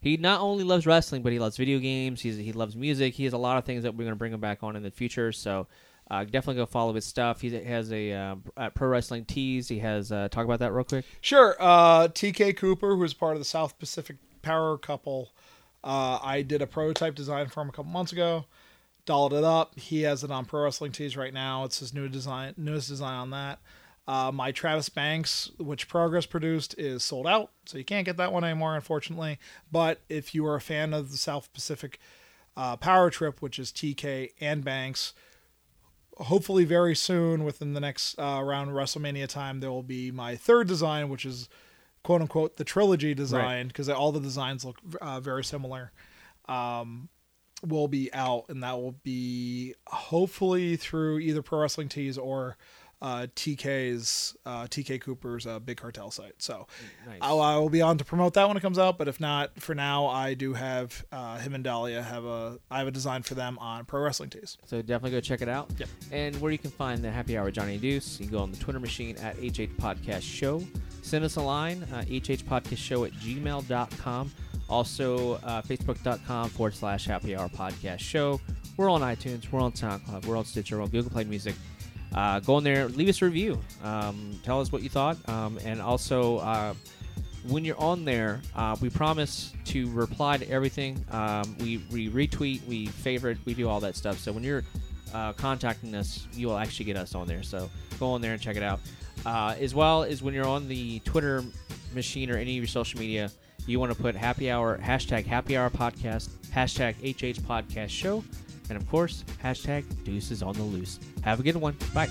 he 0.00 0.16
not 0.16 0.40
only 0.40 0.64
loves 0.64 0.86
wrestling, 0.86 1.22
but 1.22 1.32
he 1.32 1.38
loves 1.38 1.56
video 1.56 1.78
games. 1.78 2.20
He's 2.20 2.36
he 2.36 2.52
loves 2.52 2.76
music. 2.76 3.14
He 3.14 3.24
has 3.24 3.32
a 3.32 3.38
lot 3.38 3.58
of 3.58 3.64
things 3.64 3.82
that 3.82 3.94
we're 3.94 4.04
gonna 4.04 4.16
bring 4.16 4.32
him 4.32 4.40
back 4.40 4.62
on 4.62 4.76
in 4.76 4.82
the 4.82 4.90
future. 4.90 5.32
So. 5.32 5.66
Uh, 6.08 6.22
definitely 6.22 6.54
go 6.54 6.66
follow 6.66 6.92
his 6.92 7.04
stuff. 7.04 7.40
He 7.40 7.50
has 7.52 7.90
a 7.90 8.12
uh, 8.12 8.36
Pro 8.76 8.86
Wrestling 8.86 9.24
Tees. 9.24 9.66
He 9.66 9.80
has 9.80 10.12
uh, 10.12 10.28
talk 10.30 10.44
about 10.44 10.60
that 10.60 10.72
real 10.72 10.84
quick. 10.84 11.04
Sure. 11.20 11.56
Uh, 11.58 12.06
TK 12.06 12.56
Cooper, 12.56 12.94
who's 12.94 13.12
part 13.12 13.32
of 13.32 13.40
the 13.40 13.44
South 13.44 13.76
Pacific 13.80 14.16
Power 14.40 14.78
couple, 14.78 15.32
uh, 15.82 16.20
I 16.22 16.42
did 16.42 16.62
a 16.62 16.66
prototype 16.68 17.16
design 17.16 17.48
for 17.48 17.60
him 17.60 17.70
a 17.70 17.72
couple 17.72 17.90
months 17.90 18.12
ago. 18.12 18.44
Dolled 19.04 19.34
it 19.34 19.42
up. 19.42 19.78
He 19.78 20.02
has 20.02 20.22
it 20.22 20.30
on 20.30 20.44
Pro 20.44 20.62
Wrestling 20.62 20.92
Tees 20.92 21.16
right 21.16 21.34
now. 21.34 21.64
It's 21.64 21.80
his 21.80 21.92
new 21.92 22.08
design, 22.08 22.54
newest 22.56 22.88
design 22.88 23.14
on 23.14 23.30
that. 23.30 23.58
Uh, 24.08 24.30
my 24.32 24.52
Travis 24.52 24.88
Banks, 24.88 25.50
which 25.58 25.88
Progress 25.88 26.26
produced, 26.26 26.78
is 26.78 27.02
sold 27.02 27.26
out, 27.26 27.50
so 27.64 27.76
you 27.76 27.84
can't 27.84 28.06
get 28.06 28.16
that 28.18 28.32
one 28.32 28.44
anymore, 28.44 28.76
unfortunately. 28.76 29.38
But 29.72 30.00
if 30.08 30.32
you 30.34 30.46
are 30.46 30.54
a 30.54 30.60
fan 30.60 30.94
of 30.94 31.10
the 31.10 31.16
South 31.16 31.52
Pacific 31.52 31.98
uh, 32.56 32.76
Power 32.76 33.10
Trip, 33.10 33.42
which 33.42 33.58
is 33.58 33.72
TK 33.72 34.30
and 34.40 34.64
Banks, 34.64 35.12
hopefully 36.18 36.64
very 36.64 36.94
soon 36.94 37.44
within 37.44 37.74
the 37.74 37.80
next 37.80 38.18
uh, 38.18 38.38
around 38.40 38.68
WrestleMania 38.68 39.28
time 39.28 39.60
there 39.60 39.70
will 39.70 39.82
be 39.82 40.10
my 40.10 40.34
third 40.34 40.66
design 40.66 41.08
which 41.08 41.26
is 41.26 41.48
quote 42.02 42.22
unquote 42.22 42.56
the 42.56 42.64
trilogy 42.64 43.14
design 43.14 43.68
because 43.68 43.88
all 43.88 44.12
the 44.12 44.20
designs 44.20 44.64
look 44.64 44.78
uh, 45.00 45.20
very 45.20 45.44
similar 45.44 45.92
um, 46.48 47.08
will 47.66 47.88
be 47.88 48.12
out 48.14 48.44
and 48.48 48.62
that 48.62 48.80
will 48.80 48.96
be 49.02 49.74
hopefully 49.88 50.76
through 50.76 51.18
either 51.18 51.42
Pro 51.42 51.60
Wrestling 51.60 51.88
Tees 51.88 52.16
or 52.16 52.56
uh, 53.02 53.26
TK's 53.36 54.36
uh, 54.46 54.64
TK 54.64 55.00
Cooper's 55.00 55.46
uh, 55.46 55.58
Big 55.58 55.76
Cartel 55.76 56.10
site 56.10 56.34
so 56.38 56.66
Nice. 57.06 57.18
I'll, 57.20 57.40
I 57.40 57.56
will 57.56 57.68
be 57.68 57.82
on 57.82 57.98
to 57.98 58.04
promote 58.04 58.34
that 58.34 58.48
when 58.48 58.56
it 58.56 58.60
comes 58.60 58.78
out 58.78 58.96
but 58.98 59.06
if 59.08 59.20
not 59.20 59.60
for 59.60 59.74
now 59.74 60.06
I 60.06 60.34
do 60.34 60.54
have 60.54 61.04
uh, 61.12 61.38
him 61.38 61.54
and 61.54 61.62
Dahlia 61.62 62.02
have 62.02 62.24
a 62.24 62.58
I 62.70 62.78
have 62.78 62.88
a 62.88 62.90
design 62.90 63.22
for 63.22 63.34
them 63.34 63.58
on 63.58 63.84
Pro 63.84 64.00
Wrestling 64.02 64.30
Tees 64.30 64.56
So 64.64 64.80
definitely 64.80 65.10
go 65.10 65.20
check 65.20 65.42
it 65.42 65.48
out. 65.48 65.70
Yep. 65.78 65.88
And 66.12 66.40
where 66.40 66.50
you 66.52 66.58
can 66.58 66.70
find 66.70 67.02
the 67.02 67.10
Happy 67.10 67.36
Hour 67.36 67.50
Johnny 67.50 67.78
Deuce, 67.78 68.18
you 68.18 68.26
can 68.26 68.36
go 68.36 68.42
on 68.42 68.50
the 68.50 68.58
Twitter 68.58 68.80
machine 68.80 69.16
at 69.18 69.36
HH 69.36 69.76
Podcast 69.78 70.22
Show. 70.22 70.62
Send 71.02 71.24
us 71.24 71.36
a 71.36 71.42
line, 71.42 71.86
uh, 71.92 72.02
hhpodcastshow 72.02 73.06
at 73.06 73.12
gmail.com. 73.12 74.32
Also, 74.68 75.34
uh, 75.34 75.62
facebook.com 75.62 76.50
forward 76.50 76.74
slash 76.74 77.06
Happy 77.06 77.36
Hour 77.36 77.48
Podcast 77.48 78.00
Show. 78.00 78.40
We're 78.76 78.90
on 78.90 79.00
iTunes, 79.02 79.50
we're 79.50 79.60
on 79.60 79.72
SoundCloud, 79.72 80.26
we're 80.26 80.36
on 80.36 80.44
Stitcher, 80.44 80.76
we're 80.76 80.82
on 80.82 80.88
Google 80.88 81.10
Play 81.10 81.24
Music. 81.24 81.54
Uh, 82.16 82.40
go 82.40 82.58
in 82.58 82.64
there, 82.64 82.88
leave 82.88 83.08
us 83.08 83.20
a 83.20 83.26
review. 83.26 83.60
Um, 83.84 84.40
tell 84.42 84.60
us 84.60 84.72
what 84.72 84.82
you 84.82 84.88
thought. 84.88 85.16
Um, 85.28 85.58
and 85.64 85.82
also, 85.82 86.38
uh, 86.38 86.74
when 87.48 87.64
you're 87.64 87.78
on 87.78 88.04
there, 88.04 88.40
uh, 88.54 88.76
we 88.80 88.88
promise 88.88 89.52
to 89.66 89.90
reply 89.90 90.38
to 90.38 90.50
everything. 90.50 91.04
Um, 91.10 91.56
we, 91.60 91.82
we 91.92 92.08
retweet, 92.08 92.66
we 92.66 92.86
favorite, 92.86 93.38
we 93.44 93.54
do 93.54 93.68
all 93.68 93.80
that 93.80 93.96
stuff. 93.96 94.18
So 94.18 94.32
when 94.32 94.42
you're 94.42 94.64
uh, 95.14 95.34
contacting 95.34 95.94
us, 95.94 96.26
you 96.32 96.48
will 96.48 96.56
actually 96.56 96.86
get 96.86 96.96
us 96.96 97.14
on 97.14 97.26
there. 97.26 97.42
So 97.42 97.70
go 98.00 98.10
on 98.10 98.20
there 98.20 98.32
and 98.32 98.40
check 98.40 98.56
it 98.56 98.62
out. 98.62 98.80
Uh, 99.24 99.54
as 99.60 99.74
well 99.74 100.02
as 100.02 100.22
when 100.22 100.34
you're 100.34 100.46
on 100.46 100.68
the 100.68 101.00
Twitter 101.00 101.44
machine 101.94 102.30
or 102.30 102.36
any 102.36 102.56
of 102.56 102.62
your 102.62 102.66
social 102.66 102.98
media, 102.98 103.30
you 103.66 103.80
want 103.80 103.92
to 103.92 104.00
put 104.00 104.14
happy 104.14 104.50
hour, 104.50 104.78
hashtag 104.78 105.26
happy 105.26 105.56
hour 105.56 105.70
podcast, 105.70 106.28
hashtag 106.54 106.94
HH 107.02 107.40
podcast 107.42 107.90
show, 107.90 108.22
and 108.68 108.76
of 108.76 108.88
course, 108.88 109.24
hashtag 109.42 109.84
deuces 110.04 110.42
on 110.42 110.54
the 110.54 110.62
loose. 110.62 110.98
Have 111.22 111.40
a 111.40 111.42
good 111.42 111.56
one. 111.56 111.76
Bye. 111.94 112.08